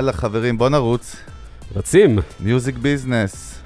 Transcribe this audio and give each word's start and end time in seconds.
יאללה 0.00 0.12
חברים, 0.12 0.58
בוא 0.58 0.68
נרוץ. 0.68 1.16
רצים. 1.76 2.18
Music 2.40 2.76
Business, 2.76 3.58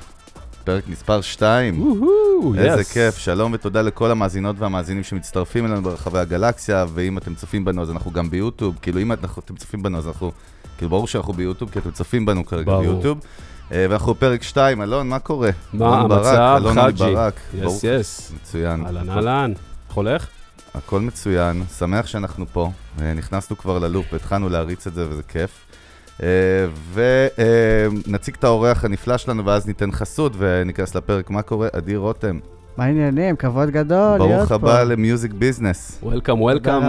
פרק 0.64 0.88
מספר 0.88 1.20
2. 1.20 1.82
וואו, 2.00 2.54
איזה 2.54 2.80
yes. 2.80 2.92
כיף, 2.92 3.18
שלום 3.18 3.52
ותודה 3.52 3.82
לכל 3.82 4.10
המאזינות 4.10 4.56
והמאזינים 4.58 5.02
שמצטרפים 5.04 5.66
אלינו 5.66 5.82
ברחבי 5.82 6.18
הגלקסיה, 6.18 6.86
ואם 6.94 7.18
אתם 7.18 7.34
צופים 7.34 7.64
בנו 7.64 7.82
אז 7.82 7.90
אנחנו 7.90 8.10
גם 8.10 8.30
ביוטיוב, 8.30 8.78
כאילו 8.82 9.00
אם 9.00 9.12
אנחנו- 9.12 9.42
אתם 9.44 9.56
צופים 9.56 9.82
בנו 9.82 9.98
אז 9.98 10.06
אנחנו, 10.08 10.32
כאילו 10.78 10.90
ברור 10.90 11.06
שאנחנו 11.08 11.32
ביוטיוב, 11.32 11.70
כי 11.70 11.78
אתם 11.78 11.90
צופים 11.90 12.26
בנו 12.26 12.46
כרגע 12.46 12.64
ברור. 12.72 12.82
ביוטיוב. 12.82 13.18
אה, 13.72 13.86
ואנחנו 13.90 14.14
בפרק 14.14 14.42
2, 14.42 14.82
אלון, 14.82 15.08
מה 15.08 15.18
קורה? 15.18 15.50
מה 15.72 16.00
המצב, 16.00 16.54
אלון 16.56 16.74
חאג'י? 16.74 17.04
yes, 17.54 17.84
yes. 17.84 18.32
מצוין. 18.34 18.86
אהלן, 18.86 19.10
אהלן. 19.10 19.52
איך 19.88 19.96
הולך? 19.96 20.26
הכל 20.74 21.00
מצוין, 21.00 21.62
שמח 21.78 22.06
שאנחנו 22.06 22.46
פה, 22.52 22.70
אה, 23.00 23.14
נכנסנו 23.14 23.58
כבר 23.58 23.78
ללופ 23.78 24.06
והתחלנו 24.12 24.48
להריץ 24.48 24.86
את 24.86 24.94
זה 24.94 25.06
וזה 25.10 25.22
כיף. 25.22 25.50
ונציג 26.94 28.34
את 28.38 28.44
האורח 28.44 28.84
הנפלא 28.84 29.18
שלנו 29.18 29.44
ואז 29.44 29.66
ניתן 29.66 29.92
חסות 29.92 30.32
וניכנס 30.38 30.94
לפרק 30.94 31.30
מה 31.30 31.42
קורה, 31.42 31.68
אדיר 31.72 31.98
רותם. 31.98 32.38
מה 32.76 32.84
העניינים? 32.84 33.36
כבוד 33.36 33.70
גדול 33.70 34.18
להיות 34.18 34.18
ברוך 34.18 34.48
פה. 34.48 34.54
הבא 34.54 34.82
למיוזיק 34.82 35.32
ביזנס. 35.32 35.98
וולקאם, 36.02 36.42
וולקאם. 36.42 36.82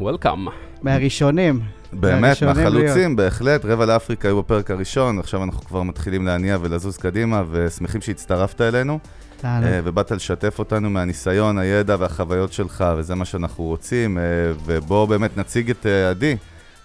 וולקאם. 0.00 0.46
מהראשונים. 0.82 1.60
באמת, 1.92 2.42
מהחלוצים, 2.42 3.16
בהחלט, 3.16 3.64
רבע 3.64 3.86
לאפריקה 3.86 4.28
היו 4.28 4.42
בפרק 4.42 4.70
הראשון, 4.70 5.18
עכשיו 5.18 5.44
אנחנו 5.44 5.60
כבר 5.60 5.82
מתחילים 5.82 6.26
להניע 6.26 6.58
ולזוז 6.60 6.96
קדימה, 6.96 7.42
ושמחים 7.50 8.00
שהצטרפת 8.00 8.60
אלינו. 8.60 8.98
אה, 9.44 9.80
ובאת 9.84 10.10
לשתף 10.10 10.58
אותנו 10.58 10.90
מהניסיון, 10.90 11.58
הידע 11.58 11.96
והחוויות 11.98 12.52
שלך, 12.52 12.84
וזה 12.96 13.14
מה 13.14 13.24
שאנחנו 13.24 13.64
רוצים, 13.64 14.18
אה, 14.18 14.22
ובואו 14.64 15.06
באמת 15.06 15.36
נציג 15.36 15.70
את 15.70 15.86
אה, 15.86 16.10
עדי. 16.10 16.36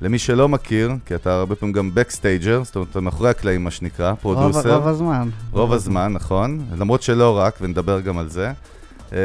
למי 0.01 0.19
שלא 0.19 0.49
מכיר, 0.49 0.91
כי 1.05 1.15
אתה 1.15 1.33
הרבה 1.39 1.55
פעמים 1.55 1.73
גם 1.73 1.91
backstager, 1.93 2.61
זאת 2.63 2.75
אומרת, 2.75 2.87
אתה 2.91 2.99
מאחורי 2.99 3.29
הקלעים, 3.29 3.63
מה 3.63 3.71
שנקרא, 3.71 4.09
רוב, 4.09 4.19
producer. 4.21 4.75
רוב 4.75 4.87
הזמן. 4.87 5.29
רוב 5.51 5.73
הזמן, 5.73 6.13
נכון, 6.13 6.65
למרות 6.77 7.01
שלא 7.01 7.37
רק, 7.37 7.57
ונדבר 7.61 7.99
גם 7.99 8.17
על 8.17 8.29
זה. 8.29 8.51
אה, 9.13 9.17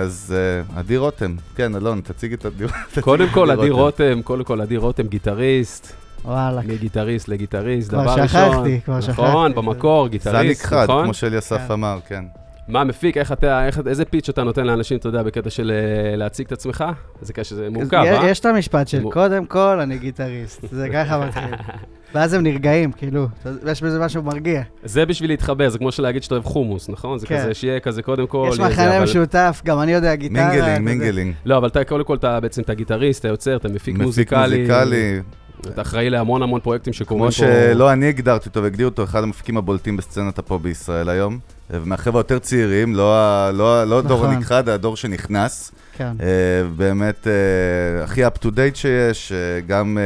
אז 0.00 0.34
אה, 0.36 0.78
עדי 0.78 0.96
רותם, 0.96 1.34
כן, 1.56 1.76
אלון, 1.76 2.00
תציג 2.04 2.32
את 2.32 2.44
עדי 2.46 2.64
רותם. 2.64 3.00
קודם 3.00 3.28
כל, 3.28 3.50
עדי 3.50 3.70
רותם, 3.70 4.22
קודם 4.24 4.44
כל, 4.44 4.60
עדי 4.60 4.76
רותם, 4.76 5.06
גיטריסט, 5.06 5.92
וואלה. 6.24 6.60
מגיטריסט 6.66 7.28
לגיטריסט, 7.28 7.88
כבר 7.88 8.02
דבר 8.02 8.12
ראשון. 8.12 8.28
שכחתי, 8.28 8.80
כבר 8.84 8.98
נכון, 8.98 9.50
שכחתי. 9.50 9.66
במקור, 9.66 10.04
זן 10.06 10.10
גיטריסט, 10.10 10.62
נכחד, 10.64 10.84
נכון? 10.84 11.04
כמו 11.04 11.14
שאליסף 11.14 11.58
כן. 11.66 11.72
אמר, 11.72 11.98
כן. 12.08 12.24
מה 12.72 12.84
מפיק, 12.84 13.16
איך 13.16 13.32
אתה, 13.32 13.66
איך- 13.66 13.80
איזה 13.86 14.04
pitch 14.04 14.28
אתה 14.28 14.42
נותן 14.44 14.66
לאנשים, 14.66 14.98
אתה 14.98 15.08
יודע, 15.08 15.22
בקטע 15.22 15.50
של 15.50 15.72
אה, 15.74 16.16
להציג 16.16 16.46
את 16.46 16.52
עצמך? 16.52 16.84
איזה 17.20 17.32
קטע 17.32 17.44
שזה 17.44 17.68
מורכב, 17.70 18.02
יש- 18.06 18.18
אה? 18.18 18.28
יש 18.30 18.40
את 18.40 18.46
המשפט 18.46 18.88
של 18.88 19.02
קודם 19.02 19.46
כל 19.46 19.80
אני 19.80 19.98
גיטריסט. 19.98 20.64
זה 20.70 20.88
ככה 20.92 21.26
מתחיל. 21.26 21.54
ואז 22.14 22.34
הם 22.34 22.42
נרגעים, 22.42 22.92
כאילו, 22.92 23.26
יש 23.70 23.82
בזה 23.82 23.98
משהו 24.00 24.22
מרגיע. 24.22 24.62
זה 24.84 25.06
בשביל 25.06 25.30
להתחבר, 25.30 25.68
זה 25.68 25.78
כמו 25.78 25.92
שלהגיד 25.92 26.22
שאתה 26.22 26.34
אוהב 26.34 26.44
חומוס, 26.44 26.88
נכון? 26.88 27.18
זה 27.18 27.26
כן. 27.26 27.38
כזה 27.42 27.54
שיהיה 27.54 27.80
כזה 27.80 28.02
קודם 28.02 28.26
כל. 28.26 28.46
יש 28.50 28.56
זה, 28.56 28.62
מחנה 28.62 28.96
אבל- 28.96 29.04
משותף, 29.04 29.62
גם 29.64 29.80
אני 29.80 29.92
יודע 29.92 30.14
גיטרה. 30.14 30.48
mingling. 30.50 30.78
mingling. 30.84 31.34
לא, 31.44 31.56
אבל 31.56 31.68
אתה 31.68 31.84
קודם 31.84 32.04
כל, 32.04 32.14
אתה 32.16 32.40
בעצם, 32.40 32.62
אתה 32.62 32.74
גיטריסט, 32.74 33.20
אתה 33.20 33.28
יוצר, 33.28 33.56
אתה 33.56 33.68
מפיק 33.68 33.94
מפיק 33.94 34.02
מוזיקלי. 34.06 34.58
מוזיקלי, 34.58 35.20
אתה 35.68 35.82
אחראי 35.82 36.10
להמון 36.10 36.42
המון 36.42 36.60
פרויקטים 36.60 36.92
שקורים 36.92 37.30
פה. 37.30 37.36
כמו 37.36 37.46
שלא 37.46 37.92
אני 37.92 38.08
הגדרתי 38.08 38.48
אותו 38.48 38.62
והגדיר 38.62 38.86
אותו, 38.86 39.04
אחד 39.04 39.22
המפיקים 39.22 39.56
הבולטים 39.56 39.96
בסצנת 39.96 40.38
הפופ 40.38 40.62
בישראל 40.62 41.08
היום. 41.08 41.38
ומהחבר'ה 41.70 42.20
היותר 42.20 42.38
צעירים, 42.38 42.94
לא 42.94 43.50
לא 43.50 43.84
לא 43.84 44.00
דור 44.02 44.18
נכון. 44.18 44.34
הנכחד, 44.34 44.68
הדור 44.68 44.96
שנכנס. 44.96 45.72
כן. 45.96 46.16
אה, 46.20 46.68
באמת 46.76 47.26
אה, 47.26 48.04
הכי 48.04 48.26
up 48.26 48.38
to 48.42 48.46
date 48.46 48.74
שיש, 48.74 49.32
אה, 49.32 49.60
גם 49.66 49.98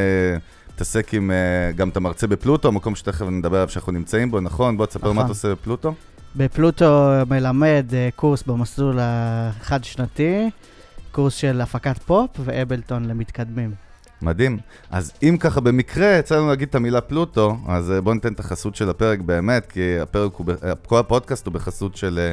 מתעסק 0.77 1.15
עם, 1.15 1.31
אה, 1.31 1.73
גם 1.73 1.89
אתה 1.89 2.01
מרצה 2.01 2.27
בפלוטו, 2.27 2.73
מקום 2.73 2.95
שתכף 2.95 3.27
נדבר 3.27 3.57
עליו 3.57 3.69
שאנחנו 3.69 3.93
נמצאים 3.93 4.31
בו, 4.31 4.41
נכון? 4.41 4.77
בוא 4.77 4.87
תספר 4.87 5.07
מה 5.07 5.13
נכון. 5.13 5.25
אתה 5.25 5.31
עושה 5.31 5.49
בפלוטו. 5.53 5.95
בפלוטו 6.37 7.13
מלמד 7.31 7.87
אה, 7.93 8.09
קורס 8.17 8.43
במסלול 8.43 8.99
החד-שנתי, 9.01 10.51
קורס 11.13 11.35
של 11.35 11.61
הפקת 11.61 11.99
פופ 11.99 12.31
ואבלטון 12.45 13.05
למתקדמים. 13.05 13.86
מדהים. 14.23 14.59
אז 14.91 15.13
אם 15.23 15.37
ככה 15.41 15.61
במקרה 15.61 16.07
יצא 16.07 16.37
לנו 16.37 16.49
להגיד 16.49 16.69
את 16.69 16.75
המילה 16.75 17.01
פלוטו, 17.01 17.57
אז 17.67 17.91
אה, 17.91 18.01
בואו 18.01 18.15
ניתן 18.15 18.33
את 18.33 18.41
החסות 18.41 18.77
של 18.77 18.91
הפרק 18.91 19.19
באמת, 19.19 19.67
כי 19.67 19.99
הפרק 20.01 20.35
הוא, 20.35 20.47
כל 20.87 20.99
הפודקאסט 20.99 21.47
הוא 21.47 21.55
בחסות 21.55 21.97
של 21.97 22.19
אה, 22.23 22.33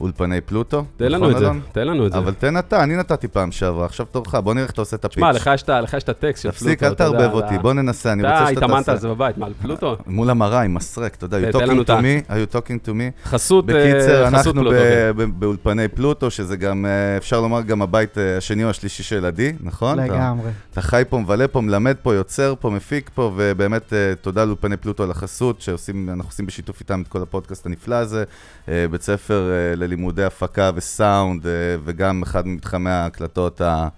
אולפני 0.00 0.40
פלוטו. 0.40 0.84
תן 0.96 1.12
לנו 1.12 1.28
נכון, 1.30 1.34
את 1.34 1.54
זה? 1.54 1.60
תן 1.72 1.86
לנו 1.86 2.06
את 2.06 2.12
זה. 2.12 2.18
אבל 2.18 2.32
תן 2.34 2.58
אתה, 2.58 2.82
אני 2.82 2.96
נתתי 2.96 3.28
פעם 3.28 3.52
שעברה, 3.52 3.86
עכשיו 3.86 4.06
תורך, 4.10 4.34
בוא 4.34 4.54
נראה 4.54 4.64
איך 4.64 4.72
אתה 4.72 4.80
עושה 4.80 4.96
את 4.96 5.04
הפיץ'. 5.04 5.14
שמע, 5.18 5.32
לך 5.32 5.50
יש 5.96 6.02
את 6.02 6.08
הטקסט 6.08 6.42
של 6.42 6.50
פלוטו. 6.50 6.64
תפסיק, 6.64 6.82
אל 6.82 6.88
אתה 6.88 6.94
תערבב 6.96 7.20
אתה- 7.20 7.32
אותי, 7.32 7.58
בוא 7.58 7.72
ננסה, 7.72 8.12
אני 8.12 8.22
רוצה 8.22 8.36
אתה 8.42 8.46
שאתה 8.54 8.58
התאמנת 8.64 8.76
על 8.76 8.82
תעשה. 8.84 8.96
זה 8.96 9.08
בבית, 9.08 9.38
מה, 9.38 9.46
על 9.46 9.52
פלוטו? 9.62 9.96
מול 10.06 10.30
המראה 10.30 10.60
עם 10.62 10.74
מסרק, 10.74 11.14
אתה 11.14 11.24
יודע, 11.24 11.38
תן- 11.50 11.58
you 11.58 11.62
talking 11.62 11.80
את 11.82 11.90
to 11.90 11.92
me, 11.92 12.30
are 12.30 12.52
you 12.52 12.56
talking 12.56 12.86
to 12.86 12.90
me. 12.90 13.28
חסות 13.28 13.70
אה, 13.70 13.74
בקיצר, 13.74 14.28
אנחנו 14.28 14.52
פלוטו. 14.52 14.70
כן. 14.70 15.12
ב- 15.16 15.22
ב- 15.22 15.40
באולפני 15.40 15.88
פלוטו, 15.88 16.30
שזה 16.30 16.56
גם, 16.56 16.86
אה, 16.86 17.16
אפשר 17.16 17.40
לומר, 17.40 17.60
גם 17.62 17.82
הבית 17.82 18.18
אה, 18.18 18.36
השני 18.36 18.64
או 18.64 18.70
השלישי 18.70 19.02
של 19.02 19.24
עדי, 19.24 19.52
נכון? 19.60 19.98
אתה- 20.00 20.14
לגמרי. 20.14 20.50
אתה 20.72 20.82
חי 20.82 21.02
פה, 21.08 21.18
מבלה 21.18 21.48
פה, 21.48 21.60
מלמד 21.60 21.94
פה, 22.02 22.14
יוצר 22.14 22.54
פה, 22.60 22.70
מפיק 22.70 23.10
פה, 23.14 23.32
ובאמת 23.36 23.92
אה, 23.92 24.12
תודה 24.20 24.44
לאולפני 24.44 24.76
פלוטו 24.76 25.02
על 25.02 25.10
החסות, 25.10 25.60
שאנחנו 25.60 25.88
עושים 26.28 26.46
בשיתוף 26.46 26.80
איתם 26.80 27.02
את 27.02 27.08
כל 27.08 27.22
הפודקאסט 27.22 27.66
הנפלא 27.66 27.94
הזה. 27.94 28.24
אה, 28.68 28.86
בית 28.90 29.02
ספר 29.02 29.50
אה, 29.50 29.76
ללימודי 29.86 30.24
הפקה 30.24 30.70
וסאונד, 30.74 31.46
אה, 31.46 31.52
וגם 31.84 32.22
אחד 32.22 32.46
ממתחמי 32.46 32.90
ההקלטות 32.90 33.60
ה- 33.60 33.88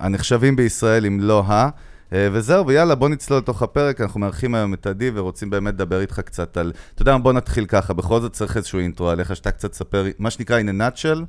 הנחשבים 0.00 0.56
בישראל, 0.56 1.06
אם 1.06 1.20
לא 1.20 1.44
ה... 1.46 1.68
אה, 2.12 2.28
וזהו, 2.32 2.66
ויאללה, 2.66 2.94
בוא 2.94 3.08
נצלול 3.08 3.38
לתוך 3.38 3.62
הפרק, 3.62 4.00
אנחנו 4.00 4.20
מארחים 4.20 4.54
היום 4.54 4.74
את 4.74 4.86
עדי 4.86 5.10
ורוצים 5.14 5.50
באמת 5.50 5.74
לדבר 5.74 6.00
איתך 6.00 6.20
קצת 6.20 6.56
על... 6.56 6.72
אתה 6.94 7.02
יודע 7.02 7.12
מה, 7.12 7.18
בוא 7.18 7.32
נתחיל 7.32 7.66
ככה, 7.66 7.92
בכל 7.92 8.20
זאת 8.20 8.32
צריך 8.32 8.56
איזשהו 8.56 8.78
אינטרו 8.78 9.10
עליך, 9.10 9.36
שאתה 9.36 9.50
קצת 9.50 9.70
תספר, 9.70 10.06
מה 10.18 10.30
שנקרא 10.30 10.60
in 10.60 10.64
a 10.64 10.72
nutshell, 10.80 11.24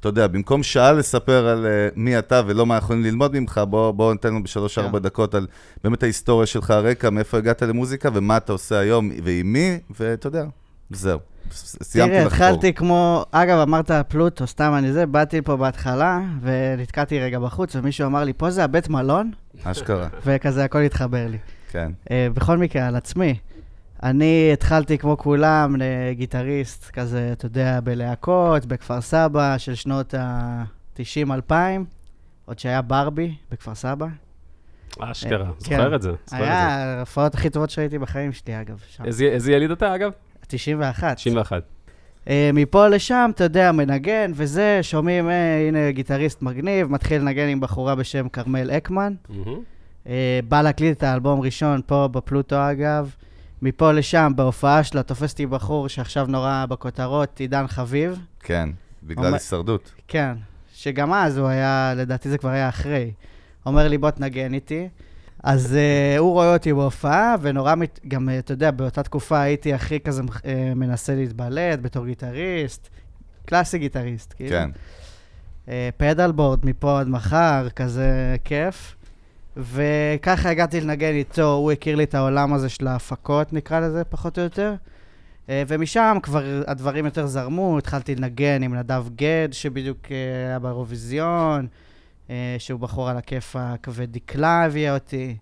אתה 0.00 0.08
יודע, 0.08 0.26
במקום 0.26 0.62
שעה 0.62 0.92
לספר 0.92 1.46
על 1.46 1.66
uh, 1.66 1.92
מי 1.96 2.18
אתה 2.18 2.42
ולא 2.46 2.66
מה 2.66 2.76
יכולים 2.76 3.02
ללמוד 3.02 3.38
ממך, 3.38 3.60
בוא, 3.68 3.90
בוא 3.90 4.12
ניתן 4.12 4.28
לנו 4.28 4.42
בשלוש-ארבע 4.42 4.98
כן. 4.98 5.04
דקות 5.04 5.34
על 5.34 5.46
באמת 5.84 6.02
ההיסטוריה 6.02 6.46
שלך, 6.46 6.70
הרקע, 6.70 7.10
מאיפה 7.10 7.38
הגעת 7.38 7.62
למוזיקה 7.62 8.08
ומה 8.14 8.36
אתה 8.36 8.52
עושה 8.52 8.78
היום 8.78 9.10
ועם 9.24 9.52
מי, 9.52 9.78
ואתה 9.98 10.26
יודע, 10.26 10.44
זהו. 10.90 11.18
סיימתי 11.52 12.12
תראה, 12.12 12.24
לחפור. 12.24 12.46
התחלתי 12.46 12.72
כמו, 12.72 13.24
אגב, 13.30 13.58
אמרת 13.58 13.90
פלוטו, 14.08 14.46
סתם 14.46 14.74
אני 14.78 14.92
זה, 14.92 15.06
באתי 15.06 15.42
פה 15.42 15.56
בהתחלה, 15.56 16.20
ונתקעתי 16.40 17.20
רגע 17.20 17.38
בחוץ, 17.38 17.76
ומישהו 17.76 18.06
אמר 18.06 18.24
לי, 18.24 18.32
פה 18.32 18.50
זה 18.50 18.64
הבית 18.64 18.88
מלון, 18.88 19.30
אשכרה, 19.64 20.08
וכזה 20.24 20.64
הכל 20.64 20.78
התחבר 20.78 21.26
לי. 21.26 21.38
כן. 21.70 21.92
אה, 22.10 22.28
בכל 22.34 22.58
מקרה, 22.58 22.86
על 22.86 22.96
עצמי. 22.96 23.38
אני 24.02 24.50
התחלתי 24.52 24.98
כמו 24.98 25.16
כולם, 25.18 25.82
אה, 25.82 26.12
גיטריסט, 26.14 26.90
כזה, 26.90 27.30
אתה 27.32 27.46
יודע, 27.46 27.80
בלהקות, 27.84 28.66
בכפר 28.66 29.00
סבא, 29.00 29.58
של 29.58 29.74
שנות 29.74 30.14
ה-90-2000, 30.14 31.52
עוד 32.44 32.58
שהיה 32.58 32.82
ברבי 32.82 33.34
בכפר 33.50 33.74
סבא. 33.74 34.06
אשכרה, 35.00 35.46
אה, 35.46 35.52
זוכר 35.58 35.88
כן. 35.88 35.94
את 35.94 36.02
זה. 36.02 36.10
זוכר 36.10 36.16
את 36.16 36.30
זה. 36.30 36.36
היה 36.36 36.96
ההופעות 36.96 37.34
הכי 37.34 37.50
טובות 37.50 37.70
שראיתי 37.70 37.98
בחיים 37.98 38.32
שלי, 38.32 38.60
אגב, 38.60 38.82
איזה 39.04 39.52
יליד 39.52 39.70
אתה, 39.70 39.94
אגב? 39.94 40.12
91. 40.48 41.16
91. 41.16 41.62
אה, 42.28 42.50
מפה 42.54 42.88
לשם, 42.88 43.30
אתה 43.34 43.44
יודע, 43.44 43.72
מנגן 43.72 44.30
וזה, 44.34 44.78
שומעים, 44.82 45.28
אה, 45.30 45.68
הנה 45.68 45.90
גיטריסט 45.90 46.42
מגניב, 46.42 46.86
מתחיל 46.92 47.20
לנגן 47.22 47.48
עם 47.48 47.60
בחורה 47.60 47.94
בשם 47.94 48.28
כרמל 48.28 48.70
אקמן. 48.70 49.14
מהמם. 49.28 49.58
אה, 50.06 50.40
בא 50.48 50.62
להקליט 50.62 50.98
את 50.98 51.02
האלבום 51.02 51.40
ראשון 51.40 51.80
פה 51.86 52.08
בפלוטו 52.12 52.56
אגב. 52.70 53.14
מפה 53.62 53.92
לשם, 53.92 54.32
בהופעה 54.36 54.84
שלה, 54.84 55.02
תופסתי 55.02 55.46
בחור 55.46 55.88
שעכשיו 55.88 56.26
נורא 56.26 56.64
בכותרות, 56.68 57.40
עידן 57.40 57.66
חביב. 57.66 58.18
כן, 58.40 58.68
בגלל 59.02 59.24
אומר- 59.24 59.34
הישרדות. 59.34 59.92
כן, 60.08 60.32
שגם 60.74 61.12
אז 61.12 61.38
הוא 61.38 61.48
היה, 61.48 61.92
לדעתי 61.96 62.28
זה 62.28 62.38
כבר 62.38 62.50
היה 62.50 62.68
אחרי. 62.68 63.10
אומר 63.66 63.88
לי, 63.88 63.98
בוא 63.98 64.10
תנגן 64.10 64.54
איתי. 64.54 64.88
אז 65.42 65.76
uh, 65.76 66.18
הוא 66.18 66.32
רואה 66.32 66.52
אותי 66.52 66.72
בהופעה, 66.72 67.34
ונורא, 67.40 67.74
מת... 67.74 68.00
גם, 68.08 68.28
uh, 68.28 68.32
אתה 68.38 68.52
יודע, 68.52 68.70
באותה 68.70 69.02
תקופה 69.02 69.40
הייתי 69.40 69.74
הכי 69.74 70.00
כזה 70.00 70.22
uh, 70.22 70.46
מנסה 70.76 71.14
להתבלט 71.14 71.78
בתור 71.82 72.06
גיטריסט, 72.06 72.88
קלאסי 73.46 73.78
גיטריסט, 73.78 74.32
כאילו. 74.32 74.50
כן. 74.50 74.70
Uh, 75.66 75.70
pedalboard 75.96 76.66
מפה 76.66 77.00
עד 77.00 77.08
מחר, 77.08 77.68
כזה 77.76 78.36
כיף. 78.44 78.96
וככה 79.56 80.50
הגעתי 80.50 80.80
לנגן 80.80 81.14
איתו, 81.14 81.52
הוא 81.52 81.72
הכיר 81.72 81.96
לי 81.96 82.04
את 82.04 82.14
העולם 82.14 82.54
הזה 82.54 82.68
של 82.68 82.86
ההפקות, 82.86 83.52
נקרא 83.52 83.80
לזה, 83.80 84.04
פחות 84.04 84.38
או 84.38 84.42
יותר. 84.42 84.74
אה, 85.48 85.62
ומשם 85.68 86.16
כבר 86.22 86.62
הדברים 86.66 87.04
יותר 87.04 87.26
זרמו, 87.26 87.78
התחלתי 87.78 88.14
לנגן 88.14 88.62
עם 88.62 88.74
נדב 88.74 89.04
גד, 89.16 89.48
שבדיוק 89.52 89.98
אה, 90.10 90.46
היה 90.48 90.58
באירוויזיון, 90.58 91.66
שהוא 92.58 92.80
בחור 92.80 93.08
על 93.10 93.16
הכיפאק, 93.16 93.86
ודקלה 93.90 94.64
הביאה 94.64 94.94
אותי. 94.94 95.36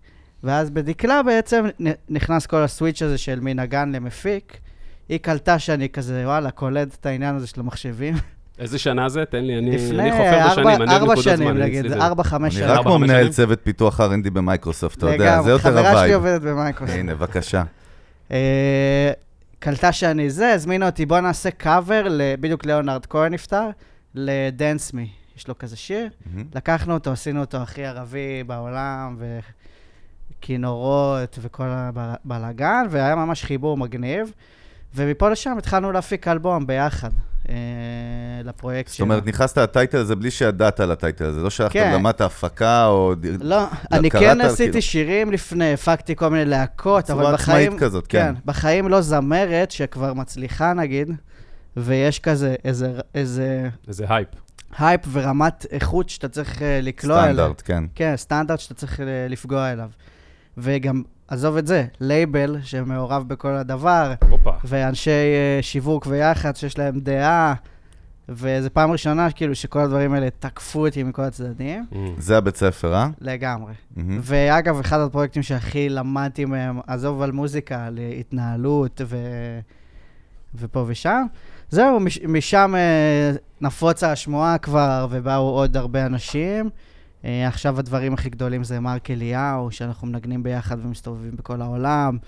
ואז 0.44 0.70
בדקלה 0.70 1.22
בעצם 1.22 1.64
נכנס 2.08 2.46
כל 2.46 2.56
ה 2.62 2.68
switch 2.68 3.02
הזה 3.02 3.18
של 3.18 3.40
מנגן 3.40 3.92
למפיק. 3.92 4.58
היא 5.08 5.18
קלטה 5.18 5.58
שאני 5.58 5.88
כזה, 5.88 6.22
וואלה, 6.24 6.50
קולט 6.50 6.94
את 7.00 7.06
העניין 7.06 7.34
הזה 7.34 7.46
של 7.46 7.60
המחשבים. 7.60 8.14
איזה 8.58 8.78
שנה 8.78 9.08
זה? 9.08 9.24
תן 9.24 9.44
לי, 9.44 9.58
אני 9.58 9.68
אני 9.68 9.76
לפני 9.76 10.10
חופר 10.12 10.28
את 10.28 10.42
ארבע- 10.42 10.50
השנים, 10.52 10.82
אני 10.82 10.94
ארבע 10.96 11.16
שנים, 11.16 11.48
נגיד, 11.58 11.92
ארבע, 11.92 12.22
חמש 12.22 12.54
שנים. 12.54 12.68
ארבע, 12.68 12.82
כמו 12.82 12.92
חמש 12.92 13.00
מנהל? 13.10 13.28
צוות 13.28 13.60
פיתוח 13.62 14.00
R&D 14.00 14.30
במייקרוסופט, 14.32 14.98
אתה 14.98 15.06
יודע, 15.12 15.42
זה 15.42 15.50
יותר 15.50 15.62
חברה 15.62 15.82
שלי 15.82 15.90
ה 15.92 15.96
vibe. 15.96 16.14
עובדת 16.14 16.42
במייקרוסופט. 16.42 16.98
הנה, 16.98 17.14
בבקשה. 17.14 17.62
אה, 18.30 19.10
קלטה 19.58 19.92
שאני 19.92 20.30
זה, 20.30 20.52
הזמינה 20.52 20.86
אותי, 20.86 21.06
בוא 21.06 21.20
נעשה 21.20 21.50
קאבר, 21.50 22.06
בדיוק 22.40 22.66
ליאונרד 22.66 23.06
כהן 23.06 23.32
נפטר, 23.34 23.68
לדנס 24.14 24.92
מי. 24.92 25.08
יש 25.36 25.48
לו 25.48 25.58
כזה 25.58 25.76
שיר. 25.76 26.08
מהמם. 26.26 26.44
לקחנו 26.54 26.94
אותו, 26.94 27.12
עשינו 27.12 27.40
אותו 27.40 27.56
הכי 27.56 27.84
ערבי 27.84 28.44
בעולם, 28.46 29.16
וכינורות 30.38 31.38
וכל 31.42 31.66
הבלאגן, 31.68 32.86
והיה 32.90 33.14
ממש 33.16 33.44
חיבור 33.44 33.76
מגניב. 33.76 34.32
ומפה 34.94 35.28
לשם 35.28 35.58
התחלנו 35.58 35.92
להפיק 35.92 36.28
אלבום 36.28 36.66
ביחד, 36.66 37.10
אה, 37.48 37.54
לפרויקט 38.44 38.90
זאת 38.90 39.00
אומרת, 39.00 39.26
נכנסת 39.26 39.58
לטייטל 39.58 39.98
הזה 39.98 40.16
בלי 40.16 40.30
שידעת 40.30 40.80
על 40.80 40.90
הטייטל 40.90 41.24
הזה, 41.24 41.40
לא 41.40 41.50
שהלכת 41.50 41.72
כן. 41.72 41.90
לרמת 41.92 42.20
ההפקה 42.20 42.86
או... 42.86 43.14
לא, 43.40 43.64
אני 43.92 44.10
כן 44.10 44.40
על 44.40 44.40
עשיתי 44.40 44.70
כאילו- 44.70 44.82
שירים 44.82 45.32
לפני, 45.32 45.72
הפקתי 45.72 46.16
כל 46.16 46.28
מיני 46.28 46.44
להקות, 46.44 47.10
אבל 47.10 47.32
בחיים... 47.32 47.72
עצמאית 47.72 47.82
כזאת, 47.82 48.06
כן. 48.06 48.34
בחיים 48.44 48.88
לא 48.88 49.00
זמרת 49.00 49.70
שכבר 49.70 50.14
מצליחה 50.14 50.72
נגיד, 50.72 51.10
ויש 51.76 52.18
כזה 52.18 52.54
איזה, 52.64 52.92
איזה 53.14 53.68
איזה 53.88 54.04
hype. 54.08 54.28
hype 54.78 55.00
ורמת 55.12 55.66
איכות 55.70 56.08
שאתה 56.08 56.28
צריך 56.28 56.62
אה, 56.62 56.80
לקלוע 56.82 57.18
אליה. 57.24 57.32
סטנדרט, 57.32 57.62
כן. 57.64 57.84
כן, 57.94 58.12
סטנדרט 58.16 58.60
שאתה 58.60 58.74
צריך 58.74 59.00
אה, 59.00 59.26
לפגוע 59.28 59.72
אליו. 59.72 59.90
וגם, 60.58 61.02
עזוב 61.28 61.56
את 61.56 61.66
זה, 61.66 61.86
לייבל 62.00 62.56
שמעורב 62.62 63.28
בכל 63.28 63.52
הדבר, 63.52 64.14
הופה. 64.28 64.52
ואנשי 64.64 65.10
אה, 65.10 65.58
שיווק 65.62 66.06
ויח"צ 66.10 66.58
שיש 66.60 66.78
להם 66.78 67.00
דעה, 67.00 67.54
וזו 68.28 68.68
פעם 68.72 68.90
ראשונה 68.90 69.30
כאילו 69.32 69.54
שכל 69.54 69.78
הדברים 69.80 70.12
האלה 70.12 70.28
תקפו 70.38 70.86
אותי 70.86 71.02
מכל 71.02 71.22
הצדדים, 71.22 71.84
Mm. 71.92 71.96
זה 72.18 72.38
הבית 72.38 72.56
ספר, 72.56 72.94
אה? 72.94 73.08
לגמרי. 73.20 73.72
מהמם. 73.96 74.20
ואגב, 74.22 74.78
אחד 74.80 75.00
הפרויקטים 75.00 75.42
שהכי 75.42 75.88
למדתי 75.88 76.44
מהם, 76.44 76.80
עזוב 76.86 77.22
על 77.22 77.32
מוזיקה, 77.32 77.86
על 77.86 77.98
התנהלות 78.20 79.00
ו... 79.06 79.16
ופה 80.54 80.84
ושם. 80.88 81.26
זהו, 81.70 82.00
מש... 82.00 82.18
משם 82.18 82.74
אה, 82.76 83.32
נפוצה 83.60 84.12
השמועה 84.12 84.58
כבר, 84.58 85.06
ובאו 85.10 85.42
עוד 85.42 85.76
הרבה 85.76 86.06
אנשים. 86.06 86.70
אה, 87.24 87.48
עכשיו 87.48 87.78
הדברים 87.78 88.14
הכי 88.14 88.30
גדולים 88.30 88.64
זה 88.64 88.80
מרק 88.80 89.10
אליהו, 89.10 89.70
שאנחנו 89.70 90.06
מנגנים 90.06 90.42
ביחד 90.42 90.76
ומסתובבים 90.84 91.36
בכל 91.36 91.62
העולם, 91.62 92.18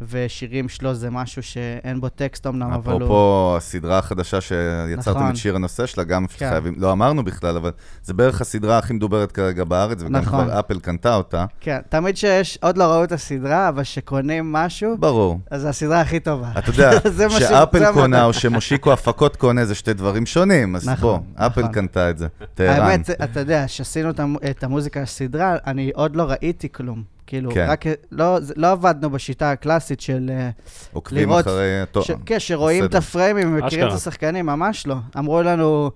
ושירים 0.00 0.68
שלו 0.68 0.94
זה 0.94 1.10
משהו 1.10 1.42
שאין 1.42 2.00
בו 2.00 2.08
טקסט 2.08 2.46
אמנם, 2.46 2.72
אבל 2.72 2.92
הוא... 2.92 2.98
אפרופו 2.98 3.54
הסדרה 3.56 3.98
החדשה 3.98 4.40
שיצרתם 4.40 5.18
נכון. 5.18 5.30
את 5.30 5.36
שיר 5.36 5.56
הנושא 5.56 5.86
שלה, 5.86 6.04
גם 6.04 6.26
כן. 6.26 6.50
חייבים, 6.50 6.74
לא 6.76 6.92
אמרנו 6.92 7.24
בכלל, 7.24 7.56
אבל 7.56 7.70
זה 8.02 8.14
בערך 8.14 8.40
הסדרה 8.40 8.78
הכי 8.78 8.92
מדוברת 8.92 9.32
כרגע 9.32 9.64
בארץ, 9.64 10.02
וגם 10.02 10.16
נכון. 10.16 10.44
כבר 10.44 10.60
אפל 10.60 10.80
קנתה 10.80 11.14
אותה. 11.14 11.44
כן, 11.60 11.78
תמיד 11.88 12.16
שיש, 12.16 12.58
עוד 12.62 12.78
לא 12.78 12.84
ראו 12.84 13.04
את 13.04 13.12
הסדרה, 13.12 13.68
אבל 13.68 13.82
כשקונים 13.82 14.52
משהו, 14.52 14.96
ברור. 14.98 15.40
אז 15.50 15.62
זו 15.62 15.68
הסדרה 15.68 16.00
הכי 16.00 16.20
טובה. 16.20 16.48
אתה 16.58 16.70
יודע, 16.70 16.90
זה 17.04 17.28
זה 17.28 17.30
שאפל. 17.30 17.92
קונה 17.92 18.24
או 18.24 18.32
שמושיקו 18.32 18.92
הפקות 18.92 19.36
קונה 19.36 19.64
זה 19.64 19.74
שתי 19.74 19.94
דברים 19.94 20.26
שונים, 20.26 20.76
אז 20.76 20.88
נכון, 20.88 21.20
בוא, 21.36 21.46
אפל 21.46 21.60
נכון. 21.60 21.72
קנתה 21.72 22.10
את 22.10 22.18
זה. 22.18 22.26
טהרן. 22.54 22.80
האמת, 22.80 23.10
אתה 23.10 23.40
יודע, 23.40 23.64
כשעשינו 23.66 24.10
את 24.50 24.64
המוזיקה 24.64 25.02
לסדרה, 25.02 25.56
אני 25.66 25.90
עוד 25.94 26.16
לא 26.16 26.22
ראיתי 26.22 26.68
כלום. 26.72 27.17
כאילו, 27.28 27.50
כן. 27.54 27.66
רק, 27.68 27.84
לא, 28.12 28.38
לא 28.56 28.70
עבדנו 28.70 29.10
בשיטה 29.10 29.50
הקלאסית 29.50 30.00
של... 30.00 30.30
אה, 30.34 30.50
עוקבים 30.92 31.28
לראות 31.28 31.46
אחרי... 31.46 31.64
טוב, 31.92 32.04
ש- 32.04 32.10
כן, 32.26 32.38
שרואים 32.38 32.84
את 32.84 32.88
בסדר. 32.90 32.98
הפריימים 32.98 33.56
ומכירים 33.58 33.88
את. 33.88 33.92
השחקנים, 33.92 34.46
ממש 34.46 34.86
לא. 34.86 34.96
אמרו 35.18 35.42
לנו, 35.42 35.90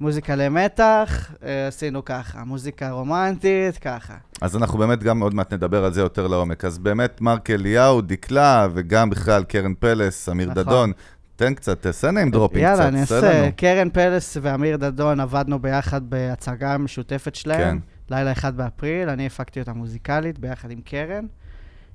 מוזיקה 0.00 0.34
למתח, 0.34 1.30
אה, 1.44 1.66
עשינו 1.66 2.04
ככה, 2.04 2.44
מוזיקה 2.44 2.90
רומנטית, 2.90 3.78
ככה. 3.78 4.14
אז 4.40 4.56
אנחנו 4.56 4.78
באמת 4.78 5.02
גם 5.02 5.20
עוד 5.22 5.34
מעט 5.34 5.52
נדבר 5.52 5.84
על 5.84 5.92
זה 5.92 6.00
יותר 6.00 6.26
לעומק. 6.26 6.64
אז 6.64 6.78
באמת, 6.78 7.20
מרק 7.20 7.50
אליהו, 7.50 8.00
דקלה, 8.00 8.68
וגם 8.74 9.10
בכלל 9.10 9.44
קרן 9.44 9.74
פלס, 9.78 10.28
אמיר 10.28 10.50
נכון. 10.50 10.62
דדון. 10.62 10.92
תן 11.36 11.54
קצת, 11.54 11.82
תעשה 11.82 12.10
name 12.10 12.30
dropping 12.30 12.64
קצת, 12.64 12.72
יאללה, 12.78 12.88
אני 12.88 13.00
תעשה 13.00 13.16
אעשה. 13.16 13.42
לנו. 13.42 13.50
קרן 13.56 13.90
פלס 13.90 14.36
ואמיר 14.42 14.76
דדון 14.76 15.20
עבדנו 15.20 15.58
ביחד 15.58 16.10
בהצגה 16.10 16.78
משותפת 16.78 17.34
שלהם. 17.34 17.60
כן. 17.80 17.95
לילה 18.10 18.32
אחד 18.32 18.56
באפריל, 18.56 19.08
אני 19.08 19.26
הפקתי 19.26 19.60
אותה 19.60 19.72
מוזיקלית 19.72 20.38
ביחד 20.38 20.70
עם 20.70 20.80
קרן. 20.80 21.26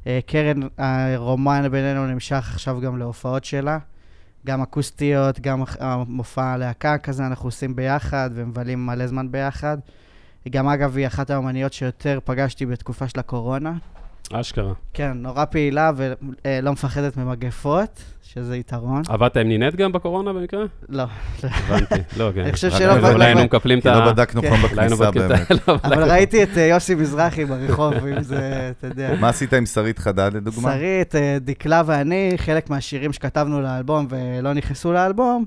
אה, 0.08 0.19
קרן, 0.25 0.60
הרומן 0.78 1.72
בינינו 1.72 2.08
נמשך 2.08 2.52
עכשיו 2.54 2.81
גם 2.81 2.98
להופעות 2.98 3.46
שלה. 3.46 3.80
גם 4.46 4.62
אקוסטיות, 4.62 5.40
גם 5.40 5.63
המופע 5.80 6.58
להקה 6.58 6.98
כזה 6.98 7.25
אנחנו 7.25 7.48
עושים 7.48 7.75
ביחד 7.75 8.30
ומבלים 8.34 8.86
מלא 8.86 9.08
זמן 9.08 9.31
ביחד. 9.31 9.78
גם, 10.50 10.68
אגב, 10.68 10.98
היא 10.98 11.08
אחת 11.08 11.30
האמניות 11.30 11.74
שיותר 11.74 12.19
פגשתי 12.25 12.66
בתקופה 12.66 13.07
של 13.07 13.19
הקורונה. 13.19 13.74
אשכרה. 14.33 14.74
כן, 14.94 15.12
נורא 15.16 15.45
פעילה 15.45 15.92
ולא 15.95 16.72
מפחדת 16.72 17.18
ממגפות, 17.18 18.04
שזה 18.33 18.57
יתרון. 18.57 19.01
עבדת 19.10 19.38
עם 19.38 19.48
נינט 19.48 19.75
גם 19.75 19.92
בקורונה 19.92 20.33
במקרה? 20.33 20.63
לא, 20.89 21.04
הבנתי. 21.44 21.95
לא, 22.18 22.31
כן. 22.36 22.42
אני 22.42 22.51
חושב 22.51 22.69
שלא... 22.69 23.10
אולי 23.12 23.25
היינו 23.25 23.39
לא- 23.39 23.45
מקפלים 23.45 23.80
את 23.80 23.83
כי 23.83 23.89
ה... 23.89 24.00
לא 24.00 24.12
בדקנו 24.12 24.42
כן. 24.42 24.50
פעם 24.50 24.62
בכניסה 24.62 25.12
באמת. 25.12 25.51
לא, 25.68 25.75
אבל 25.83 26.12
ראיתי 26.12 26.44
את 26.44 26.57
אה, 26.57 26.62
יוסי 26.62 26.95
מזרחי 26.95 27.45
ברחוב, 27.45 27.94
אם 27.94 28.24
זה, 28.24 28.72
אתה 28.78 28.88
יודע. 28.88 29.13
מה 29.19 29.30
עשית 29.30 29.54
עם 29.54 29.66
שרית 29.66 30.00
חדד, 30.00 30.31
לדוגמה? 30.33 30.74
שרית, 30.74 31.16
אה, 31.16 31.38
דקלה 31.42 31.81
ואני, 31.86 32.33
חלק 32.38 32.69
מהשירים 32.69 33.13
שכתבנו 33.13 33.62
לאלבום 33.62 34.07
ולא 34.10 34.54
נכנסו 34.54 34.94
לאלבום, 34.94 35.45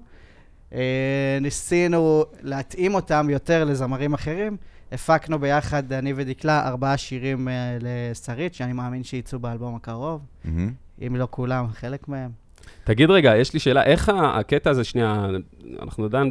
אה, 0.75 1.39
ניסינו 1.41 2.25
להתאים 2.43 2.95
אותם 2.95 3.31
יותר 3.31 3.65
לזמרים 3.65 4.15
אחרים. 4.15 4.57
הפקנו 4.95 5.39
ביחד, 5.39 5.93
אני 5.93 6.13
ודקלה, 6.17 6.69
ארבעה 6.69 6.97
שירים 6.97 7.49
אה, 7.49 7.79
לשרית, 7.81 8.55
שאני 8.55 8.73
מאמין 8.73 9.05
שיצאו 9.05 9.39
באלבום 9.39 9.77
הקרוב, 9.77 10.21
מהמם. 10.45 10.73
אם 11.07 11.17
לא 11.17 11.29
כולם, 11.31 11.67
חלק 11.73 12.09
מהם. 12.09 12.31
תגיד 12.85 13.11
רגע, 13.11 13.37
יש 13.37 13.55
לי 13.55 13.61
שאלה, 13.61 13.83
איך 13.83 14.13
הקטע 14.15 14.71
הזה, 14.71 14.85
שנייה, 14.85 15.27
אנחנו 15.83 16.05
עדיין 16.05 16.31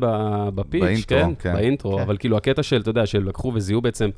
ב 0.56 0.60
pitch, 0.60 0.82
ב 0.82 0.87
intro, 0.87 1.20
כן? 1.20 1.34
כן. 1.40 1.54
ב 1.54 1.60
intro, 1.60 1.96
כן. 1.96 2.02
אבל 2.02 2.18
כאילו 2.18 2.38
הקטע 2.38 2.64
של, 2.64 2.82
אתה 2.82 2.90
יודע, 2.90 3.06
שהם 3.06 3.26
לקחו 3.26 3.52
וזיהו 3.56 3.82
בעצם, 3.82 4.10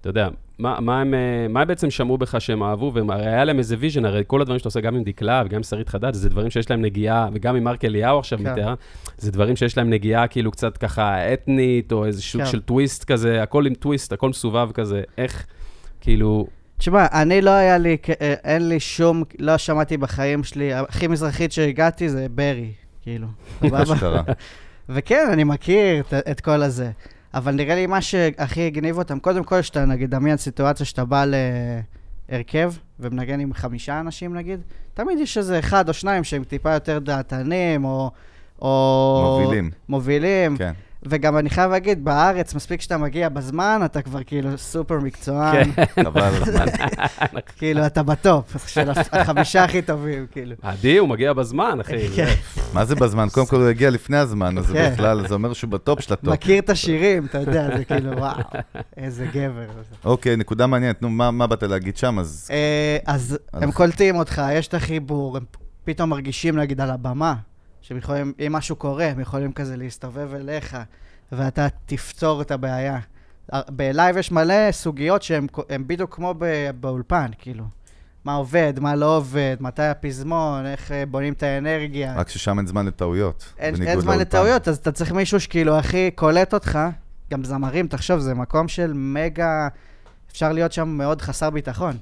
אתה 0.00 0.08
יודע, 0.08 0.28
מה, 0.58 0.80
מה, 0.80 1.00
הם, 1.00 1.14
אה, 1.14 1.46
מה 1.48 1.60
הם 1.60 1.68
בעצם 1.68 1.90
שמעו 1.90 2.18
בך 2.18 2.40
שהם 2.40 2.62
אהבו, 2.62 2.92
והרי 2.94 3.26
היה 3.26 3.44
להם 3.44 3.58
איזה 3.58 3.76
vision, 3.78 4.04
הרי 4.04 4.22
כל 4.26 4.40
הדברים 4.40 4.58
שאתה 4.58 4.68
עושה, 4.68 4.80
גם 4.80 4.96
עם 4.96 5.04
דקלה 5.04 5.42
וגם 5.46 5.56
עם 5.56 5.62
שרית 5.62 5.88
חדד, 5.88 6.14
זה 6.14 6.28
דברים 6.28 6.50
שיש 6.50 6.70
להם 6.70 6.82
נגיעה, 6.82 7.28
וגם 7.32 7.56
עם 7.56 7.64
מרק 7.64 7.84
אליהו 7.84 8.18
עכשיו 8.18 8.38
כן. 8.38 8.52
מתאר, 8.52 8.74
זה 9.18 9.32
דברים 9.32 9.56
שיש 9.56 9.76
להם 9.76 9.90
נגיעה 9.90 10.26
כאילו 10.26 10.50
קצת 10.50 10.76
ככה 10.76 11.32
אתנית, 11.32 11.92
או 11.92 12.06
איזה 12.06 12.22
סוג 12.22 12.42
כן. 12.42 12.50
של 12.50 12.60
טוויסט 12.60 13.04
כזה, 13.04 13.42
הכל 13.42 13.66
עם 13.66 13.74
טוויסט, 13.74 14.12
הכל 14.12 14.28
מסובב 14.28 14.72
כזה, 14.72 15.02
איך, 15.18 15.46
כאילו, 16.00 16.46
תשמע, 16.78 17.06
אני 17.12 17.40
לא 17.40 17.50
היה 17.50 17.78
לי, 17.78 17.96
אה, 18.20 18.34
אין 18.44 18.68
לי 18.68 18.80
שום, 18.80 19.22
לא 19.38 19.58
שמעתי 19.58 19.96
בחיים 19.96 20.44
שלי, 20.44 20.74
הכי 20.74 21.06
מזרחית 21.06 21.52
שהגעתי 21.52 22.08
זה 22.08 22.26
ברי, 22.30 22.72
כאילו. 23.02 23.26
סבבה? 23.84 24.22
וכן, 24.88 25.26
אני 25.32 25.44
מכיר 25.44 26.00
את, 26.00 26.14
את 26.14 26.40
כל 26.40 26.62
הזה. 26.62 26.90
אבל 27.34 27.54
נראה 27.54 27.74
לי 27.74 27.86
מה 27.86 28.00
שהכי 28.00 28.66
הגניב 28.66 28.98
אותם, 28.98 29.18
קודם 29.18 29.44
כל, 29.44 29.62
שאתה 29.62 29.84
נגיד, 29.84 30.10
דמיין 30.10 30.36
סיטואציה 30.36 30.86
שאתה 30.86 31.04
בא 31.04 31.24
להרכב 32.28 32.72
ומנגן 33.00 33.40
עם 33.40 33.52
חמישה 33.52 34.00
אנשים 34.00 34.36
נגיד, 34.36 34.60
תמיד 34.94 35.18
יש 35.18 35.38
איזה 35.38 35.58
אחד 35.58 35.88
או 35.88 35.94
שניים 35.94 36.24
שהם 36.24 36.44
טיפה 36.44 36.72
יותר 36.72 36.98
דעתנים, 36.98 37.84
או... 37.84 38.10
או... 38.62 39.38
מובילים. 39.40 39.70
מובילים. 39.88 40.56
כן. 40.56 40.72
וגם 41.02 41.38
אני 41.38 41.50
חייב 41.50 41.70
להגיד, 41.70 42.04
בארץ, 42.04 42.54
מספיק 42.54 42.80
שאתה 42.80 42.98
מגיע 42.98 43.28
בזמן, 43.28 43.80
אתה 43.84 44.02
כבר 44.02 44.22
כאילו 44.26 44.58
סופר 44.58 44.98
מקצוען. 44.98 45.72
כן. 45.72 45.84
חבל 46.04 46.22
על 46.22 46.34
הזמן. 46.42 46.64
כאילו, 47.56 47.86
אתה 47.86 48.02
בטופ 48.02 48.68
של 48.68 48.90
החמישה 49.12 49.64
הכי 49.64 49.82
טובים, 49.82 50.26
כאילו. 50.30 50.54
עדי, 50.62 50.98
הוא 50.98 51.08
מגיע 51.08 51.32
בזמן, 51.32 51.78
אחי. 51.80 52.08
כן. 52.16 52.34
מה 52.72 52.84
זה 52.84 52.94
בזמן? 52.94 53.26
קודם 53.32 53.46
כל 53.46 53.56
הוא 53.56 53.68
הגיע 53.68 53.90
לפני 53.90 54.16
הזמן, 54.16 54.58
אז 54.58 54.70
כן. 54.72 54.90
בכלל, 54.92 55.28
זה 55.28 55.34
אומר 55.34 55.52
שהוא 55.52 55.70
בטופ 55.70 56.00
של 56.00 56.12
הטופ. 56.12 56.32
מכיר 56.32 56.58
את 56.58 56.70
השירים, 56.70 57.26
אתה 57.26 57.38
יודע, 57.38 57.76
זה 57.76 57.84
כאילו, 57.84 58.12
וואו, 58.18 58.38
איזה 58.96 59.26
גבר. 59.26 59.66
אוקיי, 60.04 60.36
נקודה 60.36 60.66
מעניינת. 60.66 61.02
נו, 61.02 61.08
מה 61.10 61.46
באת 61.46 61.62
להגיד 61.62 61.96
שם? 61.96 62.18
אז 62.18 62.48
אה, 62.50 62.98
אז 63.06 63.32
הם 63.52 63.58
אנחנו- 63.62 63.72
קולטים 63.72 64.16
אותך, 64.16 64.42
יש 64.52 64.68
את 64.68 64.74
החיבור, 64.74 65.36
הם 65.36 65.44
פתאום 65.84 66.10
מרגישים, 66.10 66.56
נגיד, 66.58 66.80
על 66.80 66.90
הבמה, 66.90 67.34
שהם 67.88 67.96
יכולים, 67.98 68.32
אם 68.46 68.52
משהו 68.52 68.76
קורה, 68.76 69.04
הם 69.04 69.20
יכולים 69.20 69.52
כזה 69.52 69.76
להסתובב 69.76 70.34
אליך, 70.34 70.76
ואתה 71.32 71.66
תפתור 71.86 72.42
את 72.42 72.50
הבעיה. 72.50 72.98
אה, 73.52 73.60
בלייב 73.70 74.16
יש 74.16 74.32
מלא 74.32 74.72
סוגיות 74.72 75.22
שהן 75.22 75.46
בדיוק 75.86 76.14
כמו 76.14 76.34
ב- 76.38 76.70
באולפן, 76.80 77.30
כאילו. 77.38 77.64
מה 78.24 78.34
עובד, 78.34 78.72
מה 78.80 78.96
לא 78.96 79.16
עובד, 79.16 79.56
מתי 79.60 79.82
הפזמון, 79.82 80.66
איך 80.66 80.92
אה, 80.92 81.06
בונים 81.06 81.32
את 81.32 81.42
האנרגיה. 81.42 82.14
רק 82.16 82.28
ששם 82.28 82.58
אין 82.58 82.66
זמן 82.66 82.86
לטעויות. 82.86 83.52
אין, 83.58 83.74
אין 83.74 84.00
זמן 84.00 84.12
לאולפן. 84.12 84.18
לטעויות, 84.20 84.68
אז 84.68 84.76
אתה 84.76 84.92
צריך 84.92 85.12
מישהו 85.12 85.40
שכאילו 85.40 85.78
הכי 85.78 86.10
קולט 86.10 86.54
אותך. 86.54 86.78
גם 87.30 87.44
זמרים, 87.44 87.86
תחשוב, 87.86 88.18
זה 88.18 88.34
מקום 88.34 88.68
של 88.68 88.92
מגה... 88.94 89.68
אפשר 90.30 90.52
להיות 90.52 90.72
שם 90.72 90.88
מאוד 90.88 91.22
חסר 91.22 91.50
ביטחון. 91.50 91.96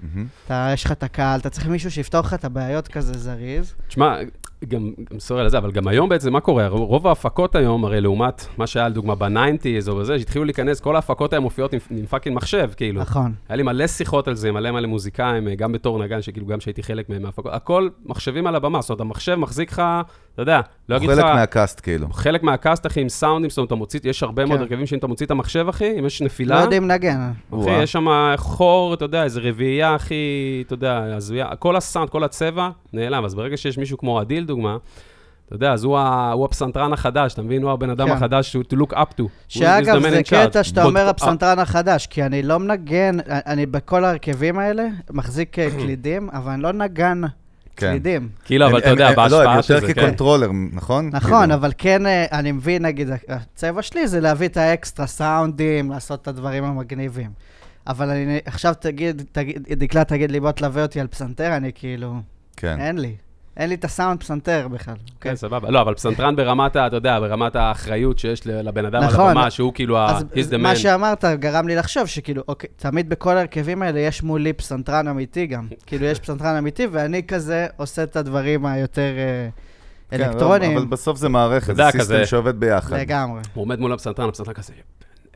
מהמם. 0.00 0.26
אתה, 0.46 0.70
יש 0.74 0.84
לך 0.84 0.92
את 0.92 1.02
הקהל, 1.02 1.40
אתה 1.40 1.50
צריך 1.50 1.66
מישהו 1.66 1.90
שיפתור 1.90 2.20
לך 2.20 2.34
את 2.34 2.44
הבעיות 2.44 2.88
כזה 2.88 3.18
זריז. 3.18 3.74
תשמע, 3.88 4.16
גם, 4.68 4.90
גם 5.12 5.18
sorry 5.18 5.40
על 5.40 5.48
זה, 5.48 5.58
אבל 5.58 5.72
גם 5.72 5.88
היום 5.88 6.08
בעצם, 6.08 6.32
מה 6.32 6.40
קורה? 6.40 6.68
רוב 6.68 7.06
ההפקות 7.06 7.54
היום, 7.54 7.84
הרי 7.84 8.00
לעומת 8.00 8.46
מה 8.58 8.66
שהיה 8.66 8.88
לדוגמה 8.88 9.14
בניינטיז 9.14 9.88
או 9.88 9.96
בזה, 9.96 10.18
שהתחילו 10.18 10.44
להיכנס, 10.44 10.80
כל 10.80 10.96
ההפקות 10.96 11.32
היום 11.32 11.44
מופיעות 11.44 11.72
עם, 11.72 11.78
עם 11.90 12.06
fucking 12.06 12.36
מחשב, 12.36 12.70
כאילו. 12.76 13.00
נכון. 13.00 13.32
היה 13.48 13.56
לי 13.56 13.62
מלא 13.62 13.86
שיחות 13.86 14.28
על 14.28 14.34
זה, 14.34 14.52
מלא 14.52 14.70
מלא 14.70 14.88
מוזיקאים, 14.88 15.48
גם 15.48 15.72
בתור 15.72 16.04
נגן, 16.04 16.22
שכאילו 16.22 16.46
גם 16.46 16.60
שהייתי 16.60 16.82
חלק 16.82 17.08
מהם 17.08 17.22
מההפקות, 17.22 17.52
הכל 17.54 17.88
מחשבים 18.04 18.46
על 18.46 18.54
הבמה, 18.54 18.80
זאת 18.80 18.90
אומרת, 18.90 19.00
המחשב 19.00 19.34
מחזיק 19.34 19.72
לך, 19.72 19.82
אתה 20.36 20.42
יודע, 20.42 20.60
לא 20.88 20.96
אגיד 20.96 21.10
לך... 21.10 21.16
חלק 21.18 21.24
מהקאסט, 21.34 21.80
כאילו. 21.80 22.08
חלק 22.12 22.42
מהקאסט, 22.42 22.86
אחי, 22.86 23.00
עם 23.00 23.08
סאונדים, 23.08 23.50
זאת 23.50 23.58
אומרת, 23.58 23.66
אתה 23.66 23.74
מוציא, 23.74 24.00
יש 24.04 24.22
הרבה 24.22 24.44
מאוד 24.44 24.58
כן. 24.58 24.62
הרכבים 24.62 24.86
שאם 24.86 24.98
אתה 24.98 25.06
מוציא 25.06 25.26
את 25.26 25.30
המחשב, 25.30 25.66
אחי, 25.68 25.98
אם 25.98 26.06
יש 26.06 26.22
לא 26.22 26.26
נפילה, 26.26 26.60
יודעים 26.60 26.90
לנגן. 26.90 27.20
אחי, 27.20 27.54
וואו. 27.56 27.82
יש 27.82 27.92
שם 27.92 28.06
חור, 28.36 28.94
אתה 28.94 29.04
יודע, 29.04 29.24
איזה 29.24 29.40
רביעייה, 29.42 29.94
הכי, 29.94 30.62
אתה 30.66 30.74
יודע, 30.74 31.02
הזויה, 31.16 31.56
כל 31.58 31.76
הסאונד, 31.76 32.10
כל 32.10 32.24
הצבע, 32.24 32.70
נעלם. 32.92 33.24
אז 33.24 33.34
ברגע 33.34 33.56
שיש 33.56 33.78
מישהו 33.78 33.98
כמו 33.98 34.20
עדי, 34.20 34.44
לדוגמה, 34.44 34.76
אתה 35.46 35.54
יודע, 35.54 35.72
אז 35.72 35.84
הוא, 35.84 35.98
ה, 35.98 36.32
הוא 36.32 36.44
הפסנתרן 36.44 36.92
החדש, 36.92 37.34
אתה 37.34 37.42
מבין? 37.42 37.62
הוא 37.62 37.70
הבן 37.70 37.90
אדם 37.90 38.06
כן. 38.06 38.12
החדש 38.12 38.52
שהוא 38.52 38.64
to 38.72 38.76
look 38.76 38.92
up 38.92 39.20
to. 39.20 39.22
שאגב, 39.48 40.00
זה. 40.00 40.22
קטע 40.22 40.64
שאתה 40.64 40.84
אומר 40.84 41.08
הפסנתרן 41.08 41.58
החדש, 41.58 42.06
כי 42.06 42.22
אני 42.22 42.42
לא 42.42 42.58
מנגן, 42.58 43.16
אני 43.28 43.66
בכל 43.66 44.04
ההרכבים 44.04 44.58
האלה 44.58 44.86
מחזיק 45.10 45.58
אה, 45.58 45.70
קלידים, 45.80 46.30
אבל 46.32 46.52
אני 46.52 46.62
לא 46.62 46.72
נגן 46.72 47.20
כן. 47.76 47.90
קלידים. 47.90 48.28
כאילו, 48.44 48.64
אבל 48.66 48.72
הם- 48.74 48.78
אתה 48.80 48.86
הם- 48.86 48.92
יודע, 48.92 49.06
הם- 49.08 49.14
לא, 49.16 49.22
בהשפעה 49.22 49.54
הם 49.56 49.62
של 49.62 49.74
יותר 49.74 49.86
זה, 49.86 49.94
כן. 49.94 50.00
כ 50.00 50.08
controller, 50.08 50.50
נכון? 50.72 51.10
נכון, 51.12 51.30
כאילו. 51.40 51.54
אבל 51.54 51.72
כן, 51.78 52.06
אה, 52.06 52.26
אני 52.32 52.52
מבין, 52.52 52.86
נגיד, 52.86 53.08
הצבע 53.28 53.82
שלי 53.82 54.08
זה 54.08 54.20
להביא 54.20 54.48
את 54.48 54.56
האקסטרה 54.56 55.06
סאונדים, 55.06 55.90
לעשות 55.90 56.22
את 56.22 56.28
הדברים 56.28 56.64
המגניבים. 56.64 57.30
אבל 57.86 58.10
אני, 58.10 58.38
עכשיו 58.46 58.74
תגיד, 58.80 59.22
תגיד, 59.32 59.62
דקלה 59.78 60.04
תגיד 60.04 60.30
לי, 60.30 60.40
בוא 60.40 60.50
תלווה 60.50 60.82
אותי 60.82 61.00
על 61.00 61.06
פסנתר, 61.06 61.56
אני 61.56 61.70
כאילו, 61.74 62.14
כן. 62.56 62.80
אין 62.80 62.98
לי. 62.98 63.14
אין 63.56 63.68
לי 63.68 63.74
את 63.74 63.84
הסאונד 63.84 64.20
פסנתר 64.20 64.68
בכלל. 64.68 64.94
אוקיי? 64.94 65.30
כן, 65.30 65.36
סבבה. 65.36 65.70
לא, 65.70 65.80
אבל 65.80 65.94
פסנתרן 65.94 66.36
ברמת, 66.36 66.76
אתה 66.76 66.96
יודע, 66.96 67.20
ברמת 67.20 67.56
האחריות 67.56 68.18
שיש 68.18 68.46
ל- 68.46 68.68
לבן 68.68 68.84
אדם 68.84 69.02
על 69.02 69.08
נכון. 69.08 69.30
הבמה, 69.30 69.50
שהוא 69.50 69.72
כאילו 69.74 69.98
ה... 69.98 70.16
אז 70.16 70.22
he's 70.22 70.52
the 70.52 70.56
מה 70.56 70.72
man. 70.72 70.76
שאמרת 70.76 71.24
גרם 71.24 71.68
לי 71.68 71.76
לחשוב 71.76 72.06
שכאילו, 72.06 72.42
אוקיי, 72.48 72.70
תמיד 72.76 73.08
בכל 73.08 73.36
ההרכבים 73.36 73.82
האלה 73.82 74.00
יש 74.00 74.22
מולי 74.22 74.52
פסנתרן 74.52 75.08
אמיתי 75.08 75.46
גם. 75.46 75.66
כאילו, 75.86 76.06
יש 76.06 76.20
פסנתרן 76.20 76.56
אמיתי, 76.56 76.86
ואני 76.92 77.22
כזה 77.26 77.66
עושה 77.76 78.02
את 78.02 78.16
הדברים 78.16 78.66
היותר 78.66 79.12
אה, 79.18 79.48
כן, 80.10 80.18
לא, 80.20 80.24
אלקטרוניים. 80.24 80.76
אבל 80.76 80.86
בסוף 80.86 81.18
זה 81.18 81.28
מערכת, 81.28 81.76
זה 81.76 81.82
סיסטם 81.92 82.26
שעובד 82.26 82.60
ביחד. 82.60 82.96
לגמרי. 82.96 83.40
הוא 83.54 83.62
עומד 83.62 83.78
מול 83.78 83.92
הפסנתרן, 83.92 84.28
הפסנתרן 84.28 84.54
כזה, 84.54 84.72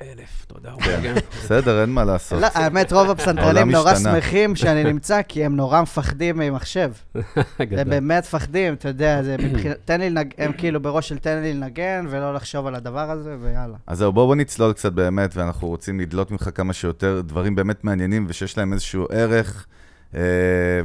אלף, 0.02 0.46
יודע, 0.60 0.72
הוא 0.72 0.82
כן. 1.02 1.14
בסדר, 1.30 1.80
אין 1.80 1.90
מה 1.90 2.04
לעשות. 2.04 2.40
לא, 2.40 2.46
האמת, 2.54 2.92
רוב 2.92 3.10
הפסנתרנים 3.10 3.70
נורא. 3.70 3.94
שמחים 3.94 4.56
שאני 4.56 4.84
נמצא, 4.84 5.20
כי 5.28 5.44
הם 5.44 5.56
נורא 5.56 5.82
מפחדים 5.82 6.38
ממחשב. 6.38 6.92
הם. 7.58 7.90
באמת 7.90 8.24
מפחדים, 8.24 8.74
אתה 8.74 8.88
יודע, 8.88 9.22
זה 9.22 9.36
מבחינת, 9.38 9.76
תן 9.84 10.00
לי 10.00 10.10
לנגן, 10.10 10.30
הם 10.38 10.52
כאילו 10.52 10.80
בראש 10.80 11.08
של 11.08 11.18
תן 11.18 11.42
לי 11.42 11.52
לנגן, 11.52 12.06
ולא 12.10 12.34
לחשוב 12.34 12.66
על 12.66 12.74
הדבר 12.74 13.10
הזה, 13.10 13.36
ויאללה. 13.40 13.76
אז 13.86 13.98
זהו, 13.98 14.12
בואו 14.12 14.26
בוא 14.26 14.36
נצלול 14.36 14.72
קצת 14.72 14.92
באמת, 14.92 15.36
ואנחנו 15.36 15.68
רוצים 15.68 16.00
לדלות 16.00 16.30
ממך 16.30 16.50
כמה 16.54 16.72
שיותר 16.72 17.20
דברים 17.20 17.54
באמת 17.54 17.84
מעניינים 17.84 18.26
ושיש 18.28 18.58
להם 18.58 18.72
איזשהו 18.72 19.06
ערך, 19.10 19.66
אה, 20.14 20.20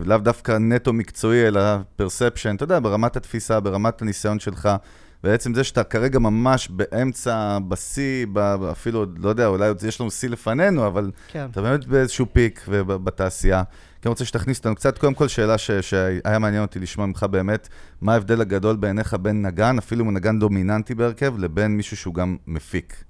לאו 0.05 0.17
דווקא 0.17 0.51
נטו 0.51 0.93
מקצועי, 0.93 1.48
אלא 1.48 1.62
פרספשן, 1.95 2.55
אתה 2.55 2.63
יודע, 2.63 2.79
ברמת 2.79 3.15
התפיסה, 3.15 3.60
ברמת 3.60 4.01
הניסיון 4.01 4.39
שלך. 4.39 4.69
בעצם 5.25 5.53
זה 5.53 5.63
שאתה 5.63 5.84
כרגע 5.84 6.20
ממש 6.20 6.67
באמצע, 6.70 7.58
בשיא, 7.67 8.25
ב- 8.34 8.63
אפילו, 8.72 9.05
לא 9.17 9.29
יודע, 9.29 9.48
אולי 9.48 9.70
יש 9.88 10.01
לנו 10.01 10.12
שיא 10.12 10.29
לפנינו, 10.29 10.88
אבל 10.88 11.12
כן. 11.27 11.48
אתה 11.51 11.62
באמת 11.62 11.86
באיזשהו 11.86 12.25
פיק 12.34 12.65
בתעשייה. 12.88 13.63
כן 14.01 14.10
רוצה 14.10 14.25
שתכניס 14.25 14.58
אותנו 14.58 14.75
קצת, 14.75 14.98
קודם 14.98 15.13
כל 15.13 15.27
שאלה 15.27 15.58
ש- 15.58 15.72
שהיה 15.72 16.39
מעניין 16.39 16.62
אותי 16.62 16.79
לשמוע 16.79 17.08
ממך 17.08 17.24
באמת, 17.24 17.70
מה 18.01 18.13
ההבדל 18.13 18.41
הגדול 18.41 18.75
בעיניך 18.75 19.13
בין 19.13 19.46
נגן, 19.46 19.77
אפילו 19.77 20.01
אם 20.01 20.05
הוא 20.05 20.13
נגן 20.13 20.39
דומיננטי 20.39 20.96
בהרכב, 20.96 21.34
לבין 21.38 21.77
מישהו 21.77 21.98
שהוא 21.98 22.13
גם 22.13 22.38
מפיק. 22.48 23.03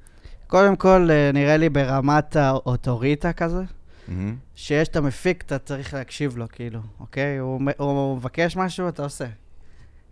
קודם 0.48 0.76
כל, 0.76 1.08
אה, 1.12 1.32
נראה 1.34 1.58
לי 1.58 1.70
ברמת 1.70 2.36
האוטוריטה 2.36 3.34
כזה, 3.34 3.62
מהמם. 4.08 4.36
שיש 4.56 4.88
את 4.88 4.96
המפיק, 4.96 5.44
אתה 5.46 5.58
צריך 5.58 5.94
להקשיב 5.94 6.38
לו, 6.38 6.46
כאילו, 6.52 6.80
אוקיי? 7.00 7.38
הוא, 7.38 7.62
הוא 7.78 8.18
מבקש 8.18 8.56
משהו, 8.58 8.88
אתה 8.90 9.04
עושה. 9.04 9.26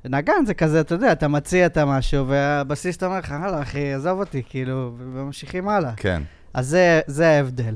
נגן 0.06 0.46
זה 0.46 0.54
כזה, 0.54 0.82
אתה 0.82 0.96
יודע, 0.96 1.12
אתה 1.12 1.28
מציע 1.28 1.66
את 1.66 1.78
המשהו, 1.78 2.28
והבסיסט 2.28 3.04
אומר 3.04 3.20
לך, 3.20 3.32
הלאה, 3.32 3.62
אחי, 3.62 3.94
עזוב 3.94 4.20
אותי, 4.20 4.42
כאילו, 4.50 4.92
וממשיכים 4.98 5.70
הלאה. 5.70 5.94
כן, 5.96 6.22
אז 6.54 6.68
זה, 6.68 7.02
זה 7.08 7.30
ההבדל. 7.30 7.76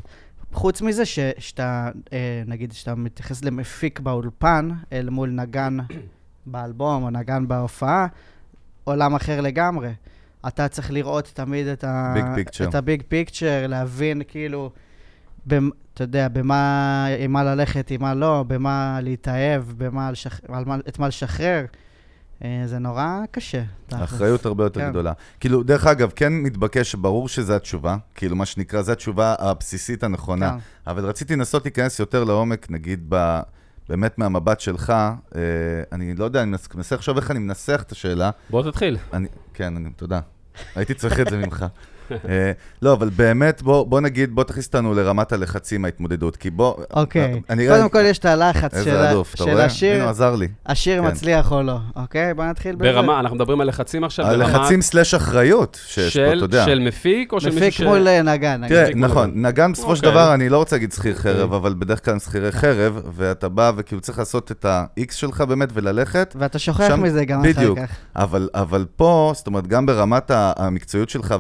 חוץ 0.54 0.82
מזה, 0.82 1.06
ש- 1.06 1.20
שאתה, 1.38 1.90
אה, 2.14 2.44
נגיד, 2.48 2.72
שאתה 2.72 2.96
מתייחס 2.96 3.44
למפיק 3.44 4.00
באולפן, 4.00 4.70
אל 4.94 5.10
מול 5.10 5.30
נגן 5.30 5.78
באלבום 6.46 7.04
או 7.04 7.10
נגן 7.10 7.48
בהופעה, 7.48 8.08
עולם 8.84 9.16
אחר 9.16 9.42
לגמרי. 9.42 9.94
אתה 10.48 10.68
צריך 10.68 10.92
לראות 10.92 11.32
תמיד. 11.34 11.68
את 12.70 12.76
הביג 12.76 13.04
פיקצ'ר, 13.08 13.68
להבין 13.68 14.22
כאילו, 14.28 14.72
במ, 15.46 15.70
אתה 15.94 16.04
יודע, 16.04 16.28
במה, 16.28 17.06
עם 17.20 17.32
מה 17.32 17.44
ללכת, 17.44 17.92
עם 17.92 18.02
מה 18.02 18.14
לא, 18.14 18.44
במה 18.48 19.00
להתאהב, 19.04 19.64
במה 19.78 20.12
לשח... 20.12 20.42
על 20.50 20.66
מה, 20.66 20.76
את 20.76 21.00
מה 21.00 21.08
לשחרר. 21.08 21.66
אה, 22.44 22.63
זה 22.65 22.79
נורא 22.79 23.20
קשה. 23.32 23.63
האחריות 23.91 24.46
הרבה 24.46 24.63
יותר 24.63 24.79
כן. 24.79 24.89
גדולה. 24.89 25.13
כאילו, 25.39 25.63
דרך 25.63 25.86
אגב, 25.88 26.12
כן 26.15 26.34
מתבקש, 26.34 26.96
ברור 26.96 27.29
שזו 27.29 27.53
התשובה, 27.56 27.98
כאילו, 28.15 28.36
מה 28.36 28.46
שנקרא, 28.46 28.82
זו 28.82 28.91
התשובה 28.91 29.36
הבסיסית 29.39 30.03
הנכונה. 30.03 30.50
כן. 30.51 30.58
אבל 30.91 31.06
רציתי 31.06 31.36
לנסות 31.36 31.65
להיכנס 31.65 32.00
יותר 32.00 32.24
לעומק, 32.24 32.67
נגיד, 32.72 33.06
ב... 33.10 33.39
באמת 33.89 34.17
מהמבט 34.17 34.60
שלך, 34.60 34.89
אה, 34.89 35.41
אני 35.91 36.15
לא 36.15 36.25
יודע, 36.25 36.41
אני 36.44 36.51
מנס- 36.51 36.75
מנסה 36.75 36.96
לחשוב 36.96 37.17
איך 37.17 37.32
אני 37.32 37.39
מנסח 37.39 37.84
את 37.88 37.91
השאלה. 37.91 38.29
בוא 38.50 38.72
תתחיל. 38.72 38.98
אני, 39.13 39.27
כן, 39.53 39.75
אני, 39.75 39.89
תודה. 39.89 40.20
הייתי 40.75 40.94
צריך 40.94 41.20
את 41.20 41.27
זה 41.29 41.38
ממך. 41.38 41.65
אה, 42.12 42.52
לא, 42.82 42.94
אבל 42.94 43.10
באמת, 43.10 43.62
בוא, 43.62 43.86
בוא 43.86 44.02
נגיד, 44.02 44.36
בוא 44.36 44.44
תכניס 44.44 44.68
אותנו 44.68 44.94
לרמת 44.94 45.32
הלחצים, 45.32 45.86
ההתמודדות, 45.86 46.36
כי 46.36 46.50
בוא... 46.50 46.76
אוקיי. 46.94 47.42
אני 47.50 47.68
קודם 47.68 47.90
כל 47.90 48.06
יש 48.06 48.18
את 48.18 48.26
הלחץ 48.26 48.72
של 48.72 48.78
איזה? 48.78 49.10
הנה, 49.40 49.66
השיר, 49.66 50.02
הוא 50.02 50.10
עזר 50.10 50.36
לי. 50.36 50.48
השיר 50.66 51.02
כן. 51.02 51.08
מצליח 51.08 51.52
או 51.52 51.64
לא, 51.64 51.78
אוקיי? 51.96 52.34
בוא 52.34 52.46
נתחיל 52.46 52.76
בזה. 52.76 52.92
ברמה, 52.92 53.20
אנחנו 53.20 53.36
מדברים 53.36 53.62
על 53.62 53.68
לחצים 53.68 54.04
עכשיו, 54.04 54.26
ברמה 54.26 54.46
הלחצים 54.46 54.82
סלאש 54.82 55.14
אחריות 55.14 55.80
שיש 55.88 56.18
פה, 56.18 56.24
אתה 56.24 56.36
של 56.36 56.42
יודע. 56.42 56.66
של 56.66 56.80
מפיק 56.80 57.32
או 57.32 57.40
של 57.40 57.48
מישהו 57.48 57.62
מפיק 57.62 57.74
ש... 57.74 57.82
מול 57.82 58.08
אה, 58.08 58.22
נגן. 58.22 58.68
תראה, 58.68 58.84
מפיק 58.84 58.96
מול 58.96 59.08
נכון, 59.08 59.32
נגן. 59.36 59.72
בסופו 59.72 59.96
של 59.96 60.06
אוקיי. 60.06 60.12
דבר, 60.12 60.34
אני 60.34 60.50
לא 60.50 60.58
רוצה 60.58 60.76
להגיד 60.76 60.92
שכיר 60.92 61.16
חרב, 61.16 61.42
אוקיי. 61.42 61.58
אבל 61.58 61.74
בדרך 61.80 62.06
כלל 62.06 62.14
הם 62.14 62.20
שכירי 62.20 62.52
חרב, 62.52 63.02
ואתה 63.16 63.50
בא 63.50 63.72
וכאילו 63.76 64.02
צריך 64.02 64.20
לעשות 64.20 64.52
את 64.52 64.66
ה-X 64.66 65.14
שלך 65.14 65.42
באמת 65.42 65.70
וללכת, 65.74 66.36
ואתה 66.40 66.60
שוכח 66.60 66.94
מזה 66.98 67.26
גם 67.26 67.40
אחר 67.40 67.50
בדיוק. 67.50 67.80
כך. 67.80 67.92
אבל, 68.16 68.50
אבל 68.54 68.86
פה, 68.96 69.32
זאת 69.36 69.48
אומרת, 69.48 69.68
גם 69.68 69.86
ברמת 69.86 70.32
המקצועיות 70.34 71.10
שלך 71.10 71.36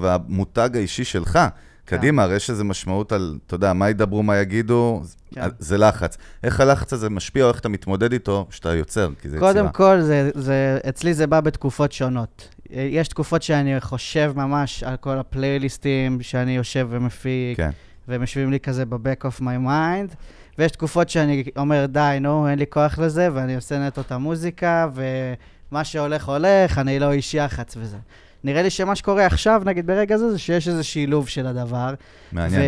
והמותג 0.57 0.77
האישי 0.77 1.03
שלך, 1.03 1.39
קדימה, 1.85 2.23
הרי 2.23 2.35
יש 2.35 2.49
איזו 2.49 2.65
משמעות 2.65 3.11
על, 3.11 3.37
אתה 3.47 3.55
יודע, 3.55 3.73
מה 3.73 3.89
ידברו, 3.89 4.23
מה 4.23 4.37
יגידו, 4.37 5.01
כן. 5.33 5.41
זה 5.59 5.77
לחץ. 5.77 6.17
איך 6.43 6.59
הלחץ 6.59 6.93
הזה 6.93 7.09
משפיע 7.09 7.43
או 7.43 7.49
איך 7.49 7.59
אתה 7.59 7.69
מתמודד 7.69 8.13
איתו, 8.13 8.47
שאתה 8.49 8.75
יוצר, 8.75 9.09
כי 9.21 9.29
זה 9.29 9.37
יצירה. 9.37 9.53
קודם 9.53 9.69
כל, 9.69 10.01
זה, 10.01 10.29
זה, 10.33 10.79
אצלי 10.89 11.13
זה 11.13 11.27
בא 11.27 11.39
בתקופות 11.39 11.91
שונות. 11.91 12.49
אה, 12.73 12.87
יש 12.91 13.07
תקופות 13.07 13.41
שאני 13.41 13.81
חושב 13.81 14.33
ממש 14.35 14.83
על 14.83 14.97
כל 14.97 15.17
הפלייליסטים 15.17 16.21
שאני 16.21 16.55
יושב 16.55 16.87
ומפיק, 16.89 17.57
כן, 17.57 17.69
והם 18.07 18.21
יושבים 18.21 18.51
לי 18.51 18.59
כזה 18.59 18.85
ב-back 18.85 19.25
of 19.25 19.41
my 19.41 19.67
mind, 19.67 20.15
ויש 20.57 20.71
תקופות 20.71 21.09
שאני 21.09 21.43
אומר, 21.57 21.85
די, 21.85 22.17
נו, 22.21 22.47
אין 22.47 22.59
לי 22.59 22.65
כוח 22.69 22.99
לזה, 22.99 23.29
ואני 23.33 23.55
עושה 23.55 23.87
נטו 23.87 24.01
את 24.01 24.11
המוזיקה, 24.11 24.87
ומה 24.93 25.83
שהולך 25.83 26.29
הולך, 26.29 26.77
אני 26.77 26.99
לא 26.99 27.11
איש 27.11 27.33
יח"צ 27.33 27.77
וזה. 27.77 27.97
נראה 28.43 28.61
לי 28.61 28.69
שמה 28.69 28.95
שקורה 28.95 29.25
עכשיו, 29.25 29.61
נגיד 29.65 29.87
ברגע 29.87 30.17
זה, 30.17 30.31
זה 30.31 30.39
שיש 30.39 30.67
איזה 30.67 30.83
שילוב 30.83 31.27
של 31.27 31.47
הדבר, 31.47 31.93
מעניין. 32.31 32.61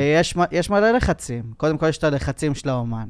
ויש 0.52 0.70
מלא 0.70 0.92
לחצים. 0.92 1.44
קודם 1.58 1.78
כל, 1.78 1.88
יש 1.90 1.98
את 1.98 2.04
הלחצים 2.04 2.56
של 2.56 2.70
האומן, 2.70 3.08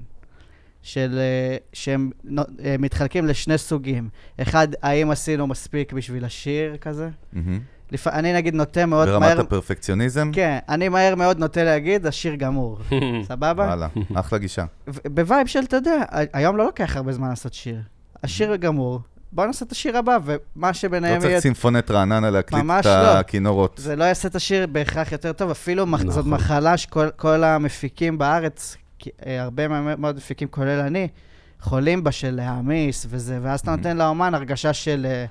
של, 0.81 1.19
אה, 1.19 1.57
שהם 1.73 2.11
אה, 2.37 2.75
מתחלקים 2.79 3.25
לשני 3.25 3.57
סוגים. 3.57 4.09
אחד, 4.41 4.67
האם 4.83 5.11
עשינו 5.11 5.47
מספיק 5.47 5.93
בשביל 5.93 6.25
השיר 6.25 6.77
כזה? 6.77 7.09
מהמם. 7.33 7.59
לפ... 7.91 8.07
אני 8.07 8.33
נגיד 8.33 8.53
נוטה 8.55 8.85
מאוד 8.85 9.07
ברמת 9.07 9.27
מהר... 9.27 9.39
הפרפקציוניזם? 9.39 10.31
כן, 10.33 10.57
אני 10.69 10.89
מהר 10.89 11.15
מאוד 11.15 11.39
נוטה 11.39 11.63
להגיד, 11.63 12.05
השיר 12.05 12.35
גמור. 12.35 12.79
סבבה? 13.29 13.63
וואלה, 13.63 13.87
אחלה 14.13 14.39
גישה. 14.39 14.65
ו- 14.87 14.99
ב 15.05 15.13
vibe 15.13 15.47
של, 15.47 15.59
אתה 15.59 15.75
יודע, 15.75 16.03
היום 16.33 16.57
לא 16.57 16.65
לוקח 16.65 16.95
הרבה 16.95 17.11
זמן 17.11 17.29
לעשות 17.29 17.53
שיר. 17.53 17.81
השיר 18.23 18.55
גמור, 18.55 18.99
בוא 19.31 19.45
נעשה 19.45 19.65
את 19.65 19.71
השיר 19.71 19.97
הבא, 19.97 20.17
ומה 20.25 20.67
לא 20.67 20.73
שביניהם 20.73 21.19
צריך 21.19 21.29
יהיה... 21.29 21.41
סימפונט 21.41 21.91
רעננה 21.91 22.29
להקליט 22.29 22.63
את 22.79 22.85
לא. 22.85 22.91
הכינורות. 22.91 23.79
זה 23.83 23.95
לא 23.95 24.03
יעשה 24.03 24.27
את 24.27 24.35
השיר 24.35 24.67
בהכרח 24.67 25.11
יותר 25.11 25.31
טוב, 25.33 25.51
אפילו 25.51 25.85
זאת 25.85 26.17
נכון. 26.17 26.29
מחלה 26.29 26.77
שכל 26.77 27.09
כל 27.15 27.43
המפיקים 27.43 28.17
בארץ, 28.17 28.77
אה, 29.25 29.41
הרבה 29.41 29.67
מאוד 29.95 30.15
מפיקים, 30.15 30.47
כולל 30.47 30.79
אני, 30.79 31.07
חולים 31.61 32.03
בה 32.03 32.11
של 32.11 32.31
להעמיס 32.35 33.05
וזה, 33.09 33.39
ואז 33.41 33.59
אתה 33.59 33.75
נותן 33.75 33.97
לאומן 33.97 34.33
הרגשה 34.35 34.73
של, 34.73 35.05
אה, 35.09 35.25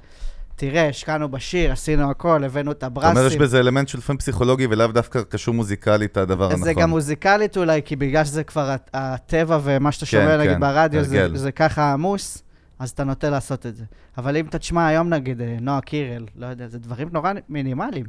תראה, 0.57 0.89
השקענו 0.89 1.29
בשיר, 1.29 1.73
עשינו 1.73 2.11
הכל, 2.11 2.45
הבאנו 2.45 2.71
את 2.73 2.77
אתה 2.79 2.87
הברסים. 2.87 3.11
אומר, 3.17 3.27
יש 3.27 3.37
בזה 3.37 3.61
אלמנט 3.61 3.89
של 3.89 3.99
לפעמים 3.99 4.19
פסיכולוגי 4.19 4.67
ולאו 4.71 4.87
דווקא 4.87 5.23
קשור 5.29 5.55
מוזיקלית, 5.55 6.17
הדבר 6.17 6.45
הנכון. 6.45 6.65
זה 6.65 6.73
גם 6.75 6.91
מוזיקלית 6.91 7.57
אולי, 7.57 7.83
כי 7.85 7.97
בגלל 7.97 8.25
שזה 8.25 8.45
כבר 8.45 8.71
הט- 8.71 8.91
הטבע 8.95 9.59
ומה 9.63 9.93
שאתה 9.93 10.07
כן, 10.07 10.11
שומע, 10.11 10.37
נגיד 10.37 10.53
כן, 10.55 10.61
ברדיו, 10.61 11.05
זה, 11.05 11.23
הרגל. 11.23 11.37
זה 11.37 11.53
ככה 11.53 11.93
עמוס, 11.93 12.43
אז 12.79 12.91
אתה 12.91 13.05
נוטה 13.05 13.31
לעשות 13.31 13.67
את 13.67 13.77
זה. 13.77 13.85
אבל 14.19 14.37
אם 14.37 14.47
אתה 14.47 14.59
תשמע 14.59 14.87
היום 14.87 15.09
נגיד 15.09 15.41
אה, 15.41 15.57
נועה 15.61 15.81
קירל, 15.81 16.27
לא 16.37 16.47
יודע, 16.47 16.67
זה 16.69 16.79
דברים 16.79 17.09
נורא 17.13 17.33
מינימליים. 17.49 18.07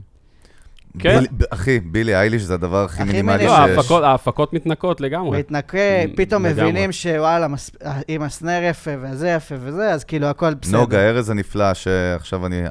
כן. 0.99 1.19
אחי, 1.49 1.79
בילי 1.79 2.15
אייליש 2.15 2.41
זה 2.41 2.53
הדבר 2.53 2.83
הכי 2.83 3.03
מינימלי 3.03 3.37
מינימלי. 3.37 3.45
לא, 3.45 3.67
שיש. 3.67 3.77
ההפקות- 3.77 4.03
ההפקות 4.03 4.53
מתנקות 4.53 5.01
לגמרי. 5.01 5.39
מתנקה, 5.39 5.77
פתאום 6.15 6.45
לגמרי. 6.45 6.63
מבינים 6.63 6.91
שוואלה, 6.91 7.47
מס- 7.47 7.71
אם 8.09 8.21
הסנר 8.21 8.59
יפה 8.69 8.91
וזה 9.01 9.29
יפה 9.29 9.55
וזה, 9.59 9.91
אז 9.93 10.03
כאילו 10.03 10.27
הכל 10.27 10.53
בסדר. 10.53 10.77
נוגה 10.79 11.09
ארז 11.09 11.29
הנפלא, 11.29 11.73
שעכשיו 11.73 12.45
אני, 12.45 12.61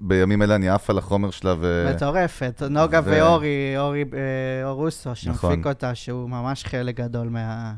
בימים 0.00 0.42
אלה 0.42 0.54
אני 0.54 0.68
עף 0.68 0.90
על 0.90 0.98
החומר 0.98 1.30
שלה 1.30 1.54
ו... 1.60 1.90
מטורפת. 1.94 2.62
נוגה 2.70 3.00
ו- 3.04 3.10
ואורי, 3.10 3.74
אורי 3.78 4.04
אה, 4.14 4.68
אורוסו, 4.68 5.10
שמפיק 5.14 5.34
נכון. 5.38 5.62
אותה, 5.66 5.94
שהוא 5.94 6.30
ממש 6.30 6.64
חלק 6.64 6.96
גדול 6.96 7.28
מה... 7.28 7.72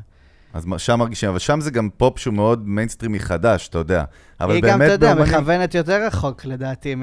אז 0.53 0.65
שם 0.77 0.99
מרגישים, 0.99 1.29
אבל 1.29 1.39
שם 1.39 1.61
זה 1.61 1.71
גם 1.71 1.89
פופ 1.97 2.19
שהוא 2.19 2.33
מאוד 2.33 2.67
מיינסטרימי 2.67 3.19
חדש, 3.19 3.67
אתה 3.67 3.77
יודע. 3.77 4.03
אבל 4.41 4.53
היא 4.53 4.61
באמת 4.63 4.73
גם, 4.73 4.81
אתה 4.85 4.91
יודע, 4.91 5.13
באמנים- 5.15 5.33
מכוונת 5.33 5.75
יותר 5.75 6.05
רחוק, 6.07 6.45
לדעתי, 6.45 6.95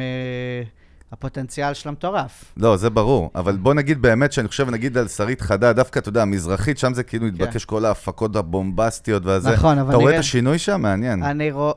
מהפוטנציאל 1.13 1.75
שלה 1.75 1.93
מטורף. 1.93 2.45
לא, 2.57 2.77
זה 2.77 2.91
ברור, 2.91 3.31
אבל 3.35 3.57
בוא 3.57 3.75
נגיד 3.75 4.03
באמת 4.03 4.33
שאני 4.33 4.49
חושב, 4.49 4.71
נגיד 4.71 4.99
על 4.99 5.09
שרית 5.09 5.41
חדד, 5.41 5.73
דווקא, 5.73 5.99
אתה 5.99 6.09
יודע, 6.09 6.23
המזרחית, 6.23 6.79
שם 6.79 6.95
זה 6.95 7.03
כאילו 7.03 7.27
התבקש 7.27 7.65
כל 7.65 7.85
ההפקות 7.85 8.37
הבומבסטיות 8.37 9.25
והזה. 9.27 9.51
נכון, 9.53 9.79
אבל 9.79 9.89
אתה 9.89 9.97
רואה 9.97 10.07
נראה- 10.07 10.15
את 10.19 10.25
השינוי 10.25 10.59
שם? 10.59 10.81
מעניין. 10.83 11.23
אני 11.23 11.51
רואה 11.53 11.75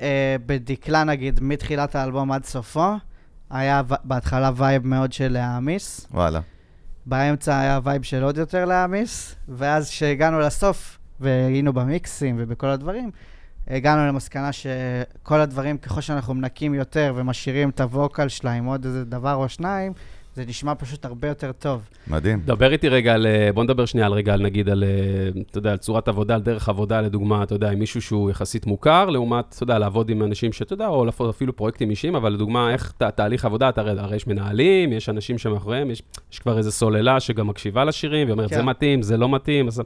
אה, 0.00 0.36
בדקלה, 0.46 1.04
נגיד, 1.04 1.40
מתחילת 1.42 1.94
האלבום 1.94 2.32
עד 2.32 2.44
סופו, 2.44 2.92
היה 3.50 3.82
בהתחלה 4.04 4.50
vibe 4.56 4.86
מאוד 4.86 5.12
של 5.12 5.28
להעמיס, 5.32 6.06
וואלה. 6.10 6.40
באמצע 7.06 7.60
היה 7.60 7.80
vibe 7.84 8.02
של 8.02 8.22
עוד 8.22 8.36
יותר 8.38 8.64
להעמיס, 8.64 9.34
ואז 9.48 9.90
כשהגענו 9.90 10.40
לסוף, 10.40 10.95
והיינו 11.20 11.72
במיקסים 11.72 12.36
ובכל 12.38 12.66
הדברים, 12.66 13.10
הגענו 13.68 14.06
למסקנה 14.06 14.50
שכל 14.52 15.40
הדברים, 15.40 15.78
ככל 15.78 16.00
שאנחנו 16.00 16.34
מנקים 16.34 16.74
יותר 16.74 17.12
ומשאירים 17.16 17.68
את 17.70 17.80
ה 17.80 17.88
vocal 17.88 18.28
שלה 18.28 18.52
עם 18.52 18.64
עוד 18.64 18.84
איזה 18.84 19.04
דבר 19.04 19.34
או 19.34 19.48
שניים, 19.48 19.92
זה 20.34 20.44
נשמע 20.48 20.74
פשוט 20.74 21.04
הרבה 21.04 21.28
יותר 21.28 21.52
טוב. 21.52 21.88
מדהים. 22.08 22.40
דבר 22.44 22.72
איתי 22.72 22.88
רגע 22.88 23.14
על, 23.14 23.26
אה, 23.26 23.50
בוא 23.54 23.64
נדבר 23.64 23.84
שנייה 23.86 24.06
על 24.06 24.12
רגע, 24.12 24.32
על 24.34 24.42
נגיד 24.42 24.68
על, 24.68 24.84
אה, 24.84 24.88
אתה 25.50 25.58
יודע, 25.58 25.70
על 25.70 25.76
צורת 25.76 26.08
עבודה, 26.08 26.34
על 26.34 26.40
דרך 26.40 26.68
עבודה, 26.68 27.00
לדוגמה, 27.00 27.42
אתה 27.42 27.54
יודע, 27.54 27.70
עם 27.70 27.78
מישהו 27.78 28.02
שהוא 28.02 28.30
יחסית 28.30 28.66
מוכר, 28.66 29.10
לעומת, 29.10 29.44
אתה 29.54 29.62
יודע, 29.62 29.78
לעבוד 29.78 30.10
עם 30.10 30.22
אנשים 30.22 30.52
שאתה 30.52 30.72
יודע, 30.72 30.86
או 30.86 31.04
לעשות 31.04 31.34
אפילו 31.34 31.56
פרויקטים 31.56 31.90
אישיים, 31.90 32.16
אבל 32.16 32.32
לדוגמה, 32.32 32.70
איך 32.72 32.92
ת- 32.98 33.02
תהליך 33.02 33.44
עבודה, 33.44 33.68
אתה 33.68 33.80
הרי, 33.80 34.00
הרי 34.00 34.16
יש 34.16 34.26
מנהלים, 34.26 34.92
יש 34.92 35.08
אנשים 35.08 35.38
שמאחוריהם, 35.38 35.90
יש, 35.90 36.02
יש 36.32 36.38
כבר 36.38 36.58
איזו 36.58 36.72
סוללה 36.72 37.20
שגם 37.20 37.46
מקשיבה 37.46 37.84
לשירים, 37.84 38.28
ואומרת, 38.28 38.50
כן. 38.50 38.56
זה 38.56 38.62
מתאים, 38.62 39.02
זה 39.02 39.16
לא 39.16 39.28
מתאים, 39.28 39.68
אז 39.68 39.82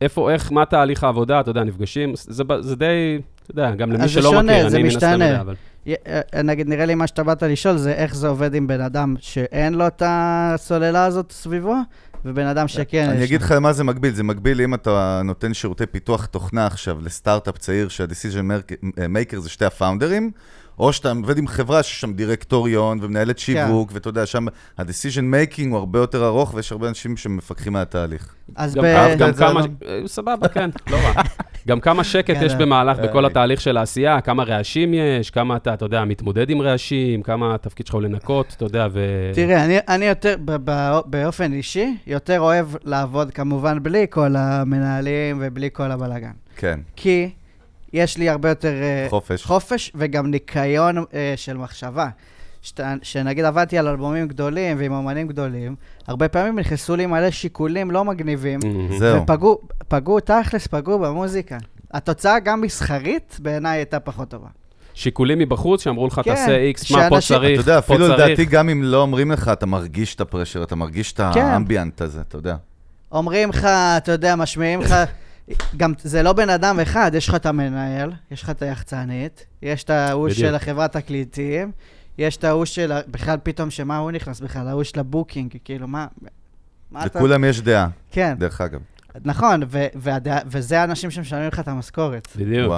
איפה, 0.00 0.30
איך, 0.30 0.52
מה 0.52 0.64
תהליך 0.64 1.04
העבודה, 1.04 1.40
אתה 1.40 1.50
יודע, 1.50 1.64
נפגשים, 1.64 2.12
זה, 2.16 2.44
זה 2.60 2.76
די, 2.76 3.18
אתה 3.42 3.50
יודע, 3.50 3.70
גם 3.70 3.92
למי 3.92 4.08
שלא 4.08 4.30
שונה, 4.30 4.42
מכיר, 4.42 4.66
אני 4.66 4.82
מן 4.82 4.88
הסתם. 4.88 5.12
יודע, 5.12 5.40
אבל... 5.40 5.54
אה, 5.88 6.42
נגיד, 6.42 6.68
נראה 6.68 6.86
לי 6.86 6.94
מה 6.94 7.06
שאתה 7.06 7.22
באת 7.22 7.42
לשאול 7.42 7.76
זה 7.76 7.92
איך 7.92 8.14
זה 8.14 8.28
עובד 8.28 8.54
עם 8.54 8.66
בן 8.66 8.80
אדם 8.80 9.14
שאין 9.18 9.74
לו 9.74 9.86
את 9.86 10.02
הסוללה 10.06 11.04
הזאת 11.04 11.32
סביבו, 11.32 11.74
ובן 12.24 12.46
אדם 12.46 12.68
שכן 12.68 13.08
אני 13.10 13.24
אגיד. 13.24 13.42
לך 13.42 13.50
למה 13.56 13.72
זה 13.72 13.84
מקביל. 13.84 14.14
זה 14.14 14.22
מקביל 14.22 14.60
אם 14.60 14.74
אתה 14.74 15.20
נותן 15.24 15.54
שירותי 15.54 15.86
פיתוח 15.86 16.26
תוכנה 16.26 16.66
עכשיו 16.66 16.98
לסטארט-אפ 17.00 17.58
צעיר, 17.58 17.88
שה-decision 17.88 18.72
maker 18.96 19.38
זה 19.38 19.48
שתי 19.48 19.64
הפאונדרים, 19.64 20.30
או 20.78 20.92
שאתה 20.92 21.12
עובד 21.12 21.38
עם 21.38 21.46
חברה 21.46 21.82
שיש 21.82 22.00
שם 22.00 22.12
דירקטוריון 22.12 22.98
ומנהלת 23.02 23.38
שיווק, 23.38 23.90
ואתה 23.92 24.08
יודע, 24.08 24.26
שם 24.26 24.46
ה-decision 24.78 25.34
making 25.34 25.68
הוא 25.70 25.78
הרבה 25.78 25.98
יותר 25.98 26.26
ארוך, 26.26 26.54
ויש 26.54 26.72
הרבה 26.72 26.88
אנשים 26.88 27.16
שמפקחים 27.16 27.76
על 27.76 27.82
התהליך. 27.82 28.34
אז 28.56 28.74
גם, 28.74 28.82
ב... 28.84 29.16
גם 29.18 29.32
זה 29.32 29.44
כמה, 29.44 29.60
לא? 29.60 29.66
אה, 29.88 30.00
סבבה, 30.06 30.48
כן, 30.48 30.70
לא 30.90 30.96
רע. 30.96 31.22
גם 31.68 31.80
כמה 31.80 32.04
שקט 32.04 32.36
יש 32.42 32.52
כן, 32.52 32.58
במהלך, 32.58 32.98
בכל 32.98 33.24
אה. 33.24 33.30
התהליך 33.30 33.60
של 33.60 33.76
העשייה, 33.76 34.20
כמה 34.20 34.44
רעשים 34.44 34.94
יש, 34.94 35.30
כמה 35.30 35.56
אתה, 35.56 35.74
אתה 35.74 35.84
יודע, 35.84 36.04
מתמודד 36.04 36.50
עם 36.50 36.62
רעשים, 36.62 37.22
כמה 37.22 37.54
התפקיד 37.54 37.86
שלך 37.86 37.94
הוא 37.94 38.02
לנקות, 38.02 38.54
אתה 38.56 38.64
יודע, 38.64 38.88
ו... 38.92 39.30
תראה, 39.34 39.64
אני, 39.64 39.78
אני 39.88 40.04
יותר, 40.04 40.36
באופן 41.06 41.52
אישי, 41.52 41.96
יותר 42.06 42.40
אוהב 42.40 42.66
לעבוד 42.84 43.30
כמובן 43.30 43.82
בלי 43.82 44.06
כל 44.10 44.36
המנהלים 44.36 45.38
ובלי 45.40 45.68
כל 45.72 45.90
הבלאגן. 45.90 46.30
כן, 46.56 46.80
כי 46.96 47.30
יש 47.92 48.18
לי 48.18 48.28
הרבה 48.28 48.48
יותר 48.48 48.72
אה, 48.82 49.06
חופש. 49.10 49.44
חופש 49.44 49.92
וגם 49.94 50.26
ניקיון 50.30 50.96
אה, 51.14 51.34
של 51.36 51.56
מחשבה. 51.56 52.08
שאתה- 52.62 52.94
שנגיד 53.02 53.44
עבדתי 53.44 53.78
על 53.78 53.88
אלבומים 53.88 54.28
גדולים 54.28 54.76
ועם 54.80 54.92
אומנים 54.92 55.28
גדולים, 55.28 55.74
הרבה 56.06 56.28
פעמים 56.28 56.58
נכנסו 56.58 56.96
לי 56.96 57.06
מלא 57.06 57.30
שיקולים 57.30 57.90
לא 57.90 58.04
מגניבים. 58.04 58.60
זהו. 58.98 59.22
ופגעו, 59.22 59.58
פגעו, 59.88 60.20
תכלס, 60.20 60.66
פגעו 60.66 60.98
במוזיקה. 60.98 61.58
התוצאה 61.92 62.38
גם 62.38 62.60
מסחרית 62.60 63.36
בעיניי 63.42 63.78
הייתה 63.78 64.00
פחות 64.00 64.28
טובה. 64.28 64.46
שיקולים 64.94 65.38
מבחוץ 65.38 65.82
שאמרו 65.82 66.06
לך, 66.06 66.14
כן, 66.14 66.22
תעשה 66.34 66.56
איקס, 66.56 66.90
מה 66.90 67.08
פה 67.08 67.20
צריך, 67.20 67.60
אתה 67.60 67.70
יודע, 67.70 67.78
אפילו. 67.78 68.08
לדעתי, 68.08 68.44
גם 68.44 68.68
אם 68.68 68.82
לא 68.82 69.02
אומרים 69.02 69.30
לך, 69.30 69.48
אתה 69.52 69.66
מרגיש 69.66 70.14
את 70.14 70.20
הפרשר, 70.20 70.62
אתה 70.62 70.76
מרגיש 70.76 71.12
את 71.12 71.20
כן. 71.34 71.40
האמביאנט 71.40 72.00
הזה, 72.02 72.20
אתה 72.20 72.36
יודע. 72.36 72.56
אומרים 73.12 73.48
לך, 73.48 73.64
אתה 73.96 74.12
יודע, 74.12 74.36
משמיעים 74.36 74.80
לך, 74.80 74.94
גם 75.76 75.92
זה 75.98 76.22
לא 76.22 76.32
בן 76.32 76.50
אדם 76.50 76.80
אחד, 76.80 77.10
יש 77.14 77.28
לך 77.28 77.34
את 77.34 77.46
המנהל, 77.46 78.12
יש 78.30 78.42
לך 78.42 78.50
את 78.50 78.62
היחצנית, 78.62 79.46
יש 79.62 79.84
את 79.84 79.90
ההוא. 79.90 80.30
של 80.30 80.54
החברת 80.54 80.92
תקליטים, 80.92 81.72
יש 82.18 82.36
את 82.36 82.44
ההוא 82.44 82.64
של, 82.64 82.92
בכלל 83.08 83.36
פתאום 83.42 83.70
שמה 83.70 83.98
הוא 83.98 84.10
נכנס 84.10 84.40
בכלל, 84.40 84.68
ההוא 84.68 84.82
של 84.82 85.00
ה 85.00 85.06
booking, 85.06 85.56
כאילו, 85.64 85.88
מה, 85.88 86.06
מה 86.90 87.06
אתה... 87.06 87.18
לכולם 87.18 87.44
יש 87.44 87.60
דעה, 87.60 87.88
כן, 88.10 88.34
דרך 88.38 88.60
אגב. 88.60 88.80
נכון, 89.24 89.62
ו- 89.68 89.86
וזה 90.46 90.80
האנשים 90.80 91.10
שמשלמים 91.10 91.48
לך 91.48 91.60
את 91.60 91.68
המשכורת. 91.68 92.28
בדיוק. 92.36 92.74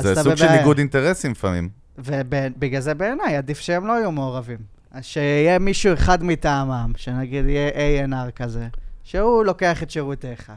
זה 0.00 0.14
סוג 0.22 0.34
של. 0.34 0.48
ניגוד 0.48 0.78
אינטרסים 0.78 1.30
לפעמים. 1.32 1.68
ובגלל 1.98 2.80
זה 2.80 2.94
בעיניי 2.94 3.36
עדיף 3.36 3.60
שהם 3.60 3.86
לא 3.86 3.92
יהיו 3.92 4.12
מעורבים. 4.12 4.58
שיהיה 5.00 5.58
מישהו 5.58 5.94
אחד 5.94 6.24
מטעמם, 6.24 6.92
שנגיד 6.96 7.44
יהיה 7.46 8.06
A&R 8.06 8.30
כזה, 8.30 8.68
שהוא 9.04 9.44
לוקח 9.44 9.82
את 9.82 9.90
שירותיך, 9.90 10.52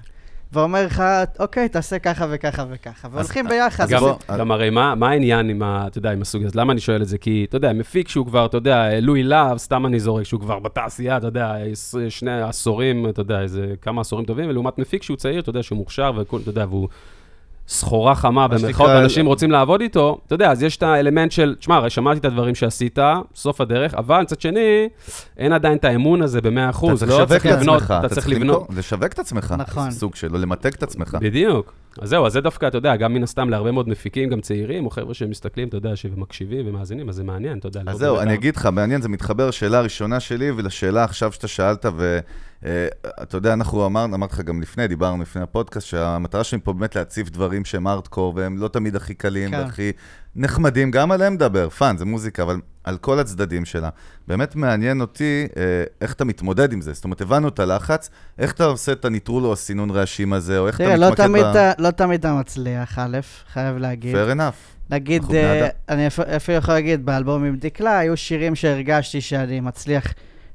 ואומר 0.53 0.85
לך, 0.85 1.03
אוקיי, 1.39 1.69
תעשה 1.69 1.99
ככה 1.99 2.25
וככה 2.29 2.65
וככה, 2.69 3.07
והולכים 3.11 3.47
ביחד. 3.47 3.89
גם, 3.89 3.99
בוא- 3.99 4.15
גם 4.39 4.51
הרי 4.51 4.69
מה, 4.69 4.95
מה 4.95 5.09
העניין 5.09 5.49
עם, 5.49 5.63
ה, 5.63 5.83
אתה 5.87 5.97
יודע, 5.97 6.11
עם 6.11 6.21
הסוג 6.21 6.43
הזה? 6.43 6.59
למה 6.59 6.73
אני 6.73 6.81
שואל 6.81 7.01
את 7.01 7.07
זה? 7.07 7.17
כי, 7.17 7.45
אתה 7.49 7.57
יודע, 7.57 7.73
מפיק 7.73 8.07
שהוא 8.07 8.25
כבר, 8.25 8.45
אתה 8.45 8.57
יודע, 8.57 8.99
לואי 9.01 9.23
להב, 9.23 9.57
סתם 9.57 9.85
אני 9.85 9.99
זורק, 9.99 10.23
שהוא 10.23 10.39
כבר 10.41 10.59
בתעשייה, 10.59 11.17
אתה 11.17 11.27
יודע, 11.27 11.53
שני 12.09 12.41
עשורים, 12.41 13.09
אתה 13.09 13.21
יודע, 13.21 13.41
איזה 13.41 13.73
כמה 13.81 14.01
עשורים 14.01 14.25
טובים, 14.25 14.49
ולעומת 14.49 14.77
מפיק 14.77 15.03
שהוא 15.03 15.17
צעיר, 15.17 15.39
אתה 15.39 15.49
יודע, 15.49 15.63
שהוא 15.63 15.77
מוכשר, 15.77 16.11
וכול, 16.17 16.41
אתה 16.41 16.49
יודע, 16.49 16.65
והוא 16.69 16.87
סחורה 17.67 18.15
חמה 18.15 18.31
מה 18.31 18.47
במרכאות, 18.47 18.71
שנקרא- 18.71 18.87
ואנשים 18.87 19.25
רוצים 19.25 19.51
לעבוד 19.51 19.81
איתו, 19.81 20.17
אתה 20.27 20.35
יודע, 20.35 20.51
אז 20.51 20.63
יש 20.63 20.77
את 20.77 20.83
האלמנט 20.83 21.31
של, 21.31 21.55
תשמע, 21.59 21.75
הרי 21.75 21.89
שמעתי 21.89 22.19
את 22.19 22.25
הדברים 22.25 22.55
שעשית, 22.55 22.99
סוף 23.35 23.61
הדרך, 23.61 23.93
אבל 23.93 24.21
מצד 24.21 24.41
שני, 24.41 24.87
אין 25.37 25.53
עדיין 25.53 25.77
את 25.77 25.85
האמון 25.85 26.21
הזה 26.21 26.41
ב-100%, 26.41 26.49
אתה 26.87 26.95
צריך 26.97 27.11
לא 27.11 27.23
לשווק 27.23 27.45
את 27.45 27.51
עצמך, 27.51 27.93
אתה 27.99 28.09
צריך 28.15 28.29
לבנות. 28.29 28.67
לשווק 28.75 29.13
את 29.13 29.19
עצמך. 29.19 29.55
נכון. 29.57 29.91
סוג 29.91 30.15
שלו, 30.15 30.37
למתג 30.37 30.73
את 30.73 30.83
עצמך. 30.83 31.17
בדיוק. 31.21 31.73
אז 32.01 32.09
זהו, 32.09 32.25
אז 32.25 32.33
זה 32.33 32.41
דווקא, 32.41 32.67
אתה 32.67 32.77
יודע, 32.77 32.95
גם 32.95 33.13
מן 33.13 33.23
הסתם 33.23 33.49
להרבה 33.49 33.71
מאוד 33.71 33.89
מפיקים, 33.89 34.29
גם 34.29 34.41
צעירים, 34.41 34.85
או 34.85 34.89
חבר'ה 34.89 35.13
שמסתכלים, 35.13 35.67
אתה 35.67 35.77
יודע, 35.77 35.95
שמקשיבים 35.95 36.67
ומאזינים, 36.67 37.09
אז 37.09 37.15
זה 37.15 37.23
מעניין, 37.23 37.57
אתה 37.57 37.67
יודע. 37.67 37.81
אז 37.87 37.97
זהו, 37.97 38.19
אני. 38.19 38.33
אגיד 38.33 38.55
לך, 38.55 38.65
מעניין, 38.65 39.01
זה 39.01 39.09
מתחבר 39.09 39.47
לשאלה 39.47 39.77
הראשונה 39.77 40.19
שלי 40.19 40.51
ולשאלה 40.51 41.03
עכשיו 41.03 41.31
שאתה 41.31 41.47
שאלת, 41.47 41.85
ואתה 42.61 43.37
יודע, 43.37 43.53
אנחנו 43.53 43.85
אמרנו, 43.85 44.15
אמרתי 44.15 44.33
לך 44.33 44.41
גם 44.41 44.61
לפני, 44.61 44.87
דיברנו 44.87 45.21
לפני 45.21 45.41
הפודקאסט, 45.41 45.87
שהמטרה 45.87 46.43
שלי 46.43 46.59
פה 46.63 46.73
באמת 46.73 46.95
להציף 46.95 47.29
דברים 47.29 47.65
שהם 47.65 47.87
ארדקור, 47.87 48.33
והם 48.35 48.57
לא 48.57 48.67
תמיד 48.67 48.95
הכי 48.95 49.13
קלים 49.13 49.51
כן. 49.51 49.57
והכי 49.57 49.91
נחמדים, 50.35 50.91
גם 50.91 51.11
עליהם 51.11 51.33
מדבר, 51.33 51.69
fun, 51.69 51.97
זה 51.97 52.05
מוזיקה, 52.05 52.43
אבל 52.43 52.59
על 52.83 52.97
כל 52.97 53.19
הצדדים 53.19 53.65
שלה. 53.65 53.89
באמת 54.27 54.55
מעניין 54.55 55.01
אותי 55.01 55.47
אה, 55.57 55.63
איך 56.01 56.13
אתה 56.13 56.25
מתמודד 56.25 56.73
עם 56.73 56.81
זה. 56.81 56.93
זאת 56.93 57.03
אומרת, 57.03 57.21
הבנו 57.21 57.47
את 57.47 57.59
הלחץ, 57.59 58.09
איך 58.39 58.51
אתה 58.53 58.65
עושה 58.65 58.91
את 58.91 59.05
הניטרול 59.05 59.45
או 59.45 59.53
הסינון 59.53 59.89
רעשים 59.91 60.33
הזה, 60.33 60.59
או 60.59 60.67
איך 60.67 60.75
אתה 60.75 60.83
תראה, 60.83 60.95
לא 60.97 61.05
מתמקד 61.11 61.23
תמיד 61.27 61.43
ב... 61.43 61.47
אתה- 61.47 61.71
לא 61.77 61.91
תמיד 61.91 62.19
אתה 62.19 62.33
מצליח, 62.33 62.99
א', 62.99 63.17
חייב 63.53 63.77
להגיד. 63.77 64.15
fair 64.15 64.35
enough. 64.35 64.89
נגיד, 64.89 65.23
אה. 65.33 65.67
אני 65.89 66.07
אפ- 66.07 66.19
אפילו 66.19 66.57
יכול 66.57 66.73
להגיד, 66.73 67.05
באלבום 67.05 67.43
עם 67.43 67.55
דקלה, 67.55 67.97
היו 67.99 68.17
שירים 68.17 68.55
שהרגשתי 68.55 69.21
שאני 69.21 69.59
מצליח 69.59 70.13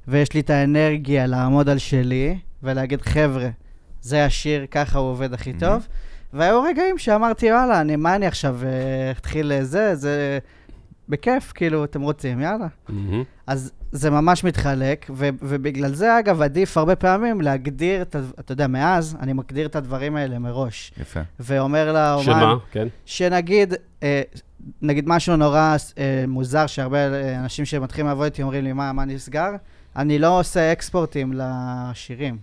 ויש 0.09 0.33
לי 0.33 0.41
את 0.41 0.51
האנרגיה 0.51 1.27
לעמוד 1.27 1.69
על 1.69 1.79
שלי 1.79 2.39
ולהגיד, 2.63 3.03
חבר'ה, 3.03 3.49
זה 4.01 4.25
השיר, 4.25 4.67
ככה 4.71 4.99
הוא 4.99 5.11
עובד 5.11 5.33
הכי 5.35 5.53
טוב. 5.53 5.87
והיו 6.33 6.63
רגעים 6.63 6.99
שאמרתי, 6.99 7.53
וואלה, 7.53 7.81
אני, 7.81 7.97
מה 7.97 8.17
אני 8.17 8.27
עכשיו 8.27 8.59
אה, 8.65 8.69
אתחיל 9.11 9.53
זה, 9.63 9.95
זה 9.95 10.39
בכיף, 11.09 11.53
כאילו, 11.55 11.85
אתם 11.85 12.01
רוצים, 12.03 12.41
יאללה. 12.41 12.67
מהמם. 12.89 13.23
אז 13.47 13.73
זה 13.93 14.11
ממש 14.11 14.45
מתחלק, 14.45 15.07
ו- 15.15 15.29
ובגלל 15.43 15.95
זה, 15.95 16.19
אגב, 16.19 16.43
עדיף 16.43 16.77
הרבה 16.77 16.97
פעמים 16.97 17.41
להגדיר, 17.41 18.03
את, 18.03 18.15
ה- 18.17 18.21
אתה 18.41 18.53
יודע, 18.53 18.67
מאז, 18.67 19.17
אני 19.21 19.33
מגדיר 19.33 19.67
את 19.67 19.77
הדברים 19.77 20.17
האלה 20.17 20.39
מראש. 20.39 20.93
יפה. 21.01 21.21
ואומר 21.41 21.93
לאומן, 21.93 22.25
שמה, 22.25 22.55
כן. 22.73 22.89
שנגיד, 23.07 23.75
אה, 24.03 24.23
נגיד 24.83 25.05
משהו 25.09 25.37
נורא 25.37 25.77
אה, 25.99 26.25
מוזר, 26.29 26.67
שהרבה 26.67 26.99
אה, 27.15 27.39
אנשים 27.41 27.65
שמתחילים 27.65 28.07
לעבוד 28.07 28.25
איתי 28.25 28.43
אומרים 28.43 28.65
לי, 28.65 28.73
מה, 28.73 28.93
מה 28.93 29.05
נסגר? 29.05 29.51
אני 29.97 30.19
לא 30.19 30.41
עושה 30.41 30.73
אקספורטים 30.73 31.33
לשירים. 31.37 32.37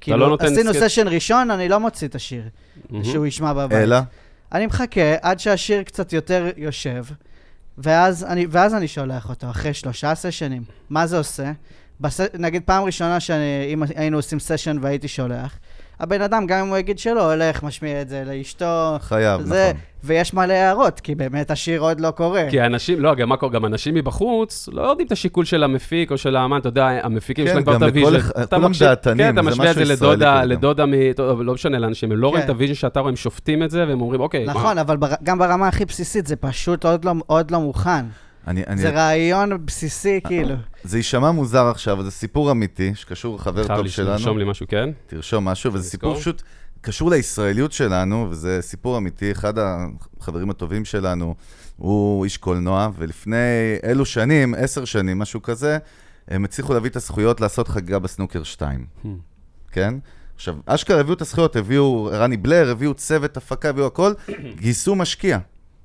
כאילו, 0.00 0.16
לא 0.16 0.28
נותן 0.28 0.46
עשינו 0.46 0.70
סקט- 0.74 0.80
session 0.86 1.08
ראשון, 1.08 1.50
אני 1.50 1.68
לא 1.68 1.80
מוציא 1.80 2.08
את 2.08 2.14
השיר, 2.14 2.42
מהמם. 2.90 3.04
שהוא 3.04 3.26
ישמע 3.26 3.52
בבית. 3.52 3.72
אלא? 3.78 3.96
אני 4.52 4.66
מחכה 4.66 5.00
עד 5.22 5.40
שהשיר 5.40 5.82
קצת 5.82 6.12
יותר 6.12 6.48
יושב, 6.56 7.04
ואז 7.82 8.24
אני, 8.24 8.46
ואז 8.50 8.74
אני 8.74 8.88
שולח 8.88 9.28
אותו, 9.28 9.50
אחרי 9.50 9.74
שלושה 9.74 10.14
sessionים. 10.14 10.64
מה 10.90 11.06
זה 11.06 11.18
עושה? 11.18 11.52
בס... 12.00 12.20
נגיד 12.38 12.62
פעם 12.64 12.84
ראשונה 12.84 13.20
שאם 13.20 13.82
היינו 13.96 14.16
עושים 14.16 14.38
session 14.38 14.76
והייתי 14.80 15.08
שולח, 15.08 15.58
הבן 16.00 16.22
אדם, 16.22 16.46
גם 16.46 16.58
אם 16.60 16.68
הוא 16.68 16.76
יגיד 16.78 16.98
שלא, 16.98 17.32
הולך, 17.32 17.62
משמיע 17.62 18.02
את 18.02 18.08
זה 18.08 18.22
לאשתו. 18.26 18.96
חייב, 19.00 19.40
זה, 19.42 19.70
נכון. 19.72 19.80
ויש 20.04 20.34
מלא 20.34 20.52
הערות, 20.52 21.00
כי 21.00 21.14
באמת 21.14 21.50
השיר 21.50 21.80
עוד 21.80 22.00
לא 22.00 22.10
קורה. 22.10 22.42
כי 22.50 22.60
אנשים, 22.62 23.00
לא, 23.00 23.14
גם 23.14 23.28
מה 23.28 23.36
קורה, 23.36 23.52
גם 23.52 23.64
אנשים 23.66 23.94
מבחוץ 23.94 24.68
לא 24.72 24.82
יודעים 24.82 25.06
את 25.06 25.12
השיקול 25.12 25.44
של 25.44 25.62
המפיק 25.64 26.10
או 26.10 26.18
של 26.18 26.36
האמן, 26.36 26.58
אתה 26.58 26.68
יודע, 26.68 26.86
המפיקים 27.02 27.44
יש 27.44 27.50
כן, 27.50 27.56
להם 27.56 27.64
כבר 27.64 27.74
גם 27.74 27.82
את 27.88 27.94
לכל 27.96 28.06
ה 28.06 28.09
vision. 28.09 28.28
אתה 28.42 28.56
כולם 28.56 28.70
מקשיב- 28.70 28.86
דעתנים, 28.86 29.26
כן, 29.26 29.32
אתה 29.32 29.42
משמיע 29.42 29.70
את 29.70 29.76
זה 29.76 29.84
לדודה. 29.84 30.44
לדודה 30.44 30.86
מ... 30.86 30.92
לא 31.40 31.54
משנה 31.54 31.78
לאנשים, 31.78 32.12
הם 32.12 32.18
לא 32.18 32.28
רואים 32.28 32.40
כן. 32.42 32.44
את 32.44 32.50
ה 32.50 32.53
vision 32.53 32.74
שאתה 32.74 33.00
רואה, 33.00 33.10
הם 33.10 33.16
שופטים 33.16 33.62
את 33.62 33.70
זה, 33.70 33.84
והם 33.88 34.00
אומרים, 34.00 34.20
אוקיי, 34.20 34.44
מה- 34.46 34.52
נכון, 34.52 34.78
אבל. 34.78 34.96
גם 35.22 35.38
ברמה 35.38 35.68
הכי 35.68 35.84
בסיסית, 35.84 36.26
זה 36.26 36.36
פשוט 36.36 36.84
עוד 36.84 37.04
לא, 37.04 37.12
עוד 37.26 37.50
לא 37.50 37.60
מוכן. 37.60 38.04
אני, 38.46 38.62
אני, 38.66 38.80
זה 38.80 38.90
רעיון 38.90 39.66
בסיסי, 39.66 40.20
כאילו. 40.26 40.54
זה 40.84 40.96
יישמע 40.98 41.30
מוזר 41.30 41.66
עכשיו, 41.66 41.94
אבל 41.96 42.04
זה 42.04 42.10
סיפור 42.10 42.50
אמיתי, 42.50 42.94
שקשור 42.94 43.36
לחבר 43.36 43.66
חייב 43.66 43.78
טוב 43.78 43.88
שלנו. 43.88 44.10
לרשום 44.10 44.38
לי 44.38 44.44
משהו, 44.44 44.66
כן? 44.68 44.90
תרשום 45.06 45.44
משהו, 45.44 45.72
וזה 45.72 45.90
סיפור. 45.90 46.16
פשוט 46.16 46.42
קשור 46.80 47.10
לישראליות 47.10 47.72
שלנו, 47.72 48.26
וזה 48.30 48.58
סיפור 48.60 48.98
אמיתי. 48.98 49.32
אחד 49.32 49.54
החברים 49.58 50.50
הטובים 50.50 50.84
שלנו 50.84 51.34
הוא 51.76 52.24
איש 52.24 52.36
קולנוע, 52.36 52.88
ולפני 52.96 53.36
אילו 53.88 54.04
שנים, 54.04 54.54
עשר 54.54 54.84
שנים, 54.84 55.18
משהו 55.18 55.42
כזה, 55.42 55.78
הם 56.28 56.44
הצליחו 56.44 56.74
להביא 56.74 56.90
את 56.90 56.96
הזכויות 56.96 57.40
לעשות 57.40 57.68
חגיגה 57.68 57.98
בסנוקר 57.98 58.42
2, 58.42 58.86
Hmm. 59.04 59.08
כן? 59.72 59.94
עכשיו, 60.34 60.56
אשכרה 60.66 61.00
הביאו 61.00 61.14
את 61.14 61.20
הזכויות, 61.20 61.56
הביאו 61.56 62.08
רני 62.12 62.36
בלר, 62.36 62.70
הביאו 62.70 62.94
צוות 62.94 63.36
הפקה, 63.36 63.68
הביאו 63.68 63.86
הכל, 63.86 64.12
גייסו 64.60 64.94
משקיע. 64.94 65.38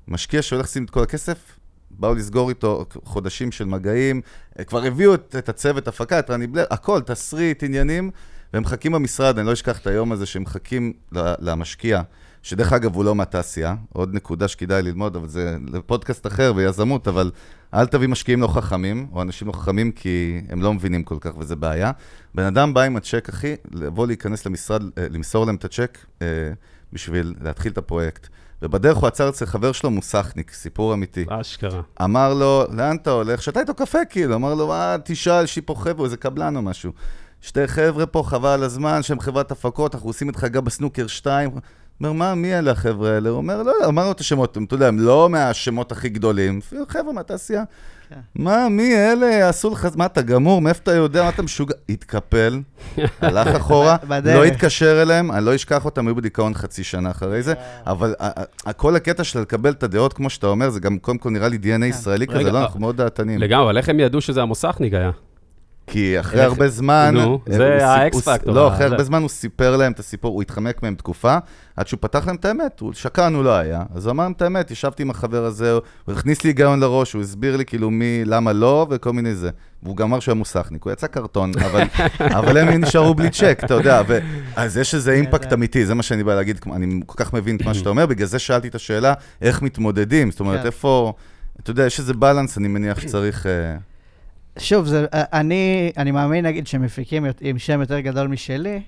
משקיע 0.08 0.41
שהולך 0.41 0.65
לשים 0.65 0.84
את 0.86 0.89
כל 0.89 1.04
הכסף, 1.04 1.55
באו 1.99 2.15
לסגור 2.15 2.49
איתו 2.49 2.86
חודשים 3.03 3.51
של 3.51 3.65
מגעים, 3.65 4.21
כבר 4.67 4.84
הביאו 4.84 5.13
את, 5.13 5.36
את 5.39 5.49
הצוות 5.49 5.88
הפקה, 5.88 6.19
את 6.19 6.29
רני 6.29 6.47
בלר, 6.47 6.65
הכל, 6.69 7.01
תסריט, 7.01 7.63
עניינים, 7.63 8.12
והם 8.53 8.63
מחכים 8.63 8.91
במשרד, 8.91 9.38
אני 9.38 9.47
לא 9.47 9.53
אשכח 9.53 9.79
את 9.79 9.88
היום 9.88 10.12
הזה 10.12 10.25
שהם 10.25 10.41
מחכים 10.41 10.93
למשקיע, 11.39 12.01
שדרך 12.43 12.73
אגב 12.73 12.95
הוא 12.95 13.05
לא 13.05 13.15
מהתעשייה, 13.15 13.75
עוד 13.93 14.13
נקודה 14.13 14.47
שכדאי 14.47 14.81
ללמוד, 14.81 15.15
אבל 15.15 15.27
זה 15.27 15.58
לפודקאסט 15.73 16.27
אחר 16.27 16.53
ויזמות, 16.55 17.08
אבל 17.08 17.31
אל 17.73 17.86
תביא 17.86 18.08
משקיעים 18.08 18.41
לא 18.41 18.47
חכמים, 18.47 19.08
או 19.12 19.21
אנשים 19.21 19.47
לא 19.47 19.53
חכמים 19.53 19.91
כי 19.91 20.41
הם 20.49 20.62
לא 20.62 20.73
מבינים 20.73 21.03
כל 21.03 21.17
כך 21.21 21.38
וזה 21.38 21.55
בעיה. 21.55 21.91
בן 22.36 22.43
אדם 22.43 22.73
בא 22.73 22.81
עם 22.81 22.97
הצ'ק, 22.97 23.29
אחי, 23.29 23.55
לבוא 23.71 24.08
להיכנס 24.08 24.45
למשרד, 24.45 24.84
אה, 24.97 25.08
למסור 25.10 25.45
להם 25.45 25.55
את 25.55 25.65
הצ'ק 25.65 25.97
אה, 26.21 26.27
בשביל 26.93 27.34
להתחיל 27.41 27.71
את 27.71 27.77
הפרויקט. 27.77 28.27
ובדרך 28.62 28.98
הוא 28.98 29.08
עצר 29.08 29.30
אצל 29.30 29.46
חבר 29.46 29.72
שלו 29.72 29.91
מוסכניק, 29.91 30.52
סיפור 30.52 30.94
אמיתי. 30.94 31.26
אשכרה. 31.30 31.82
אמר 32.04 32.34
לו, 32.34 32.65
לאן 32.72 32.96
אתה 32.96 33.12
הולך? 33.12 33.41
שתה 33.41 33.60
איתו 33.60 33.74
קפה, 33.74 34.06
כאילו. 34.10 34.36
אמר 34.36 34.54
לו, 34.54 34.74
אה, 34.74 34.96
תשאל, 35.04 35.44
יש 35.44 35.56
לי 35.56 35.62
פה 35.62 35.76
חבר'ה, 35.78 36.06
איזה 36.06 36.18
קבלן 36.18 36.56
או 36.56 36.62
משהו. 36.62 36.91
שתי 37.41 37.68
חבר'ה 37.68 38.06
פה, 38.06 38.24
חבל 38.26 38.63
הזמן, 38.63 39.04
שהם 39.04 39.20
חברת 39.20 39.52
הפקות, 39.52 39.96
אנחנו 39.96 40.10
עושים 40.10 40.30
את 40.30 40.36
חגה 40.36 40.62
בסנוקר 40.62 41.08
2. 41.08 41.52
אומר, 42.00 42.13
מה, 42.13 42.36
מי 42.36 42.56
אלה 42.56 42.72
החבר'ה 42.72 43.12
האלה? 43.12 43.30
הוא 43.30 43.38
אומר, 43.38 43.63
לא, 43.63 43.74
לא, 43.82 43.86
אמרנו 43.88 44.12
את 44.12 44.20
השמות, 44.20 44.58
אתה 44.58 44.76
יודע, 44.76 44.88
הם 44.88 45.00
לא 45.00 45.30
מהשמות 45.30 45.91
הכי 45.91 46.10
גדולים, 46.10 46.60
חבר'ה 46.88 47.13
מהתעשייה. 47.13 47.63
כן. 48.10 48.15
מה, 48.36 48.70
מי 48.70 48.96
אלה 48.96 49.50
עשו 49.50 49.70
לך, 49.70 49.88
מה, 49.96 50.06
אתה 50.06 50.22
גמור? 50.22 50.62
מאיפה 50.62 50.80
אתה 50.84 50.96
יודע? 50.96 51.24
מה 51.24 51.30
אתה 51.30 51.41
משוגע? 51.41 51.76
התקפל, 51.89 52.60
הלך 53.22 53.48
אחורה. 53.62 53.96
לא 54.26 54.44
התקשר 54.44 55.02
אליהם, 55.02 55.32
אני 55.32 55.46
לא 55.46 55.56
אשכח 55.56 55.86
אותם, 55.86 56.08
היו 56.08 56.15
בדיכאון 56.15 56.54
חצי 56.54 56.84
שנה 56.84 57.12
אחרי 57.12 57.44
זה, 57.44 57.54
אבל 57.88 58.13
כל 58.76 58.96
הקטע 58.96 59.24
של 59.24 59.39
לקבל 59.41 59.72
את 59.72 59.84
הדעות, 59.84 60.13
כמו 60.13 60.30
שאתה 60.30 60.48
אומר, 60.48 60.70
זה 60.70 60.80
גם 60.80 60.98
קודם 60.98 61.18
כל 61.18 61.30
נראה 61.30 61.48
לי 61.48 61.58
DNA 61.63 61.86
ישראלי 61.86 62.28
כזה, 62.28 62.52
לא, 62.52 62.58
אה, 62.58 62.63
אנחנו 62.63 62.80
מאוד 62.80 62.98
דעתנים. 62.98 63.41
לגמרי, 63.41 63.65
אבל 63.65 63.78
איך 63.78 63.89
הם 63.89 64.00
ידעו 64.00 64.22
שזה 64.22 64.41
המוסכניק 64.41 64.94
היה? 64.94 65.12
כי 65.88 66.19
אחרי 66.19 66.41
איך- 66.41 66.52
הרבה 66.52 66.67
זמן... 66.67 67.12
נו, 67.13 67.24
הוא 67.24 67.39
זה 67.48 67.88
האקס 67.88 68.28
פקטור, 68.28 68.54
לא, 68.54 68.67
אחרי 68.67 68.78
זה. 68.78 68.86
הרבה 68.86 69.04
זמן 69.04 69.21
הוא 69.21 69.30
סיפר 69.30 69.78
להם 69.78 69.91
את 69.91 70.00
הסיפור, 70.00 70.34
הוא 70.34 70.41
התחמק 70.41 70.84
מהם 70.84 70.95
תקופה, 70.95 71.38
עד 71.76 71.88
שהוא 71.88 71.98
פתח 72.02 72.28
להם 72.28 72.36
את 72.36 72.45
האמת, 72.45 72.80
הוא 72.80 72.93
שקרן 72.93 73.36
הוא 73.36 73.43
לא 73.43 73.56
היה. 73.56 73.84
אז 73.95 74.06
הוא 74.06 74.12
אמר 74.12 74.24
להם 74.24 74.32
את 74.32 74.41
האמת, 74.41 74.71
ישבתי 74.71 75.04
עם 75.04 75.10
החבר 75.10 75.45
הזה, 75.45 75.71
הוא 75.71 75.82
הכניס 76.13 76.43
לי 76.43 76.50
היגיון 76.50 76.80
לראש, 76.80 77.13
הוא 77.13 77.21
הסביר 77.21 77.58
לי 77.58 77.65
כאילו 77.65 77.91
מי, 77.91 78.21
למה 78.26 78.54
לא, 78.54 78.88
וכל 78.89 79.13
מיני 79.13 79.36
זה. 79.36 79.50
והוא 79.84 79.98
גם 79.98 80.08
אמר 80.08 80.19
שהוא 80.19 80.32
היה 80.32 80.38
מוסכניק, 80.39 80.84
הוא 80.84 80.93
יצא 80.93 81.08
קרטון, 81.08 81.52
אבל, 81.65 81.84
אבל 82.39 82.58
הם 82.58 82.84
נשארו 82.84 83.15
בלי 83.15 83.30
צ'ק, 83.30 83.62
אתה 83.63 83.74
יודע, 83.74 84.02
ו... 84.08 84.19
אז 84.56 84.78
יש 84.78 84.95
איזה 84.95 85.12
impact 85.12 85.54
אמיתי, 85.54 85.86
זה 85.86 85.93
מה 85.93 86.04
שאני 86.04 86.24
בא 86.24 86.36
להגיד, 86.36 86.60
אני 86.74 87.00
כל 87.06 87.24
כך 87.24 87.34
מבין 87.34 87.56
את 87.56 87.62
מה 87.65 87.74
שאתה 87.78 87.89
אומר, 87.89 88.06
בגלל 88.06 88.28
זה 88.28 88.39
שאלתי 88.39 88.67
את 88.67 88.76
השאלה, 88.76 89.13
איך 89.41 89.62
מתמודדים, 89.62 90.32
זאת 90.32 90.39
אומרת, 90.39 90.60
כן. 90.60 90.65
איפה... 90.65 91.13
אתה 91.62 91.71
יודע, 91.71 91.86
יש 91.86 92.00
איזה 92.00 92.13
balance, 92.13 92.58
אני 92.58 92.67
מניח 92.67 93.00
שצריך... 93.00 93.45
אה, 94.58 94.62
שוב, 94.62 94.86
זה, 94.86 95.06
אני, 95.13 95.91
אני 95.98 96.12
מאמין, 96.12 96.46
נגיד, 96.46 96.68
שמפיקים 96.68 97.26
עם 97.41 97.60
שם 97.60 97.80
יותר 97.82 98.00
גדול 98.00 98.28
משלי, 98.28 98.82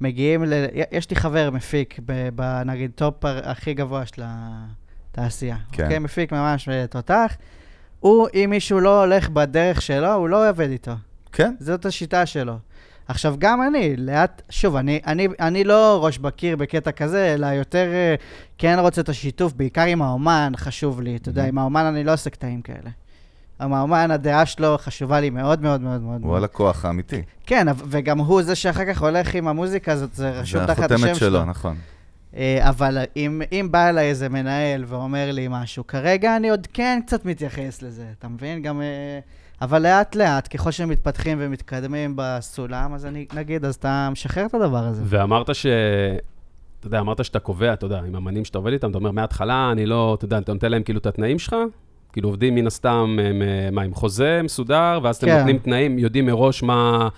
מגיעים 0.00 0.44
ל... 0.44 0.52
יש 0.92 1.10
לי 1.10 1.16
חבר 1.16 1.50
מפיק, 1.50 1.98
ב, 2.06 2.28
ב, 2.34 2.62
נגיד, 2.62 2.90
top 2.94 3.14
הכי 3.24 3.74
גבוה 3.74 4.06
של 4.06 4.22
התעשייה. 4.24 5.56
כן. 5.72 5.82
אוקיי? 5.84 5.98
מפיק 5.98 6.32
ממש 6.32 6.68
תותח. 6.90 7.36
הוא, 8.00 8.28
אם 8.34 8.46
מישהו 8.50 8.80
לא 8.80 9.00
הולך 9.00 9.28
בדרך 9.28 9.82
שלו, 9.82 10.12
הוא 10.14 10.28
לא 10.28 10.50
עובד 10.50 10.70
איתו. 10.70 10.92
כן, 11.32 11.54
זאת 11.60 11.86
השיטה 11.86 12.26
שלו. 12.26 12.56
עכשיו, 13.08 13.34
גם 13.38 13.62
אני, 13.62 13.96
לאט, 13.96 14.42
שוב, 14.50 14.76
אני, 14.76 15.00
אני, 15.06 15.28
אני 15.40 15.64
לא 15.64 16.04
ראש 16.04 16.18
בקיר 16.18 16.56
בקטע 16.56 16.92
כזה, 16.92 17.34
אלא 17.34 17.46
יותר 17.46 17.90
אה, 17.92 18.14
כן 18.58 18.76
רוצה 18.78 19.00
את 19.00 19.08
השיתוף, 19.08 19.52
בעיקר 19.52 19.82
עם 19.82 20.02
האומן, 20.02 20.52
חשוב 20.56 21.00
לי. 21.00 21.16
אתה 21.16 21.28
יודע, 21.28 21.44
Mhm. 21.44 21.48
עם 21.48 21.58
האומן 21.58 21.84
אני 21.84 22.04
לא 22.04 22.12
עושה 22.12 22.30
קטעים 22.30 22.62
כאלה. 22.62 22.90
האומן, 23.62 24.10
הדעה 24.10 24.46
שלו 24.46 24.78
חשובה 24.78 25.20
לי 25.20 25.30
מאוד 25.30 25.62
מאוד 25.62 25.80
מאוד 25.80 26.00
מאוד. 26.00 26.22
הוא. 26.22 26.36
הלקוח 26.36 26.84
האמיתי. 26.84 27.22
כן, 27.46 27.66
וגם 27.88 28.18
הוא 28.18 28.42
זה 28.42 28.54
שאחר 28.54 28.84
כך 28.84 29.02
הולך 29.02 29.34
עם 29.34 29.48
המוזיקה 29.48 29.92
הזאת, 29.92 30.14
זה 30.14 30.30
רשום 30.30 30.60
זה 30.60 30.66
תחת 30.66 30.78
השם 30.78 30.94
החותמת 30.94 31.16
שלו. 31.16 31.30
שלו, 31.30 31.44
נכון. 31.44 31.76
אה, 32.36 32.68
אבל 32.68 32.98
אם, 33.16 33.42
אם 33.52 33.68
בא 33.70 33.88
אליי 33.88 34.08
איזה 34.08 34.28
מנהל 34.28 34.84
ואומר 34.86 35.32
לי 35.32 35.46
משהו, 35.50 35.86
כרגע 35.86 36.36
אני 36.36 36.50
עוד 36.50 36.66
כן 36.72 37.00
קצת 37.06 37.24
מתייחס 37.24 37.82
לזה, 37.82 38.04
אתה 38.18 38.28
מבין? 38.28 38.62
גם... 38.62 38.82
אה, 38.82 39.18
אבל 39.60 39.82
לאט 39.82 40.14
לאט, 40.14 40.56
ככל 40.56 40.70
שהם 40.70 40.88
מתפתחים 40.88 41.38
ומתקדמים 41.40 42.12
בסולם, 42.16 42.94
אז 42.94 43.06
אני, 43.06 43.26
נגיד, 43.34 43.64
אז 43.64 43.74
אתה 43.74 44.08
משחרר 44.12 44.46
את 44.46 44.54
הדבר 44.54 44.84
הזה. 44.84 45.02
ואמרת 45.06 45.54
ש... 45.54 45.66
אתה 46.82 46.86
יודע, 46.86 47.00
אמרת 47.00 47.24
שאתה 47.24 47.38
קובע, 47.38 47.72
אתה 47.72 47.86
יודע, 47.86 47.98
עם 47.98 48.16
אמנים 48.16 48.44
שאתה 48.44 48.58
עובד 48.58 48.72
איתם, 48.72 48.90
אתה 48.90 48.98
אומר, 48.98 49.10
מההתחלה 49.10 49.68
אני 49.72 49.86
לא, 49.86 50.14
אתה 50.18 50.24
יודע, 50.24 50.38
אתה 50.38 50.52
נותן 50.52 50.70
להם 50.70 50.82
כאילו 50.82 50.98
את 50.98 51.06
התנאים 51.06 51.38
שלך, 51.38 51.56
כאילו 52.12 52.28
עובדים 52.28 52.54
מן 52.54 52.66
הסתם, 52.66 53.18
הם, 53.22 53.42
אה, 53.42 53.70
מה, 53.72 53.82
עם 53.82 53.94
חוזה 53.94 54.40
מסודר, 54.44 55.00
ואז 55.02 55.16
אתם 55.16 55.26
כן. 55.26 55.38
נותנים 55.38 55.58
תנאים, 55.58 55.98
יודעים 55.98 56.26
מראש 56.26 56.62
מה, 56.62 57.08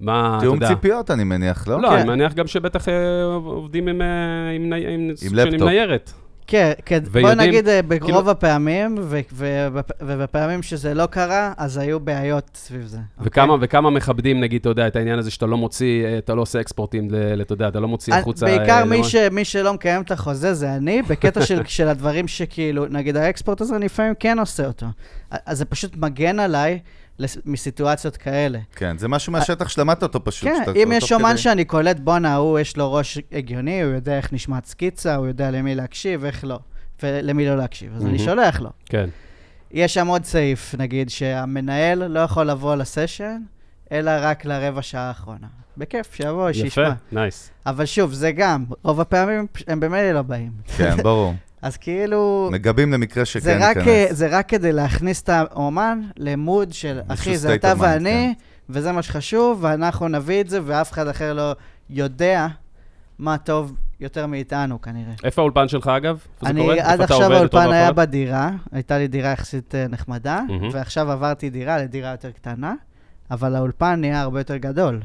מה, 0.00 0.28
אתה 0.30 0.40
תיאום 0.40 0.54
יודע. 0.54 0.68
ציפיות, 0.68 1.10
אני 1.10 1.24
מניח, 1.24 1.68
לא? 1.68 1.80
לא, 1.80 1.88
כן. 1.88 1.94
אני 1.94 2.04
מניח 2.04 2.34
גם 2.34 2.46
שבטח 2.46 2.88
אה, 2.88 3.24
עובדים 3.44 3.88
עם, 3.88 4.02
אה, 4.02 4.06
עם, 4.56 4.72
עם, 4.72 5.10
עם 5.22 5.34
לפטופ. 5.34 5.68
ניירת. 5.68 6.12
כן, 6.50 6.72
כן, 6.86 6.98
בוא 7.04 7.20
ויודעים- 7.20 7.48
נגיד, 7.48 7.68
אה, 7.68 7.82
ברוב 7.82 8.02
כאילו- 8.04 8.30
הפעמים, 8.30 8.94
ו- 9.00 9.20
ו- 9.32 9.68
ובפעמים 10.00 10.62
שזה 10.62 10.94
לא 10.94 11.06
קרה, 11.06 11.52
אז 11.56 11.76
היו 11.76 12.00
בעיות 12.00 12.50
סביב 12.54 12.86
זה. 12.86 12.98
וכמה, 13.20 13.52
אוקיי? 13.52 13.66
וכמה 13.66 13.90
מכבדים, 13.90 14.40
נגיד, 14.40 14.60
אתה 14.60 14.68
יודע, 14.68 14.86
את 14.86 14.96
העניין 14.96 15.18
הזה 15.18 15.30
שאתה 15.30 15.46
לא 15.46 15.56
מוציא, 15.56 16.04
אה, 16.04 16.18
אתה 16.18 16.34
לא 16.34 16.42
עושה 16.42 16.60
אקספורטים, 16.60 17.08
אתה 17.40 17.52
יודע, 17.52 17.68
אתה 17.68 17.80
לא 17.80 17.88
מוציא 17.88 18.12
אה, 18.12 18.18
החוצה... 18.18 18.46
בעיקר 18.46 18.84
מי, 18.84 19.04
ש, 19.04 19.14
מי 19.16 19.44
שלא 19.44 19.72
מקיים 19.74 20.02
את 20.02 20.10
החוזה 20.10 20.54
זה 20.54 20.74
אני, 20.74 21.02
בקטע 21.02 21.42
של, 21.42 21.60
של 21.66 21.88
הדברים 21.88 22.28
שכאילו, 22.28 22.86
נגיד 22.86 23.16
האקספורט 23.16 23.60
הזה, 23.60 23.76
אני 23.76 23.84
לפעמים 23.84 24.12
כן 24.20 24.38
עושה 24.38 24.66
אותו. 24.66 24.86
אז 25.30 25.58
זה 25.58 25.64
פשוט 25.64 25.96
מגן 25.96 26.38
עליי 26.38 26.78
מסיטואציות 27.46 28.16
כאלה. 28.16 28.58
כן, 28.76 28.98
זה 28.98 29.08
משהו 29.08 29.32
מהשטח 29.32 29.68
שלמדת 29.68 30.02
אותו 30.02 30.24
פשוט. 30.24 30.48
כן, 30.48 30.62
שאתה- 30.66 30.78
אם 30.78 30.92
יש 30.92 31.12
אומן 31.12 31.28
כדי- 31.30 31.38
שאני 31.38 31.64
קולט, 31.64 32.00
בואנה, 32.00 32.36
הוא 32.36 32.58
יש 32.58 32.76
לו 32.76 32.92
ראש 32.92 33.18
הגיוני, 33.32 33.82
הוא 33.82 33.92
יודע 33.92 34.16
איך 34.16 34.32
נשמעת 34.32 34.66
סקיצה, 34.66 35.14
הוא 35.16 35.26
יודע 35.26 35.50
למי 35.50 35.74
להקשיב, 35.74 36.24
איך 36.24 36.44
לא, 36.44 36.58
ולמי 37.02 37.46
לא 37.46 37.56
להקשיב, 37.56 37.92
אז 37.96 38.02
אני 38.02 38.10
מהמם. 38.12 38.24
שולח 38.24 38.60
לו. 38.60 38.70
כן. 38.86 39.08
יש 39.72 39.94
שם 39.94 40.06
עוד 40.06 40.24
סעיף, 40.24 40.74
נגיד, 40.78 41.10
שהמנהל 41.10 42.06
לא 42.06 42.20
יכול 42.20 42.46
לבוא 42.50 42.74
לסשן, 42.76 43.40
אלא 43.92 44.10
רק 44.20 44.44
לרבע 44.44 44.82
שעה 44.82 45.08
האחרונה. 45.08 45.46
בכיף, 45.76 46.14
שיבוא, 46.14 46.52
שישמע. 46.52 46.84
יפה, 46.84 46.92
נייס. 47.12 47.50
אבל 47.66 47.86
שוב, 47.86 48.12
זה 48.12 48.32
גם, 48.32 48.64
רוב 48.82 49.00
הפעמים 49.00 49.46
הם 49.68 49.80
במילא 49.80 50.12
לא 50.12 50.22
באים. 50.22 50.50
כן, 50.76 50.96
ברור. 51.02 51.34
אז 51.62 51.76
כאילו, 51.76 52.48
מגבים 52.52 52.92
למקרה 52.92 53.24
זה 53.24 53.26
שכן 53.26 53.58
רק, 53.60 53.76
ייכנס. 53.76 54.16
זה 54.16 54.28
רק 54.30 54.48
כדי 54.48 54.72
להכניס 54.72 55.22
את 55.22 55.28
האומן 55.28 56.00
למוד 56.16 56.72
של, 56.72 57.00
אחי, 57.08 57.36
זה 57.36 57.54
אתה 57.54 57.72
ואני, 57.78 58.34
וזה 58.68 58.92
מה 58.92 59.02
שחשוב, 59.02 59.58
ואנחנו 59.60 60.08
נביא 60.08 60.40
את 60.40 60.48
זה, 60.48 60.60
ואף 60.64 60.92
אחד 60.92 61.08
אחר 61.08 61.32
לא 61.32 61.52
יודע 61.90 62.46
מה 63.18 63.38
טוב 63.38 63.74
יותר 64.00 64.26
מאיתנו, 64.26 64.82
כנראה. 64.82 65.12
איפה 65.24 65.42
האולפן 65.42 65.68
שלך, 65.68 65.86
אגב? 65.86 66.18
זה 66.40 66.48
אני 66.48 66.60
קורה? 66.60 66.76
עד 66.82 67.00
עכשיו 67.00 67.32
האולפן 67.32 67.72
היה? 67.72 67.92
בדירה, 67.92 68.50
הייתה 68.72 68.98
לי 68.98 69.08
דירה 69.08 69.30
יחסית 69.30 69.74
אה, 69.74 69.86
נחמדה, 69.88 70.40
מהמם. 70.48 70.68
ועכשיו 70.72 71.10
עברתי 71.10 71.50
דירה 71.50 71.78
לדירה 71.78 72.10
יותר 72.10 72.30
קטנה, 72.30 72.74
אבל 73.30 73.56
האולפן 73.56 74.00
נהיה 74.00 74.20
הרבה 74.20 74.40
יותר 74.40 74.56
גדול. 74.56 75.00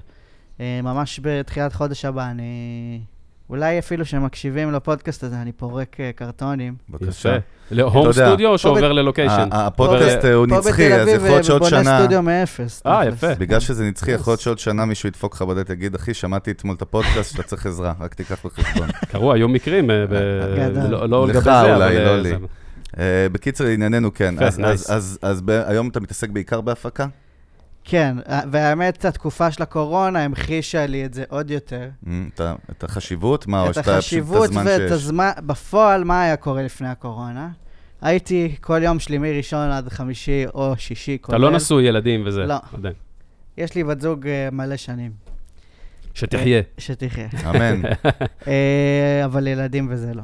אה, 0.59 0.79
ממש 0.83 1.19
בתחילת 1.23 1.73
חודש 1.73 2.05
הבא 2.05 2.29
אני 2.29 3.01
אולי 3.49 3.79
אפילו 3.79 4.05
שמקשיבים 4.05 4.71
לפודקאסט 4.71 5.23
הזה, 5.23 5.41
אני 5.41 5.51
פורק 5.51 5.97
אה, 5.99 6.11
קרטונים. 6.15 6.75
בבקשה. 6.89 7.37
להום 7.71 8.11
סטודיו 8.11 8.47
או 8.49 8.53
פה 8.53 8.57
שעובר 8.57 8.91
ללוקיישן? 8.91 9.47
ה- 9.51 9.67
הפודקאסט 9.67 10.25
אה, 10.25 10.33
הוא 10.33 10.47
פה 10.49 10.55
נצחי, 10.57 10.85
בתל 10.89 10.93
אז 10.93 11.01
אביב, 11.07 11.15
יכול 11.15 11.27
להיות 11.29 11.43
שעוד 11.43 11.61
ובונה 11.61 11.83
שנה... 11.83 11.99
סטודיו 11.99 12.21
מאפס. 12.21 12.81
אה. 12.85 13.05
יפה. 13.07 13.35
בגלל 13.35 13.59
שזה 13.59 13.83
נצחי, 13.83 14.11
יכול 14.11 14.31
להיות 14.31 14.39
שעוד 14.39 14.59
שנה 14.59 14.85
מישהו 14.85 15.07
ידפוק 15.09 15.35
לך 15.35 15.41
בדלת, 15.41 15.69
יגיד, 15.69 15.95
אחי, 15.95 16.13
שמעתי 16.13 16.51
אתמול 16.51 16.75
את 16.75 16.81
הפודקאסט, 16.81 17.31
שאתה 17.31 17.43
צריך 17.43 17.65
עזרה, 17.65 17.93
רק 17.99 18.13
תיקח 18.13 18.45
בחשבון. 18.45 18.87
קרו, 19.11 19.33
היו 19.33 19.49
מקרים, 19.49 19.91
אה. 19.91 20.05
לא- 20.89 21.09
לא 21.09 21.23
לך 21.27 21.29
לגבי 21.35 21.43
זה, 21.43 21.61
אבל... 21.75 21.83
אולי, 21.83 21.95
לא 22.05 22.09
אה, 22.09 22.17
לי. 22.17 22.33
אה, 22.99 23.27
בקיצר, 23.31 23.65
לענייננו, 23.65 24.13
כן. 24.13 24.35
אז- 24.43 24.59
נייס. 24.59 24.89
אז- 24.89 24.97
אז- 24.97 25.19
אז 25.21 25.41
ב- 25.45 25.49
היום 25.67 25.87
אתה 25.89 25.99
מתעסק 25.99 26.29
בעיקר 26.29 26.61
בהפקה? 26.61 27.05
כן, 27.85 28.17
אה, 28.29 28.41
והאמת, 28.51 29.05
התקופה 29.05 29.51
של 29.51 29.63
הקורונה 29.63 30.23
המחישה 30.23 30.85
לי 30.85 31.05
את 31.05 31.13
זה 31.13 31.23
עוד 31.29 31.51
יותר. 31.51 31.89
אמ, 32.07 32.29
את 32.71 32.83
החשיבות? 32.83 33.47
מה, 33.47 33.61
או 33.61 33.69
את 33.69 33.73
שאתה 33.73 33.81
פשוט 33.81 33.93
את 33.93 33.99
החשיבות 33.99 34.49
ואת? 34.65 34.91
הזמן, 34.91 35.31
בפועל, 35.45 36.03
מה 36.03 36.21
היה 36.21 36.35
קורה 36.35 36.63
לפני 36.63 36.87
הקורונה? 36.87 37.49
הייתי 38.01 38.55
כל 38.61 38.83
יום 38.83 38.99
שלי 38.99 39.17
מראשון 39.17 39.71
עד 39.71 39.89
חמישי 39.89 40.45
או 40.53 40.73
שישי, 40.77 41.17
אתה 41.25 41.37
לא 41.37 41.51
נשוי 41.51 41.83
ילדים 41.83 42.23
וזה. 42.25 42.45
לא. 42.45 42.55
עדיין. 42.73 42.93
יש 43.57 43.75
לי 43.75 43.83
בת 43.83 44.01
זוג 44.01 44.27
אה, 44.27 44.49
מלא 44.51 44.77
שנים, 44.77 45.11
שתחיה. 46.13 46.61
שתחיה. 46.77 47.27
אמן. 47.49 47.81
אה, 48.47 49.21
אבל 49.25 49.47
ילדים 49.47 49.87
וזה 49.89 50.13
לא. 50.13 50.23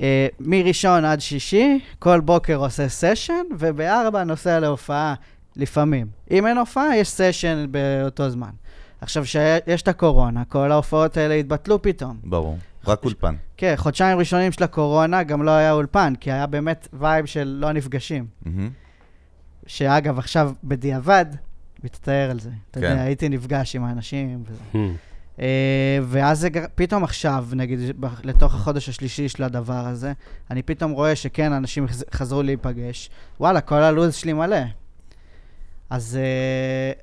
אה, 0.00 0.26
מראשון 0.40 1.04
עד 1.04 1.20
שישי, 1.20 1.78
כל 1.98 2.20
בוקר 2.20 2.56
עושה 2.56 2.88
סשן, 2.88 3.42
ובארבע 3.58 4.24
נוסע 4.24 4.60
להופעה, 4.60 5.14
לפעמים. 5.56 6.06
אם 6.30 6.46
אין 6.46 6.58
הופעה, 6.58 6.96
יש 6.96 7.08
סשן 7.10 7.66
באותו 7.70 8.30
זמן. 8.30 8.50
עכשיו, 9.00 9.24
כשיש 9.24 9.82
את 9.82 9.88
הקורונה, 9.88 10.44
כל 10.44 10.72
ההופעות 10.72 11.16
האלה 11.16 11.34
התבטלו 11.34 11.82
פתאום. 11.82 12.16
ברור. 12.24 12.58
רק 12.86 13.04
אולפן. 13.04 13.34
כן, 13.56 13.74
חודשיים 13.76 14.18
ראשונים 14.18 14.52
של 14.52 14.64
הקורונה 14.64 15.22
גם 15.22 15.42
לא 15.42 15.50
היה 15.50 15.72
אולפן, 15.72 16.12
כי 16.20 16.32
היה 16.32 16.46
באמת 16.46 16.88
vibe 16.92 17.26
של 17.26 17.56
לא 17.60 17.72
נפגשים. 17.72 18.26
מהמם. 18.46 18.70
שאגב, 19.66 20.18
עכשיו, 20.18 20.52
בדיעבד, 20.64 21.26
מצטער 21.84 22.30
על 22.30 22.40
זה. 22.40 22.50
אתה 22.70 22.80
כן. 22.80 22.86
יודע, 22.90 23.02
הייתי 23.02 23.28
נפגש 23.28 23.76
עם 23.76 23.84
האנשים 23.84 24.42
וזה. 24.46 24.60
Hmm. 24.72 24.76
אה, 25.40 25.98
ואז 26.02 26.40
זה, 26.40 26.48
פתאום 26.74 27.04
עכשיו, 27.04 27.46
נגיד, 27.52 27.78
לתוך 28.24 28.54
החודש 28.54 28.88
השלישי 28.88 29.28
של 29.28 29.42
הדבר 29.42 29.86
הזה, 29.86 30.12
אני 30.50 30.62
פתאום 30.62 30.90
רואה 30.92 31.16
שכן, 31.16 31.52
אנשים 31.52 31.86
חז- 31.88 32.04
חזרו 32.12 32.42
להיפגש. 32.42 33.10
וואלה, 33.40 33.60
כל 33.60 33.74
הלו"ז 33.82 34.14
שלי 34.14 34.32
מלא. 34.32 34.56
אז 35.90 36.18
uh, 36.18 37.02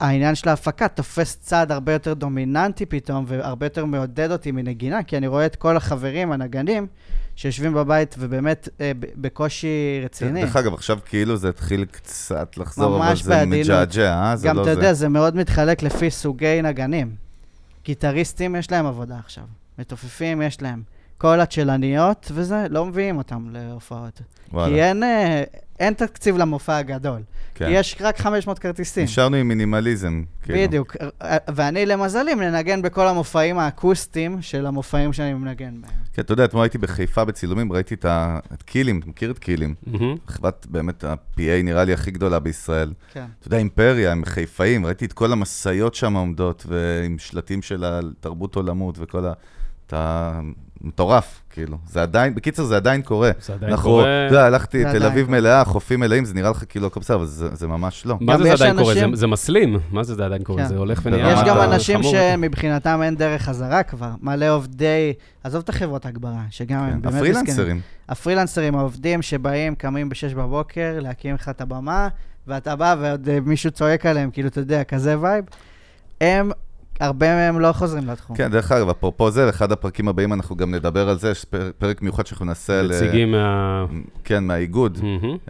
העניין 0.00 0.34
של 0.34 0.48
ההפקה 0.48 0.88
תופס 0.88 1.38
צעד 1.40 1.72
הרבה 1.72 1.92
יותר 1.92 2.14
דומיננטי 2.14 2.86
פתאום, 2.86 3.24
והרבה 3.28 3.66
יותר 3.66 3.84
מעודד 3.84 4.30
אותי 4.30 4.50
מנגינה, 4.52 5.02
כי 5.02 5.16
אני 5.16 5.26
רואה 5.26 5.46
את 5.46 5.56
כל 5.56 5.76
החברים, 5.76 6.32
הנגנים, 6.32 6.86
שיושבים 7.36 7.74
בבית 7.74 8.14
ובאמת 8.18 8.68
uh, 8.68 8.80
בקושי 9.16 10.00
רציני. 10.04 10.42
דרך 10.42 10.56
אגב, 10.56 10.74
עכשיו 10.74 10.98
כאילו 11.04 11.36
זה 11.36 11.48
התחיל 11.48 11.84
קצת 11.84 12.56
לחזור, 12.56 12.96
אבל 12.96 13.16
זה. 13.16 13.44
מג'עג'ע, 13.46 14.12
אה? 14.14 14.36
זה 14.36 14.48
גם, 14.48 14.56
לא 14.56 14.62
אתה 14.62 14.74
זה. 14.74 14.78
יודע, 14.80 14.92
זה 14.92 15.08
מאוד 15.08 15.36
מתחלק 15.36 15.82
לפי 15.82 16.10
סוגי 16.10 16.62
נגנים. 16.62 17.14
גיטריסטים, 17.84 18.56
יש 18.56 18.72
להם 18.72 18.86
עבודה 18.86 19.18
עכשיו. 19.18 19.44
מתופפים, 19.78 20.42
יש 20.42 20.62
להם. 20.62 20.82
כל 21.18 21.40
הצ'לניות 21.40 22.30
וזה, 22.34 22.66
לא 22.70 22.86
מביאים 22.86 23.18
אותם 23.18 23.46
להופעות. 23.50 24.22
וואלה. 24.52 24.74
כי 24.74 24.82
אין, 24.82 25.02
אה, 25.02 25.42
אין 25.80 25.94
תקציב 25.94 26.36
למופע 26.36 26.76
הגדול. 26.76 27.20
כן. 27.54 27.64
כי 27.66 27.70
יש 27.70 27.96
רק 28.00 28.18
500 28.18 28.58
כרטיסים. 28.58 29.04
נשארנו 29.04 29.36
עם 29.36 29.48
מינימליזם. 29.48 30.22
כאילו. 30.42 30.58
בדיוק. 30.58 30.96
ואני, 31.54 31.86
למזלי, 31.86 32.34
מנגן 32.34 32.82
בכל 32.82 33.06
המופעים 33.08 33.58
האקוסטיים 33.58 34.42
של 34.42 34.66
המופעים 34.66 35.12
שאני 35.12 35.34
מנגן 35.34 35.80
בהם. 35.80 35.90
כן, 36.12 36.22
אתה 36.22 36.32
יודע, 36.32 36.44
אתמול 36.44 36.62
הייתי 36.62 36.78
בחיפה 36.78 37.24
בצילומים, 37.24 37.72
ראיתי 37.72 37.94
את 37.94 38.04
ה- 38.04 38.38
את 38.54 38.62
קילים, 38.62 38.98
אתה 38.98 39.06
מכיר 39.08 39.30
את 39.30 39.38
קילים? 39.38 39.74
מהמם. 39.86 40.16
חברת 40.26 40.66
באמת 40.70 41.04
ה-PA 41.04 41.40
נראה 41.64 41.84
לי 41.84 41.92
הכי 41.92 42.10
גדולה 42.10 42.38
בישראל. 42.38 42.92
כן. 43.12 43.24
אתה 43.38 43.46
יודע, 43.48 43.56
אימפריה, 43.58 44.12
הם 44.12 44.24
חיפאים, 44.24 44.86
ראיתי 44.86 45.04
את 45.04 45.12
כל 45.12 45.32
המשאיות 45.32 45.94
שם 45.94 46.14
עומדות, 46.16 46.66
ועם 46.68 47.18
שלטים 47.18 47.62
של 47.62 47.84
התרבות 47.86 48.56
עולמות 48.56 48.94
וכל 48.98 49.26
ה... 49.26 49.32
אתה 49.88 50.32
מטורף, 50.80 51.40
כאילו. 51.50 51.76
זה 51.86 52.02
עדיין, 52.02 52.34
בקיצר, 52.34 52.64
זה 52.64 52.76
עדיין 52.76 53.02
קורה. 53.02 53.30
זה 53.40 53.52
עדיין 53.54 53.72
אנחנו, 53.72 53.90
קורה. 53.90 54.02
אתה 54.26 54.34
יודע, 54.34 54.46
הלכתי, 54.46 54.84
תל 54.84 55.06
אביב 55.06 55.26
קורה. 55.26 55.38
מלאה, 55.40 55.64
חופים 55.64 56.00
מלאים, 56.00 56.24
זה 56.24 56.34
נראה 56.34 56.50
לך 56.50 56.64
כאילו 56.68 56.86
הכל 56.86 57.00
בסדר, 57.00 57.16
אבל 57.16 57.26
זה 57.26 57.54
זה 57.54 57.66
ממש 57.66 58.06
לא. 58.06 58.16
מה 58.20 58.38
זה 58.38 58.44
זה 58.44 58.52
עדיין 58.52 58.76
קורה? 58.78 58.92
אנשים- 58.92 59.14
זה- 59.14 59.20
זה 59.20 59.26
מסלים. 59.26 59.78
מה 59.90 60.02
זה 60.02 60.14
זה 60.14 60.24
עדיין 60.24 60.42
קורה? 60.44 60.62
כן. 60.62 60.68
זה 60.68 60.76
הולך 60.76 61.00
ונהיה... 61.04 61.32
יש 61.32 61.38
גם 61.46 61.56
אתה 61.56 61.64
אנשים. 61.64 62.00
שמבחינתם 62.02 63.00
אין 63.02 63.16
דרך 63.16 63.42
חזרה 63.42 63.82
כבר. 63.82 64.10
מלא 64.20 64.50
עובדי, 64.50 65.12
עזוב 65.44 65.62
את 65.64 65.68
החברות 65.68 66.06
הגברה, 66.06 66.42
שגם 66.50 66.78
הם 66.80 66.90
כן, 66.92 67.00
באמת 67.00 67.14
מסכנים. 67.14 67.32
הפרילנסרים. 67.32 67.80
הפרילנסרים, 68.08 68.74
העובדים 68.74 69.22
שבאים, 69.22 69.74
קמים 69.74 70.08
ב-6 70.08 70.34
בבוקר, 70.36 70.96
להקים 71.00 71.34
לך 71.34 71.48
את 71.48 71.60
הבמה, 71.60 72.08
ואתה 72.46 72.76
בא 72.76 72.94
ועוד 73.00 73.28
אה, 73.28 73.38
מישהו 73.40 73.70
צועק 73.70 74.06
עליהם, 74.06 74.30
כאילו, 74.30 74.48
אתה 74.48 74.60
יודע, 74.60 74.84
כזה 74.84 75.20
vibe. 75.20 75.44
הם, 76.20 76.50
הרבה 77.00 77.34
מהם 77.34 77.60
לא 77.60 77.72
חוזרים 77.72 78.06
לתחום. 78.06 78.36
כן, 78.36 78.50
דרך 78.50 78.72
אגב, 78.72 78.88
אפרופו 78.88 79.30
זה, 79.30 79.46
באחד 79.46 79.72
הפרקים 79.72 80.08
הבאים 80.08 80.32
אנחנו 80.32 80.56
גם 80.56 80.74
נדבר 80.74 81.08
על 81.08 81.18
זה, 81.18 81.30
יש 81.30 81.44
פר- 81.44 81.70
פרק 81.78 82.02
מיוחד 82.02 82.26
שאנחנו 82.26 82.46
נעשה 82.46 82.80
על... 82.80 82.88
נציגים 82.88 83.32
מה... 83.32 83.84
כן, 84.24 84.44
מהאיגוד. 84.44 84.98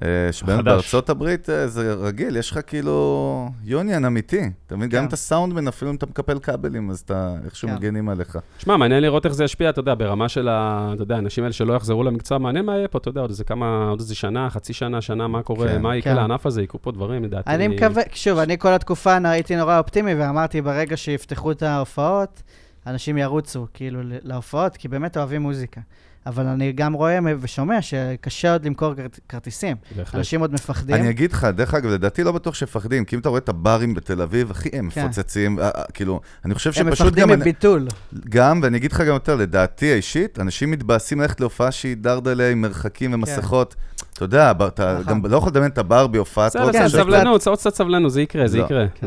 אה, 0.03 0.33
שבאמת. 0.33 0.65
בארצות 0.65 1.11
הברית 1.11 1.51
אה, 1.51 1.67
זה 1.67 1.95
רגיל, 1.95 2.37
יש 2.37 2.51
לך 2.51 2.59
כאילו 2.67 3.49
יוניון 3.65 4.05
אמיתי. 4.05 4.51
אתה 4.67 4.77
מבין? 4.77 4.89
גם 4.89 5.03
כן. 5.03 5.09
את 5.09 5.13
הסאונדמן, 5.13 5.69
אפילו 5.69 5.91
אם 5.91 5.97
אתה 5.97 6.07
מקפל 6.07 6.39
כבלים, 6.39 6.91
אז 6.91 6.99
אתה 6.99 7.35
איכשהו 7.45 7.69
כן. 7.69 7.75
מגנים 7.75 8.09
עליך. 8.09 8.39
שמע, 8.59 8.77
מעניין 8.77 9.03
לראות 9.03 9.27
איך 9.27 9.35
זה 9.35 9.45
ישפיע, 9.45 9.71
אתה 9.71 9.81
יודע, 9.81 9.95
ברמה 9.95 10.29
של 10.29 10.49
ה... 10.49 10.91
אתה 10.95 11.03
יודע, 11.03 11.17
האנשים 11.17 11.45
האלה 11.45 11.53
שלא 11.53 11.75
יחזרו 11.75 12.05
למקצוע, 12.05 12.39
מעניין 12.39 12.65
מה 12.65 12.77
יהיה 12.77 12.89
פה, 12.89 12.99
אתה 12.99 13.09
יודע, 13.09 13.21
עוד 13.21 13.31
איזה 13.31 13.45
כמה, 13.45 13.87
עוד 13.91 14.01
איזה 14.01 14.15
שנה, 14.15 14.51
חצי 14.51 14.73
שנה, 14.73 15.01
שנה, 15.01 15.29
מה 15.29 15.43
קורה, 15.43 15.69
כן. 15.69 15.83
מה 15.83 15.97
יקרה. 15.97 16.15
לענף 16.15 16.47
הזה, 16.47 16.63
יקרו 16.63 16.83
פה 16.83 16.93
דברים, 16.93 17.25
לדעתי. 17.25 17.51
אני 17.51 17.69
מקווה, 17.69 18.03
שוב, 18.13 18.39
אני 18.39 18.59
כל 18.59 18.73
התקופה 18.73 19.17
הייתי 19.25 19.57
נורא 19.57 19.79
אופטימי, 19.79 20.15
ואמרתי, 20.15 20.63
ברגע 20.63 20.97
שיפתחו 20.97 21.38
את 21.53 21.63
ההופעות, 21.63 22.43
אנשים 22.87 23.19
ירוצו, 23.19 23.67
כאילו, 23.75 24.01
להופעות, 24.05 24.77
כי 24.77 24.89
באמת 24.89 25.17
אוהבים 25.17 25.43
מוזיקה. 25.43 25.81
אבל 26.27 26.47
אני 26.47 26.73
גם 26.73 26.93
רואה 26.93 27.19
ושומע 27.41 27.83
שקשה 27.83 28.53
עוד 28.53 28.65
למכור 28.67 28.95
כרט- 28.95 29.21
כרטיסים. 29.29 29.77
בהחלט. 29.97 30.15
אנשים 30.15 30.41
עוד 30.41 30.53
מפחדים. 30.53 30.97
אני 30.97 31.11
אגיד 31.11 31.33
לך, 31.33 31.45
דרך 31.45 31.75
אגב, 31.75 31.91
לדעתי 31.91 32.25
לא 32.25 32.33
בטוח 32.33 32.55
שמפחדים, 32.55 33.05
כי 33.05 33.17
אם 33.17 33.21
אתה 33.21 33.29
רואה 33.29 33.39
את 33.39 33.49
הברים 33.49 33.95
בתל 33.95 34.23
אביב, 34.23 34.51
אחי, 34.51 34.69
הם 34.73 34.91
כן. 34.91 35.05
מפוצצים, 35.05 35.59
אה, 35.59 35.65
אה, 35.69 35.83
כאילו, 35.95 36.21
אני 36.45 36.55
חושב 36.55 36.71
הם 36.71 36.87
שפשוט 36.87 37.07
מפחדים 37.07 37.29
גם... 37.29 37.41
מביטול. 37.41 37.89
גם, 38.29 38.61
ואני 38.63 38.77
אגיד 38.77 38.93
לך 38.93 39.01
גם 39.01 39.07
יותר, 39.07 39.37
לדעתי 39.37 39.93
האישית, 39.93 40.39
אנשים 40.41 40.71
מתבאסים 40.71 41.21
ללכת 41.21 41.41
להופעה 41.41 41.73
שהיא 41.73 41.97
דרדלה 41.97 42.51
עם 42.51 42.61
מרחקים 42.61 43.15
ומסכות. 43.15 43.75
אתה 44.19 44.25
יודע, 44.25 44.51
אתה 44.51 44.99
נכון. 45.01 45.23
גם 45.23 45.33
לא 45.33 45.37
יכול 45.37 45.49
לדמיין 45.49 45.71
את 45.71 45.79
הבר 45.79 46.07
בהופעת 46.07 46.57
בסדר, 46.57 46.73
כן, 46.73 46.85
בסדר, 46.85 47.03
סבלנות, 47.03 47.47
עוד 47.47 47.59
קצת 47.59 47.75
סבלנות, 47.75 48.13
זה 48.13 48.23
יקרה, 48.23 48.47
זה 48.47 48.59
לא. 48.59 48.65
יקרה. 48.65 48.87
כן. 48.95 49.07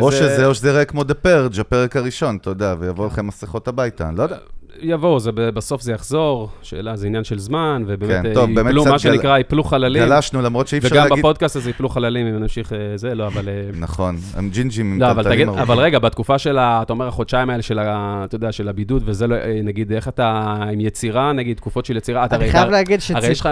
או 0.00 0.12
שזה, 0.12 0.46
או 0.46 0.54
שזה 0.54 0.68
יראה 0.68 0.84
כמו 0.84 1.02
The 1.02 1.26
Purge, 1.26 1.60
הפרק 1.60 1.96
הראשון, 1.96 2.36
אתה 2.36 2.50
יודע, 2.50 2.74
ויבואו 2.78 3.06
לכם 3.06 3.26
מסכות 3.26 3.68
הביתה, 3.68 4.08
אני 4.08 4.16
לא 4.16 4.22
יודע. 4.22 4.36
יבואו, 4.80 5.20
זה 5.20 5.32
בסוף 5.32 5.82
זה 5.82 5.92
יחזור, 5.92 6.48
שאלה, 6.62 6.96
זה 6.96 7.06
עניין 7.06 7.24
של 7.24 7.38
זמן, 7.38 7.84
ובאמת 7.86 8.22
כן, 8.22 8.26
אה, 8.26 8.34
טוב, 8.34 8.50
יפלו, 8.50 8.84
מה 8.84 8.98
שנקרא, 8.98 9.38
יפלו 9.38 9.64
חללים. 9.64 10.02
גלשנו, 10.02 10.42
למרות 10.42 10.68
שאי 10.68 10.78
אפשר 10.78 10.88
וגם 10.94 11.04
להגיד... 11.04 11.18
בפודקאסט 11.18 11.56
הזה 11.56 11.70
יפלו 11.70 11.88
חללים, 11.88 12.26
אם 12.26 12.38
נמשיך 12.38 12.72
אה, 12.72 12.78
זה, 12.96 13.14
לא, 13.14 13.26
אבל... 13.26 13.48
אה, 13.48 13.70
נכון, 13.78 14.16
הם 14.34 14.50
ג'ינג'ים 14.50 14.92
עם 14.92 15.00
לא, 15.00 15.10
אבל 15.10 15.22
טלטלים 15.22 15.48
ארוכים. 15.48 15.62
אבל 15.62 15.78
רגע, 15.78 15.98
בתקופה 15.98 16.38
של. 16.38 16.58
אתה 16.58 16.92
אומר, 16.92 17.08
החודשיים 17.08 17.50
האלה 17.50 17.62
של. 17.62 17.78
אתה 17.78 18.34
יודע, 18.34 18.52
של 18.52 18.68
הבידוד, 18.68 19.02
וזה 19.06 19.26
לא... 19.26 19.36
נגיד, 19.64 19.92
איך 19.92 20.08
אתה 20.08 20.56
עם 20.72 20.80
יצירה, 20.80 21.32
נגיד, 21.32 21.56
תקופות 21.56 21.86
של 21.86 21.96
יצירה, 21.96 22.24
אתה 22.24 22.36
אני 22.36 22.44
הרי... 22.44 22.52
חייב 22.52 22.70
להגיד 22.70 23.00
הרי 23.14 23.28
יש 23.28 23.40
לך... 23.40 23.48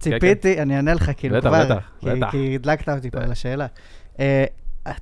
שציפיתי, 0.00 0.62
אני 0.62 0.76
אענה 0.76 0.94
לך 0.94 1.10
כאילו 1.16 1.40
כבר, 1.40 1.64
בטח, 1.64 1.90
בטח. 2.02 2.30
כי 2.30 2.54
הדלקת 2.54 2.88
אותי 2.88 3.10
פה 3.10 3.20
על 3.20 3.32
השאלה. 3.32 3.66
אה, 4.20 4.44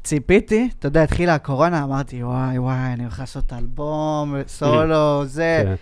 ציפיתי, 0.02 0.68
אתה 0.78 0.86
יודע, 0.86 1.02
התחילה 1.02 1.34
הקורונה, 1.34 1.84
אמרתי, 1.84 2.22
וואי, 2.22 2.58
וואי, 2.58 2.92
אני 2.92 3.02
הולך 3.02 3.20
לעשות 3.20 3.52
אלבום, 3.52 4.34
סולו, 4.46 5.26
זה. 5.26 5.74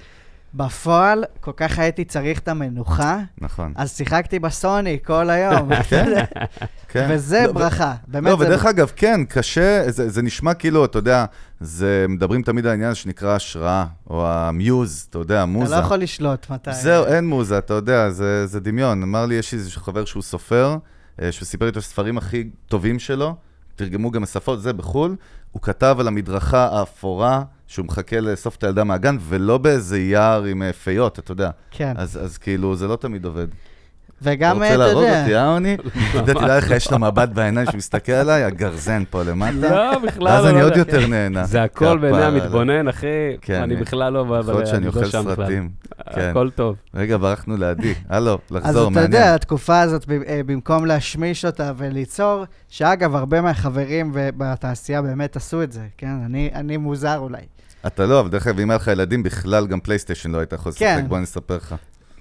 בפועל, 0.57 1.25
כל 1.41 1.53
כך 1.57 1.79
הייתי 1.79 2.05
צריך 2.05 2.39
את 2.39 2.49
המנוחה, 2.49 3.19
נכון. 3.39 3.73
אז 3.77 3.97
שיחקתי 3.97 4.39
בסוני 4.39 4.99
כל 5.05 5.31
היום. 5.31 5.69
כן, 5.91 6.13
כן. 6.89 7.07
וזה 7.11 7.45
לא, 7.47 7.53
ברכה. 7.53 7.95
באמת, 8.07 8.31
לא, 8.31 8.37
זה- 8.39 8.45
ודרך 8.45 8.65
אגב, 8.67 8.93
כן, 8.97 9.21
קשה, 9.29 9.91
זה, 9.91 10.09
זה 10.09 10.23
נשמע 10.23 10.55
כאילו, 10.55 10.85
אתה 10.85 10.99
יודע, 10.99 11.25
זה, 11.61 12.07
מדברים 12.09 12.43
תמיד 12.43 12.67
על 12.67 12.71
העניין 12.71 12.95
שנקרא 12.95 13.35
השראה, 13.37 13.85
או 14.11 14.27
המיוז, 14.29 15.07
אתה 15.11 15.19
יודע, 15.19 15.35
אתה 15.35 15.43
המוזה. 15.43 15.75
לא 15.77 15.81
יכול 15.81 15.97
לשלוט 15.99 16.51
מתי. 16.51 16.75
זהו, 16.75 17.05
אין 17.07 17.27
מוזה, 17.29 17.59
אתה 17.59 17.75
יודע, 17.75 18.11
זה, 18.11 18.47
זה 18.47 18.61
דמיון. 18.61 19.03
אמר 19.03 19.27
לי, 19.27 19.35
יש 19.35 19.53
לי 19.53 19.59
איזה 19.59 19.71
חבר 19.71 20.05
שהוא 20.05 20.23
סופר, 20.23 20.77
אה, 21.23 21.33
שהוא 21.33 21.47
סיפר 21.47 21.67
איתו 21.67 21.79
הספרים 21.79 22.19
הכי 22.19 22.45
טובים 22.67 22.99
שלו, 22.99 23.35
תרגמו 23.77 24.11
גם 24.11 24.23
לשפות, 24.23 24.63
זה 24.63 24.73
בחו"ל, 24.73 25.17
הוא 25.53 25.63
כתב 25.63 25.97
על 26.01 26.09
המדרכה 26.09 26.69
האפורה, 26.79 27.43
שהוא 27.67 27.87
מחכה 27.87 28.21
לאסוף 28.21 28.57
את 28.57 28.65
הילדה 28.65 28.85
מהגן, 28.85 29.17
ולא 29.21 29.59
באיזה 29.59 29.99
יער 29.99 30.45
עם 30.45 30.63
אה, 30.63 30.73
פיות, 30.73 31.19
אתה 31.19 31.33
יודע. 31.33 31.51
כן. 31.71 31.93
אז, 31.97 32.19
אז 32.25 32.39
כאילו, 32.39 32.77
זה 32.77 32.89
לא 32.89 32.97
תמיד 32.97 33.25
עובד. 33.25 33.47
וגם, 34.23 34.63
אתה 34.63 34.67
אתה 34.67 34.75
רוצה 34.75 34.87
להרוג 34.87 35.03
יודע, 35.03 35.21
אותי, 35.21 35.37
אה, 35.37 35.47
עוני? 35.47 35.77
ידעתי 36.15 36.45
לה 36.45 36.57
איך 36.57 36.71
יש 36.71 36.91
לו 36.91 36.99
מבט 36.99 37.29
בעיניים 37.29 37.67
שמסתכל 37.71 38.13
עליי, 38.13 38.45
הגרזן 38.45 39.03
פה 39.11 39.23
למטה. 39.23 39.53
לא, 39.53 39.99
בכלל 39.99 40.25
לא. 40.25 40.31
ואז 40.31 40.47
אני 40.47 40.61
לא 40.61 40.65
עוד 40.65 40.77
יודע. 40.77 40.97
יותר 40.97 41.07
נהנה. 41.07 41.45
זה 41.45 41.63
הכל 41.63 41.99
בעיני. 41.99 42.23
המתבונן, 42.23 42.89
אחי. 42.89 43.07
כן, 43.41 43.63
אני 43.63 43.75
אה, 43.75 43.81
בכלל 43.81 44.13
לא... 44.13 44.37
יכול 44.41 44.55
להיות 44.55 44.67
שאני 44.67 44.77
אני 44.77 44.87
לא 44.87 45.01
אוכל. 45.01 45.35
סרטים. 45.35 45.69
כן. 46.15 46.31
הכל 46.31 46.51
טוב. 46.51 46.77
רגע, 46.95 47.17
ברחנו 47.17 47.57
לידי. 47.57 47.95
הלו, 48.09 48.33
אז 48.33 48.57
לחזור, 48.57 48.83
אתה 48.83 48.91
מעניין. 48.91 49.13
יודע, 49.13 49.35
התקופה 49.35 49.81
הזאת, 49.81 50.07
אה, 50.27 50.41
במקום 50.47 50.87
להשמיש 50.87 51.45
אותה 51.45 51.73
וליצור, 51.77 52.45
שאגב, 52.69 53.15
הרבה 53.15 53.41
מהחברים 53.41 54.11
בתעשייה 54.15 55.03
באמת 55.03 55.37
עשו 55.37 55.63
את 55.63 55.73
זה, 55.73 55.87
כן? 55.99 56.09
אני 56.55 56.77
מוזר 56.77 57.19
אולי. 57.19 57.41
אתה 57.87 58.07
לא, 58.07 58.21
אבל 58.21 58.29
דרך 58.29 58.47
אגב, 58.47 58.61
אם 58.61 58.71
היה 58.71 58.77
לך 58.77 58.87
ילדים, 58.87 59.23
בכלל 59.23 59.67
גם 59.67 59.81
פלייסטיישן 59.81 60.31
לא 60.31 60.39
היית 60.39 60.53
יכול 60.53 60.71
לשחק, 60.71 60.81
כן. 60.81 61.09
בוא 61.09 61.17
אני 61.17 61.25
אספר 61.25 61.57
לך. 61.57 61.75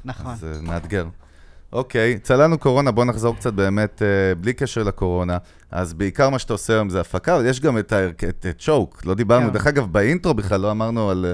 נכון. 0.05 0.31
אז 0.31 0.43
אה, 0.43 0.61
מאתגר. 0.61 1.05
אוקיי, 1.73 2.19
צללנו 2.19 2.57
קורונה, 2.57 2.91
בוא 2.91 3.05
נחזור 3.05 3.35
קצת 3.35 3.53
באמת, 3.53 4.01
אה, 4.01 4.35
בלי 4.35 4.53
קשר 4.53 4.83
לקורונה. 4.83 5.37
אז 5.71 5.93
בעיקר 5.93 6.29
מה 6.29 6.39
שאתה 6.39 6.53
עושה 6.53 6.73
היום 6.73 6.89
זה 6.89 7.01
הפקה, 7.01 7.35
אבל 7.35 7.45
יש 7.45 7.59
גם 7.59 7.77
את, 7.77 7.93
את, 7.93 8.23
את 8.23 8.55
צ'וק, 8.59 9.05
לא 9.05 9.13
דיברנו. 9.13 9.47
כן. 9.47 9.53
דרך 9.53 9.67
אגב, 9.67 9.91
באינטרו 9.91 10.33
בכלל 10.33 10.61
לא 10.61 10.71
אמרנו 10.71 11.09
על, 11.09 11.25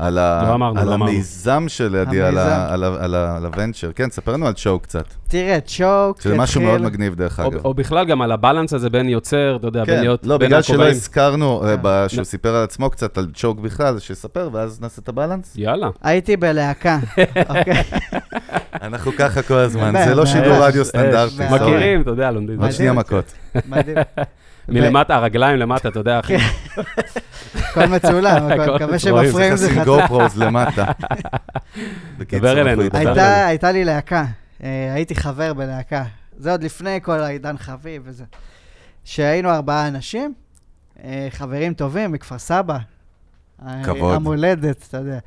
על, 0.00 0.18
ה, 0.18 0.42
לא 0.48 0.54
אמרנו, 0.54 0.80
על 0.80 0.86
לא 0.86 0.94
אמרנו. 0.94 1.12
המיזם 1.12 1.64
של 1.68 1.96
עדי, 1.96 2.22
על. 2.22 2.38
ה- 2.38 2.72
על, 2.72 2.84
ה- 2.84 3.04
על, 3.04 3.14
ה- 3.14 3.36
על 3.36 3.46
הוונצ'ר. 3.46 3.90
כן, 3.94 4.10
ספר 4.10 4.32
לנו 4.32 4.46
על 4.46 4.52
צ'וק 4.52 4.82
קצת. 4.82 5.04
תראה, 5.28 5.58
צ'וק 5.60 6.20
שזה 6.20 6.34
משהו 6.36 6.60
מאוד 6.60 6.80
מגניב, 6.82 7.14
דרך 7.14 7.40
או- 7.40 7.48
אגב. 7.48 7.64
או 7.64 7.74
בכלל 7.74 8.04
גם 8.06 8.22
על 8.22 8.32
הבלנס 8.32 8.72
הזה 8.74 8.90
בין 8.90 9.08
יוצר, 9.08 9.56
אתה 9.56 9.66
יודע, 9.66 9.84
בין 9.84 9.94
כן, 9.94 10.00
להיות... 10.00 10.26
לא, 10.26 10.38
בין 10.38 10.48
בגלל 10.48 10.62
שלא. 10.62 10.88
הזכרנו, 10.88 11.62
אה, 11.64 11.76
כן. 11.76 11.82
ב- 11.82 12.04
שהוא 12.08 12.24
סיפר 12.24 12.54
על 12.54 12.64
עצמו 12.64 12.90
קצת, 12.90 13.18
על 13.18 13.26
צ'וק 13.34 13.60
בכלל, 13.60 13.98
שיספר, 13.98 14.48
ואז 14.52 14.80
נעשה 14.80 15.00
את 15.02 15.08
הבלנס. 15.08 15.52
יאללה. 15.56 15.88
הייתי 16.02 16.36
בלהקה, 16.36 16.98
אוקיי? 17.58 17.82
אנחנו 18.82 19.12
ככה 19.18 19.42
כל 19.42 19.54
הזמן, 19.54 19.92
זה 20.04 20.14
לא. 20.14 20.26
שידור 20.32 20.56
רדיו 20.56 20.84
סטנדרטי. 20.84 21.34
מכירים, 21.50 22.02
אתה 22.02 22.10
יודע, 22.10 22.30
לומדים. 22.30 22.62
עוד 22.62 22.70
שנייה. 22.70 22.92
מכות. 22.92 23.32
מדהים. 23.68 23.96
מלמטה, 24.68 25.14
הרגליים 25.14 25.56
למטה, 25.56 25.88
אתה 25.88 25.98
יודע, 25.98 26.20
אחי. 26.20 26.36
הכל 27.54 27.86
מצולם, 27.86 28.48
מקווה 28.74 28.98
שבפריים 28.98 29.56
זה 29.56 29.70
חצי. 29.70 29.84
גו-פרוז 29.84 30.38
למטה. 30.38 30.84
דבר 32.18 32.60
אלינו, 32.60 32.82
הייתה 33.46 33.72
לי 33.72 33.84
להקה, 33.84 34.24
אה, 34.62 34.94
הייתי 34.94 35.14
חבר 35.14 35.54
בלהקה. 35.54 36.04
זה 36.36 36.50
עוד 36.50 36.62
לפני 36.62 36.98
כל 37.02 37.20
העידן 37.20 37.58
חביב 37.58 38.02
וזה. 38.04 38.24
שהיינו 39.04 39.50
ארבעה 39.50 39.88
אנשים, 39.88 40.34
אה, 41.04 41.28
חברים 41.30 41.74
טובים 41.74 42.12
מכפר 42.12 42.38
סבא. 42.38 42.78
אה, 43.66 43.84
כבוד. 43.84 44.14
המולדת, 44.14 44.84
אתה 44.88 44.96
יודע. 44.96 45.18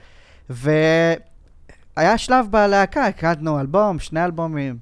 והיה 1.98 2.18
שלב 2.18 2.48
בלהקה, 2.50 3.06
הקלטנו 3.06 3.60
אלבום, 3.60 4.00
שני 4.00 4.26
אלבומים, 4.26 4.78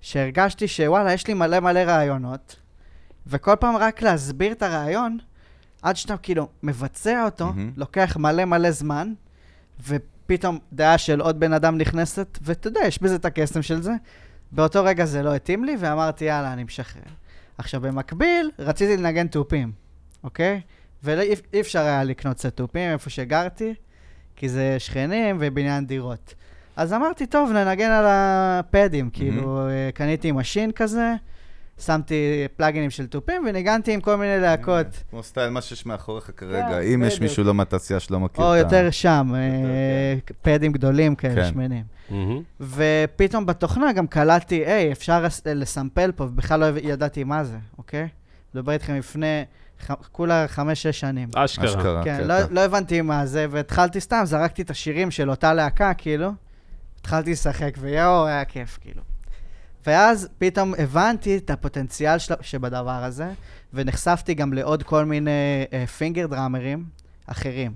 שהרגשתי 0.00 0.68
שוואלה, 0.68 1.12
יש 1.12 1.26
לי 1.26 1.34
מלא 1.34 1.60
מלא 1.60 1.78
רעיונות, 1.78 2.56
וכל 3.26 3.56
פעם 3.60 3.76
רק 3.76 4.02
להסביר 4.02 4.52
את 4.52 4.62
הרעיון, 4.62 5.18
עד 5.82 5.96
שאתה 5.96 6.16
כאילו 6.16 6.48
מבצע 6.62 7.24
אותו, 7.24 7.46
מהמם. 7.46 7.72
לוקח 7.76 8.16
מלא 8.16 8.44
מלא 8.44 8.70
זמן, 8.70 9.12
ופתאום 9.86 10.58
דעה 10.72 10.98
של 10.98 11.20
עוד 11.20 11.40
בן 11.40 11.52
אדם 11.52 11.78
נכנסת, 11.78 12.38
ואתה 12.42 12.68
יודע, 12.68 12.80
יש 12.86 13.02
בזה 13.02 13.14
את 13.14 13.24
הקסם 13.24 13.62
של 13.62 13.82
זה. 13.82 13.92
באותו 14.52 14.84
רגע 14.84 15.04
זה 15.04 15.22
לא 15.22 15.34
התאים 15.34 15.64
לי, 15.64 15.76
ואמרתי, 15.78 16.24
יאללה, 16.24 16.52
אני 16.52 16.64
משחרר. 16.64 17.02
עכשיו, 17.58 17.80
במקביל, 17.80 18.50
רציתי 18.58 18.96
לנגן 18.96 19.26
תופים, 19.26 19.72
אוקיי? 20.24 20.60
ואי 21.02 21.34
אי 21.52 21.60
אפשר 21.60 21.80
היה 21.80 22.04
לקנות 22.04 22.38
סט 22.38 22.46
תופים 22.46 22.92
איפה 22.92 23.10
שגרתי, 23.10 23.74
כי 24.36 24.48
זה 24.48 24.76
שכנים 24.78 25.36
ובניין 25.40 25.86
דירות. 25.86 26.34
אז 26.76 26.92
אמרתי, 26.92 27.26
טוב, 27.26 27.50
ננגן 27.52 27.90
על 27.90 28.04
הפדים, 28.08 29.10
כאילו, 29.12 29.68
אה, 29.68 29.90
קניתי 29.94 30.32
Maschine 30.32 30.72
כזה, 30.72 31.12
שמתי 31.78 32.14
פלאגינים 32.56 32.90
של 32.90 33.06
תופים 33.06 33.44
וניגנתי 33.48 33.92
עם 33.92 34.00
כל 34.00 34.16
מיני 34.16 34.38
להקות. 34.40 34.86
כמו 35.10 35.22
סטייל, 35.22 35.50
מה 35.50 35.60
שיש 35.60 35.86
מאחוריך 35.86 36.30
כרגע. 36.36 36.68
כן, 36.68 36.92
אם 36.94 37.02
יש. 37.06 37.20
מישהו 37.20 37.44
לא 37.44 37.54
מהתעשייה 37.54 38.00
שלא 38.00 38.20
מכיר 38.20 38.44
או 38.44 38.50
את 38.52 38.72
ה... 38.72 38.76
יותר 38.76 38.90
שם, 38.90 39.32
אה, 39.34 40.14
פדים 40.42 40.72
גדולים 40.72 41.14
כאלה, 41.14 41.34
כן. 41.34 41.48
שמנים. 41.48 41.82
מהמם. 42.10 42.42
ופתאום 42.60 43.46
בתוכנה 43.46 43.92
גם 43.92 44.06
קלטתי, 44.06 44.54
היי, 44.66 44.92
אפשר 44.92 45.22
לס- 45.22 45.42
לסמפל 45.46 46.12
פה, 46.12 46.24
ובכלל 46.24 46.60
לא 46.60 46.78
ידעתי 46.82 47.24
מה 47.24 47.44
זה, 47.44 47.56
אוקיי? 47.78 48.08
מדבר 48.54 48.72
איתכם 48.72 48.94
לפני 48.94 49.44
ח- 49.86 50.08
כולה 50.12 50.48
חמש-שש 50.48 51.00
שנים. 51.00 51.28
אשכרה. 51.34 51.64
אשכרה, 51.64 52.04
כן, 52.04 52.16
קטע. 52.16 52.26
לא, 52.26 52.34
לא 52.50 52.60
הבנתי 52.60 53.00
מה 53.00 53.26
זה, 53.26 53.46
והתחלתי 53.50 54.00
סתם, 54.00 54.20
זרקתי 54.24 54.62
את 54.62 54.70
השירים 54.70 55.10
של 55.10 55.30
אותה 55.30 55.54
להקה, 55.54 55.94
כאילו. 55.94 56.30
התחלתי 57.04 57.32
לשחק, 57.32 57.74
ויואו, 57.80 58.26
היה 58.26 58.44
כיף, 58.44 58.78
כאילו. 58.80 59.02
ואז 59.86 60.28
פתאום 60.38 60.74
הבנתי 60.78 61.36
את 61.36 61.50
הפוטנציאל 61.50 62.18
של, 62.18 62.34
שבדבר 62.40 63.04
הזה, 63.04 63.30
ונחשפתי 63.74 64.34
גם 64.34 64.52
לעוד 64.52 64.82
כל 64.82 65.04
מיני 65.04 65.64
finger 65.98 66.26
drummer 66.26 66.71
ים 66.71 66.84
אחרים. 67.26 67.72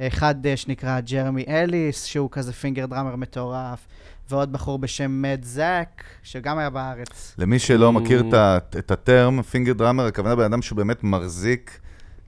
אחד 0.00 0.46
אה, 0.46 0.56
שנקרא 0.56 1.00
Jeremy 1.00 1.44
Ellis, 1.48 2.04
שהוא 2.04 2.28
כזה 2.32 2.52
finger 2.52 2.86
drummer 2.86 3.16
מטורף, 3.16 3.86
ועוד 4.30 4.52
בחור 4.52 4.78
בשם 4.78 5.22
Mad 5.22 5.44
Zach, 5.44 6.04
שגם 6.22 6.58
היה 6.58 6.70
בארץ. 6.70 7.34
למי 7.38 7.58
שלא 7.58 7.88
Mm. 7.88 7.92
מכיר 7.92 8.20
את 8.28 8.34
את 8.78 8.90
ה 8.90 8.99
term, 8.99 9.42
finger 9.42 9.72
drummer, 9.72 10.06
הכוונה 10.06 10.36
בן 10.36 10.44
אדם 10.44 10.62
שהוא 10.62 10.76
באמת 10.76 11.04
מחזיק, 11.04 11.78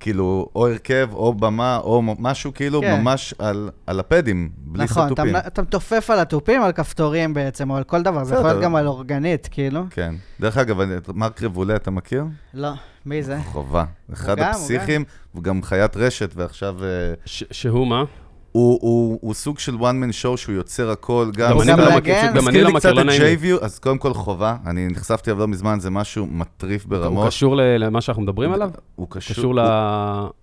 כאילו, 0.01 0.49
או 0.55 0.67
הרכב, 0.69 1.09
או 1.13 1.35
במה, 1.35 1.77
או 1.77 2.03
משהו 2.19 2.55
כאילו 2.55 2.81
כן. 2.81 3.01
ממש 3.01 3.35
על- 3.39 3.71
על 3.87 4.01
הפדים, 4.01 4.51
בלי 4.57 4.85
נכון, 4.85 5.07
אתה, 5.07 5.15
סט 5.14 5.20
תופים. 5.20 5.37
אתה 5.37 5.63
מתופף 5.63 6.11
על 6.11 6.19
התופים, 6.19 6.63
על 6.63 6.73
כפתורים 6.73 7.35
בעצם, 7.35 7.71
או 7.71 7.77
על 7.77 7.85
כל 7.85 8.03
דבר, 8.03 8.25
זה 8.25 8.35
יכול. 8.35 8.47
להיות 8.47 8.63
גם 8.63 8.77
על 8.77 8.87
אורגנית, 8.87 9.49
כאילו. 9.51 9.83
כן. 9.91 10.15
דרך 10.41 10.57
אגב, 10.59 10.77
מרק 11.15 11.43
רבולה 11.43 11.77
אתה 11.77 11.91
מכיר? 11.91 12.25
לא, 12.55 12.71
מי 13.07 13.23
זה? 13.23 13.39
חובה. 13.45 13.85
אחד 14.13 14.39
הפסיכים, 14.39 15.05
הוא 15.33 15.43
גם 15.43 15.63
חיית 15.63 15.97
רשת, 15.97 16.31
ועכשיו... 16.37 16.85
אה, 16.85 16.89
ש- 17.25 17.45
שהוא 17.51 17.87
מה? 17.87 18.05
הוא, 18.53 18.79
הוא, 18.83 19.19
הוא 19.23 19.35
סוג 19.35 19.59
של 19.59 19.75
one 19.75 20.05
man 20.05 20.23
show 20.23 20.37
שהוא 20.37 20.55
יוצר 20.55 20.91
הכל, 20.91 21.31
גם... 21.37 21.49
גם 21.51 21.55
הוא 21.55 21.63
אני 21.63 21.71
לא 21.71 21.77
מנגן? 21.77 21.97
מכיר, 21.97 22.15
גם 22.35 22.49
אני 22.49 22.59
מזכיר 22.59 22.65
לא 22.65 22.69
מכיר, 22.69 22.79
קצת 22.79 22.93
לא 22.97 23.01
את 23.01 23.07
נעים 23.07 23.23
לי. 23.23 23.37
JView, 23.57 23.65
אז 23.65 23.79
קודם 23.79 23.99
כל 23.99 24.15
חובה, 24.15 24.57
אני 24.67 24.89
נחשפתי 24.89 25.31
אליו 25.31 25.41
לא 25.41 25.49
מזמן, 25.49 25.81
זה 25.81 25.91
משהו 25.91 26.27
מטריף 26.27 26.83
הוא 26.85 26.91
ברמות. 26.91 27.27
קשור 27.27 27.57
ל- 27.57 27.77
למה 27.79 28.01
שאנחנו 28.01 28.23
מדברים 28.23 28.53
עליו? 28.53 28.71
הוא 28.95 29.07
קשור, 29.11 29.37
קשור 29.37 29.55
ל... 29.55 29.59
הוא, 29.59 29.69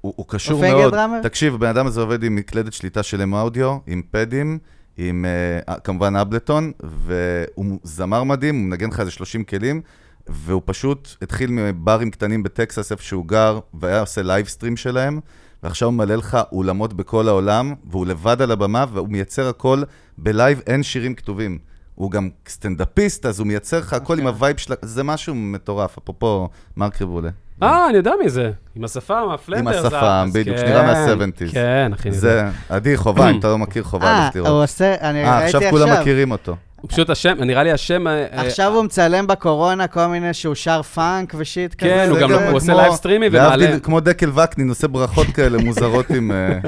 הוא, 0.02 0.14
הוא 0.16 0.26
קשור 0.30 0.62
מאוד. 0.62 0.94
תקשיב, 1.24 1.54
הבן 1.54 1.68
אדם 1.68 1.88
הזה 1.88 2.02
עובד 2.02 2.24
עם 2.24 2.36
מקלדת 2.36 2.74
שליטה 2.74 3.04
של 3.04 3.22
M-Audio, 3.22 3.78
עם 3.88 4.02
פדים, 4.12 4.60
עם 4.98 5.26
אה, 5.68 5.76
כמובן 5.80 6.16
Ableton, 6.16 6.72
והוא 6.80 7.80
זמר 7.84 8.24
מדהים, 8.24 8.56
הוא 8.56 8.64
מנגן 8.66 8.90
לך 8.90 9.00
איזה 9.00 9.12
30 9.12 9.44
כלים, 9.44 9.82
והוא 10.28 10.62
פשוט 10.66 11.16
התחיל 11.22 11.50
מברים 11.52 12.12
קטנים 12.12 12.44
בטקסס, 12.44 12.92
איפה 12.92 13.04
שהוא 13.04 13.26
גר, 13.26 13.60
והיה 13.74 14.00
עושה 14.00 14.22
livestream 14.22 14.78
שלהם, 14.78 15.20
ועכשיו 15.66 15.88
הוא 15.88 15.94
מלא 15.94 16.16
לך 16.16 16.38
אולמות 16.52 16.94
בכל 16.94 17.28
העולם, 17.28 17.74
והוא 17.90 18.06
לבד 18.06 18.42
על 18.42 18.52
הבמה, 18.52 18.86
והוא 18.94 19.10
מייצר 19.10 19.50
הכל 19.50 19.84
ב 20.18 20.25
live, 20.25 20.62
אין 20.68 20.84
שירים 20.84 21.16
כתובים. 21.16 21.58
הוא 21.96 22.12
גם 22.12 22.30
סטנדאפיסט, 22.48 23.26
אז 23.26 23.40
הוא 23.40 23.48
מייצר 23.48 23.80
לך 23.80 23.94
הכל 23.94 24.14
עם 24.14 24.20
אוקיי. 24.20 24.36
ה 24.36 24.40
vibe 24.40 24.58
של... 24.58 24.74
זה 24.82 25.04
משהו 25.04 25.36
מטורף, 25.36 25.98
אפרופו 25.98 26.50
מרק 26.78 27.02
ריבולה. 27.02 27.30
אה, 27.64 27.90
אני 27.90 27.98
יודע 27.98 28.12
מי 28.24 28.30
זה. 28.30 28.52
עם 28.76 28.84
השפם, 28.84 29.28
הפלנדרס. 29.34 29.86
השפם, 29.86 30.26
אז 30.28 30.34
בדיוק, 30.34 30.58
כן, 30.58 30.68
שנראה 30.68 30.84
מה-70s. 30.84 31.52
כן, 31.52 31.92
אחי. 31.94 32.12
זה, 32.12 32.50
עדי, 32.70 32.98
חובה, 32.98 33.30
אם 33.30 33.40
אתה 33.40 33.48
לא 33.48 33.58
מכיר, 33.64 33.84
חובה 33.84 34.06
אה, 34.08 34.30
הוא. 34.40 34.48
עושה, 34.48 34.96
אני 35.02 35.24
אה, 35.24 35.40
ראיתי 35.40 35.58
עכשיו 35.58 35.72
כולם 35.72 36.02
מכירים 36.02 36.32
אותו. 36.32 36.56
הוא 36.86 36.90
פשוט 36.92 37.10
השם, 37.10 37.36
נראה 37.40 37.64
לי 37.64 37.72
השם... 37.72 38.08
אה, 38.08 38.26
עכשיו 38.32 38.74
הוא 38.74 38.84
מצלם 38.84 39.28
בקורונה 39.28 39.88
כל 39.88 40.06
מיני 40.08 40.34
שהוא 40.34 40.56
שר 40.56 40.82
פאנק 40.82 41.34
ושיט 41.38 41.74
כזה. 41.74 41.90
כן, 41.90 42.08
הוא 42.10 42.20
גם 42.20 42.32
עושה 42.52 42.74
לייב 42.74 42.94
סטרימי 42.94 43.26
ומעלה... 43.32 43.80
כמו 43.80 44.00
דקל 44.00 44.30
וקנין, 44.40 44.70
עושה 44.70 44.88
ברכות 44.88 45.28
כאלה 45.28 45.58
מוזרות 45.58 46.10
עם... 46.10 46.32
אה, 46.32 46.60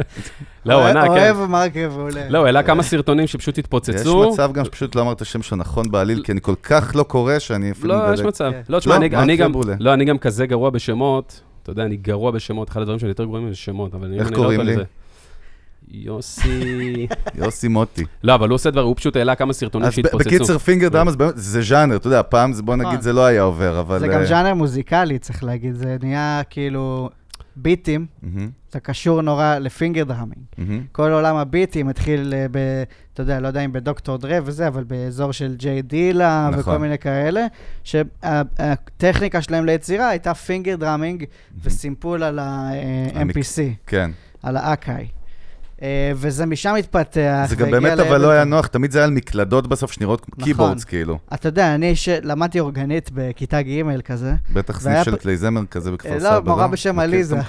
לא, 0.66 0.74
הוא 0.74 0.84
ענה, 0.84 1.02
כן. 1.04 1.08
אוהב 1.08 1.38
מרק 1.50 1.78
רבולה. 1.78 2.30
לא, 2.30 2.38
הוא 2.38 2.46
העלה 2.46 2.64
כמה 2.64 2.84
סרטונים 2.84 3.28
שפשוט 3.28 3.58
יש 3.58 3.64
התפוצצו. 3.64 4.30
מצב 4.32 4.52
גם 4.54 4.66
שפשוט 4.66 4.96
לא 4.96 5.02
אמרת 5.02 5.26
שם 5.26 5.42
שלו 5.42 5.58
נכון 5.58 5.92
בעליל, 5.92 6.24
כי 6.24 6.32
אני 6.32 6.42
כל 6.42 6.56
כך 6.64 6.92
לא 6.96 7.04
קורא 7.04 7.40
שאני 7.40 7.72
אפילו 7.72 7.88
לא, 7.88 8.14
יש. 8.14 8.20
מצב. 8.20 8.52
כן. 8.52 8.62
לא, 8.70 8.80
תשמע, 8.80 8.94
לא, 8.94 8.98
אני- 9.22 9.38
גם... 9.38 9.52
לא, 9.80 9.94
אני 9.94 10.06
גם 10.06 10.18
כזה 10.18 10.46
גרוע 10.46 10.70
בשמות. 10.70 11.42
אתה 11.64 11.72
יודע, 11.72 11.84
אני 11.84 11.96
גרוע 11.96 12.32
בשמות. 12.32 12.70
אחד 12.70 12.82
הדברים 12.82 13.00
שאני 13.00 13.10
יותר 13.10 13.26
גרועים 13.26 13.50
זה 13.50 13.56
שמות, 13.56 13.94
אבל 13.96 14.08
אני 14.08 14.20
איך 14.20 14.32
לא 14.32 14.36
קוראים 14.36 14.60
אותו 14.60 14.72
לי? 14.72 14.84
יוסי... 15.92 17.08
יוסי 17.36 17.68
מוטי. 17.68 18.04
לא, 18.24 18.36
אבל 18.36 18.50
הוא 18.50 18.56
עושה 18.56 18.72
דבר, 18.72 18.82
הוא 18.82 18.96
פשוט 18.96 19.16
העלה 19.16 19.36
כמה 19.36 19.54
סרטונים 19.54 19.92
שהתפוצצו. 19.92 20.30
בקיצר, 20.30 20.58
finger 20.58 20.90
באמת, 20.90 21.34
זה 21.36 21.62
ז'אנר, 21.62 21.96
אתה 21.96 22.08
יודע, 22.08 22.22
פעם 22.30 22.54
זה, 22.54 22.64
בוא 22.64 22.76
נגיד, 22.76 22.88
נכון. 22.88 23.02
זה 23.02 23.14
לא 23.14 23.26
היה 23.26 23.42
עובר, 23.42 23.80
אבל... 23.80 24.00
זה 24.00 24.08
גם 24.08 24.20
אה, 24.20 24.26
ז'אנר 24.26 24.54
מוזיקלי, 24.54 25.20
צריך 25.20 25.44
להגיד. 25.44 25.74
זה 25.74 25.98
נהיה 26.02 26.42
כאילו 26.50 27.10
ביטים, 27.56 28.06
זה 28.72 28.80
קשור 28.80 29.22
נורא 29.22 29.58
ל 29.58 29.64
finger 29.64 30.04
drumming. 30.04 30.44
כל 30.92 31.12
עולם 31.12 31.36
הביטים 31.36 31.90
התחיל 31.90 32.34
אה, 32.34 32.46
ב... 32.52 32.58
אתה 33.14 33.22
יודע, 33.22 33.40
לא 33.40 33.48
יודע 33.48 33.66
אם 33.66 33.72
בדוקטור 33.72 34.18
דרה 34.18 34.40
וזה, 34.44 34.68
אבל 34.68 34.84
באזור 34.84 35.32
של 35.32 35.56
ג'יי 35.56 35.82
דילה 35.82 36.50
נכון. 36.52 36.60
וכל 36.62 36.78
מיני 36.78 36.98
כאלה, 36.98 37.46
שהטכניקה 37.84 39.42
שלהם 39.42 39.66
ליצירה 39.66 40.10
הייתה 40.10 40.34
finger 40.34 40.76
drumming 40.76 41.24
וסימפול 41.64 42.24
על 42.24 42.40
ה-MPC, 42.40 43.60
כן. 43.88 44.12
על 44.44 44.58
ה 44.58 44.66
Akai. 44.66 45.08
אה, 45.82 46.12
וזה 46.16 46.46
משם 46.46 46.76
התפתח. 46.76 47.46
זה 47.50 47.56
גם 47.56 47.72
באמת 47.72 48.00
אבל 48.00 48.22
לא. 48.22 48.30
היה 48.30 48.44
נוח, 48.44 48.68
תמיד 48.68 48.92
זה 48.92 49.00
היה 49.00 49.06
על 49.06 49.12
מקלדות 49.12 49.68
בסוף 49.68 49.92
שנראות 49.92 50.22
כמו 50.22 50.34
נכון. 50.38 50.46
keyboards 50.46 50.84
כאילו. 50.84 51.20
אתה 51.34 51.48
יודע, 51.48 51.76
אני 51.76 51.96
שלמדתי 51.96 52.60
אורגנית 52.60 53.10
בכיתה 53.14 53.62
ג' 53.62 54.02
כזה, 54.02 54.34
בטח 54.54 54.80
סניף 54.80 55.04
של 55.04 55.16
פ- 55.16 55.22
כלי-זמר 55.22 55.62
כזה 55.72 55.92
בכפר 55.92 56.14
אה, 56.14 56.20
סבא, 56.20 56.30
לא, 56.36 56.42
מורה 56.46 56.68
בשם 56.68 57.00
עליזה. 57.00 57.38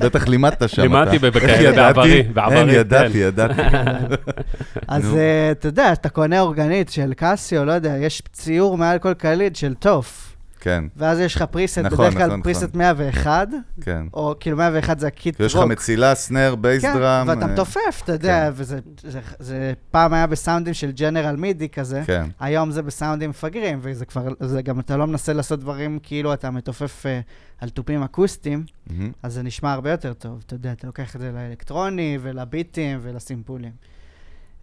בטח 0.00 0.28
לימדת 0.28 0.68
שם. 0.68 0.82
לימדתי? 0.82 1.18
בעברי, 1.18 2.22
בעברי, 2.22 2.58
אין, 2.58 2.68
ידעתי, 2.68 3.12
כן. 3.12 3.18
ידעתי. 3.18 3.62
אז. 4.88 5.14
אה, 5.14 5.50
אתה 5.50 5.68
יודע, 5.68 5.92
אתה 5.92 6.08
קונה 6.08 6.40
אורגנית 6.40 6.88
של 6.88 7.12
קסיו, 7.16 7.64
לא 7.64 7.72
יודע, 7.72 7.96
יש 7.96 8.22
ציור 8.32 8.78
מעל 8.78 8.98
כל 8.98 9.14
קליד 9.14 9.56
של 9.56 9.74
תוף. 9.74 10.33
כן, 10.64 10.84
ואז 10.96 11.20
יש 11.20 11.36
לך 11.36 11.42
preset, 11.42 11.78
נכון, 11.78 11.98
בדרך 11.98 12.14
כלל 12.14 12.26
נכון, 12.26 12.42
preset 12.42 12.62
נכון. 12.62 12.78
101, 12.78 13.48
כן. 13.80 14.06
או 14.14 14.34
כאילו 14.40 14.56
101 14.56 14.98
זה 14.98 15.06
ה 15.06 15.14
kit 15.14 15.40
יש 15.40 15.54
לך 15.54 15.60
רוק. 15.60 15.70
מצילה, 15.70 16.14
snare, 16.14 16.54
bass 16.54 16.82
כן, 16.82 16.92
drum. 16.94 17.28
ואתה 17.28 17.40
אה, 17.46 17.46
מתופף, 17.52 18.00
אתה 18.04 18.12
יודע, 18.12 18.44
כן. 18.46 18.52
וזה 18.54 18.78
זה- 19.02 19.20
זה 19.38 19.72
פעם 19.90 20.12
היה 20.14 20.26
בסאונדים 20.26 20.74
של 20.74 20.90
General 20.92 21.36
MIDI 21.36 21.68
כזה, 21.68 22.02
כן, 22.06 22.26
היום 22.40 22.70
זה 22.70 22.82
בסאונדים 22.82 23.30
מפגרים, 23.30 23.78
וזה 23.82 24.04
כבר, 24.04 24.28
זה 24.40 24.62
גם, 24.62 24.80
אתה 24.80 24.96
לא 24.96 25.06
מנסה 25.06 25.32
לעשות 25.32 25.60
דברים 25.60 25.98
כאילו 26.02 26.34
אתה 26.34 26.50
מתופף 26.50 27.06
אה, 27.06 27.20
על 27.60 27.68
תופים 27.68 28.02
אקוסטיים, 28.02 28.64
מהמם. 28.90 29.12
אז 29.22 29.32
זה 29.34 29.42
נשמע 29.42 29.72
הרבה 29.72 29.90
יותר 29.90 30.12
טוב, 30.12 30.42
אתה 30.46 30.54
יודע, 30.54 30.72
אתה 30.72 30.86
לוקח 30.86 31.16
את 31.16 31.20
זה 31.20 31.30
לאלקטרוני 31.34 32.18
ולביטים 32.22 32.98
ולסימפולים. 33.02 33.72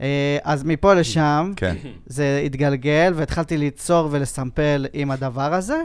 אה, 0.01 0.37
אז 0.43 0.63
מפה 0.63 0.93
לשם, 0.93 1.53
כן. 1.55 1.75
זה 2.05 2.41
התגלגל, 2.45 3.13
והתחלתי 3.15 3.57
ליצור 3.57 4.07
ולסמפל 4.11 4.85
עם 4.93 5.11
הדבר 5.11 5.53
הזה, 5.53 5.81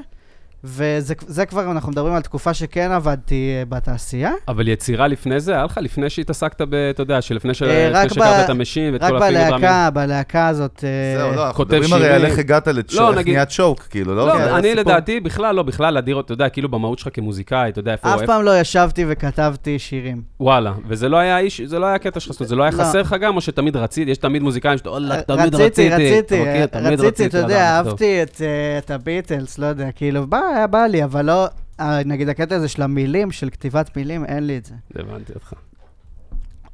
וזה 0.64 1.14
זה 1.26 1.46
כבר, 1.46 1.70
אנחנו 1.70 1.92
מדברים 1.92 2.14
על 2.14 2.22
תקופה 2.22 2.54
שכן 2.54 2.90
עבדתי 2.92 3.54
אה, 3.58 3.64
בתעשייה. 3.68 4.32
אבל 4.48 4.68
יצירה 4.68 5.06
לפני 5.08 5.40
זה, 5.40 5.52
היה 5.54 5.64
לך 5.64 5.78
לפני 5.82 6.10
שהתעסקת 6.10 6.60
ב... 6.60 6.74
אתה 6.74 7.02
יודע, 7.02 7.22
שלפני 7.22 7.54
ש- 7.54 7.62
אה, 7.62 7.88
רק 7.92 8.08
שהכרת 8.12 8.44
את 8.44 8.50
המשין 8.50 8.92
ואת 8.92 9.02
רק 9.02 9.10
כל 9.10 9.16
הפיגרמים. 9.16 9.48
בלהקה, 9.50 9.90
בלהקה 9.90 10.48
הזאת... 10.48 10.84
אה, 10.84 11.18
זהו, 11.18 11.32
לא, 11.36 11.42
אנחנו 11.42 11.54
כותב 11.56 11.72
מדברים 11.74 11.92
הרי 11.92 12.06
על 12.08 12.12
שירים. 12.12 12.30
איך 12.30 12.38
הגעת 12.38 12.68
לא, 12.94 13.14
נגיד- 13.14 13.34
נהיה 13.34 13.46
צ'וק, 13.46 13.82
כאילו, 13.90 14.14
לא? 14.14 14.28
לא, 14.28 14.36
זה 14.36 14.56
אני. 14.56 14.74
לדעתי, 14.74 15.20
בכלל 15.20 15.54
לא, 15.54 15.62
בכלל 15.62 15.98
אדיר, 15.98 16.20
אתה 16.20 16.32
יודע, 16.32 16.48
כאילו 16.48 16.68
במהות 16.68 16.98
שלך 16.98 17.08
כמוזיקאי, 17.12 17.68
אתה 17.70 17.78
יודע 17.78 17.92
איפה... 17.92 18.14
אף 18.14 18.20
פעם 18.26 18.42
לא 18.42 18.60
ישבתי 18.60 19.04
וכתבתי 19.08 19.78
שירים. 19.78 20.22
וואלה, 20.40 20.72
וזה 20.88 21.08
לא 21.08 21.16
היה 21.16 21.38
איש, 21.38 21.60
זה 21.60 21.78
לא 21.78 21.86
היה 21.86 21.98
קטע 21.98 22.20
שלך, 22.20 22.32
זאת 22.32 22.40
אומרת, 22.40 22.48
זה 22.48 22.56
לא 22.56 22.62
היה 22.62 22.72
לא. 22.72 22.82
חסר 22.82 23.00
לך 23.00 23.16
גם, 23.20 23.36
או 23.36 23.40
שתמיד 23.40 23.76
רצית, 23.76 24.08
יש 24.08 24.18
תמיד 24.18 24.42
מוזיקאים 24.42 24.78
שאתה, 24.78 24.90
וואלה, 24.90 25.22
תמיד 25.22 25.54
רציתי, 25.54 25.88
רציתי. 25.90 26.04
רציתי, 26.12 26.64
אתה 26.64 26.78
רציתי, 26.80 27.36
יודע. 27.36 27.76
אהבתי 27.76 28.18
אה, 28.40 28.78
את 28.78 28.90
הביטלס, 28.90 29.58
לא 29.58 29.66
יודע, 29.66 29.88
כאילו, 29.92 30.26
בא, 30.26 30.40
היה 30.56 30.66
בא 30.66 30.86
לי, 30.86 31.04
אבל 31.04 31.24
לא, 31.24 31.46
אה, 31.80 32.00
נגיד 32.04 32.28
הקטע 32.28 32.54
הזה 32.56 32.68
של 32.68 32.82
המילים, 32.82 33.32
של 33.32 33.50
כתיבת 33.50 33.96
מילים, 33.96 34.24
אין 34.24 34.46
לי 34.46 34.58
את 34.58 34.64
זה. 34.64 34.74
הבנתי 34.94 35.32
אותך. 35.34 35.52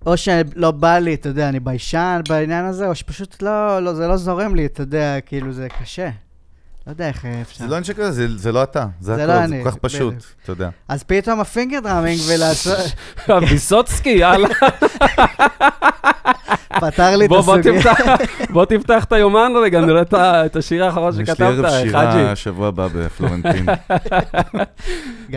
או 0.07 0.17
שלא 0.17 0.71
בא 0.71 0.99
לי, 0.99 1.15
אתה 1.15 1.29
יודע, 1.29 1.49
אני 1.49 1.61
ביישן 1.61 2.21
בעניין 2.29 2.65
הזה, 2.65 2.87
או 2.89 2.95
שפשוט 2.95 3.43
לא, 3.43 3.83
לא, 3.83 3.95
זה 3.95 4.07
לא 4.09 4.17
זורם 4.17 4.55
לי, 4.55 4.67
אתה 4.67 4.83
יודע, 4.83 5.21
כאילו, 5.27 5.53
זה 5.53 5.69
קשה. 5.81 6.11
לא 6.87 6.93
יודע 6.93 7.09
איך 7.09 7.25
אפשר. 7.43 7.65
זה 7.65 7.71
לא 7.71 7.77
עניין 7.77 7.95
כזה, 7.95 8.13
זה- 8.13 8.39
זה 8.39 8.53
לא 8.53 8.63
אתה, 8.63 8.87
זה 9.01 9.17
זה 9.17 9.23
הכל, 9.25 9.33
לא 9.33 9.39
זה 9.39 9.45
אני, 9.45 9.65
כל 9.65 9.71
כך 9.71 9.77
פשוט, 9.77 10.15
בדיוק. 10.15 10.27
אתה 10.43 10.53
יודע. 10.53 10.69
אז 10.89 11.03
פתאום 11.03 11.41
ה 11.41 11.46
finger 11.46 11.81
drumming 11.81 12.21
ולעשות, 12.29 12.79
ויסוצקי, 13.51 14.09
יאללה. 14.11 14.49
פתר 16.81 17.17
לי 17.17 17.27
את 17.27 17.31
הסוגיה. 17.39 17.93
בוא 18.51 18.65
תפתח 18.65 19.05
את 19.05 19.13
היומן 19.13 19.53
רגע, 19.63 19.81
נראה 19.81 20.03
את 20.15 20.57
השיר 20.57 20.85
האחרון 20.85 21.13
יש 21.13 21.19
לי 21.19 21.27
שכתבת, 21.27 21.47
ערב 21.47 21.67
חאג'י. 21.67 21.91
שירה 21.91 22.37
שבוע 22.37 22.69
הבא 22.69 22.89
בפלורנטין. 22.95 23.67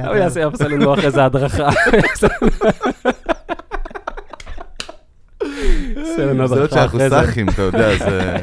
הוא 0.07 0.15
יעשה 0.15 0.41
לנו 0.69 0.93
אחרי 0.93 1.11
זה 1.11 1.25
הדרכה. 1.25 1.69
זה 6.15 6.33
עוד 6.59 6.69
שאנחנו. 6.69 6.99
סאחים, 7.09 7.49
אתה 7.49 7.61
יודע, 7.61 7.97
זה... 7.97 8.38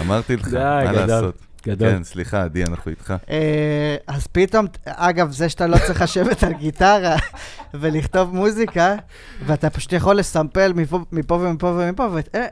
אמרתי 0.00 0.36
לך, 0.36 0.54
מה. 0.54 0.92
לעשות. 0.92 1.34
גדול. 1.66 1.90
כן, 1.90 2.04
סליחה, 2.04 2.42
עדי, 2.42 2.64
אנחנו 2.64 2.90
איתך. 2.90 3.14
אה, 3.30 3.96
אז 4.06 4.26
פתאום, 4.26 4.66
אגב, 4.86 5.30
זה 5.30 5.48
שאתה 5.48 5.66
לא 5.66 5.76
צריך 5.86 6.02
לשבת 6.02 6.42
על 6.42 6.52
גיטרה 6.52 7.16
ולכתוב 7.74 8.34
מוזיקה, 8.34 8.94
ואתה 9.46 9.70
פשוט 9.70 9.92
יכול 9.92 10.16
לסמפל 10.16 10.72
מפה, 10.72 10.98
מפה 11.12 11.34
ומפה 11.34 11.66
ומפה, 11.66 12.08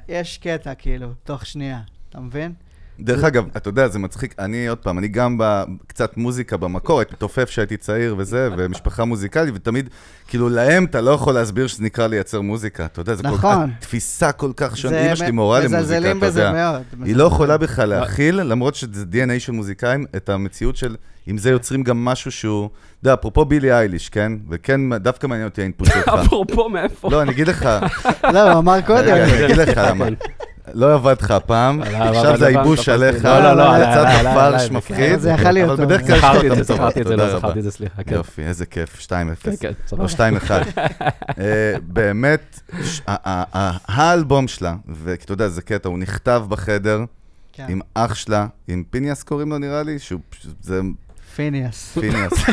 ויש 0.08 0.38
קטע, 0.38 0.74
כאילו, 0.74 1.08
תוך 1.24 1.46
שנייה. 1.46 1.80
אתה 2.08 2.20
מבין? 2.20 2.52
דרך 3.00 3.24
אגב, 3.24 3.44
אתה 3.56 3.68
יודע, 3.68 3.88
זה 3.88 3.98
מצחיק, 3.98 4.34
אני 4.38 4.68
עוד 4.68 4.78
פעם, 4.78 4.98
אני 4.98 5.08
גם 5.08 5.38
ב- 5.38 5.62
קצת 5.86 6.16
מוזיקה 6.16 6.56
במקור, 6.56 6.98
הייתי 6.98 7.12
מתופף 7.14 7.44
כשהייתי 7.44 7.76
צעיר 7.76 8.14
וזה, 8.18 8.48
ומשפחה 8.56 9.04
מוזיקלית, 9.04 9.54
ותמיד, 9.54 9.88
כאילו, 10.28 10.48
להם 10.48 10.84
אתה 10.84 11.00
לא 11.00 11.10
יכול 11.10 11.34
להסביר 11.34 11.66
שזה 11.66 11.82
נקרא 11.82 12.06
לייצר 12.06 12.40
מוזיקה, 12.40 12.84
אתה 12.84 13.00
יודע, 13.00 13.14
זה 13.14 13.22
כל 13.22 13.28
כך, 13.28 13.44
נכון. 13.44 13.70
תפיסה 13.80 14.32
כל 14.32 14.52
כך 14.56 14.76
שונה, 14.76 15.06
אמא 15.06 15.14
שלי 15.14 15.30
מורה 15.30 15.60
למוזיקה, 15.60 15.80
מזלזלים 15.82 16.18
אתה 16.18 16.26
בזה 16.26 16.40
יודע. 16.40 16.52
מאוד. 16.52 16.82
היא 17.04 17.16
לא 17.16 17.24
יכולה 17.24 17.56
בכלל 17.56 17.88
להכיל, 17.88 18.42
למרות 18.42 18.74
שזה 18.74 19.04
DNA 19.12 19.38
של 19.38 19.52
מוזיקאים, 19.52 20.06
את 20.16 20.28
המציאות 20.28 20.76
של, 20.76 20.96
עם 21.26 21.38
זה 21.38 21.50
יוצרים 21.50 21.82
גם 21.82 22.04
משהו 22.04 22.32
שהוא, 22.32 22.64
אתה 22.66 23.08
יודע, 23.08 23.14
אפרופו 23.14 23.44
בילי 23.44 23.72
אייליש, 23.72 24.08
כן? 24.08 24.32
וכן, 24.48 24.96
דווקא 24.96 25.26
מעניין 25.26 25.48
אותי 25.48 25.60
האינפוט 25.60 25.86
שלך. 25.86 26.08
אפרופו 26.22 26.68
מאיפה. 26.68 27.10
לא, 27.10 27.22
אני 27.22 27.30
אגיד 27.30 27.48
לך, 27.48 27.68
לא, 28.32 28.50
הוא 28.52 28.58
אמר 28.58 28.80
קודם. 28.80 29.14
אני 29.14 29.44
אגיד 29.44 29.56
לך 29.56 29.80
למה. 29.84 30.06
לא 30.74 30.94
עבד 30.94 31.14
לך 31.20 31.30
הפעם, 31.30 31.80
לא, 31.80 31.86
עכשיו 31.86 32.36
זה 32.36 32.46
הייבוש. 32.46 32.88
עליך, 32.88 33.24
לא, 33.24 33.40
לא, 33.40 33.52
לא, 33.52 33.62
יצאת 33.62 33.96
עליי, 33.96 34.18
עליי, 34.18 34.34
פרש 34.34 34.70
מפחיד, 34.70 35.18
זה 35.18 35.30
יכול 35.30 35.50
להיות 35.50 35.70
אבל 35.70 35.76
טוב. 35.76 35.84
בדרך 35.84 36.06
כלל 36.06 36.16
יש 36.16 36.20
זכרתי 36.20 36.48
לך 36.48 36.52
את 36.52 36.56
זה, 36.56 36.74
זכרתי 36.74 37.00
את 37.00 37.06
זה, 37.06 37.16
לא. 37.16 37.38
זכרתי 37.38 37.58
את 37.58 37.64
זה, 37.64 37.70
סליחה, 37.70 38.02
כן. 38.02 38.14
יופי, 38.14 38.42
איזה 38.42 38.66
כיף, 38.66 39.00
2-0. 39.00 39.08
כן, 39.42 39.50
כן, 39.60 39.72
או 39.98 40.08
סבבה. 40.08 40.38
2-1. 40.38 40.50
אה, 41.40 41.74
באמת, 41.82 42.60
האלבום 43.88 44.48
שלה, 44.48 44.74
ואתה 44.88 45.32
יודע, 45.32 45.48
זה 45.48 45.62
קטע, 45.62 45.88
הוא 45.88 45.98
נכתב 45.98 46.44
בחדר. 46.48 47.04
עם 47.68 47.80
אח 47.94 48.14
שלה, 48.14 48.46
עם 48.68 48.84
פיניאס 48.90 49.22
קוראים 49.22 49.50
לו 49.50 49.58
נראה 49.58 49.82
לי, 49.82 49.98
שהוא 49.98 50.20
פשוט, 50.30 50.54
זה 50.62 50.80
פיניאס. 51.36 51.98
פיניאס. 52.00 52.32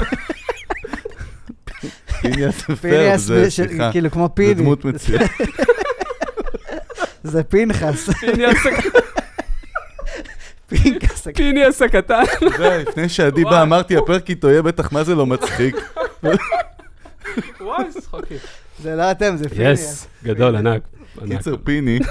פיניאס 2.22 2.62
פיניאס, 2.82 3.22
זה, 3.22 3.50
סליחה, 3.50 3.92
כאילו 3.92 4.12
כמו 4.12 4.24
זה 4.24 4.30
פיני. 4.30 4.54
דמות 4.54 4.86
מצוינת. 4.86 5.30
זה 7.28 7.44
פנחס. 7.44 8.10
פיניאס 8.10 8.58
פינקס. 10.68 11.28
פיניאס 11.28 11.82
הקטן. 11.82 12.24
אתה 12.38 12.46
יודע, 12.46 12.78
לפני 12.78 13.10
שעדי 13.10 13.44
בא. 13.44 13.62
אמרתי, 13.62 13.98
הפרק 13.98 14.30
איתו 14.30 14.50
יהיה 14.50 14.62
בטח, 14.62 14.92
מה 14.92 15.04
זה 15.04 15.16
לא 15.16 15.26
מצחיק? 15.26 15.76
וואי, 17.62 17.86
צחוקים. 18.02 18.38
זה 18.84 18.96
לא 18.96 19.12
אתם, 19.12 19.38
זה 19.38 19.50
פיניאס. 19.50 19.80
yes, 19.80 20.08
גדול, 20.24 20.56
ענק. 20.56 20.82
קיצר, 21.28 21.56
פיני. 21.64 22.00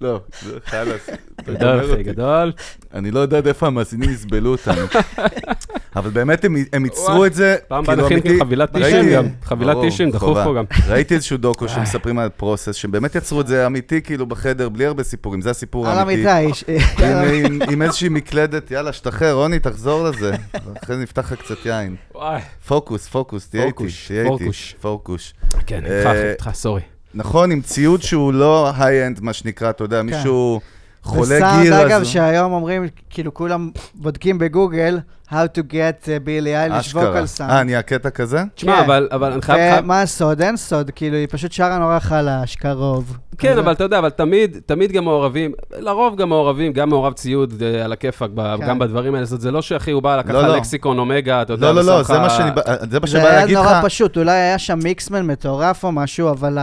לא, 0.00 0.20
חלאס. 0.64 1.10
גדול, 1.44 1.92
אחי. 1.94 2.02
גדול. 2.02 2.52
אני 2.94 3.10
לא 3.10 3.20
יודע 3.20 3.38
עד 3.38 3.46
איפה 3.46 3.66
המאזינים 3.66 4.10
יסבלו 4.10 4.50
אותנו. 4.50 4.86
אבל 5.96 6.10
באמת 6.10 6.44
הם, 6.72 6.84
ייצרו. 6.84 7.26
את 7.26 7.34
זה, 7.34 7.56
פעם 7.68 7.84
באה 7.84 7.96
כאילו 7.96 8.18
נכין. 8.18 8.38
חבילת 8.38 8.72
טישים 8.72 9.10
גם. 9.12 9.24
חבילת 9.42 9.76
טישים, 9.80 10.10
דחוף. 10.10 10.38
פה 10.44 10.54
גם. 10.54 10.64
ראיתי 10.88 11.14
איזשהו 11.14 11.36
דוקו 11.36 11.68
שמספרים 11.74 12.18
על 12.18 12.28
פרוסס, 12.28 12.74
שהם 12.74 12.90
באמת 12.90 13.14
יצרו 13.14 13.40
את 13.40 13.46
זה 13.46 13.66
אמיתי, 13.66 14.02
כאילו 14.02 14.26
בחדר, 14.26 14.68
בלי 14.68 14.86
הרבה 14.86 15.02
סיפורים, 15.02 15.40
זה 15.40 15.50
הסיפור 15.50 15.88
על 15.88 15.98
האמיתי. 15.98 16.28
המיטה, 16.28 16.38
איש. 16.38 16.64
עם, 17.68 17.82
איזושהי 17.86 18.08
מקלדת, 18.08 18.70
יאללה, 18.70 18.92
שתחרר, 18.92 19.32
רוני, 19.32 19.58
תחזור 19.58 20.04
לזה. 20.04 20.34
אחרי 20.82 20.96
זה 20.96 21.02
נפתח 21.02 21.32
לך 21.32 21.40
קצת 21.40 21.66
יין. 21.66 21.96
פוקוס, 22.66 23.08
פוקוס, 23.08 23.48
תהיה 23.48 23.64
איתי, 23.64 23.84
תהיה 24.06 24.22
איתי. 24.32 24.50
פוקוש. 24.80 25.34
כן, 25.66 25.80
אה, 25.86 26.30
איתך, 26.30 26.50
sorry. 26.52 26.80
נכון, 27.14 27.50
עם 27.50 27.60
ציוד 27.60 28.02
שהוא 28.02 28.32
לא 28.32 28.70
high-end, 28.78 29.20
מה 29.20 29.32
שנקרא, 29.32 29.70
אתה 29.70 29.84
יודע, 29.84 30.02
מישהו 30.02 30.60
חולה 31.02 31.36
וסאונד, 31.36 31.62
gear, 31.62 31.86
אגב, 31.86 32.00
אז... 32.00 32.06
שהיום 32.06 32.52
אומרים, 32.52 32.86
כאילו 33.10 33.34
כולם 33.34 33.70
בודקים 33.94 34.38
בגוגל, 34.38 34.98
how 35.34 35.58
to 35.58 35.72
get 35.72 36.10
בילי 36.24 36.56
אייליש 36.56 36.94
sound. 36.94 36.98
אה, 37.40 37.62
נהיה 37.62 37.82
קטע 37.82 38.10
כזה? 38.10 38.42
תשמע, 38.54 38.76
כן. 38.76 38.82
אבל 38.84 39.08
אבל 39.12 39.32
אני 39.32 39.42
חייב... 39.42 39.58
חייב- 39.72 39.84
ומה 39.84 40.02
הסוד? 40.02 40.42
אין 40.42 40.56
סוד, 40.56 40.90
כאילו, 40.94 41.16
היא 41.16 41.26
פשוט 41.30 41.52
שרה 41.52 41.78
נורא 41.78 41.98
חלש, 41.98 42.56
קרוב. 42.56 43.16
כן. 43.38 43.58
אבל 43.58 43.72
אתה 43.72 43.84
יודע, 43.84 43.98
אבל 43.98 44.10
תמיד, 44.10 44.56
תמיד 44.66 44.92
גם 44.92 45.04
מעורבים, 45.04 45.52
לרוב 45.78 46.16
גם 46.16 46.28
מעורבים, 46.28 46.72
גם 46.72 46.88
מעורב 46.88 47.12
ציוד 47.12 47.62
אה, 47.62 47.84
על 47.84 47.92
הכיפאק, 47.92 48.30
כן. 48.36 48.66
גם 48.68 48.78
בדברים 48.78 49.14
האלה, 49.14 49.26
זה 49.26 49.50
לא 49.50 49.62
שאחי, 49.62 49.90
הוא 49.90 50.02
בא, 50.02 50.16
לקח 50.16 50.30
לא, 50.30 50.42
לך 50.42 50.48
לא. 50.48 50.56
Lexicon 50.56 50.98
Omega, 50.98 51.42
אתה 51.42 51.52
יודע, 51.52 51.66
לא, 51.72 51.82
לא, 51.82 51.96
לא, 51.96 52.02
זה 52.02 52.14
לך- 52.14 52.20
מה 52.20 52.30
שאני 52.30 52.50
בא- 52.50 52.62
זה 52.90 53.00
מה 53.00 53.06
זה 53.06 53.12
שבא 53.12 53.20
היה 53.28 53.36
להגיד 53.40 53.56
לך. 53.58 53.64
נורא 53.64 53.80
פשוט, 53.84 54.16
אולי 54.16 54.32
היה 54.32 54.58
שם 54.58 54.78
mix 54.82 55.04
man 55.04 55.26
מטורף 55.26 55.84
או 55.84 55.92
משהו, 55.92 56.30
אבל. 56.30 56.58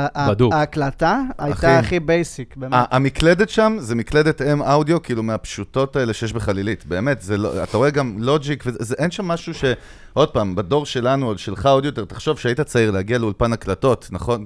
ההקלטה. 0.51 1.19
הייתה 1.39 1.79
הכי 1.79 1.99
basic, 1.99 2.53
באמת. 2.57 2.73
המקלדת 2.91 3.49
שם 3.49 3.75
זה 3.79 3.95
מקלדת 3.95 4.41
M-Audio, 4.41 5.01
כאילו 5.03 5.23
מהפשוטות 5.23 5.95
האלה 5.95 6.13
שיש 6.13 6.33
בחלילית, 6.33 6.85
באמת, 6.85 7.23
לא, 7.37 7.63
אתה 7.63 7.77
רואה 7.77 7.89
גם 7.89 8.15
Logic, 8.19 8.60
וזה, 8.65 8.95
אין 8.97 9.11
שם 9.11 9.25
משהו 9.25 9.53
ש... 9.53 9.65
עוד 10.13 10.29
פעם, 10.29 10.55
בדור 10.55 10.85
שלנו, 10.85 11.29
או 11.29 11.37
שלך 11.37 11.65
עוד 11.65 11.85
יותר, 11.85 12.05
תחשוב 12.05 12.39
שהיית 12.39 12.61
צעיר 12.61 12.91
להגיע 12.91 13.17
לאולפן 13.17 13.53
הקלטות, 13.53 14.07
נכון? 14.11 14.45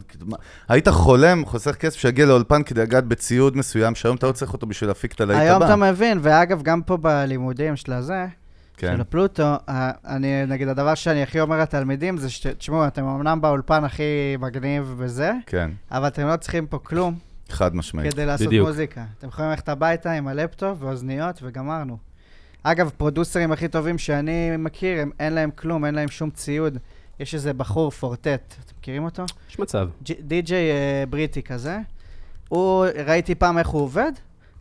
היית 0.70 0.89
חולם, 0.89 1.45
חוסך 1.45 1.76
כסף 1.76 1.99
שיגיע 1.99 2.26
לאולפן 2.26 2.63
כדי 2.63 2.82
לגעת 2.82 3.05
בציוד 3.05 3.57
מסוים, 3.57 3.95
שהיום 3.95 4.16
אתה 4.16 4.28
לא 4.28 4.32
צריך 4.32 4.53
אותו 4.53 4.68
בשביל 4.68 4.89
להפיק 4.89 5.13
את 5.13 5.22
הלהיט 5.22 5.39
הבא. 5.39 5.49
היום 5.49 5.63
אתה 5.63 5.76
מבין, 5.76 6.20
ואגב, 6.22 6.61
גם 6.61 6.82
פה 6.82 6.97
בלימודים 6.97 7.76
של 7.76 7.93
הזה, 7.93 8.26
כן. 8.78 8.93
של 8.95 9.01
הפלוטו, 9.01 9.53
אני, 10.05 10.45
נגיד, 10.45 10.68
הדבר 10.68 10.95
שאני 10.95 11.24
הכי 11.24 11.39
אומר 11.39 11.59
לתלמידים 11.59 12.18
זה 12.18 12.30
ש... 12.30 12.47
תשמעו, 12.47 12.88
אתם 12.88 13.05
אמנם 13.05 13.41
באולפן 13.41 13.84
הכי 13.84 14.03
מגניב 14.39 14.93
וזה, 14.97 15.32
כן, 15.45 15.72
אבל 15.91 16.07
אתם 16.07 16.28
לא 16.28 16.36
צריכים 16.38 16.68
פה 16.68 16.78
כלום 16.78 17.16
חד 17.49 17.76
משמעית. 17.76 18.13
כדי 18.13 18.26
לעשות 18.26 18.47
בדיוק. 18.47 18.68
מוזיקה. 18.68 19.03
אתם 19.18 19.28
יכולים 19.28 19.49
ללכת 19.51 19.70
הביתה 19.70 20.11
עם 20.11 20.28
הלפטופ 20.28 20.78
ואוזניות 20.82 21.39
וגמרנו. 21.43 21.97
אגב, 22.68 22.91
פרודוסרים 22.97 23.51
הכי 23.51 23.68
טובים 23.68 23.97
שאני 23.97 24.57
מכיר, 24.57 25.01
הם, 25.01 25.11
אין 25.20 25.34
להם 25.34 25.49
כלום, 25.51 25.86
אין 25.86 25.95
להם 25.95 26.07
שום 26.07 26.30
ציוד. 26.30 26.78
יש 27.20 27.36
איזה 27.36 27.53
בחור, 27.53 27.91
פורטט, 27.91 28.55
אתם 28.66 28.74
מכירים 28.80 29.03
אותו? 29.03 29.26
יש 29.49 29.59
מצב. 29.59 29.89
די.ג'יי 30.20 30.72
אה, 30.72 31.03
בריטי 31.09 31.41
כזה. 31.41 31.78
הוא, 32.49 32.86
ראיתי 33.05 33.36
פעם 33.36 33.57
איך 33.57 33.68
הוא 33.68 33.82
עובד, 33.82 34.11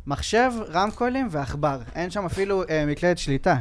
מחשב, 0.07 0.51
רמקולים 0.73 1.29
ועכבר. 1.31 1.79
אין 1.95 2.11
שם 2.11 2.25
אפילו 2.25 2.63
אה, 2.71 2.85
מקלדת 2.87 3.19
שליטה. 3.19 3.57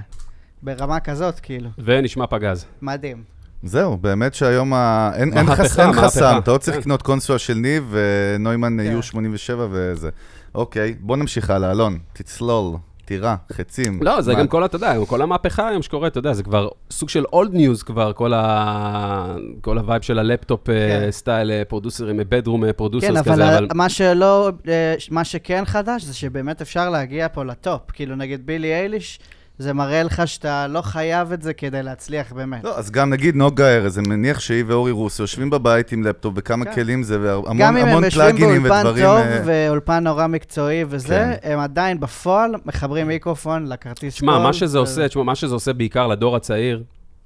ברמה 0.62 1.00
כזאת, 1.00 1.39
כאילו. 1.39 1.70
ונשמע 1.84 2.28
פגז. 2.28 2.66
מדהים. 2.82 3.24
זהו, 3.64 3.98
באמת 3.98 4.34
שהיום 4.34 4.74
ה... 4.74 5.12
אין, 5.16 5.38
אין, 5.38 5.56
חס... 5.56 5.80
אין. 5.80 5.94
חסם, 5.94 6.38
אתה 6.38 6.52
לא 6.52 6.58
צריך 6.58 6.76
כן. 6.76 6.82
לקנות 6.82 7.02
קונסולה 7.02 7.39
של 7.39 7.54
Neve 7.54 7.96
ו 7.96 8.06
Neumann 8.06 8.78
כן. 8.84 8.91
U 8.91 9.04
87 9.04 9.68
וזה. 9.72 10.10
אוקיי, 10.56 10.96
בוא 11.00 11.18
נמשיך 11.18 11.50
הלאה, 11.50 11.72
אלון, 11.72 12.00
תצלול, 12.14 12.76
תירה, 13.06 13.36
חצים. 13.51 13.99
לא, 14.01 14.22
זה 14.22 14.34
מה? 14.34 14.39
גם 14.39 14.47
כל, 14.47 14.66
אתה 14.66 14.76
יודע, 14.76 14.95
כל 15.08 15.22
המהפכה 15.22 15.68
היום 15.68 15.82
שקורית, 15.82 16.12
אתה 16.12 16.20
יודע, 16.20 16.34
זה 16.34 16.43
כבר 16.43 16.70
סוג 16.91 17.10
של 17.10 17.26
old 17.34 17.54
news 17.54 17.84
כבר, 17.84 18.14
כל 18.14 18.34
ה... 18.34 19.36
כל 19.62 19.78
ה 19.78 19.82
vibe 19.82 20.02
של 20.01 20.20
הלפטופ 20.20 20.70
אה, 20.70 20.76
כן. 20.76 21.12
style 21.12 21.52
אה, 21.51 21.66
פרודוסרים, 21.66 22.20
bedroom 22.30 22.66
כן, 22.66 22.72
producers 22.72 23.18
אבל, 23.18 23.32
כזה, 23.32 23.58
אבל... 23.58 23.68
מה 23.74 23.89
שלא, 23.89 24.51
אה, 24.68 24.95
מה 25.12 25.24
שכן 25.24 25.66
חדש 25.66 26.04
זה 26.04 26.14
שבאמת 26.14 26.62
אפשר 26.62 26.89
להגיע 26.89 27.28
פה 27.34 27.43
ל 27.44 27.51
top. 27.51 27.82
כאילו, 27.93 28.16
נגיד 28.16 28.45
בילי 28.45 28.74
אייליש, 28.74 29.20
זה 29.58 29.74
מראה 29.74 30.04
לך 30.04 30.28
שאתה 30.28 30.68
לא 30.68 30.82
חייב 30.82 31.32
את 31.32 31.41
זה 31.41 31.54
כדי 31.54 31.84
להצליח 31.84 32.34
באמת. 32.34 32.64
לא, 32.64 32.78
אז 32.78 32.91
גם 32.91 33.10
נגיד 33.10 33.36
נוגה 33.36 33.76
ארז, 33.76 33.99
אני 33.99 34.10
מניח 34.10 34.39
שהיא 34.39 34.64
ואורי 34.68 34.91
רוסו 34.91 35.24
יושבים 35.24 35.49
בבית 35.49 35.91
עם 35.91 36.04
לפטופ 36.04 36.34
וכמה 36.38 36.66
כן. 36.66 36.74
כלים 36.74 37.04
זה, 37.04 37.18
והמון 37.22 37.58
גם 37.58 37.78
אם 37.78 37.86
הם 37.86 38.04
יושבים 38.04 38.26
פלאגינים 38.26 38.64
באולפן 38.64 38.88
ודברים... 38.88 39.06
טוב 39.06 39.26
אה, 39.26 39.41
ואולפן 39.45 40.04
נורא 40.04 40.28
מקצועי 40.28 40.86
וזה, 40.88 41.36
כן. 41.41 41.51
הם 41.51 41.60
עדיין 41.60 41.99
בפועל 41.99 42.56
מחברים 42.66 43.08
מיקרופון 43.08 43.68
לכרטיס 43.68 44.14
תשמע, 44.14 44.34
קול, 44.34 44.43
מה 44.43 44.54
שזה 44.54 44.78
ו- 44.78 44.82
עושה, 44.82 45.08
תשמע, 45.08 45.24
מה 45.24 45.36
שזה 45.36 45.54
עושה 45.54 45.74
בעיקר 45.74 46.08
לדור 46.08 46.36
הצעיר, 46.36 46.84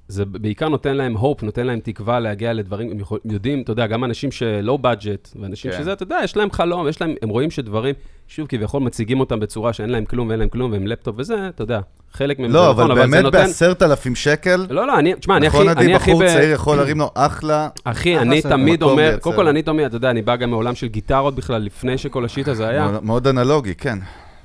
זה 0.08 0.26
בעיקר 0.26 0.70
נותן 0.70 0.95
להם 0.95 1.18
hope, 1.18 1.43
נותן 1.43 1.68
להם 1.68 1.80
תקווה 1.80 2.20
להגיע 2.20 2.53
לדברים, 2.53 2.91
הם 2.91 2.99
יכול- 2.99 3.20
יודעים, 3.26 3.62
אתה 3.62 3.72
יודע, 3.72 3.88
גם 3.88 4.03
אנשים 4.03 4.32
שלא 4.32 4.78
budget, 4.78 5.30
ואנשים 5.41 5.72
כן. 5.72 5.78
שזה, 5.78 5.93
אתה 5.93 6.03
יודע, 6.03 6.20
יש 6.24 6.38
להם 6.38 6.51
חלום, 6.51 6.88
יש 6.88 7.01
להם, 7.01 7.16
הם 7.22 7.30
רואים 7.30 7.51
שדברים, 7.51 7.95
שוב, 8.28 8.47
כביכול 8.47 8.82
מציגים 8.84 9.20
אותם 9.20 9.39
בצורה 9.39 9.74
שאין 9.74 9.89
להם 9.89 10.05
כלום 10.05 10.28
ואין 10.28 10.39
להם 10.39 10.49
כלום, 10.49 10.72
והם 10.72 10.88
לפטופ 10.88 11.16
וזה, 11.18 11.47
אתה 11.49 11.64
יודע, 11.64 11.80
חלק 12.14 12.39
מהם 12.39 12.51
זה 12.51 12.58
לא, 12.58 12.72
נכון, 12.72 12.91
אבל 12.91 13.01
זה 13.01 13.08
באמת 13.08 13.24
נותן... 13.24 13.38
בעשרת 13.38 13.84
אלפים 13.84 14.16
שקל, 14.16 14.66
לא, 14.70 14.88
לא, 14.88 14.99
אני, 14.99 15.14
תשמע, 15.16 15.38
אני 15.38 15.47
הכי, 15.47 15.58
נכון, 15.58 15.70
עדי, 15.70 15.93
בחור 15.93 16.24
ב... 16.24 16.28
צעיר 16.28 16.51
יכול 16.51 16.78
להרים 16.78 16.99
לו 16.99 17.12
אחלה, 17.14 17.70
אחי, 17.84 18.18
אני. 18.18 18.41
תמיד 18.41 18.84
אומר. 18.84 19.18
קודם 19.22 19.36
כל, 19.36 19.47
אני 19.47 19.62
תמיד, 19.62 19.86
אתה 19.86 19.95
יודע, 19.95 20.10
אני 20.10 20.22
בא 20.22 20.36
גם 20.36 20.49
מעולם 20.49 20.76
של 20.76 20.88
גיטרות 20.88 21.36
בכלל, 21.36 21.62
לפני 21.62 21.97
שכל 21.97 22.26
השיט 22.26 22.47
הזה 22.47 22.68
היה. 22.68 22.99
מאוד 23.01 23.28
אנלוגי, 23.28 23.76
כן. 23.76 23.97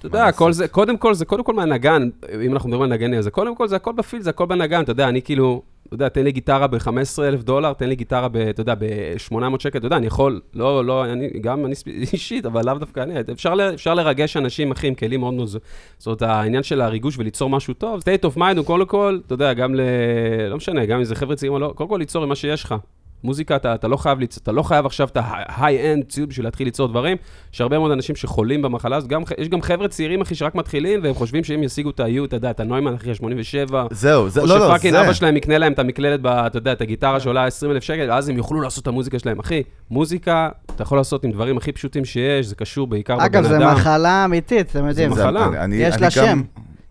אתה 0.03 0.17
יודע, 0.17 0.33
כל 0.33 0.53
זה, 0.53 0.69
קודם 0.69 0.97
כל, 0.97 1.15
זה 1.15 1.25
קודם 1.25 1.45
כל 1.45 1.55
מהנגן, 1.55 2.09
אם 2.45 2.53
אנחנו 2.53 2.69
מדברים 2.69 2.93
על 2.93 2.99
נגני, 2.99 3.19
אז 3.19 3.25
זה 3.25 3.31
קודם 3.31 3.57
כל, 3.57 3.69
זה 3.69 3.77
הכל 3.77 3.93
בפיל, 3.93 4.23
זה 4.23 4.31
הכל 4.31 4.47
בנגן, 4.47 4.83
אתה 4.83 4.91
יודע, 4.91 5.09
אני 5.09 5.23
כאילו, 5.23 5.63
אתה 5.87 5.95
יודע, 5.95 6.09
תן 6.09 6.25
לי 6.25 6.33
גיטרה 6.33 6.67
ב-15,000 6.67 7.43
דולר, 7.43 7.73
תן 7.73 7.89
לי 7.89 7.95
גיטרה 7.95 8.29
ב, 8.29 8.37
אתה 8.37 8.61
יודע, 8.61 8.75
ב-800 8.75 9.35
שקל, 9.59 9.79
אתה 9.79 9.87
יודע, 9.87 9.97
אני 9.97 10.07
יכול, 10.07 10.41
לא, 10.55 10.85
לא, 10.85 11.05
אני, 11.05 11.29
גם 11.41 11.67
אני 11.67 11.75
אישית, 12.13 12.47
אבל 12.47 12.67
לאו 12.67 12.75
דווקא 12.75 13.01
אני, 13.01 13.15
אפשר, 13.33 13.55
אפשר 13.75 13.95
לרגש 13.95 14.37
אנשים, 14.37 14.71
אחי, 14.71 14.87
עם 14.89 14.95
כלים 14.95 15.21
מאוד 15.21 15.35
מאוד, 15.35 15.49
ז- 15.49 15.59
זאת 15.99 16.07
אומרת, 16.07 16.23
העניין 16.23 16.63
של 16.63 16.81
הריגוש 16.81 17.19
וליצור 17.19 17.51
משהו 17.51 17.75
טוב, 17.75 18.01
state 18.01 18.27
of 18.35 18.39
mind 18.39 18.57
הוא 18.57 18.65
קודם 18.67 18.87
כל, 18.87 19.19
אתה 19.27 19.35
יודע, 19.35 19.53
גם 19.53 19.75
ל... 19.75 19.81
לא 20.51 20.57
משנה, 20.57 20.87
גם 20.87 20.99
אם 20.99 21.05
זה 21.05 21.15
חבר'ה 21.15 21.37
צעירים 21.37 21.55
או 21.55 21.59
לא, 21.59 21.73
קודם 21.77 21.91
כל 21.91 21.97
ליצור 21.97 22.23
עם 22.23 22.29
מה 22.29 22.35
שיש 22.35 22.65
לך. 22.65 22.75
מוזיקה, 23.25 23.57
אתה, 23.57 23.75
אתה 23.75 23.89
לא 23.89 23.97
חייב, 23.97 24.19
ליצ... 24.21 24.39
אתה 24.39 24.53
לא 24.53 24.63
חייב 24.63 24.87
עכשיו 24.87 25.09
את 25.09 25.17
ה-high-end 25.17 26.05
ציוד 26.09 26.29
בשביל 26.29 26.47
להתחיל 26.47 26.67
ליצור 26.67 26.89
דברים. 26.89 27.17
יש 27.55 27.61
הרבה 27.61 27.79
מאוד 27.79 27.91
אנשים 27.93 28.17
שחולים 28.17 28.63
במחלה 28.63 28.97
הזאת, 28.97 29.09
גם, 29.11 29.23
יש 29.39 29.49
גם 29.49 29.63
חבר'ה 29.63 29.89
צעירים, 29.89 30.21
אחי, 30.21 30.35
שרק 30.35 30.55
מתחילים, 30.55 31.01
והם 31.03 31.15
חושבים 31.15 31.45
שאם 31.45 31.63
ישיגו 31.63 31.91
את 31.91 32.01
ה-U, 32.01 32.25
אתה 32.25 32.37
יודע, 32.37 32.51
את 32.51 32.61
הנוימן, 32.61 32.95
אחי, 32.95 33.11
ה-87, 33.11 33.75
זהו, 33.91 34.29
זה, 34.29 34.41
או 34.41 34.47
לא, 34.47 34.59
לא, 34.59 34.67
שפאקינג 34.67 34.93
זה. 34.95 35.01
אבא 35.01 35.13
שלהם 35.13 35.37
יקנה 35.37 35.59
להם 35.59 35.73
את 35.73 35.79
המקלדת, 35.79 36.21
ב- 36.21 36.27
אתה 36.27 36.59
יודע, 36.59 36.73
את 36.73 36.81
הגיטרה 36.81 37.21
שעולה 37.21 37.45
20,000 37.47 37.83
שקל, 37.83 38.11
אז 38.13 38.29
הם 38.29 38.37
יוכלו 38.37 38.61
לעשות 38.61 38.83
את 38.83 38.89
המוזיקה 38.89 39.19
שלהם. 39.19 39.39
אחי, 39.39 39.63
מוזיקה, 39.91 40.49
אתה 40.67 40.83
יכול 40.83 40.99
לעשות 40.99 41.25
עם 41.25 41.31
דברים 41.33 41.57
הכי 41.57 41.73
פשוטים 41.73 42.05
שיש, 42.05 42.47
זה 42.47 42.55
קשור 42.55 42.87
בעיקר 42.87 43.15
בבן 43.17 43.25
אגב, 43.25 43.45
אדם. 43.47 43.61
זו 43.61 43.81
מחלה 43.81 44.25
אמיתית, 44.25 44.71
אתם 44.71 44.87
יודעים. 44.89 45.15
זה 45.15 45.23
מחלה. 45.25 45.47
אני- 45.47 45.59
אני- 45.59 45.77
יש 45.77 45.95
אני 45.95 46.03
לה 46.03 46.07
גם- 46.07 46.13
שם. 46.13 46.43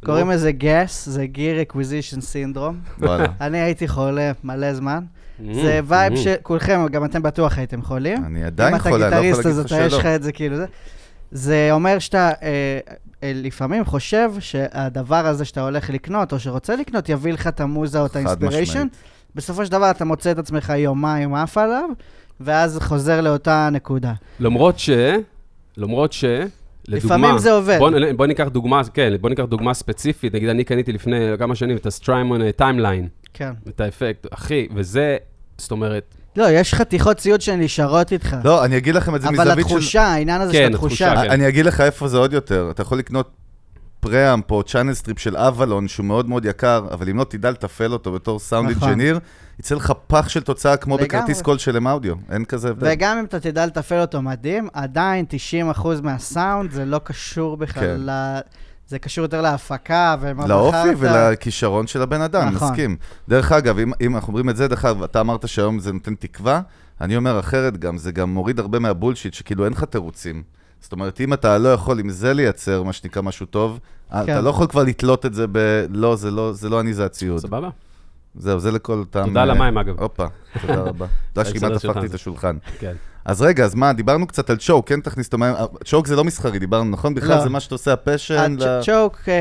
קוראים 0.05 0.29
לזה 0.29 0.51
גס, 0.51 1.09
זה 1.09 1.25
Acquisition 1.69 2.17
Syndrome. 2.17 3.01
וואלה. 3.01 3.25
אני 3.41 3.57
הייתי 3.61 3.87
חולה 3.87 4.31
מלא 4.43 4.73
זמן. 4.73 5.03
זה 5.53 5.79
vibe 5.85 6.13
mm. 6.13 6.17
שכולכם, 6.17 6.85
גם 6.91 7.05
אתם 7.05 7.21
בטוח 7.21 7.57
הייתם 7.57 7.81
חולים. 7.81 8.25
אני 8.25 8.43
עדיין 8.43 8.79
חולה, 8.79 8.95
אם 8.95 9.01
אני 9.01 9.07
אתה 9.07 9.21
לא 9.21 9.25
יכול 9.25 9.31
גיטריסט, 9.31 9.45
להגיד 9.45 9.59
אז 9.59 9.65
לך 9.65 9.65
אתה, 9.65 9.85
יש 9.85 9.91
שלא. 9.91 9.99
לך 9.99 10.05
את 10.05 10.23
זה 10.23 10.31
כאילו 10.31 10.57
זה. 10.57 10.65
זה 11.31 11.69
אומר 11.71 11.99
שאתה 11.99 12.31
אה, 12.41 12.79
אה, 13.23 13.31
לפעמים 13.35 13.85
חושב 13.85 14.31
שהדבר 14.39 15.27
הזה 15.27 15.45
שאתה 15.45 15.61
הולך 15.61 15.89
לקנות, 15.89 16.33
או 16.33 16.39
שרוצה 16.39 16.75
לקנות, 16.75 17.09
יביא 17.09 17.33
לך 17.33 17.47
את 17.47 17.59
המוזה 17.59 17.99
או 17.99 18.05
את 18.05 18.15
ה 18.15 18.21
inspiration. 18.21 18.87
בסופו 19.35 19.65
של 19.65 19.71
דבר 19.71 19.91
אתה 19.91 20.05
מוצא 20.05 20.31
את 20.31 20.37
עצמך 20.37 20.73
יומיים 20.77 21.33
עף 21.33 21.57
עליו, 21.57 21.89
ואז 22.39 22.79
חוזר 22.81 23.21
לאותה 23.21 23.69
נקודה. 23.71 24.13
למרות 24.39 24.79
ש... 24.79 24.89
למרות 25.77 26.13
ש... 26.13 26.25
לדוגמה, 26.87 27.15
לפעמים 27.15 27.37
זה 27.37 27.51
עובד. 27.51 27.77
בוא, 27.79 27.91
בוא 28.15 28.25
ניקח 28.25 28.47
דוגמה, 28.47 28.81
כן, 28.93 29.13
בוא 29.21 29.29
ניקח 29.29 29.43
דוגמה 29.43 29.73
ספציפית, 29.73 30.35
נגיד 30.35 30.49
אני 30.49 30.63
קניתי 30.63 30.91
לפני 30.91 31.15
כמה 31.39 31.55
שנים 31.55 31.77
את 31.77 31.85
ה 31.85 31.93
Strymon 31.93 32.51
Timeline, 32.51 33.07
כן. 33.33 33.51
את 33.67 33.81
האפקט, 33.81 34.27
אחי, 34.33 34.67
וזה, 34.75 35.17
זאת 35.61 35.71
אומרת, 35.71 36.15
לא, 36.35 36.49
יש 36.49 36.73
חתיכות 36.73 37.17
ציוד 37.17 37.41
שנשארות 37.41 38.11
איתך. 38.11 38.35
לא, 38.43 38.65
אני 38.65 38.77
אגיד 38.77 38.95
לכם 38.95 39.15
את 39.15 39.21
זה 39.21 39.27
אבל 39.27 39.37
מזווית 39.37 39.67
של... 39.67 39.75
התחושה, 39.75 40.03
העניין 40.03 40.41
הזה 40.41 40.51
כן, 40.51 40.67
של 40.67 40.73
התחושה. 40.73 41.11
התחושה, 41.11 41.27
כן. 41.27 41.31
אני 41.31 41.47
אגיד 41.47 41.65
לך 41.65 41.81
איפה 41.81 42.07
זה 42.07 42.17
עוד 42.17 42.33
יותר. 42.33 42.67
אתה 42.71 42.81
יכול 42.81 42.97
לקנות 42.97 43.31
preamp 43.99 44.51
או 44.51 44.63
channel 44.63 44.93
strip 44.93 45.19
של 45.19 45.37
אבלון, 45.37 45.87
שהוא 45.87 46.05
מאוד 46.05 46.29
מאוד 46.29 46.45
יקר, 46.45 46.85
אבל 46.91 47.09
אם 47.09 47.17
לא 47.17 47.23
תדע 47.23 47.51
לתפעל 47.51 47.93
אותו 47.93 48.11
בתור 48.11 48.39
סאונד 48.39 48.69
נכון. 48.69 48.89
engineer, 48.89 49.19
יצא 49.59 49.75
לך 49.75 49.93
פח 50.07 50.29
של 50.29 50.41
תוצאה 50.41 50.77
כמו. 50.77 50.97
בכרטיס 50.97 51.41
קול 51.41 51.57
של 51.57 51.77
M-Audio. 51.77 52.15
אין 52.31 52.45
כזה 52.45 52.69
הבדל. 52.69 52.87
וגם 52.91 53.17
אם 53.17 53.25
אתה 53.25 53.39
תדע 53.39 53.65
לתפעל 53.65 54.01
אותו 54.01 54.21
מדהים, 54.21 54.67
עדיין 54.73 55.25
90% 55.75 55.87
מהסאונד 56.03 56.71
זה 56.71 56.85
לא 56.85 56.99
קשור 57.03 57.57
בכלל 57.57 57.83
כן. 57.83 57.97
ל... 57.99 58.39
זה 58.91 58.99
קשור 58.99 59.21
יותר 59.21 59.41
להפקה 59.41 60.15
ומה 60.21 60.47
לאופי 60.47 60.95
בחרת. 60.95 61.29
ולכישרון 61.29 61.87
של 61.87 62.01
הבן 62.01 62.21
אדם, 62.21 62.49
נכון. 62.49 62.67
מסכים. 62.67 62.97
דרך 63.29 63.51
אגב, 63.51 63.79
אם, 63.79 63.91
אם 64.01 64.15
אנחנו 64.15 64.27
אומרים 64.27 64.49
את 64.49 64.57
זה, 64.57 64.67
דרך 64.67 64.85
אגב, 64.85 65.03
אתה 65.03 65.21
אמרת 65.21 65.47
שהיום 65.47 65.79
זה 65.79 65.93
נותן 65.93 66.15
תקווה, 66.15 66.61
אני 67.01 67.17
אומר 67.17 67.39
אחרת 67.39 67.77
גם, 67.77 67.97
זה 67.97 68.11
גם 68.11 68.33
מוריד 68.33 68.59
הרבה 68.59 68.79
מהבולשיט, 68.79 69.33
שכאילו 69.33 69.65
אין 69.65 69.73
לך 69.73 69.83
תירוצים. 69.83 70.43
זאת 70.81 70.91
אומרת, 70.91 71.21
אם 71.21 71.33
אתה 71.33 71.57
לא 71.57 71.73
יכול 71.73 71.99
עם 71.99 72.09
זה 72.09 72.33
לייצר, 72.33 72.83
מה 72.83 72.93
שנקרא 72.93 73.21
משהו 73.21 73.45
טוב, 73.45 73.79
כן. 74.11 74.23
אתה 74.23 74.41
לא 74.41 74.49
יכול 74.49 74.67
כבר 74.67 74.83
לתלות 74.83 75.25
את 75.25 75.33
זה 75.33 75.45
ב... 75.51 75.85
לא, 75.89 76.15
זה 76.15 76.31
לא, 76.31 76.53
זה 76.53 76.69
לא 76.69 76.79
אני, 76.79 76.93
זה 76.93 77.05
הציוד. 77.05 77.39
סבבה? 77.39 77.69
זהו, 78.35 78.59
זה 78.59 78.71
לכל 78.71 78.99
אותם... 78.99 79.23
תודה 79.27 79.41
על 79.41 79.49
אה, 79.49 79.55
המים, 79.55 79.77
אגב. 79.77 79.99
הופה, 79.99 80.25
תודה 80.61 80.81
רבה. 80.81 81.05
תודה 81.33 81.49
שכמעט 81.49 81.71
הפכתי 81.71 82.05
את. 82.05 82.13
השולחן. 82.13 82.57
כן. 82.79 82.93
אז 83.25 83.41
רגע, 83.41 83.65
אז 83.65 83.75
מה, 83.75 83.93
דיברנו 83.93 84.27
קצת 84.27 84.49
על 84.49 84.57
צ'וק, 84.57 84.89
כן 84.89 85.01
תכניס 85.01 85.27
את 85.27 85.33
המים, 85.33 85.55
צ'וק 85.85 86.07
זה 86.07 86.15
לא 86.15 86.23
מסחרי, 86.23 86.59
דיברנו, 86.59 86.91
נכון? 86.91 87.13
בכלל 87.15 87.35
לא. 87.37 87.43
זה 87.43 87.49
מה 87.49 87.59
שאתה 87.59 87.75
עושה, 87.75 87.93
ה 87.93 88.00
passion. 88.00 88.55
ל- 88.59 88.63
הצ'וק, 88.67 89.19
אה, 89.27 89.33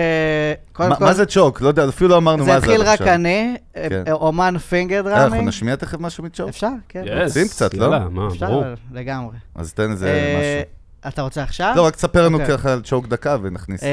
קודם 0.73 0.89
מה- 0.89 0.97
כל, 0.97 1.05
מה 1.05 1.15
זה 1.15 1.27
צ'וק? 1.27 1.61
לא 1.61 1.69
יודע, 1.69 1.89
אפילו 1.89 2.11
לא 2.11 2.17
אמרנו 2.17 2.45
זה 2.45 2.51
מה 2.53 2.61
זה 2.61 2.67
עד 2.67 2.71
התחיל 2.73 2.87
רק 2.89 3.01
עכשיו. 3.01 3.15
אני, 3.15 3.57
אה, 3.77 3.87
כן. 3.89 4.03
אה, 4.07 4.13
אומן 4.13 4.59
finger 4.59 5.09
אה, 5.09 5.25
אנחנו. 5.25 5.43
נשמיע 5.43 5.77
תכף 5.77 5.99
משהו 6.01 6.25
מצ'וק? 6.25 6.49
אפשר? 6.49 6.69
כן. 6.89 7.05
Yes, 7.07 7.25
רוצים 7.25 7.49
קצת, 7.49 7.75
לא? 7.75 7.85
יאללה, 7.85 8.09
מה, 8.11 8.29
אפשר, 8.29 8.47
ברור. 8.47 8.65
לגמרי. 8.93 9.37
אז 9.55 9.73
תן 9.73 9.91
איזה 9.91 10.07
אה, 10.09 10.39
משהו. 10.39 10.73
אתה 11.09 11.23
רוצה 11.23 11.43
עכשיו? 11.43 11.73
לא, 11.77 11.87
רק 11.87 11.97
תספר 11.97 12.25
לנו 12.25 12.41
אוקיי. 12.41 12.57
ככה 12.59 12.73
על 12.73 12.81
צ'וק 12.85 13.07
דקה 13.09 13.37
ונכניס. 13.43 13.83
אה, 13.83 13.89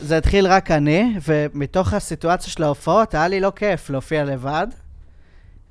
זה 0.00 0.16
התחיל 0.16 0.46
רק 0.46 0.70
אני, 0.70 1.14
ומתוך 1.28 1.92
הסיטואציה 1.94 2.50
של 2.52 2.62
ההופעות, 2.62 3.14
היה 3.14 3.28
לי 3.28 3.40
לא 3.40 3.52
כיף 3.56 3.90
להופיע 3.90 4.24
לבד. 4.24 4.66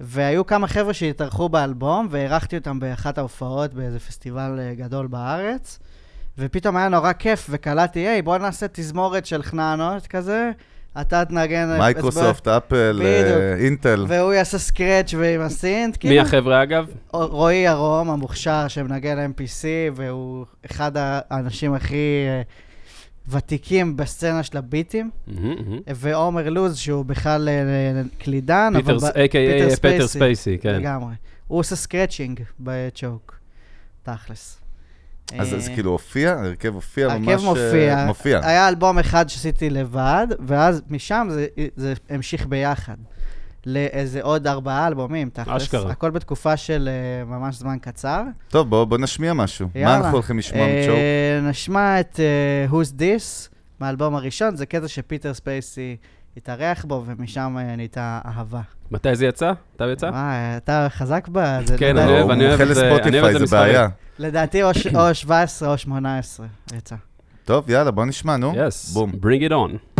והיו 0.03 0.45
כמה 0.45 0.67
חבר'ה 0.67 0.93
שהתארחו 0.93 1.49
באלבום, 1.49 2.07
ואירחתי 2.09 2.57
אותם 2.57 2.79
באחת 2.79 3.17
ההופעות 3.17 3.73
באיזה 3.73 3.99
פסטיבל 3.99 4.59
אה, 4.59 4.73
גדול 4.75 5.07
בארץ. 5.07 5.79
ופתאום 6.37 6.77
היה 6.77 6.89
נורא 6.89 7.13
כיף, 7.13 7.47
וקלטתי, 7.49 7.99
היי, 7.99 8.21
בוא 8.21 8.37
נעשה 8.37 8.65
תזמורת 8.71 9.25
של 9.25 9.43
חננות 9.43 10.07
כזה, 10.07 10.51
אתה 11.01 11.25
תנגן... 11.25 11.77
מייקרוסופט, 11.77 12.47
אפל, 12.47 13.01
אה. 13.03 13.55
אינטל. 13.55 14.05
והוא 14.07 14.33
יעשה 14.33 14.57
scratch 14.57 15.13
ועם 15.17 15.41
ה 15.41 15.50
synth, 15.50 16.05
מי 16.05 16.19
החבר'ה, 16.19 16.63
אגב? 16.63 16.85
רועי 17.11 17.55
ירום, 17.55 18.09
המוכשר, 18.09 18.67
שמנגן 18.67 19.31
MPC, 19.31 19.63
והוא 19.95 20.45
אחד 20.71 20.91
האנשים 20.95 21.73
הכי 21.73 22.25
אה, 22.27 22.41
ותיקים 23.31 23.97
בסצנה 23.97 24.43
של 24.43 24.57
הביטים. 24.57 25.09
ועומר 25.95 26.49
לוז, 26.49 26.77
שהוא 26.77 27.05
בכלל 27.05 27.49
אה, 27.49 28.01
קלידן, 28.17 28.73
פיטר, 28.75 28.97
ב- 28.97 29.03
a.k.a. 29.03 29.75
פטר 29.75 30.07
ספייסי, 30.07 30.57
כן. 30.61 30.75
לגמרי. 30.75 31.13
הוא 31.47 31.59
עושה 31.59 31.75
scratching 31.75 32.39
בצ'וק, 32.59 33.39
תכלס. 34.03 34.57
אז 35.39 35.53
אה, 35.53 35.59
זה 35.59 35.71
כאילו 35.73 35.91
הופיע, 35.91 36.31
הרכב 36.31 36.73
הופיע 36.73 37.17
ממש... 37.17 37.27
הרכב 37.27 37.43
מופיע. 37.43 37.97
אה, 37.97 38.05
מופיע. 38.05 38.39
היה 38.43 38.67
אלבום 38.67 38.99
אחד 38.99 39.29
שעשיתי 39.29 39.69
לבד, 39.69 40.27
ואז 40.39 40.81
משם 40.89 41.27
זה, 41.31 41.47
זה 41.75 41.93
המשיך 42.09 42.45
ביחד. 42.47 42.95
לאיזה 43.65 44.21
עוד 44.21 44.47
ארבעה 44.47 44.87
אלבומים, 44.87 45.29
תכלס. 45.33 45.61
אשכרה. 45.61 45.91
הכל 45.91 46.09
בתקופה 46.11 46.57
של 46.57 46.89
אה, 46.91 47.25
ממש 47.25 47.55
זמן 47.55 47.77
קצר. 47.81 48.23
טוב, 48.49 48.69
בוא 48.69 48.85
בוא 48.85 48.97
נשמיע 48.97 49.33
משהו. 49.33 49.67
מה 49.75 49.81
יאללה. 49.81 49.97
אנחנו 49.97 50.11
הולכים 50.13 50.37
לשמוע 50.37 50.65
מצ'וק? 50.67 50.95
אה, 50.95 51.49
נשמע 51.49 51.99
את 51.99 52.19
אה, 52.19 52.65
Who's 52.71 52.99
This 52.99 53.49
מהאלבום 53.79 54.15
הראשון, 54.15 54.55
זה 54.55 54.65
קטע 54.65 54.87
שפיטר 54.87 55.33
ספייסי 55.33 55.97
התארח 56.37 56.85
בו, 56.85 57.03
ומשם 57.05 57.55
אה, 57.59 57.75
נהייתה 57.75 58.19
אהבה. 58.25 58.61
מתי 58.91 59.15
זה 59.15 59.25
יצא? 59.25 59.51
הוא 59.79 59.87
יצא? 59.87 60.05
וואי, 60.05 60.57
אתה 60.57 60.87
חזק 60.89 61.27
בזה. 61.31 61.77
כן, 61.77 61.97
אני 61.97 62.11
אוהב, 62.11 62.29
אני 62.29 62.45
אוהב 62.47 62.61
את 62.61 62.75
זה- 62.75 62.81
אני 62.81 63.19
אוהב 63.19 63.35
את 63.35 63.41
לספוטיפיי, 63.41 63.47
זה. 63.47 63.57
בעיה. 63.57 63.87
לדעתי 64.19 64.63
או 64.63 64.69
17 65.13 65.69
או 65.71 65.77
18 65.77 66.45
יצא. 66.77 66.95
טוב, 67.45 67.69
יאללה, 67.69 67.91
בוא 67.91 68.05
נשמע, 68.05 68.37
נו. 68.37 68.53
Yes, 68.53 68.93
בום. 68.93 69.11
bring 69.11 69.49
it 69.49 69.51
on. 69.51 69.90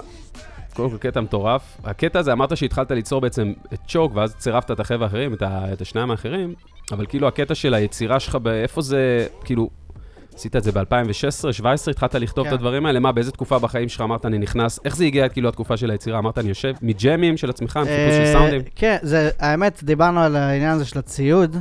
קודם 0.74 0.90
כל 0.90 0.96
קטע 0.98 1.20
מטורף. 1.20 1.76
הקטע 1.84 2.18
הזה, 2.18 2.32
אמרת 2.32 2.56
שהתחלת 2.56 2.90
ליצור 2.90 3.20
בעצם 3.20 3.52
את 3.72 3.78
צ'וק, 3.88 4.12
ואז 4.14 4.34
צירפת 4.34 4.70
את 4.70 4.80
החבר'ה 4.80 5.06
האחרים, 5.06 5.34
את, 5.34 5.42
ה, 5.42 5.72
את 5.72 5.80
השניים 5.80 6.10
האחרים, 6.10 6.54
אבל 6.92 7.06
כאילו 7.06 7.28
הקטע 7.28 7.54
של 7.54 7.74
היצירה 7.74 8.20
שלך, 8.20 8.34
באיפה 8.34 8.82
זה, 8.82 9.26
כאילו, 9.44 9.70
עשית 10.34 10.56
את 10.56 10.64
זה 10.64 10.72
ב-2016, 10.72 10.80
2017, 10.80 11.92
התחלת 11.92 12.14
לכתוב 12.14 12.44
כן. 12.44 12.48
את 12.48 12.54
הדברים 12.54 12.86
האלה? 12.86 13.00
מה, 13.00 13.12
באיזה 13.12 13.32
תקופה 13.32 13.58
בחיים 13.58 13.88
שלך 13.88 14.00
אמרת, 14.00 14.26
אני 14.26 14.38
נכנס? 14.38 14.80
איך 14.84 14.96
זה 14.96 15.04
הגיע, 15.04 15.28
כאילו, 15.28 15.48
התקופה 15.48 15.76
של 15.76 15.90
היצירה? 15.90 16.18
אמרת, 16.18 16.38
אני 16.38 16.48
יושב 16.48 16.72
מג'מים 16.82 17.36
של 17.36 17.50
עצמך, 17.50 17.76
עם 17.76 17.84
חיפוש 17.84 18.14
של 18.14 18.24
אה, 18.24 18.32
סאונדים? 18.32 18.60
כן, 18.74 18.96
זה, 19.02 19.30
האמת, 19.38 19.80
דיברנו 19.82 20.20
על 20.20 20.36
העניין 20.36 20.70
הזה 20.70 20.84
של 20.84 20.98
הציוד. 20.98 21.56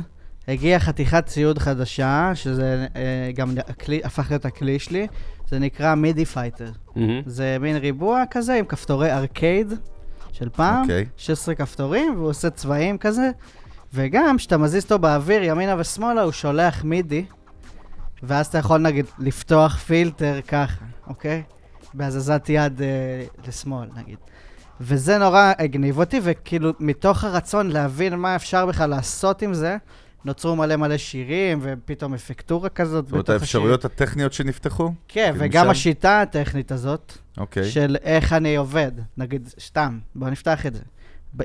הגיעה 0.48 0.80
חתיכת 0.80 1.26
ציוד 1.26 1.58
חדשה, 1.58 2.30
שזה 2.34 2.86
אה, 2.96 3.30
גם 3.34 3.50
הכלי, 3.68 4.00
הפך 4.04 4.26
להיות 4.30 4.44
הכלי 4.44 4.78
שלי, 4.78 5.06
זה 5.48 5.58
נקרא 5.58 5.94
MIDI 5.94 6.24
Fighter. 6.24 6.70
מהמם. 6.96 7.22
זה 7.26 7.56
מין 7.60 7.76
ריבוע 7.76 8.22
כזה 8.30 8.54
עם 8.54 8.64
כפתורי 8.64 9.12
ארקייד 9.12 9.72
של 10.32 10.48
פעם, 10.48 10.82
אוקיי. 10.82 11.06
16 11.16 11.54
כפתורים, 11.54 12.14
והוא 12.16 12.28
עושה 12.28 12.50
צבעים 12.50 12.98
כזה, 12.98 13.30
וגם 13.94 14.36
כשאתה 14.36 14.58
מזיז 14.58 14.82
אותו 14.84 14.98
באוויר 14.98 15.42
ימינה 15.42 15.74
ושמאלה, 15.78 16.22
הוא 16.22 16.32
שולח 16.32 16.84
MIDI, 16.84 17.24
ואז 18.22 18.46
אתה 18.46 18.58
יכול 18.58 18.78
נגיד 18.78 19.06
לפתוח 19.18 19.76
פילטר 19.76 20.40
ככה, 20.48 20.84
אוקיי? 21.06 21.42
בהזזת 21.94 22.46
יד 22.48 22.82
אה, 22.82 23.24
לשמאל 23.48 23.88
נגיד. 23.96 24.18
וזה 24.80 25.18
נורא 25.18 25.52
הגניב 25.58 25.98
אותי, 25.98 26.20
וכאילו 26.22 26.72
מתוך 26.80 27.24
הרצון 27.24 27.70
להבין 27.70 28.14
מה 28.14 28.36
אפשר 28.36 28.66
בכלל 28.66 28.90
לעשות 28.90 29.42
עם 29.42 29.54
זה, 29.54 29.76
נוצרו 30.24 30.56
מלא 30.56 30.76
מלא 30.76 30.96
שירים, 30.96 31.58
ופתאום 31.62 32.14
אפקטורה 32.14 32.68
כזאת 32.68 33.04
זאת 33.04 33.12
אומרת, 33.12 33.24
בתוך 33.24 33.34
השיר. 33.34 33.40
האפשרויות 33.42 33.84
הטכניות 33.84 34.32
שנפתחו? 34.32 34.92
כן, 35.08 35.30
כאילו 35.32 35.44
וגם 35.44 35.62
משם? 35.62 35.70
השיטה 35.70 36.20
הטכנית 36.22 36.72
הזאת, 36.72 37.12
אוקיי. 37.38 37.64
של 37.70 37.96
איך 38.02 38.32
אני 38.32 38.56
עובד. 38.56 38.92
נגיד, 39.16 39.48
סתם, 39.60 39.98
בוא 40.14 40.28
נפתח 40.30 40.66
את 40.66 40.74
זה. 40.74 40.82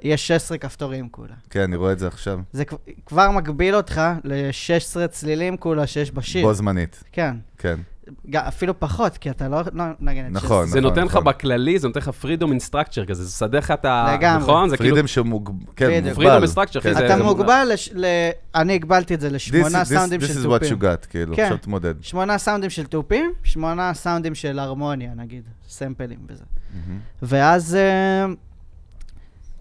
יש 0.03 0.27
16 0.27 0.57
כפתורים 0.57 1.09
כולה. 1.09 1.33
כן, 1.49 1.59
אני 1.61 1.75
רואה 1.75 1.91
את 1.91 1.99
זה 1.99 2.07
עכשיו. 2.07 2.39
זה 2.53 2.65
כב- 2.65 2.75
כבר 3.05 3.31
מגביל 3.31 3.75
אותך 3.75 4.01
ל-16 4.23 5.07
צלילים 5.07 5.57
כולה 5.57 5.87
שיש 5.87 6.11
בשיר. 6.11 6.45
בו 6.45 6.53
זמנית. 6.53 7.03
כן. 7.11 7.35
כן. 7.57 7.75
אפילו 8.35 8.79
פחות, 8.79 9.17
כי 9.17 9.29
אתה 9.29 9.47
לא 9.47 9.61
לא 9.73 9.83
נגן 9.99 10.25
את 10.25 10.31
נכון. 10.31 10.65
16. 10.65 10.65
זה 10.65 10.81
נותן 10.81 11.03
לך 11.05 11.11
נכון. 11.11 11.23
בכללי, 11.23 11.79
זה 11.79 11.87
נותן 11.87 11.99
לך 11.99 12.09
פרידום 12.09 12.51
אינסטרקצ'ר 12.51 13.05
כזה, 13.05 13.23
זה 13.23 13.31
שדה 13.31 13.57
לך 13.57 13.71
את 13.71 13.85
ה... 13.85 14.15
לגמרי. 14.17 14.43
נכון? 14.43 14.69
זה 14.69 14.77
כאילו... 14.77 14.89
פרידם 14.95 15.07
שמוג... 15.07 15.51
כן. 15.75 16.03
מוגבל. 16.07 16.43
Freedom 16.43 16.47
Structure, 16.55 16.81
כן. 16.81 16.91
אחי, 16.95 17.05
אתה 17.05 17.17
זה- 17.17 17.23
מוגבל, 17.23 17.67
לש- 17.73 17.89
ל... 17.93 18.05
אני 18.55 18.73
הגבלתי 18.73 19.13
את 19.13 19.21
זה 19.21 19.27
This- 19.27 19.31
לשמונה 19.31 19.81
this- 19.81 19.85
סאונדים 19.85 20.19
This 20.21 20.25
של 20.27 20.33
is 20.43 20.45
what 20.45 20.59
you 20.63 20.69
תופים. 20.69 20.77
got, 20.81 21.05
כאילו, 21.09 21.35
כן. 21.35 21.43
עכשיו 21.43 21.57
תמודד. 21.57 21.93
שמונה 22.01 22.37
סאונדים 22.37 22.69
של 22.69 22.85
תופים, 22.85 23.31
שמונה 23.43 23.93
סאונדים 23.93 24.35
של 24.35 24.59
הרמוניה, 24.59 25.11
נגיד, 25.15 25.43
סמפלים 25.69 26.19
וזה. 26.29 26.43
ואז 27.21 27.75
אה, 27.75 28.25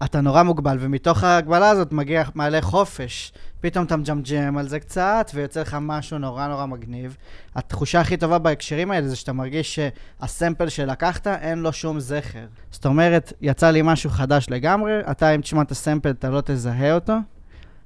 אתה 0.03 0.21
נורא 0.21 0.43
מוגבל, 0.43 0.77
ומתוך 0.79 1.23
ההגבלה 1.23 1.69
הזאת 1.69 1.91
מגיע, 1.91 2.23
מעלה 2.35 2.61
חופש. 2.61 3.33
פתאום 3.61 3.85
אתה 3.85 3.97
מג'מג'ם 3.97 4.57
על 4.57 4.67
זה 4.67 4.79
קצת, 4.79 5.31
ויוצא 5.33 5.61
לך 5.61 5.77
משהו 5.81 6.17
נורא 6.17 6.47
נורא 6.47 6.65
מגניב. 6.65 7.17
התחושה 7.55 7.99
הכי 8.01 8.17
טובה 8.17 8.37
בהקשרים 8.37 8.91
האלה 8.91 9.07
זה 9.07 9.15
שאתה 9.15 9.33
מרגיש 9.33 9.79
שהסמפל 10.21 10.69
שלקחת, 10.69 11.27
אין 11.27 11.59
לו 11.59 11.73
שום 11.73 11.99
זכר. 11.99 12.45
זאת 12.71 12.85
אומרת, 12.85 13.33
יצא 13.41 13.69
לי 13.71 13.81
משהו 13.83 14.09
חדש 14.09 14.45
לגמרי, 14.49 14.91
אתה 15.11 15.35
אם 15.35 15.41
תשמע 15.41 15.61
את 15.61 15.71
הסמפל, 15.71 16.09
אתה 16.09 16.29
לא 16.29 16.41
תזהה 16.45 16.93
אותו, 16.93 17.13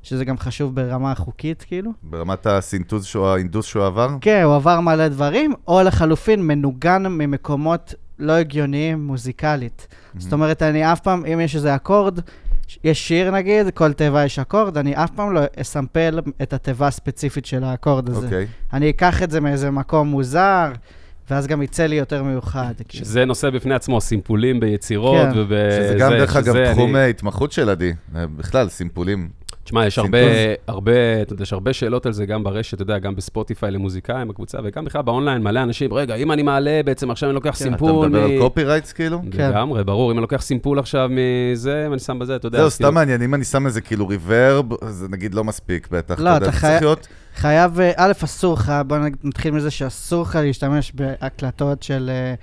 שזה 0.03 0.25
גם 0.25 0.37
חשוב 0.37 0.75
ברמה 0.75 1.11
החוקית, 1.11 1.63
כאילו. 1.67 1.91
ברמת 2.03 2.45
הסינטוז, 2.47 3.05
שהוא- 3.05 3.27
האינדוס 3.27 3.65
שהוא 3.65 3.85
עבר? 3.85 4.09
כן, 4.21 4.41
הוא 4.43 4.55
עבר 4.55 4.79
מלא 4.79 5.07
דברים, 5.07 5.53
או 5.67 5.81
לחלופין 5.83 6.47
מנוגן 6.47 7.05
ממקומות 7.07 7.93
לא 8.19 8.33
הגיוניים 8.33 9.07
מוזיקלית. 9.07 9.87
זאת 10.17 10.33
אומרת, 10.33 10.61
אני 10.61 10.93
אף 10.93 10.99
פעם, 10.99 11.25
אם 11.25 11.39
יש 11.39 11.55
איזה 11.55 11.75
אקורד, 11.75 12.19
יש 12.83 13.07
שיר 13.07 13.31
נגיד, 13.31 13.69
כל 13.69 13.93
תיבה 13.93 14.25
יש 14.25 14.39
אקורד, 14.39 14.77
אני 14.77 14.95
אף 14.95 15.09
פעם 15.15 15.33
לא 15.33 15.41
אסמפל 15.61 16.19
את 16.41 16.53
התיבה 16.53 16.87
הספציפית 16.87 17.45
של 17.45 17.63
האקורד 17.63 18.09
הזה. 18.09 18.25
אוקיי. 18.25 18.47
אני 18.73 18.89
אקח 18.89 19.23
את 19.23 19.31
זה 19.31 19.39
מאיזה 19.41 19.71
מקום 19.71 20.07
מוזר, 20.07 20.71
ואז 21.29 21.47
גם 21.47 21.61
יצא 21.61 21.85
לי 21.85 21.95
יותר 21.95 22.23
מיוחד. 22.23 22.73
כאילו. 22.87 23.05
שזה 23.05 23.25
נושא 23.25 23.49
בפני 23.49 23.73
עצמו, 23.75 24.01
סימפולים 24.01 24.59
ביצירות 24.59 25.27
כן. 25.33 25.39
וב... 25.39 25.49
שזה 25.71 25.95
גם, 25.99 26.11
דרך 26.11 26.35
אגב, 26.35 26.71
תחום 26.71 26.89
אני- 26.95 27.03
אה, 27.03 27.05
התמחות 27.09 27.51
של 27.51 27.69
עדי. 27.69 27.93
אה, 28.15 28.27
בכלל, 28.27 28.69
סימפולים. 28.69 29.29
תשמע, 29.63 29.85
יש 29.85 29.97
הרבה. 29.97 30.17
הרבה, 30.67 31.21
אתה 31.21 31.33
יודע, 31.33 31.43
יש 31.43 31.53
הרבה 31.53 31.73
שאלות 31.73 32.05
על 32.05 32.13
זה 32.13 32.25
גם 32.25 32.43
ברשת, 32.43 32.73
אתה 32.73 32.83
יודע, 32.83 32.99
גם 32.99 33.15
בספוטיפיי 33.15 33.71
למוזיקאים 33.71 34.27
בקבוצה, 34.27 34.57
וגם 34.63 34.85
בכלל 34.85 35.01
באונליין, 35.01 35.43
מלא 35.43 35.63
אנשים, 35.63 35.93
רגע, 35.93 36.15
אם 36.15 36.31
אני 36.31 36.43
מעלה 36.43 36.81
בעצם 36.85 37.11
עכשיו 37.11 37.29
אני 37.29 37.35
לוקח 37.35 37.49
אתה 37.49 37.63
סימפול 37.63 38.07
מדבר 38.07 38.27
מ... 38.27 38.31
על 38.31 38.39
copyrights 38.39 38.93
כאילו? 38.93 39.21
כן. 39.31 39.49
לגמרי, 39.49 39.83
ברור, 39.83 40.11
אם 40.11 40.17
אני 40.17 40.21
לוקח 40.21 40.41
סימפול 40.41 40.79
עכשיו 40.79 41.09
מזה, 41.11 41.87
ואני 41.89 41.99
שם 41.99 42.19
בזה, 42.19 42.35
אתה 42.35 42.47
יודע. 42.47 42.57
זהו, 42.57 42.67
אז 42.67 42.75
כאילו- 42.77 42.89
סתם 42.89 42.95
מעניין, 42.95 43.21
אם 43.21 43.33
אני 43.33 43.43
שם 43.43 43.65
איזה 43.65 43.81
כאילו 43.81 44.07
reverb, 44.07 44.65
זה 44.89 45.07
נגיד 45.09 45.33
לא 45.33 45.43
מספיק 45.43 45.87
בטח. 45.91 46.19
לא, 46.19 46.29
יודע, 46.29 46.47
אתה. 46.47 46.95
חייב, 47.35 47.79
אה, 47.79 47.91
א', 47.95 48.11
אסור 48.23 48.53
לך, 48.53 48.73
בוא 48.87 48.97
נתחיל 49.23 49.53
מזה 49.53 49.71
שאסור 49.71 50.21
לך 50.21 50.35
להשתמש 50.35 50.91
בהקלטות 50.95 51.83
של 51.83 52.09
אה, 52.13 52.33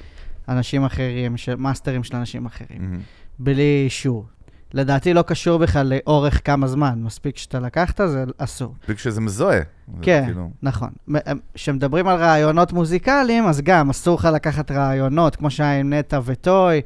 אנשים 0.55 0.85
אחרים, 0.85 1.37
של 1.37 1.55
מאסטרים 1.57 2.05
של 2.05 2.17
אנשים 2.17 2.47
אחרים. 2.47 3.01
בלי 3.39 3.83
אישור. 3.85 4.27
לדעתי 4.75 5.15
לא 5.15 5.23
קשור 5.23 5.59
בכלל 5.59 5.93
לאורך 5.95 6.41
כמה 6.45 6.67
זמן, 6.67 6.95
מספיק 7.03 7.37
שאתה 7.37 7.59
לקחת, 7.61 8.01
זה 8.07 8.25
אסור. 8.39 8.75
מספיק 8.83 8.99
שזה 8.99 9.21
מזוהה. 9.21 9.59
זה 9.59 10.03
כן, 10.03 10.23
כאילו- 10.27 10.51
נכון. 10.63 10.89
כשמדברים 11.55 12.09
על 12.09 12.17
רעיונות 12.17 12.73
מוזיקליים, 12.73 13.47
אז 13.47 13.61
גם 13.61 13.91
אסור 13.91 14.19
לך 14.19 14.29
לקחת 14.35 14.71
רעיונות, 14.71 15.37
כמו 15.37 15.51
שהיה 15.51 15.81
עם 15.81 15.93
נטע 15.93 16.21
וטוי, 16.25 16.81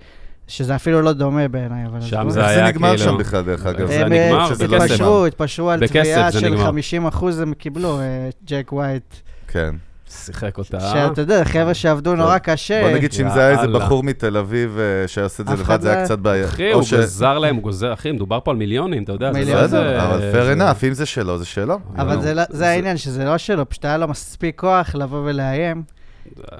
שזה 0.48 0.74
אפילו 0.76 1.02
לא 1.02 1.12
דומה 1.12 1.48
בעיניי, 1.48 1.86
אבל... 1.86 2.00
שם 2.00 2.16
עזבו. 2.18 2.30
זה 2.30 2.40
איך 2.40 2.48
זה 2.48 2.54
היה 2.58 2.68
נגמר 2.68 2.96
כאילו- 2.96 3.12
שם 3.12 3.18
בכלל, 3.18 3.42
דרך 3.42 3.66
אגב? 3.66 3.86
זה 3.86 4.04
נגמר 4.04 4.40
אה, 4.40 4.46
שזה 4.54 4.66
לא 4.68 4.78
בכסף. 4.78 4.90
התפשרו, 4.90 5.26
התפשרו 5.26 5.70
על 5.70 5.86
תביעה 5.86 6.30
זה 6.30 6.40
של 6.40 6.48
נגמר. 6.48 6.64
50 6.66 7.06
אחוז 7.06 7.40
הם 7.40 7.54
קיבלו, 7.54 8.00
אה, 8.00 8.04
ג'ק 8.46 8.72
ווייט. 8.72 9.14
כן. 9.48 9.74
שיחק 10.14 10.58
אותה. 10.58 10.80
שאתה 10.80 11.20
יודע, 11.20 11.44
חבר'ה 11.44 11.74
שעבדו 11.74 12.14
נורא 12.14 12.38
קשה. 12.38 12.82
בוא 12.82 12.90
נגיד 12.90 13.12
שאם 13.12 13.30
זה 13.30 13.40
היה 13.40 13.50
איזה. 13.62 13.72
בחור 13.78 14.02
מתל 14.04 14.36
אביב 14.36 14.78
אה, 14.78 15.08
שעושה 15.08 15.42
את 15.42 15.48
זה 15.48 15.54
לבד, 15.54 15.80
זה 15.80 15.90
היה 15.90 16.00
לא- 16.00 16.04
קצת 16.04 16.18
בעיה. 16.18 16.44
אחי, 16.44 16.72
הוא 16.72 16.82
גוזר 16.96 17.38
להם, 17.38 17.54
הוא 17.54 17.62
גוזר, 17.62 17.92
אחי, 17.92 18.12
מדובר 18.12 18.38
פה 18.44 18.50
על 18.50 18.56
מיליונים, 18.56 19.02
אתה 19.02 19.12
יודע. 19.12 19.30
לא 19.30 19.40
בסדר, 19.40 20.04
אבל 20.06 20.20
fair 20.32 20.58
enough, 20.58 20.86
אם 20.88 20.92
זה 20.94 21.06
שלו, 21.06 21.38
זה 21.38 21.44
שלו. 21.44 21.78
אבל 21.96 22.14
נו, 22.14 22.22
זה 22.22 22.34
לא- 22.34 22.42
זה- 22.50 22.68
העניין, 22.68 22.96
שזה 22.96 23.24
לא 23.24 23.38
שלו, 23.38 23.68
פשוט 23.68 23.84
היה 23.84 23.98
לו 23.98 24.08
מספיק 24.08 24.60
כוח 24.60 24.94
לבוא 24.94 25.20
ולאיים. 25.24 25.82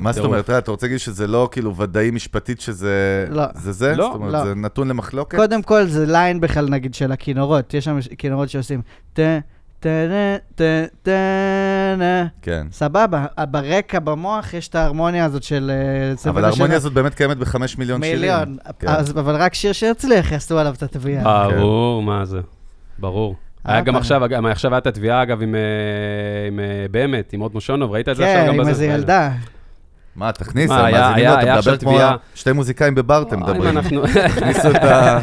מה 0.01 0.13
זאת. 0.13 0.25
אומרת? 0.25 0.51
אתה 0.51 0.71
רוצה 0.71 0.87
להגיד 0.87 0.99
שזה 0.99 1.27
לא 1.27 1.49
כאילו 1.53 1.77
ודאי 1.77 2.11
משפטית 2.11 2.61
שזה 2.61 3.27
לא. 3.31 3.43
זה 3.55 3.73
זה? 3.73 3.95
לא, 3.97 4.05
זאת 4.05 4.15
אומרת. 4.15 4.47
זה 4.47 4.55
נתון 4.55 4.89
למחלוקת? 4.89 5.39
קודם 5.39 5.63
כל, 5.63 5.87
זה 5.87 6.07
ליין 6.07 6.41
בכלל, 6.41 6.69
נגיד, 6.69 6.95
של 6.95 7.13
הכינורות. 7.13 7.75
יש 7.75 7.85
שם 7.85 7.99
כינורות 8.19 8.49
שעושים 8.51 8.83
טה, 9.85 9.91
טה, 9.91 10.37
טה, 10.55 10.85
טה, 11.03 11.11
טה, 11.99 12.25
כן. 12.43 12.67
סבבה, 12.73 13.27
ברקע, 13.51 13.99
במוח, 13.99 14.55
יש 14.55 14.69
את 14.69 14.75
ההרמוניה 14.75 15.25
הזאת 15.25 15.43
של... 15.43 15.71
אבל 16.29 16.45
ההרמוניה. 16.45 16.77
הזאת 16.77 16.93
באמת 16.93 17.15
קיימת 17.15 17.37
בחמש 17.37 17.79
מיליון 17.79 18.03
שירים. 18.03 18.21
מיליון. 18.21 18.57
כן. 18.79 18.87
אבל 19.19 19.37
רק 19.37 19.55
שיר 19.55 19.73
שהצליח, 19.73 20.33
יעשו 20.33 20.59
עליו 20.59 20.75
את 20.75 20.83
התביעה. 20.83 21.49
ברור, 21.51 22.03
מה 22.03 22.25
זה. 22.25 22.41
ברור. 22.99 23.35
היה 23.65 23.81
גם 23.81 23.97
עכשיו, 23.97 24.23
עכשיו 24.51 24.75
הייתה 24.75 24.89
התביעה, 24.89 25.23
אגב, 25.23 25.43
עם, 25.43 25.55
עם 26.49 26.61
באמת, 26.91 27.33
עם 27.33 27.41
עוד 27.41 27.55
מושונוב, 27.55 27.91
ראית 27.93 28.09
את 28.09 28.17
זה 28.17 28.25
עכשיו 28.25 28.41
כן, 28.43 28.47
גם 28.49 28.55
עם 28.55 28.61
בזה? 28.61 28.71
איזה 28.71 28.87
ילדה. 28.87 29.31
מה, 30.17 30.33
תכניס, 30.33 30.71
היה- 30.71 30.81
המאזינים 30.81 31.15
היה- 31.31 31.35
אתה 31.35 31.41
היה 31.41 31.57
מדבר 31.59 31.77
כמו. 31.77 31.99
שתי 32.35 32.53
מוזיקאים 32.53 32.95
בבר, 32.95 33.23
אתם 33.23 33.41
מדברים. 33.41 33.81
תכניסו 34.29 34.71
את 34.71 34.85
ה... 34.85 35.19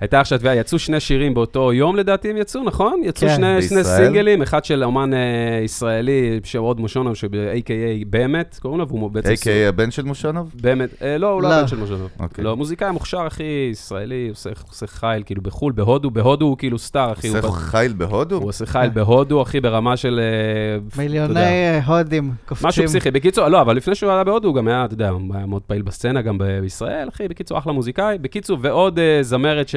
הייתה 0.00 0.20
עכשיו 0.20 0.38
תביעה, 0.38 0.56
יצאו 0.56 0.78
שני 0.78 1.00
שירים 1.00 1.34
באותו 1.34 1.72
יום 1.72 1.96
לדעתי 1.96 2.30
הם 2.30 2.36
יצאו, 2.36 2.64
נכון? 2.64 3.00
יצאו 3.04 3.28
כן. 3.28 3.36
שני, 3.36 3.62
שני? 3.62 3.84
סינגלים, 3.84 4.42
אחד 4.42 4.64
של 4.64 4.84
אומן 4.84 5.14
אה, 5.14 5.18
ישראלי, 5.64 6.40
שעוד 6.44 6.80
מושונוב, 6.80 7.14
שב-AKA 7.14 8.04
באמת, 8.06 8.58
קוראים 8.62 8.80
לו, 8.80 8.88
והוא 8.88 9.10
בעצם... 9.10 9.32
A.K.A. 9.32 9.68
הבן 9.68 9.90
של 9.90 10.02
מושונוב? 10.02 10.50
באמת, 10.62 11.02
אה, 11.02 11.18
לא, 11.18 11.30
הוא 11.30 11.42
לא 11.42 11.48
לא. 11.48 11.54
הבן 11.54 11.68
של 11.68 11.76
מושונוב. 11.76 12.08
אוקיי. 12.20 12.44
לא, 12.44 12.56
מוזיקאי 12.56 12.90
מוכשר, 12.90 13.24
אחי, 13.26 13.68
ישראלי, 13.72 14.28
עושה, 14.30 14.50
עושה 14.68 14.86
חייל, 14.86 15.22
כאילו 15.26 15.42
בחו"ל, 15.42 15.72
בהודו, 15.72 16.10
בהודו 16.10 16.46
הוא 16.46 16.58
כאילו 16.58 16.78
סטאר, 16.78 17.12
אחי. 17.12 17.28
עושה 17.28 17.40
הוא, 17.40 17.50
חייל 17.50 17.92
בהודו? 17.92 18.36
הוא 18.36 18.48
עושה 18.48 18.66
חייל 18.66 18.90
בהודו, 18.90 19.42
אחי, 19.42 19.60
ברמה 19.60 19.96
של... 19.96 20.20
אה, 20.20 20.78
מיליוני 21.02 21.80
הודים 21.86 22.32
קופצים. 22.46 22.68
משהו 22.68 22.84
פסיכי. 22.84 23.10
בקיצור, 23.10 23.48
לא, 23.48 23.60
אבל 23.60 23.76
לפני 23.76 23.94
שהוא 23.94 24.12
עלה 24.12 24.24
בהודו, 24.24 24.48
הוא 24.48 24.56
גם 24.56 24.68
היה, 24.68 24.84
אתה 24.84 24.94
יודע, 24.94 25.08
הוא 25.08 25.34
היה 25.34 25.46
מאוד 25.46 25.62
פעיל 25.62 25.82
בסצנה, 25.82 26.22
גם 26.22 26.38
בישראל, 26.38 27.08
אחי, 27.08 27.28
בקיצור, 27.28 27.58
אחלה 27.58 27.72
מוזיקאי. 27.72 28.18
בקיצור, 28.18 28.58
ועוד 28.60 28.98
אה, 28.98 29.18
זמרת 29.22 29.68
ש... 29.68 29.74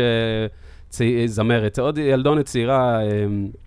צי... 0.89 1.27
זמרת, 1.27 1.79
עוד 1.79 1.97
ילדונת 1.97 2.45
צעירה, 2.45 3.01
אה, 3.01 3.07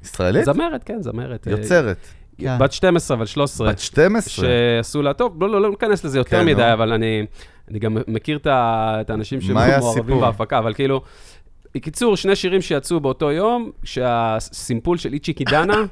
ישראלית? 0.02 0.44
זמרת, 0.44 0.84
כן, 0.84 1.02
זמרת. 1.02 1.46
אה, 1.48 1.52
יוצרת. 1.52 1.96
כן. 2.38 2.58
בת 2.60 2.72
12 2.72 3.16
אבל 3.16 3.26
13. 3.26 3.68
בת 3.68 3.78
12. 3.78 4.44
שעשו 4.46 5.02
לה, 5.02 5.12
טוב, 5.12 5.42
לא, 5.42 5.50
לא, 5.50 5.60
לא 5.62 5.70
ניכנס 5.70 6.04
לזה 6.04 6.18
יותר 6.18 6.30
כן, 6.40 6.46
מדי. 6.46 6.72
אבל 6.72 6.92
אני, 6.92 7.26
אני 7.70 7.78
גם 7.78 7.96
מכיר 8.08 8.38
את, 8.46 9.10
האנשים 9.10 9.40
שמעורבים? 9.40 10.20
בהפקה, 10.20 10.58
אבל 10.58 10.74
כאילו, 10.74 11.00
בקיצור, 11.74 12.16
שני 12.16 12.36
שירים 12.36 12.60
שיצאו 12.60 13.00
באותו 13.00 13.32
יום, 13.32 13.70
שהסימפול 13.84 14.96
של 14.98 15.12
איצ'יקי 15.12 15.44
דנה. 15.44 15.84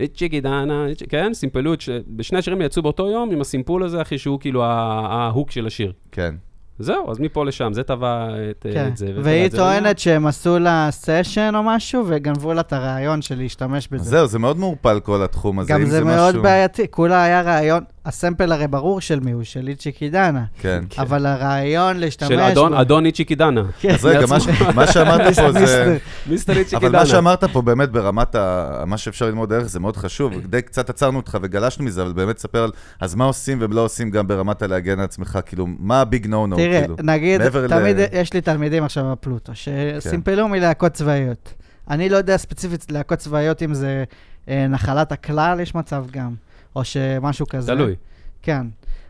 איצ'יקי 0.00 0.40
דנה, 0.40 0.86
איצ'י- 0.86 1.06
כן, 1.06 1.34
סימפלות, 1.34 1.80
שבשני 1.80 2.38
השירים 2.38 2.62
יצאו 2.62 2.82
באותו 2.82 3.10
יום 3.10 3.30
עם 3.32 3.40
הסימפול 3.40 3.84
הזה, 3.84 4.02
אחי, 4.02 4.18
שהוא 4.18 4.40
כאילו 4.40 4.64
ה- 4.64 4.68
ההוק 5.10 5.50
של 5.50 5.66
השיר. 5.66 5.92
כן. 6.12 6.34
זהו, 6.78 7.10
אז 7.10 7.20
מפה 7.20 7.44
לשם, 7.44 7.72
זה 7.72 7.82
טבע 7.82 8.28
את, 8.50 8.66
כן. 8.72 8.88
את 8.88 8.96
זה. 8.96 9.06
והיא 9.22 9.50
זה 9.50 9.56
לא- 9.56 9.62
טוענת 9.62 9.98
שהם 9.98 10.26
עשו 10.26 10.58
לה 10.58 10.88
סשן 10.90 11.52
או 11.54 11.62
משהו, 11.62 12.04
וגנבו 12.06 12.52
לה 12.52 12.60
את 12.60 12.72
הרעיון 12.72 13.22
של 13.22 13.38
להשתמש 13.38 13.88
בזה. 13.88 14.04
זהו, 14.10 14.26
זה 14.26 14.38
מאוד 14.38 14.56
מעורפל 14.58 15.00
כל 15.00 15.22
התחום 15.22 15.58
הזה. 15.58 15.72
גם 15.72 15.80
אם 15.80 15.86
זה 15.86 16.04
מאוד 16.04 16.28
משהו- 16.30 16.42
בעייתי, 16.42 16.86
כולה 16.90 17.22
היה 17.24 17.42
רעיון, 17.42 17.84
הסמפל 18.06 18.52
הרי 18.52 18.68
ברור 18.68 19.00
של 19.00 19.20
מי 19.20 19.30
הוא, 19.30 19.44
של 19.44 19.68
איצ'יקי 19.68 20.10
דנה, 20.10 20.44
כן. 20.60 20.84
אבל 20.98 21.26
הרעיון 21.26 21.96
להשתמש 21.96 22.28
של 22.28 22.40
אדון, 22.40 22.72
בו... 22.72 22.80
אדון 22.80 23.06
איצ'יקי 23.06 23.34
דנה. 23.34 23.62
כן. 23.80 23.90
אז 23.90 24.04
רגע, 24.04 24.26
מה 24.74 24.86
שאמרת 24.86 25.34
פה 25.34 25.52
זה... 25.52 25.60
מיסטר. 25.60 25.96
מיסטר 26.26 26.56
איצ'יקי 26.56 26.86
אבל. 26.86 26.98
מה 26.98 27.06
שאמרת 27.06 27.44
פה 27.44 27.62
באמת 27.62 27.90
ברמת 27.90 28.34
ה... 28.34 28.82
מה 28.86 28.98
שאפשר 28.98 29.26
ללמוד 29.26 29.48
דרך 29.48 29.66
זה 29.66 29.80
מאוד 29.80 29.96
חשוב. 29.96 30.32
די 30.46 30.62
קצת 30.62 30.90
עצרנו 30.90 31.16
אותך 31.16 31.38
וגלשנו 31.42 31.84
מזה, 31.84 32.02
אבל 32.02 32.12
באמת 32.12 32.38
ספר 32.38 32.62
על 32.62 32.70
אז 33.00 33.14
מה 33.14 33.24
עושים 33.24 33.58
ומה 33.60 33.74
לא 33.74 33.80
עושים 33.80 34.10
גם 34.10 34.26
ברמת 34.26 34.62
הלהגן 34.62 34.98
על 34.98 35.04
עצמך, 35.04 35.38
כאילו, 35.46 35.66
מה 35.78 36.00
ה 36.00 36.07
big 36.07 36.26
no 36.26 36.46
no, 36.46 36.56
תראה, 36.56 36.80
כאילו. 36.80 36.96
נגיד, 37.02 37.48
תמיד 37.68 37.96
יש 38.12 38.32
לי 38.32 38.40
תלמידים 38.40 38.84
עכשיו 38.84 39.04
בפלוטו, 39.12 39.52
שסימפלו 39.54 40.48
מלהקות 40.48 40.92
צבאיות. 40.92 41.54
אני 41.90 42.08
לא 42.08 42.16
יודע 42.16 42.36
ספציפית 42.36 42.92
להקות 42.92 43.18
צבאיות 43.18 43.62
אם 43.62 43.74
זה 43.74 44.04
אה, 44.48 44.66
נחלת 44.68 45.12
הכלל, 45.12 45.60
יש 45.60 45.74
מצב 45.74 46.04
גם, 46.10 46.34
או 46.76 46.84
שמשהו 46.84 47.46
כזה. 47.46 47.72
תלוי. 47.72 47.94
כן. 48.42 48.66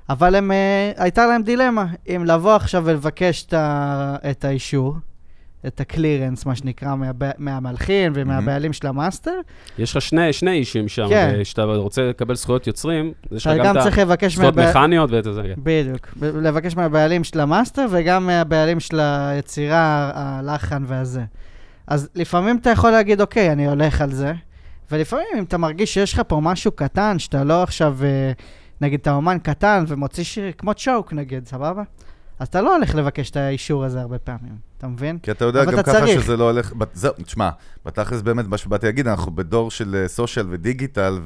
אבל 0.08 0.34
הם, 0.34 0.52
אה, 0.52 0.92
הייתה 0.96 1.26
להם 1.26 1.42
דילמה, 1.42 1.86
אם 2.08 2.24
לבוא 2.26 2.54
עכשיו 2.54 2.82
ולבקש 2.86 3.44
את, 3.44 3.52
ה, 3.52 4.16
את 4.30 4.44
האישור, 4.44 4.96
את 5.66 5.80
ה 5.80 5.86
clearance, 5.86 6.46
מה 6.46 6.54
שנקרא, 6.56 6.94
מהב, 6.94 7.16
מהמלחין 7.38 8.12
ומהבעלים 8.16 8.72
של 8.72 8.86
המאסטר, 8.86 9.40
יש 9.78 9.96
לך 9.96 10.02
שני, 10.02 10.32
שני 10.32 10.50
אישים 10.50 10.88
שם, 10.88 11.06
כן. 11.08 11.34
כשאתה 11.42 11.62
רוצה 11.64 12.02
לקבל 12.02 12.34
זכויות 12.34 12.66
יוצרים, 12.66 13.12
יש 13.32 13.46
לך 13.46 13.52
גם 13.58 13.64
גם 13.64 13.76
את 13.78 13.82
הזכויות 14.22 14.56
מהבע- 14.56 14.70
מכניות 14.70 15.10
ואת 15.10 15.24
זה, 15.24 15.42
כן. 15.42 15.54
בדיוק. 15.62 16.08
לבקש 16.22 16.76
מהבעלים 16.76 17.24
של 17.24 17.40
המאסטר 17.40 17.86
וגם 17.90 18.26
מהבעלים 18.26 18.80
של 18.80 19.00
היצירה, 19.00 20.10
הלחן 20.14 20.82
והזה. 20.86 21.24
אז 21.86 22.08
לפעמים 22.14 22.56
אתה 22.56 22.70
יכול 22.70 22.90
להגיד, 22.90 23.20
אוקיי, 23.20 23.52
אני 23.52 23.66
הולך 23.66 24.00
על 24.00 24.12
זה, 24.12 24.32
ולפעמים 24.90 25.26
אם 25.38 25.44
אתה 25.44 25.58
מרגיש 25.58 25.94
שיש 25.94 26.12
לך 26.12 26.22
פה 26.28 26.40
משהו 26.42 26.72
קטן, 26.72 27.18
שאתה 27.18 27.44
לא 27.44 27.62
עכשיו, 27.62 27.96
אה, 28.02 28.32
נגיד, 28.80 29.00
אתה 29.00 29.12
אומן 29.12 29.38
קטן 29.38 29.84
ומוציא 29.88 30.24
שיר 30.24 30.52
כמו 30.58 30.74
צ'וק, 30.74 31.12
נגיד, 31.12 31.46
סבבה? 31.46 31.82
אז 32.38 32.48
אתה 32.48 32.60
לא 32.60 32.76
הולך 32.76 32.94
לבקש 32.94 33.30
את 33.30 33.36
האישור 33.36 33.84
הזה 33.84 34.00
הרבה 34.00 34.18
פעמים, 34.18 34.56
אתה 34.84 34.92
מבין? 34.92 35.18
כי 35.18 35.30
אתה 35.30 35.44
יודע 35.44 35.64
גם 35.64 35.78
אתה 35.78 35.82
ככה. 35.82 36.06
שזה 36.08 36.36
לא 36.36 36.50
הולך, 36.50 36.72
זהו, 36.92 37.12
תשמע, 37.24 37.50
בתכלס 37.84 38.22
באמת, 38.22 38.46
מה 38.48 38.58
שבאתי 38.58 38.86
להגיד, 38.86 39.08
אנחנו 39.08 39.32
בדור 39.32 39.70
של 39.70 39.94
אה, 39.94 40.08
סושיאל 40.08 40.46
ודיגיטל, 40.50 41.20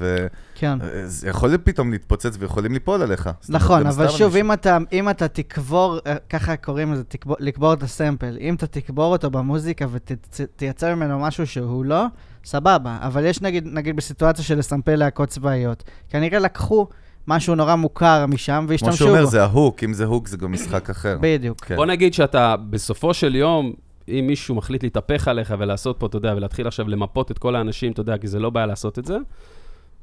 כן. 0.55 0.79
וזה 0.83 1.29
יכול 1.29 1.57
פתאום 1.57 1.91
להתפוצץ 1.91 2.37
ויכולים 2.39 2.73
ליפול 2.73 3.03
עליך. 3.03 3.31
נכון, 3.49 3.87
אבל 3.87 4.09
שוב, 4.09 4.37
אם 4.37 4.53
אתה, 4.53 4.79
אם 4.93 5.09
אתה 5.09 5.29
תקבור, 5.29 5.99
אה, 6.07 6.17
ככה 6.31 6.57
קוראים 6.57 6.93
לזה, 6.93 7.05
תקבור, 7.05 7.37
לקבור 7.41 7.73
את 7.73 7.83
הסמפל, 7.83 8.37
אם 8.41 8.55
אתה 8.55 8.67
תקבור 8.67 9.13
אותו 9.13 9.31
במוזיקה 9.31 9.87
ותייצר 9.91 10.95
ממנו 10.95 11.19
משהו 11.19 11.47
שהוא 11.47 11.85
לא, 11.85 12.05
סבבה. 12.45 12.99
אבל 13.01 13.25
יש 13.25 13.43
נגיד, 13.43 13.67
נגיד 13.67 13.97
בסיטואציה 13.97 14.45
של 14.45 14.59
לסמפל 14.59 14.97
להקות 14.97 15.29
צבאיות, 15.29 15.85
כנראה 16.09 16.39
לקחו 16.39 16.89
משהו 17.29 17.55
נורא 17.55 17.75
מוכר 17.75 18.27
משם 18.27 18.57
כמו 18.59 18.69
והשתמשו 18.69 18.97
שהוא 18.97 19.09
אומר, 19.11 19.25
בו. 19.25 19.31
זה 19.31 19.43
ההוק, 19.43 19.85
אם 19.85 19.93
זה 19.93 20.05
hook 20.05 20.29
זה 20.29 20.37
גם 20.37 20.53
משחק 20.53 20.91
אחר. 20.91 21.19
בדיוק. 21.21 21.61
כן. 21.65 21.77
בוא 21.77 21.87
נגיד 21.87 22.15
שאתה, 22.15 22.57
בסופו 22.71 23.15
של 23.15 23.35
יום, 23.35 23.73
אם 24.09 24.25
מישהו 24.27 24.55
מחליט 24.55 24.83
להתהפך 24.83 25.29
עליך 25.29 25.55
ולעשות 25.59 25.97
פה, 25.99 26.07
אתה 26.07 26.17
יודע, 26.17 26.35
ולהתחיל 26.37 26.67
עכשיו 26.67 26.89
למפות 26.89 27.31
את 27.31 27.39
כל 27.39 27.57
האנשים, 27.57 27.93
אתה 27.93 28.01
יודע, 28.01 28.19
כי 28.19 28.29
זה 28.29 28.39
לא 28.39 28.51
בעיה 28.51 28.67
לעשות 28.67 28.99
את 28.99 29.05
זה, 29.05 29.17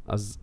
אז 0.07 0.38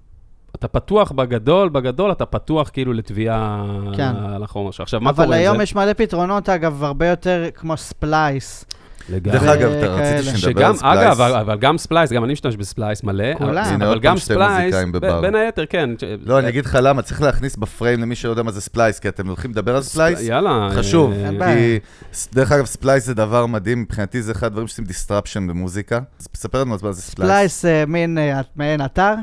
אתה 0.55 0.69
פתוח 0.69 1.13
בגדול, 1.13 1.69
בגדול 1.69 2.13
אתה 2.13 2.27
פתוח 2.27 2.71
כאילו 2.73 2.93
לתביעה 2.93 3.65
כן. 3.97 4.13
על 4.17 4.43
החומר 4.43 4.71
שלך. 4.71 4.81
עכשיו, 4.81 5.01
מה 5.01 5.11
אבל 5.11 5.25
קורה 5.25 5.37
עם 5.37 5.43
היום 5.43 5.57
זה? 5.57 5.63
יש 5.63 5.75
מלא 5.75 5.93
פתרונות, 5.93 6.49
אגב, 6.49 6.85
הרבה 6.85 7.07
יותר 7.07 7.45
כמו 7.55 7.77
ספלייס. 7.77 8.65
לגמרי. 9.09 9.39
דרך 9.39 9.49
אגב, 9.49 9.71
אתה. 9.71 9.87
רציתי 9.87 10.39
שנדבר 10.39 10.67
על 10.67 10.77
ספלייס. 10.77 10.99
אגב, 11.01 11.21
אבל- 11.21 11.59
גם 11.59 11.79
ספלייס, 11.79 12.13
גם 12.13 12.25
אני 12.25 12.33
משתמש 12.33 12.57
בספלייס 12.57 13.03
מלא. 13.05 13.35
כולם. 13.39 13.83
אבל- 13.83 14.01
גם 14.01 14.19
ספלייס. 14.19 14.75
בין 15.21 15.35
היתר, 15.35 15.67
כן. 15.67 15.91
לא, 16.25 16.39
אני 16.39 16.49
אגיד 16.49 16.65
לך 16.67 16.79
למה, 16.83 17.03
צריך 17.03 17.23
להכניס 17.23 17.57
בפריים 17.57 18.01
למי 18.01 18.15
שלא 18.15 18.31
יודע 18.31 18.43
מה 18.43 18.51
זה 18.53 18.61
ספלייס, 18.61 18.99
כי 18.99 19.09
אתם 19.09 19.27
הולכים 19.27 19.51
לדבר 19.51 19.77
על 19.77 19.83
ספלייס. 19.83 20.21
יאללה. 20.23 20.69
חשוב, 20.75 21.13
אה, 21.13 21.31
בעיה. 21.39 21.55
כי 21.57 21.79
דרך 22.35 22.53
אגב, 22.53 22.65
ספלייס 22.67 23.07
זה 23.07 23.15
דבר 23.15 23.47
מדהים, 23.47 23.83
מבחינתי 23.83 24.23
זה 24.23 24.33
אחד 24.33 24.47
הדברים 24.47 24.67
שעושים 24.67 24.85
disruption 24.85 25.49
במוזיקה. 25.49 26.01
אז 26.21 26.27
ספר 26.35 26.61
לנו 26.65 26.77
מה 26.83 26.93
זה 26.93 27.03
ספלייס. 27.03 27.31
ספלייס 27.31 27.65
אה, 27.65 27.87
מין 27.87 28.19
אה, 28.19 28.41
מעין 28.57 28.85
אתר, 28.85 29.15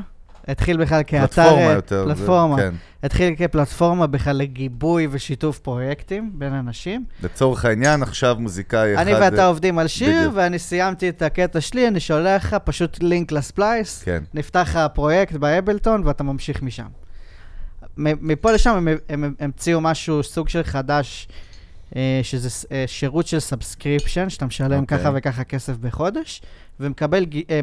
התחיל 0.50 0.76
בכלל 0.76 1.02
כאתר... 1.06 1.26
פלטפורמה 1.42 1.66
אה, 1.66 1.72
יותר. 1.72 2.08
זה- 2.08 2.14
פלטפורמה. 2.14 2.56
כן. 2.56 2.74
התחיל 3.02 3.34
כפלטפורמה 3.36 4.06
בכלל 4.06 4.36
לגיבוי 4.36 5.08
ושיתוף 5.10 5.58
פרויקטים 5.58 6.30
בין 6.34 6.52
אנשים. 6.52 7.04
לצורך 7.22 7.64
העניין, 7.64 8.02
עכשיו 8.02 8.36
מוזיקאי 8.38 8.94
אחד... 8.94 9.02
אני 9.02 9.14
ואתה 9.14 9.42
אה, 9.42 9.46
עובדים 9.46 9.78
על 9.78 9.86
שיר, 9.88 10.18
בדיוק. 10.18 10.32
ואני 10.36 10.58
סיימתי 10.58 11.08
את 11.08 11.22
הקטע 11.22 11.60
שלי, 11.60 11.88
אני 11.88 12.00
שולח 12.00 12.44
לך 12.44 12.56
פשוט 12.64 13.02
לינק 13.02 13.32
לספלייס, 13.32 14.02
כן. 14.02 14.22
נפתח 14.34 14.66
לך 14.70 14.76
הפרויקט 14.76 15.32
באבלטון 15.32 16.02
ואתה 16.06 16.22
ממשיך 16.24 16.62
משם. 16.62 16.86
מפה 17.96 18.52
לשם 18.52 18.86
הם, 19.08 19.34
המציאו 19.40 19.80
משהו, 19.80 20.22
סוג 20.22 20.48
של 20.48 20.62
חדש, 20.62 21.28
אה, 21.96 22.20
שזה 22.22 22.48
אה, 22.72 22.84
שירות 22.86 23.26
של 23.26 23.40
subscription, 23.40 24.28
שאתה 24.28 24.46
משלם 24.46 24.80
אוקיי. 24.82 24.98
ככה 24.98 25.10
וככה 25.14 25.44
כסף 25.44 25.76
בחודש, 25.76 26.42
ומקבל 26.80 27.24
ג- 27.24 27.40
אה, 27.50 27.60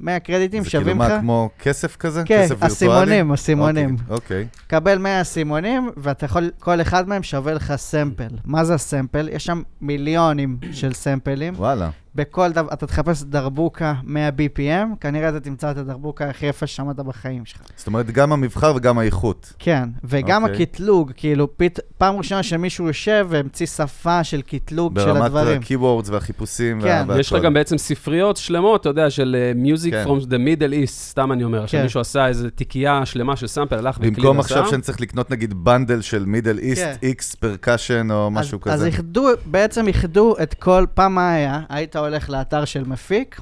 100 0.00 0.20
קרדיטים. 0.20 0.60
100 0.60 0.60
קרדיטים 0.60 0.64
זה 0.64 0.70
כאילו 0.70 0.84
שווים 0.84 1.02
לך... 1.02 1.10
מה, 1.10 1.20
כמו 1.20 1.50
כסף 1.58 1.96
כזה? 1.96 2.22
כן, 2.26 2.42
כסף 2.42 2.50
וירטואלי? 2.50 2.72
הסימונים, 2.72 3.32
הסימונים. 3.32 3.96
אוקיי, 4.08 4.14
אוקיי. 4.14 4.46
קבל 4.66 4.98
100 4.98 5.24
סימונים, 5.24 5.90
ואתה 5.96 6.24
יכול, 6.24 6.50
כל 6.58 6.80
אחד 6.80 7.08
מהם 7.08 7.22
שווה 7.22 7.54
לך 7.54 7.72
סמפל. 7.76 8.28
מה 8.44 8.64
זה 8.64 8.74
הסמפל? 8.74 9.28
יש 9.32 9.44
שם 9.44 9.62
מיליונים 9.80 10.56
של 10.72 10.92
סמפלים. 10.92 11.54
וואלה. 11.56 11.90
בכל 12.16 12.52
דבר, 12.52 12.68
אתה 12.72 12.86
תחפש 12.86 13.22
דרבוקה 13.22 13.94
100 14.04 14.28
BPM, 14.28 14.96
כנראה 15.00 15.28
אתה 15.28 15.40
תמצא 15.40 15.70
את 15.70 15.76
הדרבוקה 15.76 16.28
הכי 16.30 16.46
יפה 16.46 16.66
ששמעת 16.66 16.96
בחיים 16.96 17.44
שלך. 17.44 17.60
זאת 17.76 17.86
אומרת, 17.86 18.10
גם 18.10 18.32
המבחר 18.32 18.72
וגם 18.76 18.98
האיכות. 18.98 19.52
כן, 19.58 19.88
וגם 20.04 20.42
אוקיי. 20.44 20.62
הקטלוג, 20.62 21.12
כאילו, 21.16 21.56
פת... 21.56 21.80
פעם 21.98 22.16
ראשונה 22.16 22.42
שמישהו 22.42 22.86
יושב 22.86 23.26
והמציא 23.30 23.66
שפה 23.66 24.24
של 24.24 24.42
קטלוג 24.42 24.98
של 25.00 25.04
ברמת 25.06 25.22
הדברים. 25.22 25.60
ה-keywords 25.60 26.10
והחיפושים 26.10 26.80
כן. 26.82 27.04
וה- 27.08 27.20
יש 27.20 27.32
לך. 27.32 27.42
גם 27.42 27.54
בעצם 27.54 27.78
ספריות 27.78 28.36
שלמות, 28.36 28.80
אתה 28.80 28.88
יודע, 28.88 29.10
של 29.10 29.36
אה, 29.38 29.52
Music 29.74 29.90
כן. 29.90 30.04
from 30.06 30.22
the 30.24 30.30
Middle 30.60 30.86
East, 30.86 30.90
סתם 30.90 31.32
אני 31.32 31.44
אומר. 31.44 31.62
עכשיו 31.62 31.80
כן. 31.80 31.84
מישהו 31.84 32.00
עשה 32.00 32.26
איזה 32.26 32.50
תיקייה 32.50 33.06
שלמה 33.06 33.36
של 33.36 33.46
סאמפל, 33.46 33.76
הלך 33.76 33.96
והקליט 34.00 34.18
במקום. 34.18 34.40
עכשיו 34.40 34.66
שאני 34.70 34.82
צריך 34.82 35.00
לקנות 35.00 35.30
נגיד 35.30 35.54
bundle 35.64 36.00
של 36.00 36.24
Middle 36.24 36.58
East, 36.58 36.82
כן. 36.82 36.94
איקס 37.02 37.34
percussion 37.34 38.08
או 38.10 38.30
משהו 38.30 38.58
אז, 38.64 38.72
אז 38.72 38.78
כזה. 38.78 38.86
איחדו, 38.86 39.28
בעצם 39.46 39.86
איחדו 39.86 40.34
את 40.42 40.54
כל, 40.54 40.84
פעם 40.94 41.14
מה 41.14 41.32
היה? 41.32 41.60
היית 41.68 41.96
הולך 42.06 42.30
לאתר 42.30 42.64
של 42.64 42.84
מפיק, 42.84 43.40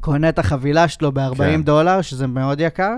קונה 0.00 0.28
את 0.28 0.38
החבילה 0.38 0.88
שלו 0.88 1.12
ב-40 1.12 1.36
כן. 1.36 1.62
דולר, 1.62 2.02
שזה 2.02 2.26
מאוד 2.26 2.60
יקר, 2.60 2.94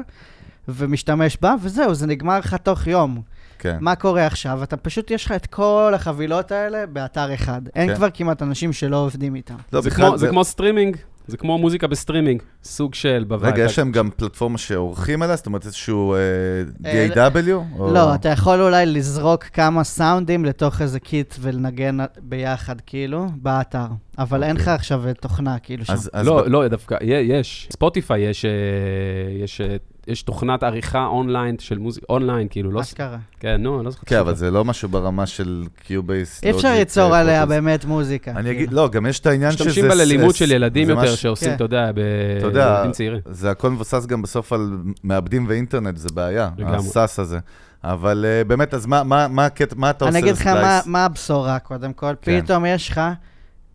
ומשתמש 0.69 1.37
בה, 1.41 1.55
וזהו, 1.63 1.95
זה 1.95 2.07
נגמר 2.07 2.39
לך 2.39 2.55
תוך 2.55 2.87
יום. 2.87 3.21
כן. 3.59 3.77
מה 3.81 3.95
קורה 3.97 4.27
עכשיו? 4.27 4.63
אתה 4.63 4.77
פשוט, 4.77 5.11
יש 5.11 5.25
לך 5.25 5.33
את 5.33 5.47
כל 5.47 5.93
החבילות 5.95 6.53
האלה 6.53 6.87
באתר 6.87 7.35
אחד. 7.35 7.61
אין 7.75 7.89
כן. 7.89 7.95
כבר 7.97 8.09
כמעט 8.15 8.43
אנשים 8.43 8.73
שלא 8.73 8.97
עובדים 8.97 9.35
איתם. 9.35 9.55
לא, 9.73 9.81
זה 9.81 9.91
בכלל 9.91 10.07
כמו- 10.09 10.19
זה 10.19 10.29
כמו 10.29 10.45
סטרימינג, 10.45 10.97
זה 11.27 11.37
כמו 11.37 11.59
מוזיקה 11.59 11.87
בסטרימינג, 11.87 12.43
סוג 12.65 12.95
של 12.95 13.25
בבית. 13.29 13.55
רגע, 13.55 13.65
יש 13.65 13.79
להם 13.79 13.93
גם 13.93 14.11
פלטפורמה 14.17 14.59
שעורכים 14.59 15.23
עליה? 15.23 15.37
זאת 15.37 15.47
אומרת 15.47 15.67
איזשהו 15.67 16.15
אה, 16.15 16.19
אה, 16.87 17.29
DAW? 17.31 17.79
או- 17.79 17.93
לא, 17.95 18.15
אתה 18.15 18.29
יכול 18.29 18.63
אולי 18.63 18.87
לזרוק 18.87 19.45
כמה 19.45 19.85
סאונדים 19.85 20.45
לתוך 20.45 20.83
איזה 20.83 21.01
קיט 21.01 21.35
ולנגן 21.41 21.97
ביחד, 22.23 22.81
כאילו, 22.81 23.27
באתר. 23.37 23.87
אבל 24.19 24.45
אין 24.45 24.57
לך 24.57 24.61
אוקיי. 24.61 24.75
עכשיו 24.75 25.03
תוכנה, 25.21 25.59
כאילו, 25.59 25.85
שם. 25.85 25.95
לא, 26.23 26.47
לא, 26.47 26.69
דווקא, 26.69 26.97
יש. 27.03 27.69
ספוטיפיי 27.73 28.21
יש, 28.21 28.45
אה, 28.45 29.77
יש, 30.09 30.21
אה, 30.23 30.27
תוכנת 30.27 30.63
עריכה 30.63 31.07
אונליין 31.07 31.57
של 31.59 31.79
מוזיקה, 31.79 32.07
אונליין, 32.09 32.47
כאילו, 32.51 32.71
לא... 32.71 32.81
אשכרה. 32.81 33.17
כן, 33.41 33.57
נו, 33.63 33.77
אני 33.77 33.85
לא 33.85 33.91
זוכר. 33.91 34.03
כן, 34.07 34.19
אבל 34.19 34.35
זה 34.35 34.51
לא 34.51 34.65
משהו 34.65 34.89
ברמה 34.89 35.27
של 35.27 35.65
קיובייס. 35.87 36.41
אי 36.45 36.51
אפשר 36.51 36.73
ליצור 36.75 37.15
עליה 37.15 37.47
באמת 37.47 37.85
מוזיקה. 37.85 38.31
אני 38.31 38.43
כאילו. 38.43 38.57
אגיד, 38.59 38.73
לא, 38.73 38.89
גם 38.89 39.07
יש 39.07 39.21
את 39.21 39.27
העניין 39.27 39.53
שזה... 39.53 39.65
משתמשים 39.65 39.89
בה 39.89 39.95
ללימוד 39.95 40.35
ס- 40.35 40.39
של 40.39 40.53
ילדים 40.53 40.89
יותר, 40.91 41.15
שעושים, 41.15 41.49
כן. 41.49 41.55
אתה 41.55 41.65
יודע, 41.65 41.91
בילדים 41.93 42.93
צעירים. 42.93 43.21
זה 43.31 43.51
הכל 43.51 43.71
מבוסס 43.71 44.07
גם 44.07 44.23
בסוף 44.23 44.53
על 44.53 44.73
מעבדים 45.03 45.45
ואינטרנט, 45.49 45.97
זה 45.97 46.09
בעיה. 46.15 46.49
ה 46.67 46.77
SaaS 46.77 47.19
הזה. 47.19 47.39
אבל 47.85 48.25
אה, 48.29 48.45
באמת, 48.45 48.75
אז 48.75 48.87
מה- 48.87 49.27
הקטע, 49.47 49.75
מה 49.79 49.91
אתה 49.91 50.05
עושה 50.05 50.19
אני 50.19 50.25
אגיד 50.25 50.35
לך 50.41 50.47
מה- 50.87 51.05
הבשורה, 51.05 51.59
קודם 51.59 51.93
כל. 51.93 52.13
כן. 52.23 52.41
פתאום 52.41 52.67
יש 52.67 52.89
לך, 52.89 53.01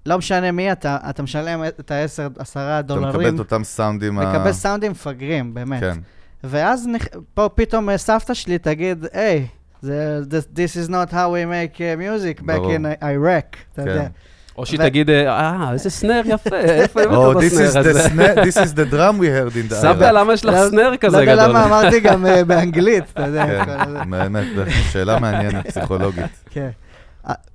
לא 0.06 0.18
משנה 0.18 0.52
מי 0.52 0.72
אתה, 0.72 0.98
אתה 1.10 1.24
משלם 1.24 1.64
את 1.66 1.92
ה-10, 1.92 2.06
10 2.42 2.60
אתה 2.80 2.96
מקבל 2.96 3.12
דולרים, 3.12 3.36
את 3.36 3.40
אותם 3.40 3.64
סאונדים. 3.64 4.20
ה- 4.20 4.34
מקבל 4.34 4.52
סאונדים 4.52 4.92
מפגרים, 4.92 5.54
באמת. 5.54 5.80
כן. 5.80 5.98
ואז 6.44 6.88
נכ- 6.96 7.18
פה 7.34 7.50
פתאום 7.56 7.90
אה, 7.90 7.98
סבתא 7.98 8.34
שלי 8.34 8.58
תגיד, 8.58 9.06
היי, 9.14 9.48
זה- 9.82 10.20
this- 10.56 10.88
is 10.88 10.90
not 10.90 11.12
how 11.12 11.14
we 11.14 11.46
make 11.46 11.76
uh, 11.78 11.80
music 12.00 12.42
back 12.42 12.46
ברור. 12.46 12.72
in 12.76 13.04
Iraq, 13.04 13.58
אתה 13.74 13.84
כן. 13.84 13.88
יודע. 13.88 14.08
או 14.58 14.66
שהיא 14.66 14.80
תגיד, 14.80 15.10
אה, 15.10 15.72
איזה 15.74 15.90
סנר 15.90 16.22
יפה, 16.26 16.56
איפה 16.82 17.02
הבאת 17.02 17.38
את 17.38 17.44
הסנר 17.44 17.90
הזה? 17.90 18.34
this 18.44 18.66
is 18.66 18.74
the 18.76 18.94
drum 18.94 19.20
we 19.20 19.26
heard 19.26 19.54
in 19.56 19.72
the... 19.72 19.76
סבתא, 19.76 20.04
למה 20.12 20.34
יש 20.34 20.46
לך 20.46 20.54
לא- 20.56 20.70
סנר 20.70 20.98
כזה 21.00 21.18
לא 21.18 21.22
יודע 21.22 21.36
גדול? 21.36 21.50
למה 21.50 21.66
אמרתי 21.66 22.00
גם 22.00 22.26
אה, 22.26 22.44
באנגלית, 22.50 23.04
אתה 23.14 23.26
יודע. 23.26 23.66
כן. 23.66 24.10
באמת, 24.10 24.48
שאלה 24.92 25.20
מעניינת, 25.20 25.68
פסיכולוגית. 25.68 26.26
כן. 26.54 26.70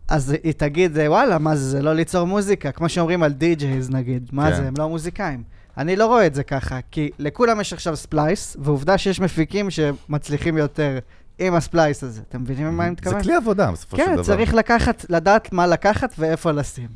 אז 0.08 0.34
היא 0.42 0.52
תגיד, 0.56 0.98
אה, 0.98 1.10
וואלה, 1.10 1.38
מה 1.38 1.56
זה, 1.56 1.64
זה 1.70 1.82
לא 1.82 1.92
ליצור 1.94 2.26
מוזיקה, 2.26 2.72
כמו 2.72 2.88
שאומרים 2.88 3.22
על 3.22 3.32
די-ג'ייז 3.32 3.90
נגיד, 3.90 4.28
מה 4.32 4.50
כן. 4.50 4.56
זה, 4.56 4.62
הם 4.68 4.74
לא 4.78 4.88
מוזיקאים. 4.88 5.42
אני 5.78 5.96
לא 5.96 6.06
רואה 6.06 6.26
את 6.26 6.34
זה 6.34 6.42
ככה, 6.42 6.78
כי 6.90 7.10
לכולם 7.18 7.60
יש 7.60 7.72
עכשיו 7.72 7.96
ספלייס, 7.96 8.56
ועובדה 8.60 8.98
שיש 8.98 9.20
מפיקים 9.20 9.70
שמצליחים 9.70 10.56
יותר 10.56 10.98
עם 11.38 11.54
הספלייס 11.54 12.04
הזה. 12.04 12.22
אתם 12.28 12.40
מבינים 12.40 12.66
למה 12.66 12.82
אני 12.84 12.90
מתכוון? 12.90 13.18
זה 13.18 13.24
כלי 13.24 13.34
עבודה, 13.34 13.72
בסופו 13.72 13.96
של 13.96 14.02
כן, 14.02 14.14
דבר. 14.14 14.22
צריך 14.22 14.54
לקחת, 14.54 15.06
לדעת 15.08 15.52
מה 15.52 15.66
לקחת 15.66 16.14
ואיפה 16.18 16.50
לשים. 16.52 16.88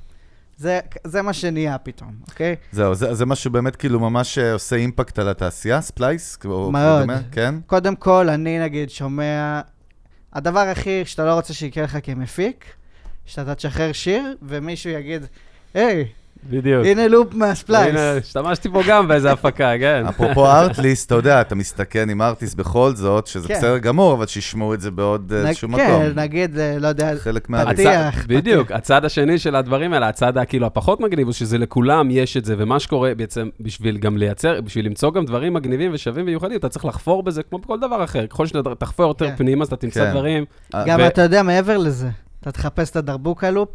זה, 0.57 0.81
זה 1.05 1.22
מה 1.22 1.33
שנהיה 1.33 1.79
פתאום, 1.79 2.12
אוקיי? 2.29 2.57
זהו, 2.72 2.95
זה, 2.95 3.14
זה 3.14 3.26
משהו 3.26 3.51
באמת 3.51 3.76
כאילו 3.76 4.01
ממש 4.01 4.39
אה, 4.39 4.53
עושה 4.53 4.76
אימפקט 4.76 5.18
על 5.18 5.29
התעשייה, 5.29 5.81
ספלייס? 5.81 6.39
או 6.45 6.72
מאוד. 6.72 7.09
כן? 7.33 7.55
קודם 7.66 7.97
כל, 7.97 8.29
אני 8.29 8.59
נגיד 8.59 8.91
שומע... 8.91 9.61
הדבר 10.33 10.61
הכי 10.61 11.05
שאתה 11.05 11.24
לא 11.24 11.35
רוצה 11.35 11.55
שיקרה 11.55 11.85
לך 11.85 11.99
כמפיק, 12.03 12.64
שאתה 13.26 13.55
תשחרר 13.55 13.93
שיר, 13.93 14.37
ומישהו 14.43 14.91
יגיד, 14.91 15.26
היי, 15.74 16.05
בדיוק. 16.51 16.86
הנה 16.86 17.09
לופ 17.09 17.34
מהספלייס. 17.34 17.89
הנה, 17.89 18.12
השתמשתי 18.12 18.68
פה 18.72 18.82
גם 18.89 19.09
באיזה 19.09 19.32
הפקה, 19.32 19.72
כן. 19.80 20.05
אפרופו 20.09 20.47
ארטליסט, 20.47 21.07
אתה 21.07 21.14
יודע, 21.14 21.41
אתה 21.41 21.55
מסתכן 21.55 22.11
עם 22.11 22.22
ארטליסט 22.23 22.57
בכל 22.57 22.93
זאת, 22.95 23.26
שזה 23.26 23.49
כן. 23.49 23.55
בסדר 23.55 23.78
גמור, 23.78 24.12
אבל 24.14 24.26
שישמעו 24.26 24.74
את 24.74 24.80
זה 24.80 24.91
בעוד 24.91 25.32
אה, 25.36 25.49
איזשהו 25.49 25.68
מקום. 25.68 25.80
כן, 25.86 26.11
נגיד, 26.14 26.59
אה, 26.59 26.76
לא 26.78 26.89
יודע, 26.89 27.12
חלק 27.16 27.43
פתיח. 27.43 27.51
מהריצה. 27.51 28.09
הצד- 28.09 28.18
בדיוק, 28.28 28.72
הצד 28.72 29.05
השני 29.05 29.39
של 29.39 29.57
הדברים 29.57 29.93
האלה, 29.93 30.09
הצד 30.09 30.39
הכאילו 30.39 30.66
הפחות 30.66 31.01
מגניב, 31.01 31.26
הוא 31.26 31.32
שזה 31.32 31.59
לכולם 31.59 32.09
יש 32.11 32.36
את 32.36 32.45
זה, 32.45 32.55
ומה 32.59 32.80
שקורה 32.80 33.14
בעצם, 33.14 33.49
בשביל 33.61 33.97
גם 33.99 34.16
לייצר, 34.16 34.61
בשביל 34.61 34.86
למצוא 34.86 35.12
גם 35.12 35.24
דברים 35.24 35.55
מגניבים 35.55 35.91
ושווים 35.95 36.24
ומיוחדים, 36.24 36.57
אתה 36.59 36.68
צריך 36.68 36.84
לחפור 36.84 37.22
בזה 37.22 37.43
כמו 37.43 37.59
בכל 37.59 37.78
דבר 37.80 38.05
אחר. 38.05 38.26
ככל 38.26 38.47
שאתה 38.47 38.74
תחפור 38.78 39.07
יותר 39.07 39.28
כן. 39.30 39.36
פנימה, 39.36 39.62
אז 39.62 39.68
אתה 39.68 39.76
תמצא 39.76 40.05
כן. 40.05 40.11
דברים. 40.11 40.45
אה, 40.74 40.84
גם 40.86 41.01
אתה 41.07 41.22
יודע, 41.22 41.43
מעבר 41.43 41.78
לזה, 41.78 42.09
אתה 42.41 42.53
תחפש 42.53 42.91
את 42.91 42.97
הדרבוקה 42.97 43.51
לופ, 43.51 43.68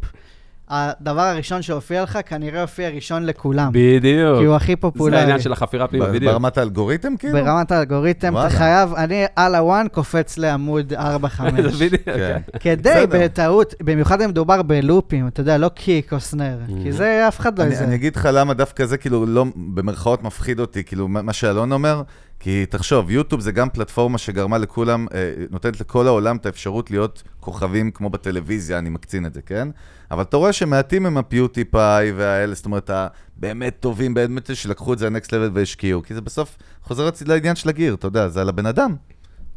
הדבר 0.68 1.20
הראשון 1.20 1.62
שהופיע 1.62 2.02
לך, 2.02 2.18
כנראה 2.26 2.60
הופיע 2.60 2.88
ראשון 2.88 3.26
לכולם. 3.26 3.70
בדיוק. 3.72 4.38
כי 4.38 4.44
הוא 4.44 4.54
הכי 4.56 4.72
זה 4.72 4.76
פופולרי. 4.76 5.18
העניין 5.20 5.40
של 5.40 5.52
החפירה 5.52 5.86
פנימה, 5.86 6.06
בדיוק. 6.06 6.32
ברמת 6.32 6.58
האלגוריתם, 6.58 7.16
כאילו? 7.16 7.32
ברמת 7.32 7.72
האלגוריתם. 7.72 8.38
אתה 8.38 8.50
חייב, 8.50 8.94
אני 8.94 9.24
על 9.36 9.54
הוואן 9.54 9.86
קופץ 9.92 10.38
לעמוד 10.38 10.92
4-5. 10.92 10.96
זה 11.70 11.84
בדיוק, 11.84 12.02
כן. 12.04 12.38
כן. 12.52 12.60
כדי. 12.60 13.04
בטעות, 13.10 13.74
במיוחד 13.82 14.22
אם 14.22 14.30
מדובר 14.30 14.62
בלופים, 14.62 15.28
אתה 15.28 15.40
יודע, 15.40 15.58
לא 15.58 15.68
קיק 15.68 16.12
או 16.12 16.20
סנר, 16.20 16.58
כי 16.82 16.92
זה 16.92 17.28
אף 17.28 17.40
אחד 17.40 17.58
לא 17.58 17.64
אני, 17.64 17.94
אגיד 17.94 18.16
לך 18.16 18.28
למה 18.32 18.54
דווקא 18.54 18.86
זה 18.86 18.96
כאילו 18.96 19.26
לא, 19.26 19.44
במרכאות 19.56 20.22
מפחיד 20.22 20.60
אותי, 20.60 20.84
כאילו 20.84 21.08
מה 21.08 21.22
מה 21.22 21.32
שאלון 21.32 21.72
אומר, 21.72 22.02
כי 22.44 22.66
תחשוב, 22.66 23.10
יוטיוב 23.10 23.40
זה 23.40 23.52
גם 23.52 23.70
פלטפורמה 23.70 24.18
שגרמה 24.18 24.58
לכולם, 24.58 25.06
אה, 25.14 25.32
נותנת 25.50 25.80
לכל 25.80 26.06
העולם 26.06 26.36
את 26.36 26.46
האפשרות 26.46 26.90
להיות 26.90 27.22
כוכבים 27.40 27.90
כמו 27.90 28.10
בטלוויזיה, 28.10 28.78
אני 28.78 28.90
מקצין 28.90 29.26
את 29.26 29.34
זה, 29.34 29.42
כן? 29.42 29.68
אבל 30.10 30.22
אתה 30.22 30.36
רואה 30.36 30.52
שמעטים 30.52 31.06
הם 31.06 31.18
הפיודיפיי 31.18 32.12
והאלה, 32.12 32.54
זאת 32.54 32.66
אומרת, 32.66 32.90
הבאמת 32.90 33.76
טובים, 33.80 34.14
באמת 34.14 34.56
שלקחו 34.56 34.92
את 34.92 34.98
זה 34.98 35.06
ל 35.06 35.11
next 35.11 35.32
level 35.32 35.50
והשקיעו, 35.54 36.02
כי 36.02 36.14
זה 36.14 36.20
בסוף 36.20 36.56
חוזר 36.82 37.08
לעניין 37.26 37.56
של 37.56 37.68
ה 37.68 37.72
gear, 37.72 37.94
אתה 37.94 38.06
יודע, 38.06 38.28
זה 38.28 38.40
על 38.40 38.48
הבן 38.48 38.66
אדם. 38.66 38.96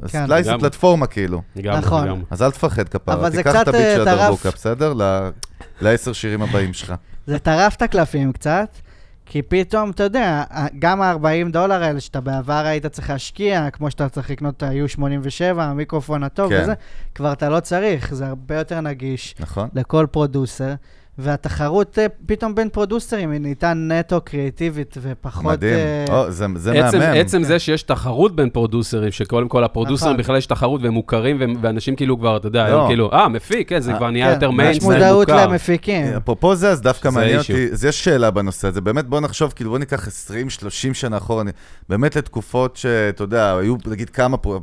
כן. 0.08 0.24
ספלייס 0.24 0.46
זה. 0.46 0.54
פלטפורמה 0.60 1.08
כאילו. 1.08 1.42
לגמרי, 1.56 1.80
נכון. 1.80 2.08
לגמרי. 2.08 2.24
אז 2.30 2.42
אל 2.42 2.52
תפחד 2.52 2.90
כפרה, 2.90 3.16
אבל 3.16 3.32
זה 3.32 3.38
תיקח 3.38 3.50
קצת, 3.50 3.62
את 3.62 3.68
ה 3.68 3.71
beat 3.71 3.82
אה, 3.82 3.96
של 3.96 4.06
טרף. 4.06 4.20
הדרבוקה, 4.20 4.50
בסדר? 4.50 4.94
לעשר 5.82 6.14
שירים 6.14 6.42
הבאים 6.42 6.74
שלך. 6.74 6.94
זה 7.28 7.40
טרף 7.40 7.76
את 7.76 7.82
הקלפים 7.82 8.34
קצת, 8.34 8.78
כי 9.30 9.42
פתאום, 9.42 9.90
אתה 9.90 10.04
יודע, 10.04 10.44
גם 10.80 11.02
ה-40 11.02 11.52
דולר 11.52 11.84
האלה 11.84 12.00
שאתה 12.00 12.22
בעבר 12.22 12.66
היית 12.66 12.86
צריך 12.86 13.10
להשקיע, 13.10 13.70
כמו 13.70 13.92
שאתה 13.92 14.10
צריך 14.10 14.30
לקנות 14.30 14.58
את 14.58 14.64
ה-U87, 14.64 15.62
המיקרופון 15.62 16.24
הטוב 16.24 16.50
כן. 16.50 16.62
וזה, 16.62 16.74
כבר 17.16 17.34
אתה 17.34 17.50
לא 17.50 17.60
צריך, 17.60 18.14
זה 18.14 18.28
הרבה 18.28 18.56
יותר 18.58 18.82
נגיש 18.82 19.36
נכון? 19.40 19.70
לכל 19.74 20.08
producer. 20.12 20.74
והתחרות 21.20 22.00
אה, 22.00 22.06
פתאום 22.26 22.56
בין 22.56 22.70
פרודוסרים 22.70 23.32
היא 23.32 23.42
נהייתה 23.42 23.74
נטו 23.74 24.22
קריאיטיבית 24.22 24.98
ופחות... 25.02 25.44
מדהים. 25.46 25.74
אה, 25.74 26.06
או, 26.10 26.32
זה 26.32 26.46
זה 26.56 26.86
עצם, 26.88 27.00
מהמם. 27.00 27.18
עצם 27.20 27.44
זה 27.44 27.60
שיש 27.60 27.84
תחרות 27.84 28.36
בין 28.36 28.50
פרודוסרים, 28.50 29.12
שקודם 29.12 29.48
כל 29.48 29.64
הפרודוסרים 29.64 30.12
נכון. 30.12 30.24
בכלל 30.24 30.38
יש 30.38 30.46
תחרות 30.46 30.82
והם 30.84 30.94
מוכרים, 30.94 31.40
והם- 31.40 31.56
ואנשים 31.62 31.96
כאילו 31.96 32.20
כבר, 32.20 32.38
אתה 32.38 32.48
יודע, 32.48 32.70
לא. 32.70 32.82
הם 32.82 32.88
כאילו, 32.88 33.12
אה, 33.14 33.30
מפיק, 33.30 33.70
כן, 33.70 33.80
זה 33.80 33.92
אה, 33.92 33.98
כבר 33.98 34.12
נהיה 34.12 34.28
כן, 34.28 34.34
יותר 34.34 34.50
יש 34.50 34.56
מיינסטרים 34.58 34.92
מודעות 34.94 35.30
מוכר. 35.30 35.48
למפיקים. 35.48 36.06
אפרופו 36.18 36.56
זה, 36.56 36.70
אז 36.72 36.82
דווקא 36.82 37.10
זה 37.12 37.16
מעניין 37.16 37.40
issue. 37.40 37.42
אותי, 37.52 37.70
אז 37.72 37.86
יש 37.86 38.04
שאלה 38.04 38.32
בנושא 38.32 38.68
הזה, 38.68 38.82
באמת 38.82 39.06
בוא 39.06 39.20
נחשוב, 39.20 39.54
כאילו 39.56 39.70
בוא 39.70 39.80
ניקח 39.80 40.08
20-30 40.08 40.12
שנה 40.94 41.18
אחורה, 41.18 41.42
אני- 41.42 41.52
באמת 41.90 42.16
לתקופות 42.16 42.76
שאתה 42.78 43.24
יודע, 43.24 43.58
היו 43.58 43.76
נגיד 43.88 44.10
כמה, 44.10 44.38
פה, 44.38 44.60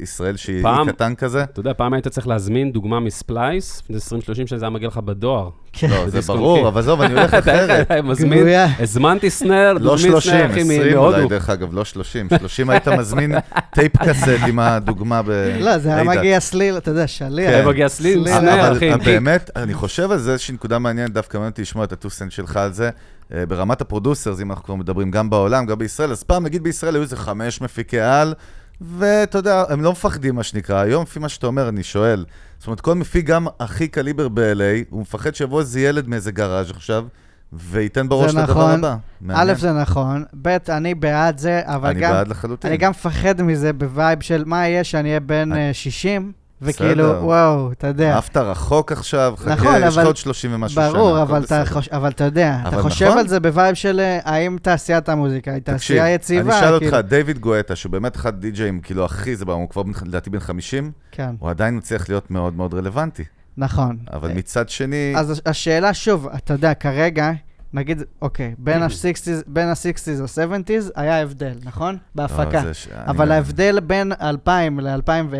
ישראל 0.00 0.36
שהיא 0.36 0.64
קטן 0.88 1.14
כזה, 1.14 1.42
אתה 1.42 1.60
יודע, 1.60 1.72
פעם 1.76 1.92
היית 1.92 2.08
צריך 2.08 2.28
להזמין 2.28 2.72
דוגמה 2.72 3.00
מ 3.00 3.10
Splice, 3.10 3.82
לפני 3.90 3.96
20-30 3.96 4.46
שנה 4.46 4.58
זה 4.58 4.64
היה 4.64 4.70
מגיע 4.70 4.88
לך 4.88 4.98
בדואר. 4.98 5.50
כן. 5.72 5.93
לא, 5.94 6.08
זה 6.08 6.20
ברור, 6.20 6.68
אבל 6.68 6.80
עזוב, 6.80 7.00
אני 7.00 7.14
הולך 7.14 7.34
אחרת. 7.44 7.90
מזמין. 7.92 8.48
הזמנתי 8.78 9.30
snare, 9.30 9.72
לא 9.72 9.78
דוגמית 9.78 10.00
30, 10.00 10.32
snare, 10.32 10.46
אחי, 10.50 10.60
20 10.60 10.94
מהודו. 10.94 11.16
אולי, 11.16 11.28
דרך 11.28 11.50
אגב, 11.50 11.74
לא 11.74 11.84
30. 11.84 12.28
30 12.38 12.70
היית 12.70 12.88
מזמין 12.88 13.34
טייפ 13.74 13.96
קסט 13.96 14.28
עם 14.46 14.58
הדוגמה 14.58 15.22
ב... 15.22 15.30
לא, 15.60 15.78
זה 15.78 15.94
היה 15.94 16.04
מגיע 16.04 16.40
סליל, 16.40 16.76
אתה 16.76 16.90
יודע, 16.90 17.06
שליח. 17.06 17.48
היה 17.48 17.66
מגיע 17.66 17.88
סליל. 17.88 18.28
snare, 18.28 18.66
אבל 18.68 18.76
אחי. 18.76 18.90
באמת, 19.04 19.50
אני 19.56 19.74
חושב 19.74 20.10
על 20.10 20.18
זה 20.18 20.32
איזושהי 20.32 20.54
נקודה 20.54 20.78
מעניינת, 20.78 21.12
דווקא 21.12 21.36
מעניין 21.36 21.50
אותי 21.50 21.62
לשמוע 21.62 21.84
את 21.84 21.92
ה 21.92 21.96
two 21.96 22.10
cents 22.10 22.32
שלך 22.32 22.56
על 22.56 22.72
זה. 22.72 22.90
אה, 23.34 23.46
ברמת 23.46 23.80
ה 23.80 23.86
producers, 23.86 24.40
אם 24.40 24.50
אנחנו 24.50 24.64
כבר 24.64 24.74
מדברים 24.74 25.10
גם 25.10 25.30
בעולם, 25.30 25.66
גם 25.66 25.78
בישראל, 25.78 26.10
אז 26.10 26.22
פעם, 26.22 26.44
נגיד 26.44 26.62
בישראל 26.62 26.94
היו 26.94 27.02
איזה 27.02 27.16
חמש 27.16 27.60
מפיקי 27.60 28.00
על, 28.00 28.34
ואתה 28.80 29.38
יודע, 29.38 29.64
הם 29.68 29.82
לא 29.82 29.92
מפחדים, 29.92 30.34
מה 30.34 30.42
שנקרא. 30.42 30.80
היום, 30.80 31.02
לפי 31.02 31.18
מה 31.18 31.28
שאתה 31.28 31.46
אומר, 31.46 31.68
אני 31.68 31.82
שואל. 31.82 32.24
זאת 32.58 32.66
אומרת, 32.66 32.80
כל 32.80 32.94
מפיק, 32.94 33.26
גם 33.26 33.46
הכי 33.60 33.88
קליבר 33.88 34.28
ב-LA, 34.28 34.84
הוא 34.90 35.00
מפחד 35.00 35.34
שיבוא 35.34 35.60
איזה 35.60 35.80
ילד 35.80 36.08
מאיזה 36.08 36.32
גראז' 36.32 36.70
עכשיו, 36.70 37.04
וייתן 37.52 38.08
בראש 38.08 38.34
לדבר 38.34 38.42
נכון, 38.42 38.70
הבא. 38.84 38.96
מעניין. 39.20 39.50
א', 39.50 39.58
זה 39.58 39.72
נכון, 39.72 40.24
ב', 40.42 40.56
אני 40.68 40.94
בעד 40.94 41.38
זה, 41.38 41.60
אבל 41.64 41.88
אני 41.88 42.00
גם... 42.00 42.10
אני 42.10 42.18
בעד 42.18 42.28
לחלוטין. 42.28 42.70
אני 42.70 42.78
גם 42.78 42.90
מפחד 42.90 43.42
מזה 43.42 43.72
ב 43.72 43.82
vibe 43.82 44.22
של 44.22 44.42
מה 44.46 44.68
יהיה 44.68 44.84
שאני 44.84 45.08
אהיה 45.08 45.20
בן 45.20 45.52
אני... 45.52 45.68
אה, 45.68 45.74
60. 45.74 46.32
וכאילו, 46.64 47.08
בסדר. 47.08 47.24
וואו, 47.24 47.72
אתה 47.72 47.86
יודע. 47.86 48.18
עפת 48.18 48.36
רחוק 48.36 48.92
עכשיו, 48.92 49.34
חכה, 49.36 49.54
נכון, 49.54 49.74
יש 49.86 49.96
לך 49.96 50.06
עוד 50.06 50.16
30 50.16 50.54
ומשהו 50.54 50.74
שנה. 50.74 50.92
ברור, 50.92 51.22
אבל 51.22 51.44
אתה, 51.44 51.62
חוש, 51.66 51.88
אבל 51.88 52.10
אתה 52.10 52.24
יודע, 52.24 52.58
אבל 52.62 52.68
אתה 52.68 52.82
חושב 52.82 53.06
נכון? 53.06 53.18
על 53.18 53.28
זה 53.28 53.40
ב 53.40 53.47
vibe 53.47 53.74
של 53.74 54.00
אה, 54.00 54.18
האם 54.24 54.56
תעשיית 54.62 55.08
המוזיקה 55.08 55.52
היא 55.52 55.62
תעשייה 55.62 56.10
יציבה. 56.10 56.40
אני 56.40 56.58
אשאל 56.58 56.78
כאילו... 56.78 56.96
אותך, 56.96 57.08
דיוויד 57.08 57.38
גואטה, 57.38 57.76
שהוא 57.76 57.92
באמת 57.92 58.16
אחד 58.16 58.40
די-ג'אים, 58.40 58.80
כאילו, 58.80 59.04
הכי 59.04 59.36
זה 59.36 59.44
בא, 59.44 59.52
הוא 59.52 59.68
כבר 59.68 59.82
לדעתי 60.06 60.30
בן 60.30 60.40
50, 60.40 60.92
כן. 61.10 61.34
הוא 61.38 61.50
עדיין 61.50 61.76
מצליח 61.76 62.08
להיות 62.08 62.30
מאוד 62.30 62.56
מאוד 62.56 62.74
רלוונטי. 62.74 63.24
נכון. 63.56 63.96
אבל 64.12 64.32
מצד 64.32 64.68
שני... 64.68 65.14
אז 65.16 65.42
השאלה, 65.46 65.94
שוב, 65.94 66.28
אתה 66.36 66.54
יודע, 66.54 66.74
כרגע, 66.74 67.32
נגיד, 67.74 68.02
אוקיי, 68.22 68.54
בין 68.58 68.82
ה-60's 68.82 69.28
בין 69.46 69.68
ה-60's 69.68 70.22
ל-70's 70.22 70.90
היה 70.94 71.22
הבדל, 71.22 71.54
נכון? 71.64 71.96
בהפקה. 72.14 72.62
לא, 72.64 72.70
אבל 73.06 73.32
ההבדל 73.32 73.80
בין 73.80 74.12
2000 74.20 74.80
ל-2010 74.80 75.36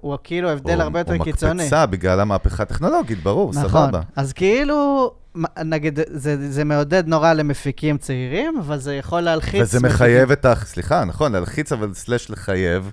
הוא 0.00 0.16
כאילו 0.24 0.50
הבדל 0.50 0.80
הרבה 0.80 1.00
יותר 1.00 1.18
קיצוני. 1.24 1.50
הוא 1.52 1.60
מקפצה 1.60 1.86
בגלל 1.86 2.20
המהפכה 2.20 2.62
הטכנולוגית, 2.62 3.22
ברור, 3.22 3.50
נכון. 3.54 3.68
סבבה. 3.70 4.00
אז 4.16 4.32
כאילו, 4.32 5.10
נגיד, 5.64 5.98
זה, 6.10 6.50
זה 6.52 6.64
מעודד 6.64 7.08
נורא 7.08 7.32
למפיקים 7.32 7.98
צעירים, 7.98 8.58
אבל 8.58 8.78
זה 8.78 8.94
יכול 8.94 9.20
להלחיץ. 9.20 9.62
וזה 9.62 9.80
מחייב 9.80 10.30
את 10.30 10.44
ה... 10.44 10.54
סליחה, 10.54 11.04
נכון, 11.04 11.32
להלחיץ, 11.32 11.72
אבל 11.72 11.94
slash 11.94 12.30
לחייב. 12.30 12.92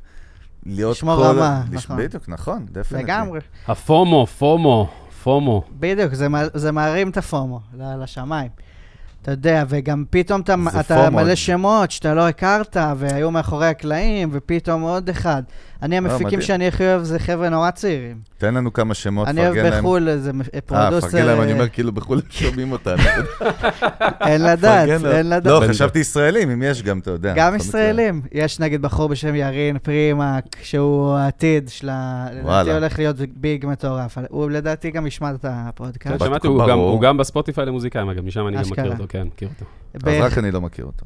להיות 0.65 0.95
לשמור 0.95 1.15
כל- 1.15 1.23
רמה, 1.23 1.61
לש- 1.71 1.85
נכון. 1.85 1.97
בדיוק, 1.97 2.29
נכון, 2.29 2.65
definitely. 2.71 3.03
לגמרי. 3.03 3.39
ה 3.67 3.77
FOMO, 3.77 4.25
FOMO, 4.27 4.89
FOMO. 5.23 5.63
בדיוק, 5.79 6.13
זה, 6.13 6.27
זה 6.53 6.71
מערים 6.71 7.09
את 7.09 7.17
ה 7.17 7.26
FOMO 7.26 7.59
ל- 7.77 8.03
לשמיים. 8.03 8.49
אתה 9.23 9.31
יודע, 9.31 9.63
וגם 9.69 10.03
פתאום 10.09 10.41
אתה, 10.41 10.55
זה 10.71 10.79
אתה. 10.79 11.09
מלא 11.09 11.35
שמות 11.35 11.91
שאתה 11.91 12.13
לא 12.13 12.27
הכרת, 12.27 12.77
והיו 12.97 13.31
מאחורי 13.31 13.67
הקלעים, 13.67 14.29
ופתאום 14.31 14.81
עוד 14.81 15.09
אחד. 15.09 15.43
אני, 15.81 15.97
המפיקים 15.97 16.25
מדהים. 16.27 16.41
שאני 16.41 16.67
הכי 16.67 16.83
אוהב 16.83 17.03
זה 17.03 17.19
חבר'ה 17.19 17.49
נורא 17.49 17.71
צעירים. 17.71 18.17
תן 18.37 18.53
לנו 18.53 18.73
כמה 18.73 18.93
שמות, 18.93 19.27
אני 19.27 19.41
פרגן 19.41 19.61
אוהב 19.61 19.73
להם. 19.73 19.79
בחו"ל 19.83 20.09
איזה 20.09 20.33
מ- 20.33 20.41
אה, 20.41 20.61
producer, 20.65 21.09
פרגן 21.09 21.25
להם, 21.25 21.41
אני 21.41 21.51
אה, 21.51 21.53
אומר, 21.53 21.67
כאילו 21.69 21.91
בחו"ל 21.91 22.17
הם 22.17 22.23
שומעים 22.29 22.71
אותנו. 22.71 23.03
אין 24.27 24.41
לדעת. 24.43 24.89
אין 24.89 25.29
לדעת. 25.29 25.45
לא, 25.45 25.61
חשבתי 25.69 25.99
ישראלים, 25.99 26.49
אם 26.49 26.63
יש 26.63 26.83
גם, 26.83 26.99
אתה 26.99 27.11
יודע. 27.11 27.33
גם. 27.35 27.55
ישראלים. 27.55 28.21
יש 28.31 28.59
נגיד 28.59 28.81
בחור 28.81 29.09
בשם 29.09 29.35
ירין 29.35 29.77
פרימק, 29.77 30.43
שהוא 30.61 31.13
העתיד 31.15 31.69
של 31.69 31.89
ה... 31.91 32.27
לדעתי 32.31 32.45
וואלה. 32.47 32.73
הולך 32.73 32.99
להיות 32.99 33.15
big 33.35 33.65
מטורף. 33.65 34.17
הוא 34.29 34.49
לדעתי 34.51 34.91
גם 34.91 35.07
ישמע 35.07 35.31
את 35.31 35.45
הפודקאסט. 35.49 36.25
שמעתי, 36.25 36.47
הוא 36.47 36.59
גם- 36.61 36.67
ברור. 36.67 36.91
הוא 36.91 37.01
גם 37.01 37.17
בספוטיפיי 37.17 37.65
למוזיקאים, 37.65 38.09
אגב, 38.09 38.25
משם 38.25 38.47
אני 38.47 38.55
גם. 38.57 38.63
מכיר 38.71 38.91
אותו, 38.91 39.07
כן, 39.13 39.27
מכיר 39.27 39.49
אותו. 39.49 39.65
אז 39.93 40.31
רק 40.31 40.37
אני 40.37 40.51
לא 40.51 40.61
מכיר 40.61 40.85
אותו. 40.85 41.05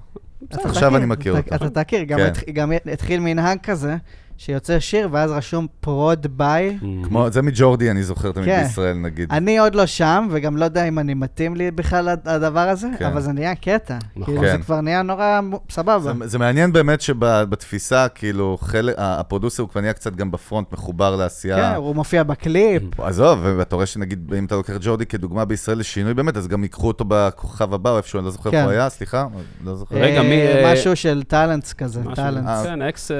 עכשיו 0.52 0.98
אני 0.98 1.06
מכיר 1.06 1.38
אותו. 1.38 1.56
אתה 1.56 1.84
תכיר, 1.84 2.04
גם 2.04 2.20
כן. 2.20 2.52
גם 2.52 2.72
התחיל 2.94 3.20
מנהג 3.20 3.60
כזה, 3.64 3.96
שיוצא 4.38 4.80
שיר 4.80 5.10
ואז 5.12 5.32
רשום 5.32 5.68
prod 5.80 6.28
by. 6.38 6.78
כמו, 7.04 7.30
זה 7.32 7.42
מג'ורדי, 7.42 7.92
אני 7.92 8.04
זוכר 8.04 8.32
תמיד 8.32 8.46
כן. 8.46 8.64
בישראל, 8.64 8.98
נגיד. 8.98 9.30
אני 9.32 9.60
עוד 9.60 9.76
לא 9.76 9.86
שם, 9.86 10.28
וגם 10.32 10.58
לא 10.58 10.66
יודע 10.66 10.84
אם 10.84 11.00
אני 11.00 11.14
מתאים 11.14 11.56
לי 11.56 11.72
בכלל 11.72 12.10
הד- 12.10 12.28
הדבר 12.28 12.60
הזה, 12.70 12.88
כן. 13.00 13.06
אבל 13.06 13.22
זה 13.22 13.32
נהיה 13.32 13.56
קטע. 13.56 13.98
נכון. 14.16 14.26
כאילו, 14.26 14.42
כן. 14.42 14.58
זה 14.58 14.64
כבר 14.64 14.82
נהיה 14.82 15.02
נורא 15.02 15.40
סבבה. 15.70 16.00
זה, 16.00 16.28
זה 16.28 16.38
מעניין 16.40 16.74
באמת 16.74 17.02
שבתפיסה, 17.02 18.08
כאילו, 18.16 18.58
חלק, 18.62 18.94
ה 18.98 19.05
producer 19.05 19.64
הוא 19.64 19.70
כבר 19.70 19.82
נהיה 19.82 19.94
קצת 19.94 20.16
גם 20.16 20.32
ב 20.32 20.38
front, 20.38 20.74
מחובר 20.74 21.16
לעשייה. 21.16 21.58
כן, 21.72 21.76
הוא 21.76 21.96
מופיע 21.96 22.24
בקליפ. 22.24 23.00
עזוב, 23.00 23.40
ואתה 23.58 23.76
רואה 23.76 23.86
שנגיד, 23.86 24.34
אם 24.38 24.46
אתה 24.46 24.56
לוקח 24.56 24.76
את 24.76 24.82
ג'ורדי 24.82 25.06
כדוגמה 25.06 25.46
בישראל 25.46 25.78
לשינוי 25.80 26.14
באמת, 26.14 26.38
אז 26.38 26.48
גם 26.48 26.64
ייקחו 26.64 26.88
אותו 26.88 27.06
בכוכב 27.08 27.74
הבא, 27.74 27.90
או 27.92 27.98
איפשהו, 27.98 28.20
אני 28.20 28.26
לא 28.26 28.32
זוכר 28.32 28.52
כן. 28.52 28.58
איפה 28.58 28.66
הוא 28.72 28.80
היה, 28.80 28.90
סליחה, 28.90 29.28
לא 29.66 29.76
זוכר. 29.76 29.96
רגע, 29.96 30.22
מי, 30.22 30.30
אה, 30.42 30.66
אה, 30.66 30.74
משהו 30.74 30.96
של 30.96 31.24
talents 31.28 31.74
כזה, 31.74 32.02
talents. 32.16 32.48
אה, 32.50 32.64
כן, 32.64 32.82
X... 32.82 33.12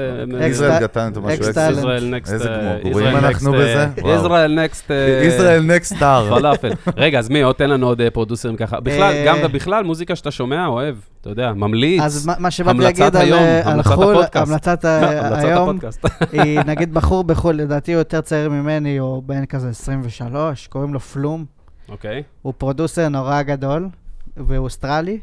ישראל 0.50 0.72
גטנט 1.10 1.16
או 1.16 1.22
משהו, 1.22 1.44
X 1.44 1.54
talent. 1.54 1.78
Israel 1.78 2.10
next... 2.10 2.32
איזה 2.32 2.48
גמורים 2.84 3.16
אנחנו 3.16 3.52
בזה? 3.52 3.86
וואו. 4.02 4.16
Israel 4.20 4.64
next... 4.64 4.90
Israel 5.26 5.62
next 5.62 5.96
star. 5.96 6.38
פלאפל. 6.38 6.70
רגע, 6.96 7.18
אז 7.18 7.28
מי 7.28 7.42
עוד? 7.42 7.54
תן 7.54 7.70
לנו 7.70 7.86
עוד 7.86 8.00
אה, 8.00 8.10
פרודוסרים 8.10 8.56
ככה. 8.56 8.80
בכלל, 8.80 9.02
אה, 9.12 9.24
גם 9.26 9.36
ובכלל, 9.44 9.84
מוזיקה 9.84 10.16
שאתה 10.16 10.30
שומע, 10.30 10.66
אוהב, 10.66 10.96
אתה 11.20 11.30
יודע, 11.30 11.52
ממליץ. 11.52 12.02
אז 12.02 12.30
מה- 12.38 12.50
שבאתי 12.50 12.78
להגיד 12.78 13.16
על 13.16 13.32
אה, 13.32 13.82
חו"ל. 13.82 14.16
המלצת 14.34 14.84
היום. 14.84 15.78
היא 16.32 16.60
נגיד 16.66 16.94
בחור 16.94 17.24
בחו"ל, 17.24 17.54
לדעתי 17.56 17.92
הוא 17.92 17.98
יותר 17.98 18.20
צעיר 18.20 18.48
ממני, 18.48 19.00
או 19.00 19.22
בן 19.26 19.44
כזה 19.46 19.68
23, 19.68 20.66
קוראים 20.66 20.94
לו 20.94 21.00
פלום. 21.00 21.44
אוקיי. 21.88 22.22
הוא 22.42 22.52
producer 22.58 23.08
נורא 23.08 23.42
גדול, 23.42 23.88
והוא 24.36 24.56
אוסטרלי, 24.64 25.18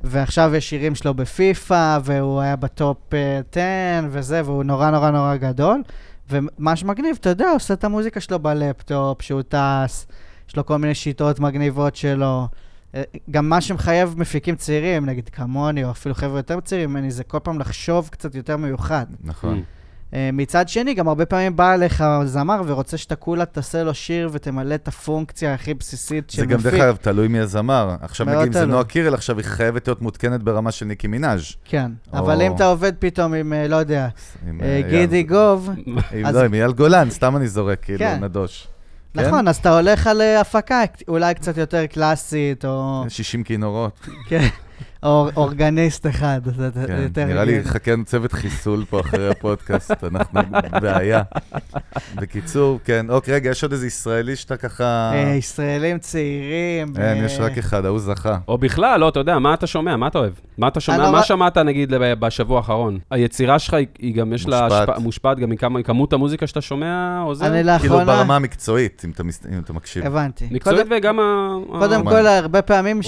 ועכשיו 0.00 0.54
יש 0.54 0.70
שירים 0.70 0.94
שלו 0.94 1.14
בפיפא, 1.14 1.98
והוא 2.04 2.40
היה 2.40 2.56
ב 2.56 2.70
top 2.70 3.14
אה, 3.14 3.40
10 4.00 4.08
וזה, 4.10 4.44
והוא 4.44 4.64
נורא 4.64 4.90
נורא 4.90 5.10
נורא 5.10 5.36
גדול. 5.36 5.82
ומה 6.30 6.76
שמגניב, 6.76 7.16
אתה 7.20 7.28
יודע, 7.28 7.48
הוא 7.48 7.56
עושה 7.56 7.74
את 7.74 7.84
המוזיקה 7.84 8.20
שלו 8.20 8.38
בלפטופ, 8.38 9.22
שהוא 9.22 9.42
טס, 9.42 10.06
יש 10.48 10.56
לו 10.56 10.66
כל 10.66 10.76
מיני 10.76 10.94
שיטות 10.94 11.40
מגניבות 11.40 11.96
שלו. 11.96 12.48
אה, 12.94 13.02
גם 13.30 13.48
מה 13.48 13.60
שמחייב 13.60 14.14
מפיקים 14.18 14.56
צעירים, 14.56 15.06
נגיד 15.06 15.28
כמוני, 15.28 15.84
או 15.84 15.90
אפילו 15.90 16.14
חבר'ה 16.14 16.38
יותר 16.38 16.60
צעירים 16.60 16.90
ממני, 16.90 17.10
זה 17.10 17.24
כל 17.24 17.38
פעם 17.38 17.58
לחשוב 17.58 18.08
קצת 18.12 18.34
יותר 18.34 18.56
מיוחד. 18.56 19.06
נכון. 19.24 19.62
אה, 20.14 20.30
מצד 20.32 20.68
שני, 20.68 20.94
גם 20.94 21.08
הרבה 21.08 21.26
פעמים 21.26 21.56
בא 21.56 21.74
אליך 21.74 22.04
זמר 22.24 22.62
ורוצה 22.66 22.96
שאתה 22.96 23.16
כולה 23.16 23.44
תעשה 23.44 23.82
לו 23.84 23.94
שיר 23.94 24.28
ותמלא 24.32 24.74
את 24.74 24.88
הפונקציה 24.88 25.54
הכי 25.54 25.74
בסיסית 25.74 26.30
של 26.30 26.38
זה 26.40 26.46
גם. 26.46 26.60
דרך 26.60 26.74
אגב 26.74 26.96
תלוי 26.96 27.28
מי 27.28 27.38
הזמר. 27.40 27.96
עכשיו 28.00 28.26
נגיד 28.26 28.40
אם 28.46 28.52
זה. 28.52 28.66
נועה 28.66 28.84
קירל, 28.84 29.14
עכשיו 29.14 29.36
היא 29.38 29.44
חייבת 29.44 29.88
להיות 29.88 30.02
מותקנת 30.02 30.42
ברמה 30.42 30.70
של 30.70 30.86
ניקי 30.86 31.06
מנאז'. 31.06 31.42
כן, 31.64 31.90
או- 32.12 32.18
אבל 32.18 32.42
אם 32.42 32.54
אתה 32.54 32.66
עובד 32.66 32.92
פתאום 32.98 33.34
עם, 33.34 33.52
אה, 33.52 33.68
לא 33.68 33.76
יודע, 33.76 34.08
עם, 34.48 34.60
אה, 34.60 34.80
גידי 34.90 35.16
אייל- 35.16 35.26
גוב, 35.26 35.70
אז- 36.24 36.34
לא, 36.34 36.44
עם 36.44 36.54
אייל 36.54 36.72
גולן, 36.72 37.10
סתם 37.10 37.36
אני 37.36 37.48
זורק, 37.48 37.78
כאילו, 37.82 37.98
כן. 37.98 38.24
נדוש. 38.24 38.66
כן? 39.14 39.26
נכון, 39.26 39.48
אז 39.48 39.56
אתה 39.56 39.78
הולך 39.78 40.06
על 40.06 40.20
הפקה 40.40 40.80
אולי 41.08 41.34
קצת 41.34 41.56
יותר 41.56 41.86
קלאסית, 41.86 42.64
או 42.64 43.04
60 43.08 43.42
כינורות. 43.42 44.00
כן, 44.28 44.46
אורגניסט 45.36 46.06
אחד, 46.06 46.40
זה 46.56 46.70
כן, 46.86 47.02
יותר... 47.02 47.24
נראה 47.24 47.44
לי. 47.44 47.64
חכה 47.64 47.90
צוות 48.04 48.32
חיסול 48.32 48.84
פה 48.90 49.00
אחרי 49.00 49.28
הפודקאסט, 49.28 50.04
אנחנו 50.14 50.40
בבעיה. 50.72 51.22
בקיצור, 52.14 52.80
כן, 52.84 53.06
אוקיי, 53.08 53.34
רגע, 53.34 53.50
יש 53.50 53.62
עוד 53.62 53.72
איזה 53.72 53.86
ישראלי 53.86 54.36
שאתה 54.36 54.56
ככה... 54.56 55.10
אה, 55.14 55.34
ישראלים 55.34 55.98
צעירים. 55.98 56.92
אין, 56.98 57.20
אה, 57.20 57.24
יש 57.24 57.38
רק 57.40 57.58
אחד, 57.58 57.84
ההוא 57.84 57.98
זכה. 57.98 58.38
או 58.48 58.58
בכלל, 58.58 59.00
לא, 59.00 59.08
אתה 59.08 59.20
יודע, 59.20 59.38
מה 59.38 59.54
אתה 59.54 59.66
שומע? 59.66 59.96
מה 59.96 60.06
אתה 60.06 60.18
אוהב? 60.18 60.32
מה 60.58 60.68
אתה 60.68 60.80
שומע? 60.80 60.98
מה 60.98 61.18
לא- 61.18 61.22
שמעת, 61.22 61.58
נגיד, 61.58 61.92
בשבוע 61.98 62.56
האחרון? 62.56 62.98
היצירה 63.10 63.58
שלך, 63.58 63.74
היא- 63.98 64.14
גם 64.14 64.32
יש 64.32 64.46
לה... 64.48 64.68
מושפעת. 64.98 65.38
גם 65.38 65.50
מכמות 65.74 66.12
המוזיקה 66.12 66.46
שאתה 66.46 66.60
שומע, 66.60 67.22
או 67.22 67.34
זה? 67.34 67.46
אני 67.46 67.52
כאילו 67.54 67.66
לאחרונה... 67.72 68.04
ברמה 68.04 68.36
המקצועית, 68.36 69.02
אם 69.04 69.10
אתה 69.64 69.72
מקשיב. 69.72 70.06
הבנתי. 70.06 70.48
מקצועית 70.50 70.86
וגם 70.96 71.20
ה... 71.20 71.54
קודם 71.78 72.04
כל, 72.04 72.26
הרבה 72.26 72.62
פעמים, 72.62 73.00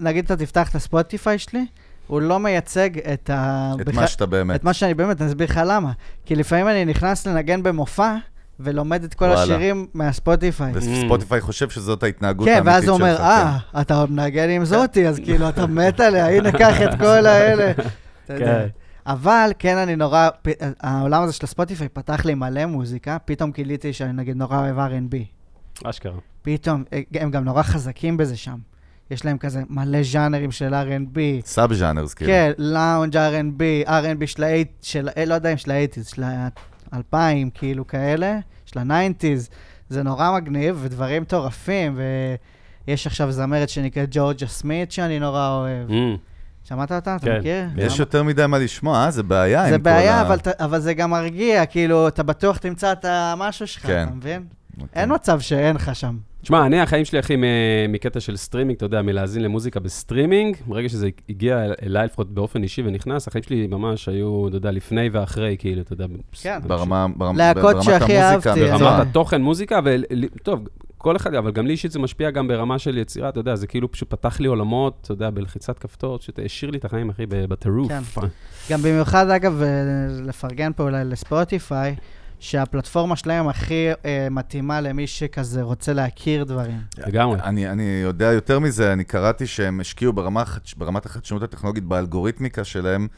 נגיד 0.00 0.24
אתה 0.24 0.36
תפתח 0.36 0.70
את 0.70 0.74
הספוטיפיי 0.74 1.38
שלי, 1.50 1.66
הוא 2.06 2.20
לא 2.20 2.38
מייצג 2.40 2.98
את 2.98 3.30
ה... 3.30 3.72
את 3.80 3.86
בכלל- 3.86 4.00
מה 4.00 4.06
שאתה 4.06 4.26
באמת. 4.26 4.56
את 4.60 4.64
מה 4.64 4.72
שאני 4.72 4.94
באמת, 4.94 5.20
אני 5.20 5.28
אסביר 5.28 5.46
לך 5.50 5.60
למה. 5.66 5.92
כי 6.24 6.36
לפעמים 6.36 6.68
אני 6.68 6.84
נכנס 6.84 7.26
לנגן 7.26 7.62
במופע, 7.62 8.14
ולומד 8.60 9.04
את 9.04 9.14
כל 9.14 9.24
וואלה. 9.24 9.42
השירים 9.42 9.86
מהספוטיפיי. 9.94 10.72
וספוטיפיי 10.74 11.40
חושב 11.40 11.70
שזאת 11.70 12.02
ההתנהגות 12.02 12.48
כן, 12.48 12.54
האמיתית 12.54 12.72
ואז 12.74 12.82
שלך. 12.82 12.90
הוא 12.92 13.00
אומר, 13.00 13.16
כן. 13.16 13.22
אה, 13.22 13.58
אתה 13.80 14.04
מנגן 14.08 14.48
עם 14.50 14.64
זאתי, 14.64 15.08
אז 15.08 15.16
כאילו, 15.24 15.48
אתה 15.48 15.66
מת 15.76 16.00
עליה, 16.00 16.28
הנה, 16.36 16.52
קח 16.52 16.82
את 16.82 16.98
כל 16.98 17.26
האלה. 17.26 17.70
אתה 18.24 18.34
יודע. 18.34 18.44
כן. 18.46 18.66
אבל 19.06 19.50
כן, 19.58 19.76
אני 19.76 19.96
נורא, 19.96 20.28
פ- 20.42 20.48
העולם 20.80 21.22
הזה 21.22 21.32
של 21.32 21.44
הספוטיפיי 21.44 21.88
פתח 21.88 22.24
לי 22.24 22.34
מלא 22.34 22.66
מוזיקה, 22.66 23.16
פתאום 23.24 23.50
גיליתי 23.50 23.92
שאני 23.92 24.12
נגיד 24.12 24.36
נורא 24.36 24.58
אוהב 24.58 24.78
R&B. 24.78 25.16
אשכרה. 25.84 26.12
פתאום, 26.42 26.84
אה, 26.92 27.00
הם 27.14 27.30
גם 27.30 27.44
נורא 27.44 27.62
חזקים 27.62 28.16
בזה 28.16 28.36
שם. 28.36 28.56
יש 29.10 29.24
להם 29.24 29.38
כזה 29.38 29.62
מלא 29.68 30.02
ז'אנרים 30.02 30.50
של 30.50 30.74
R&B. 30.74 31.18
סאב 31.46 31.72
ז'אנרס, 31.72 32.14
כאילו. 32.14 32.30
כן, 32.32 32.52
לאונג' 32.58 33.16
R&B, 33.16 33.88
R&B 33.88 34.26
של 34.26 34.44
ה-8, 34.44 34.66
של, 34.82 35.08
לא 35.26 35.34
יודע 35.34 35.52
אם 35.52 35.56
של 35.56 35.70
ה-80's, 35.70 36.14
של 36.14 36.22
ה-2000, 36.92 37.16
כאילו 37.54 37.86
כאלה, 37.86 38.38
של 38.66 38.78
ה-90's. 38.78 39.50
זה 39.88 40.02
נורא 40.02 40.30
מגניב, 40.36 40.78
ודברים 40.82 41.22
מטורפים, 41.22 41.98
ויש 42.88 43.06
עכשיו 43.06 43.32
זמרת 43.32 43.68
שנקראת 43.68 44.08
ג'ורג'ה 44.10 44.46
סמית, 44.46 44.92
שאני 44.92 45.18
נורא 45.18 45.48
אוהב. 45.48 45.88
Mm. 45.90 46.18
שמעת 46.68 46.92
אותה? 46.92 47.16
אתה 47.16 47.26
כן. 47.26 47.38
מכיר? 47.38 47.64
יש 47.76 47.92
למה? 47.92 48.02
יותר 48.02 48.22
מדי 48.22 48.46
מה 48.46 48.58
לשמוע, 48.58 49.04
אה? 49.04 49.10
זה 49.10 49.22
בעיה 49.22 49.62
עם 49.64 49.70
זה 49.70 49.76
כל 49.76 49.82
בעיה, 49.82 50.14
ה- 50.16 50.22
אבל, 50.26 50.38
ת- 50.38 50.60
אבל 50.60 50.80
זה 50.80 50.94
גם 50.94 51.10
מרגיע, 51.10 51.66
כאילו, 51.66 52.08
אתה 52.08 52.22
בטוח 52.22 52.56
תמצא 52.56 52.92
את 52.92 53.04
המשהו 53.04 53.66
שלך, 53.66 53.86
כן. 53.86 54.04
אתה 54.08 54.14
מבין? 54.14 54.44
אוקיי. 54.80 55.02
אין 55.02 55.14
מצב 55.14 55.40
שאין 55.40 55.76
לך 55.76 55.94
שם. 55.94 56.16
תשמע, 56.46 56.66
אני, 56.66 56.80
החיים 56.80 57.04
שלי, 57.04 57.20
אחי, 57.20 57.36
מ- 57.36 57.42
מקטע 57.92 58.20
של 58.20 58.36
סטרימינג, 58.36 58.76
אתה 58.76 58.84
יודע, 58.84 59.02
מלהאזין 59.02 59.42
למוזיקה 59.42 59.80
בסטרימינג, 59.80 60.56
ברגע 60.66 60.88
שזה 60.88 61.08
הגיע 61.28 61.64
אל- 61.64 61.74
אליי 61.82 62.04
לפחות 62.04 62.30
באופן 62.34 62.62
אישי 62.62 62.82
ונכנס, 62.86 63.28
החיים 63.28 63.42
שלי 63.42 63.66
ממש 63.66 64.08
היו, 64.08 64.48
אתה 64.48 64.56
יודע, 64.56 64.70
לפני 64.70 65.08
ואחרי, 65.12 65.56
כאילו, 65.58 65.80
אתה 65.82 65.92
יודע. 65.92 66.06
כן. 66.42 66.58
ברמה, 66.66 67.06
ברמה, 67.16 67.38
להקות 67.38 67.62
ברמת 67.72 67.82
שהכי 67.84 68.18
המוזיקה, 68.18 68.50
אהבתי, 68.50 68.64
ברמת. 68.84 69.06
התוכן, 69.06 69.42
מוזיקה, 69.42 69.80
וטוב, 70.40 70.60
כל 70.98 71.16
אחד, 71.16 71.34
אבל 71.34 71.50
גם 71.50 71.66
לי 71.66 71.72
אישית 71.72 71.92
זה 71.92 71.98
משפיע 71.98 72.30
גם 72.30 72.48
ברמה 72.48 72.78
של 72.78 72.98
יצירה, 72.98 73.28
אתה 73.28 73.40
יודע, 73.40 73.54
זה 73.56 73.66
כאילו 73.66 73.92
פשוט 73.92 74.10
פתח 74.10 74.40
לי 74.40 74.48
עולמות, 74.48 74.98
אתה 75.02 75.12
יודע, 75.12 75.30
בלחיצת 75.30 75.78
כפתור, 75.78 76.18
פשוט 76.18 76.38
העשיר 76.44 76.70
לי 76.70 76.78
את 76.78 76.84
החיים, 76.84 77.10
אחי, 77.10 77.26
בטירוף. 77.28 77.88
כן. 77.88 78.26
גם 78.70 78.82
במיוחד, 78.82 79.30
אגב, 79.30 79.62
אה, 79.62 79.68
לפרגן 80.24 80.72
פה 80.76 80.82
אולי 80.82 81.04
לספוטיפיי, 81.04 81.96
שהפלטפורמה 82.38 83.16
שלהם 83.16 83.48
הכי 83.48 83.88
אה, 84.04 84.28
מתאימה 84.30 84.80
למי 84.80 85.06
שכזה 85.06 85.62
רוצה 85.62 85.92
להכיר 85.92 86.44
דברים. 86.44 86.80
לגמרי. 86.98 87.40
אני, 87.40 87.70
אני 87.70 88.00
יודע 88.02 88.32
יותר 88.32 88.58
מזה, 88.58 88.92
אני 88.92 89.04
קראתי 89.04 89.46
שהם 89.46 89.80
השקיעו 89.80 90.12
ברמה, 90.12 90.44
ברמת 90.76 91.06
החדשנות 91.06 91.42
הטכנולוגית, 91.42 91.84
באלגוריתמיקה 91.84 92.64
שלהם, 92.64 93.08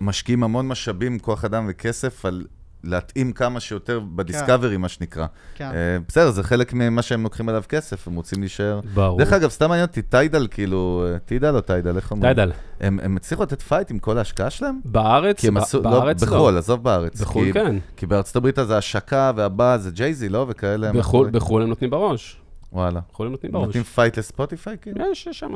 משקיעים 0.00 0.44
המון 0.44 0.68
משאבים, 0.68 1.18
כוח 1.18 1.44
אדם 1.44 1.66
וכסף 1.68 2.24
על 2.24 2.44
להתאים 2.84 3.32
כמה 3.32 3.60
שיותר 3.60 4.00
ב 4.14 4.20
discovery, 4.20 4.76
מה 4.76 4.88
שנקרא. 4.88 5.26
כן. 5.54 5.64
אה, 5.64 5.96
בסדר, 6.08 6.30
זה 6.30 6.42
חלק 6.42 6.72
ממה 6.72 7.02
שהם 7.02 7.22
לוקחים 7.22 7.48
עליו 7.48 7.62
כסף, 7.68 8.08
הם 8.08 8.14
רוצים 8.14 8.40
להישאר. 8.40 8.80
ברור. 8.94 9.18
דרך 9.18 9.32
אגב, 9.32 9.50
סתם 9.50 9.68
מעניין 9.68 9.86
אותי, 9.86 10.02
טיידל, 10.02 10.46
כאילו, 10.50 11.06
אה, 11.12 11.18
טידל 11.18 11.56
או 11.56 11.60
טיידל, 11.60 11.96
איך 11.96 12.10
אומרים? 12.10 12.34
טיידל. 12.34 12.52
הם, 12.80 13.00
הם 13.02 13.16
הצליחו 13.16 13.42
לתת 13.42 13.62
fight 13.62 13.90
עם 13.90 13.98
כל 13.98 14.18
ההשקעה 14.18 14.50
שלהם? 14.50 14.80
בארץ, 14.84 15.40
כי 15.40 15.48
הם 15.48 15.54
ב- 15.54 15.58
עשו, 15.58 15.82
בארץ 15.82 16.22
לא, 16.22 16.28
לא. 16.30 16.36
בחו"ל, 16.36 16.58
עזוב 16.58 16.84
בארץ. 16.84 17.20
בחו"ל 17.20 17.44
כי, 17.44 17.52
כן. 17.52 17.76
כי 17.96 18.06
בארצות 18.06 18.36
הברית 18.36 18.58
אז 18.58 18.70
ההשקה 18.70 19.32
והבא 19.36 19.76
זה 19.76 19.90
ג'ייזי, 19.90 20.28
לא? 20.28 20.46
וכאלה. 20.48 20.92
בחו"ל 20.92 21.30
בחו"ל 21.30 21.62
הם 21.62 21.68
נותנים 21.68 21.90
בראש. 21.90 22.40
וואלה. 22.72 23.00
בחו"ל 23.12 23.26
הם 23.26 23.32
נותנים 23.32 23.52
בראש. 23.52 23.66
נותנים 23.66 23.84
fight 23.84 24.18
לספוטיפיי, 24.18 24.76
כאילו? 24.82 25.12
יש 25.12 25.26
יש 25.26 25.38
שם, 25.38 25.54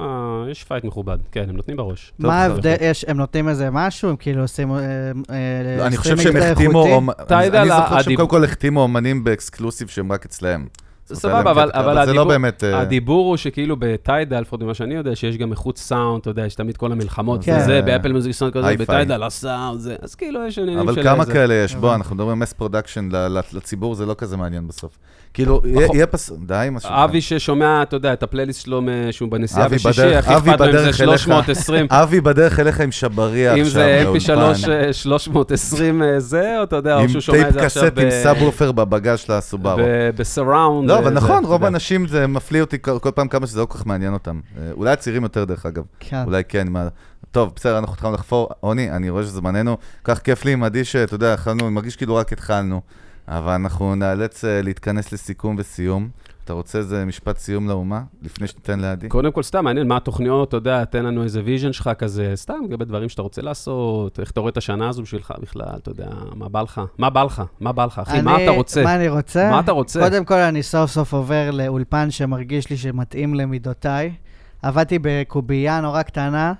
יש 0.50 0.64
fight 0.64 0.84
מכובד. 0.84 1.18
כן, 1.32 1.46
הם 1.48 1.56
נותנים 1.56 1.76
בראש. 1.76 2.12
מה. 2.18 2.42
ההבדל, 2.42 2.76
יש, 2.80 3.04
הם 3.08 3.16
נותנים 3.16 3.48
איזה 3.48 3.70
משהו, 3.70 4.08
הם 4.10 4.16
כאילו 4.16 4.42
עושים... 4.42 4.72
אה, 4.72 4.78
אה, 4.78 5.78
לא, 5.78 5.86
אני 5.86 5.96
חושב 5.96 6.16
שהם 6.16 6.36
החתימו, 6.36 7.00
אני 7.30 7.68
זוכר 7.68 8.02
שהם 8.02 8.16
קודם 8.16 8.28
כל 8.28 8.44
החתימו 8.44 8.80
אומנים 8.80 9.24
ב 9.24 9.30
exclusive 9.30 9.88
שהם 9.88 10.12
רק 10.12 10.24
אצלהם. 10.24 10.66
סבבה, 11.12 11.50
אבל, 11.50 11.70
אבל 11.72 12.06
זה 12.06 12.12
לא 12.12 12.20
הדיבור, 12.20 12.24
באמת... 12.24 12.64
אה, 12.64 12.80
הדיבור 12.80 13.28
הוא 13.28 13.36
שכאילו 13.36 13.76
בטיידל, 13.78 14.40
לפחות 14.40 14.62
ממה 14.62 14.74
שאני 14.74 14.94
יודע, 14.94 15.16
שיש 15.16 15.36
גם 15.36 15.50
איכות 15.52 15.78
סאונד, 15.78 16.20
אתה 16.20 16.30
יודע, 16.30 16.46
יש 16.46 16.54
תמיד 16.54 16.76
כל 16.76 16.92
המלחמות, 16.92 17.44
כן. 17.44 17.58
וזה, 17.60 17.82
באפל 17.82 18.12
מיוזיק 18.12 18.32
סאונד 18.32 18.54
כזה. 18.54 18.76
בטיידל 18.76 19.22
הסאונד, 19.22 19.80
זה, 19.80 19.96
אז 20.02 20.14
כאילו 20.14 20.46
יש 20.46 20.58
עניינים 20.58 20.84
של... 20.84 20.90
אבל 20.90 21.02
כמה 21.02 21.26
כאלה 21.26 21.54
יש? 21.54 21.74
בוא, 21.74 21.94
אנחנו 21.94 22.14
מדברים 22.14 22.30
על 22.30 22.38
mass 22.38 22.52
production 22.52 23.08
לציבור, 23.52 23.94
זה 23.94 24.06
לא 24.06 24.14
כזה 24.18 24.36
מעניין 24.36 24.68
בסוף. 24.68 24.98
כאילו, 25.34 25.60
יהיה- 25.64 25.84
נכון. 25.84 25.96
יהיה 25.96 26.06
פס... 26.06 26.30
די, 26.46 26.68
משהו. 26.72 26.90
אבי 26.92 27.20
ששומע, 27.20 27.82
אתה 27.82 27.96
יודע, 27.96 28.12
את 28.12 28.22
הפלייליסט 28.22 28.60
שלו 28.60 28.80
שהוא 29.10 29.30
בנסיעה 29.30 29.66
אבי 29.66 29.76
בשישי, 29.76 30.14
הכי 30.14 30.34
אכפת 30.36 30.60
לו 30.60 30.66
אם 30.66 30.72
זה 30.72 30.78
בדרך 30.78 31.00
אליך. 31.00 31.18
320, 31.20 31.86
אבי 31.90 32.20
בדרך 32.20 32.60
אליך 32.60 32.80
עם 32.80 32.92
שבריח 32.92 33.54
אם 33.56 33.60
עכשיו 33.60 33.72
זה 33.72 34.02
לאולפן. 34.04 34.34
mp3 34.66 34.70
אה, 34.70 34.92
320 34.92 36.02
אה, 36.02 36.20
זה, 36.20 36.58
או 36.58 36.64
אתה 36.64 36.76
יודע, 36.76 36.94
או 36.96 37.00
עם 37.00 37.08
שהוא 37.08 37.20
שומע 37.20 37.38
את 37.38 37.42
טייפ 37.44 37.54
זה 37.54 37.66
עכשיו 37.66 37.82
קסט 37.82 37.98
עם 37.98 38.10
סאבוופר 38.10 38.72
בבגז 38.72 39.18
של 39.18 39.32
הסובארו. 39.32 39.80
ב 40.16 40.23
surround. 40.23 40.88
לא, 40.88 40.94
אה, 40.94 40.98
אבל 40.98 41.08
זה, 41.08 41.14
נכון, 41.14 41.44
רוב. 41.44 41.64
האנשים, 41.64 42.06
זה 42.06 42.26
מפליא 42.26 42.60
אותי 42.60 42.76
כל 42.82 43.10
פעם 43.14 43.28
כמה 43.28 43.46
שזה 43.46 43.60
לא 43.60 43.66
כל 43.66 43.78
כך 43.78 43.86
מעניין 43.86 44.12
אותם. 44.12 44.40
אה, 44.58 44.70
אולי 44.72 44.90
הצעירים 44.90 45.22
יותר, 45.22 45.44
דרך 45.44 45.66
אגב. 45.66 45.82
כן. 46.00 46.22
אולי 46.26 46.42
כן, 46.48 46.68
מה... 46.68 46.88
טוב, 47.30 47.52
בסדר, 47.56 47.78
אנחנו 47.78 47.94
התחלנו 47.94 48.14
לחפור. 48.14 48.48
עוני, 48.60 48.90
אני 48.90 49.10
רואה 49.10 49.22
שזה 49.22 49.32
זמננו. 49.32 49.76
כך 50.04 50.18
כיף 50.18 50.44
לי 50.44 50.52
עם 50.52 50.64
עדי 50.64 50.84
שאתה 50.84 51.14
יודע, 51.14 51.32
התחלנו, 51.32 51.60
אני 51.66 51.74
מרגיש 51.74 51.96
כאילו 51.96 52.14
רק 52.16 52.32
התחלנו. 52.32 52.80
אבל 53.28 53.52
אנחנו 53.52 53.94
נאלץ 53.94 54.44
אה, 54.44 54.62
להתכנס 54.62 55.12
לסיכום 55.12 55.56
וסיום. 55.58 56.08
אתה 56.44 56.52
רוצה 56.52 56.78
איזה 56.78 57.04
משפט 57.04 57.38
סיום 57.38 57.68
לאומה? 57.68 58.02
לפני 58.22 58.46
שניתן 58.46 58.80
לעדי? 58.80 59.08
קודם 59.08 59.32
כל, 59.32 59.42
סתם 59.42 59.64
מעניין 59.64 59.88
מה 59.88 59.96
התוכניות, 59.96 60.48
אתה 60.48 60.56
יודע, 60.56 60.84
תן 60.84 61.04
לנו 61.04 61.22
איזה 61.22 61.40
vision 61.44 61.72
שלך 61.72 61.90
כזה, 61.98 62.32
סתם 62.34 62.54
לגבי 62.64 62.84
דברים 62.84 63.08
שאתה 63.08 63.22
רוצה 63.22 63.42
לעשות, 63.42 64.20
איך 64.20 64.30
אתה 64.30 64.40
רואה 64.40 64.50
את 64.50 64.56
השנה 64.56 64.88
הזו 64.88 65.02
בשבילך 65.02 65.32
בכלל, 65.42 65.64
אתה 65.76 65.90
יודע, 65.90 66.08
מה 66.34 66.48
בא 66.48 66.62
לך? 66.62 66.80
מה 66.98 67.10
בא 67.10 67.24
לך? 67.24 67.42
מה 67.60 67.72
בא 67.72 67.84
לך, 67.84 67.98
אחי? 67.98 68.20
מה 68.22 68.34
אני- 68.36 68.44
אתה 68.44 68.52
רוצה? 68.52 68.84
מה 68.84 68.94
אני 68.94 69.08
רוצה? 69.08 69.50
מה 69.50 69.60
אתה 69.60 69.72
רוצה? 69.72 70.00
קודם 70.00 70.24
כל, 70.24 70.34
אני 70.34 70.62
סוף 70.62 70.90
סוף 70.90 71.14
עובר 71.14 71.50
לאולפן 71.50 72.10
שמרגיש 72.10 72.70
לי 72.70 72.76
שמתאים 72.76 73.34
למידותיי. 73.34 74.14
עבדתי 74.62 74.98
בקובייה 75.02 75.80
נורא 75.80 76.02
קטנה, 76.02 76.52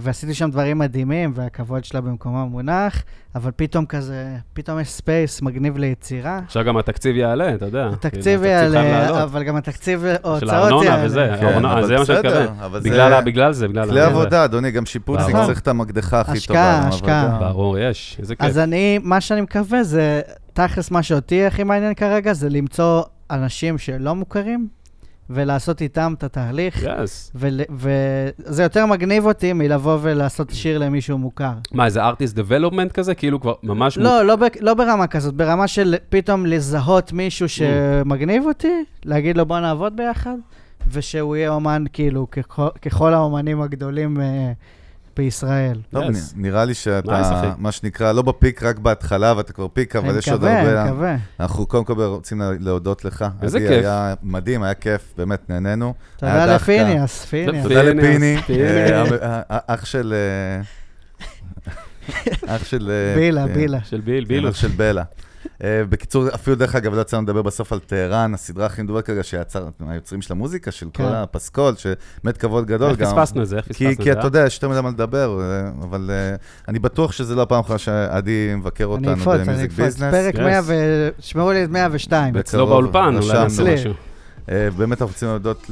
ועשיתי 0.00 0.34
שם 0.34 0.50
דברים 0.50 0.78
מדהימים, 0.78 1.32
והכבוד 1.34 1.84
שלה 1.84 2.00
במקומו 2.00 2.46
מונח, 2.48 3.02
אבל 3.34 3.50
פתאום 3.56 3.86
כזה, 3.86 4.26
פתאום 4.52 4.80
יש 4.80 4.88
space 4.90 5.42
מגניב 5.42 5.78
ליצירה. 5.78 6.40
עכשיו 6.44 6.64
גם 6.64 6.76
התקציב 6.76 7.16
יעלה, 7.16 7.54
אתה 7.54 7.64
יודע. 7.64 7.88
התקציב 7.92 8.22
כאילו, 8.42 8.72
חייב 8.72 8.74
יעלה. 8.74 9.22
אבל 9.22 9.42
גם 9.42 9.56
התקציב 9.56 10.00
של 10.00 10.06
ההוצאות 10.24 10.42
הארנונה 10.52 10.84
יעלה. 10.86 11.06
וזה, 11.06 11.28
כן, 11.40 11.46
הארנונה, 11.46 11.72
אבל 11.72 11.86
זה 11.86 11.96
מה 11.98 12.04
שאני 12.04 12.18
מתכוון. 12.18 12.46
אבל 12.60 12.80
זה- 12.82 12.90
בגלל 12.90 13.20
בגלל 13.24 13.52
זה, 13.52 13.68
בגלל 13.68 13.88
כלי 13.90 14.00
עבודה, 14.00 14.44
אדוני, 14.44 14.70
גם 14.70 14.86
שיפוצניק 14.86 15.34
ברור. 15.34 15.46
צריך 15.46 15.60
את 15.60 15.68
המקדחה 15.68 16.20
הכי 16.20 16.32
השקעה, 16.32 16.76
טובה. 16.76 16.88
השקעה. 16.88 17.24
למעבדה. 17.26 17.48
ברור, 17.48 17.78
יש, 17.78 18.16
איזה 18.20 18.34
כיף. 18.36 18.46
אז 18.46 18.58
אני, 18.58 18.98
מה 19.02 19.20
שאני 19.20 19.40
מקווה 19.40 19.82
זה, 19.84 20.20
תכלס 20.52 20.90
מה 20.90 21.02
שאותי 21.02 21.44
הכי 21.44 21.62
מעניין 21.64 21.94
כרגע, 21.94 22.32
זה 22.32 22.48
למצוא 22.48 23.02
אנשים 23.30 23.78
שלא 23.78 24.14
מוכרים, 24.14 24.68
ולעשות 25.30 25.82
איתם 25.82 26.14
את 26.18 26.24
התהליך. 26.24 26.86
Yes. 27.02 27.32
ול- 27.34 27.60
וזה 27.70 28.62
יותר 28.62 28.86
מגניב 28.86 29.26
אותי 29.26 29.52
מלבוא 29.52 29.98
ולעשות 30.02 30.50
שיר 30.50 30.78
למישהו 30.78 31.18
מוכר. 31.18 31.52
מה, 31.72 31.84
איזה 31.84 32.02
artist 32.04 32.36
development 32.36 32.92
כזה? 32.92 33.14
כאילו 33.14 33.40
כבר 33.40 33.54
ממש... 33.62 33.98
לא, 33.98 34.22
לא, 34.22 34.36
ב- 34.36 34.44
לא 34.60 34.74
ברמה 34.74 35.06
כזאת, 35.06 35.34
ברמה 35.34 35.68
של 35.68 35.94
פתאום 36.08 36.46
לזהות 36.46 37.12
מישהו 37.12 37.48
שמגניב 37.48 38.44
אותי, 38.46 38.72
להגיד 39.04 39.36
לו 39.36 39.46
בוא 39.46 39.58
נעבוד 39.60 39.96
ביחד, 39.96 40.36
ושהוא 40.92 41.36
יהיה 41.36 41.48
אומן 41.50 41.84
כאילו 41.92 42.30
ככל, 42.30 42.68
ככל 42.82 43.14
האומנים 43.14 43.62
הגדולים 43.62 44.20
אה, 44.20 44.52
בישראל. 45.16 45.78
טוב, 45.90 46.02
Yes. 46.04 46.06
נ- 46.36 46.42
נראה 46.42 46.64
לי 46.64 46.74
שאתה. 46.74 47.52
מה 47.58 47.72
שנקרא, 47.72 48.12
לא 48.12 48.22
ב 48.22 48.30
peak 48.30 48.62
רק 48.62 48.78
בהתחלה, 48.78 49.34
ואתה 49.36 49.52
כבר 49.52 49.68
peak, 49.72 49.96
אבל 49.96 50.08
אני 50.08 50.18
יש 50.18 50.28
עוד 50.28 50.40
מקווה, 50.40 50.60
אני 50.60 50.68
הרבה... 50.68 50.84
מקווה. 50.92 51.16
אנחנו 51.40 51.66
קודם 51.66 51.84
כל 51.84 52.02
רוצים 52.02 52.40
לה- 52.40 52.50
להודות 52.60 53.04
לך. 53.04 53.24
איזה 53.42 53.58
כיף. 53.58 53.70
היה 53.70 54.14
מדהים, 54.22 54.62
היה 54.62 54.74
כיף, 54.74 55.12
באמת 55.18 55.50
נהנינו. 55.50 55.94
תודה 56.16 56.54
לפיניאס, 56.54 57.24
פיניאס. 57.24 57.62
תודה 57.62 57.80
פיני, 57.82 57.94
לפיני, 58.00 58.36
פיני. 58.46 58.62
אה, 58.62 59.02
אה, 59.02 59.40
אה, 59.50 59.58
אח 59.66 59.84
של... 59.84 60.14
אח 62.46 62.64
של... 62.64 62.90
בילה, 63.16 63.46
בילה. 63.46 63.78
של 63.84 64.00
ביל, 64.00 64.24
כן, 64.24 64.28
בילוש. 64.28 64.50
אח 64.54 64.60
של 64.60 64.76
בלה. 64.76 65.02
אה, 65.64 65.82
בקיצור, 65.88 66.28
אפילו 66.34 66.56
דרך 66.56 66.74
אגב, 66.74 66.94
לא 66.94 67.00
יצא 67.00 67.16
לנו 67.16 67.24
לדבר 67.26 67.42
בסוף 67.42 67.72
על 67.72 67.78
טהרן, 67.78 68.34
הסדרה 68.34 68.66
הכי 68.66 68.82
מדוברת 68.82 69.06
כרגע, 69.06 69.22
שיצר, 69.22 69.68
היוצרים 69.88 70.22
של 70.22 70.32
המוזיקה, 70.32 70.70
של 70.70 70.86
כל 70.86 71.02
כן. 71.02 71.12
הפסקול, 71.12 71.74
שבאמת 71.76 72.36
כבוד 72.36 72.66
גדול 72.66 72.90
איך 72.90 72.98
גם. 72.98 73.06
פספסנו 73.06 73.42
את 73.42 73.48
זה? 73.48 73.56
איך 73.56 73.64
כי, 73.64 73.72
פספסנו 73.72 73.92
את 73.92 73.96
כי 73.96 74.04
זה? 74.04 74.12
אתה 74.12 74.20
אה? 74.20 74.26
יודע, 74.26 74.44
יש 74.46 74.54
יותר 74.54 74.68
מדי 74.68 74.80
מה 74.80 74.88
לדבר, 74.88 75.40
אה, 75.40 75.68
אבל 75.82 76.10
אה, 76.12 76.36
אני 76.68 76.78
בטוח 76.78 77.12
שזה 77.12 77.34
לא 77.34 77.42
הפעם 77.42 77.58
האחרונה 77.58 77.78
שעדי 77.78 78.54
מבקר 78.56 78.84
אני 78.84 78.92
אותנו 78.92 79.12
אקפוץ, 79.12 79.28
אני 79.34 79.44
במיוזיק 79.44 79.70
אקפוץ. 79.70 79.84
ביזנס. 79.84 80.14
פרק 80.14 80.34
Yes. 80.34 80.40
100 80.40 80.60
ו... 80.64 80.74
שמרו 81.18 81.52
לי 81.52 81.64
את 81.64 81.70
102. 81.70 82.32
בקרוב, 82.32 82.40
אצלו 82.40 82.66
באולפן, 82.66 82.98
אולי 82.98 83.18
רשמנו. 83.18 83.42
נעשה 83.42 83.74
משהו. 83.74 83.92
אה, 84.50 84.68
באמת 84.76 85.02
אנחנו 85.02 85.12
רוצים 85.12 85.28
להודות 85.28 85.70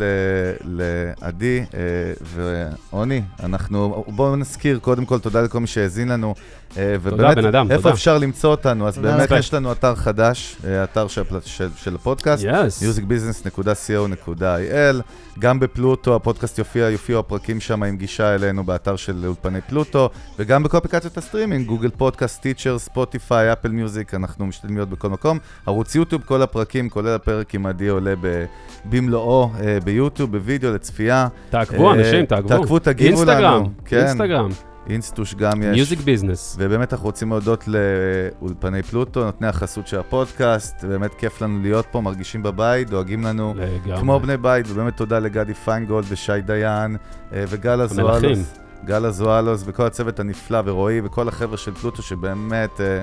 לעדי 0.64 1.64
אה, 1.74 1.78
ועוני. 2.22 3.22
אנחנו, 3.42 4.04
בואו 4.08 4.36
נזכיר, 4.36 4.78
קודם 4.78 5.04
כל 5.04 5.18
תודה 5.18 5.42
לכל 5.42 5.60
מי 5.60 5.66
שהאזין 5.66 6.08
לנו. 6.08 6.34
אה, 6.76 6.96
ובאמת, 7.02 7.36
בן 7.36 7.46
אדם, 7.46 7.70
איפה 7.70 7.82
תודה. 7.82 7.94
אפשר 7.94 8.18
למצוא 8.18 8.50
אותנו? 8.50 8.88
אז 8.88 8.94
תודה 8.94 9.16
באמת. 9.16 9.30
יש 9.38 9.54
לנו 9.54 9.72
אתר 9.72 9.94
חדש, 9.94 10.56
אתר 10.84 11.08
של, 11.08 11.22
של, 11.44 11.68
של 11.76 11.94
הפודקאסט. 11.94 12.44
musicbusiness.co.il 12.44 15.02
גם 15.38 15.60
בפלוטו, 15.60 16.16
הפודקאסט 16.16 16.58
יופיע, 16.58 16.90
יופיעו 16.90 17.20
הפרקים 17.20 17.60
שם 17.60 17.82
עם 17.82 17.96
גישה 17.96 18.34
אלינו 18.34 18.64
באתר 18.64 18.96
של 18.96 19.26
אולפני 19.26 19.60
פלוטו, 19.60 20.10
וגם 20.38 20.62
בכל 20.62 20.78
אפליקציות 20.78 21.18
הסטרימינג, 21.18 21.66
גוגל 21.66 21.90
פודקאסט, 21.90 22.42
סטיצ'ר, 22.42 22.78
ספוטיפיי, 22.78 23.52
אפל 23.52 23.68
מיוזיק, 23.68 24.14
אנחנו 24.14 24.46
משתדלים 24.46 24.76
להיות 24.76 24.88
בכל 24.88 25.08
מקום. 25.08 25.38
ערוץ 25.66 25.94
יוטיוב, 25.94 26.22
כל 26.24 26.42
הפרקים, 26.42 26.90
כולל 26.90 27.14
הפרק 27.14 27.54
עם 27.54 27.66
עדי 27.66 27.88
עולה 27.88 28.14
ב- 28.20 28.44
במלואו 28.84 29.50
אה, 29.60 29.78
ביוטיוב, 29.84 30.32
בווידאו 30.32 30.72
לצפייה. 30.72 31.28
תעקבו, 31.50 31.90
אה, 31.90 31.94
אנשים, 31.94 32.26
תעקבו. 32.26 32.48
תעקבו, 32.48 32.78
תגיבו 32.78 33.20
אינסטגרם, 33.20 33.54
לנו. 33.54 33.70
כן. 33.84 33.98
אינסטגרם, 33.98 34.48
אינסטוש 34.86 35.34
גם 35.34 35.62
יש. 35.62 35.68
מיוזיק 35.68 36.00
ביזנס. 36.00 36.56
ובאמת 36.58 36.92
אנחנו 36.92 37.06
רוצים 37.06 37.30
להודות 37.30 37.64
לאולפני 37.68 38.82
פלוטו, 38.82 39.24
נותני 39.24 39.46
החסות 39.46 39.86
של 39.86 39.98
הפודקאסט, 39.98 40.84
באמת 40.84 41.14
כיף 41.14 41.42
לנו 41.42 41.62
להיות 41.62 41.86
פה, 41.90 42.00
מרגישים 42.00 42.42
בבית, 42.42 42.90
דואגים 42.90 43.24
לנו 43.24 43.54
לגמרי. 43.56 44.00
כמו 44.00 44.20
בני 44.20 44.36
בית, 44.36 44.66
ובאמת 44.68 44.96
תודה 44.96 45.18
לגדי 45.18 45.54
פיינגולד 45.54 46.06
ושי 46.08 46.40
דיין 46.40 46.96
אה, 47.32 47.44
וגל. 47.48 47.80
הזואלוס. 47.80 48.54
גל 48.84 49.04
הזואלוס 49.04 49.62
וכל 49.66 49.86
הצוות 49.86 50.20
הנפלא 50.20 50.62
ורועי 50.64 51.00
וכל 51.04 51.28
החבר'ה 51.28 51.56
של 51.56 51.74
פלוטו 51.74 52.02
שבאמת 52.02 52.80
אה, 52.80 53.00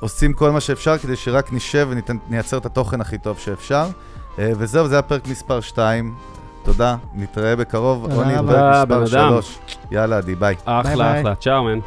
עושים 0.00 0.32
כל 0.32 0.50
מה 0.50 0.60
שאפשר 0.60 0.98
כדי 0.98 1.16
שרק 1.16 1.52
נשב 1.52 1.88
ונייצר 2.28 2.58
את 2.58 2.66
התוכן 2.66 3.00
הכי 3.00 3.18
טוב 3.18 3.38
שאפשר. 3.38 3.86
אה, 4.38 4.52
וזהו, 4.58 4.88
זה 4.88 4.98
הפרק 4.98 5.28
מספר 5.28 5.60
2. 5.60 6.14
תודה, 6.62 6.96
נתראה 7.14 7.56
בקרוב. 7.56 8.06
רבה. 8.38 8.52
פרק 8.52 8.88
בן 8.88 9.02
מספר 9.02 9.18
אדם. 9.18 9.28
3. 9.30 9.58
יאללה, 9.90 10.16
עדי, 10.16 10.34
ביי. 10.34 10.54
אחלה, 10.64 11.12
ביי. 11.12 11.20
אחלה. 11.20 11.34
צ'או, 11.34 11.62
מן. 11.64 11.78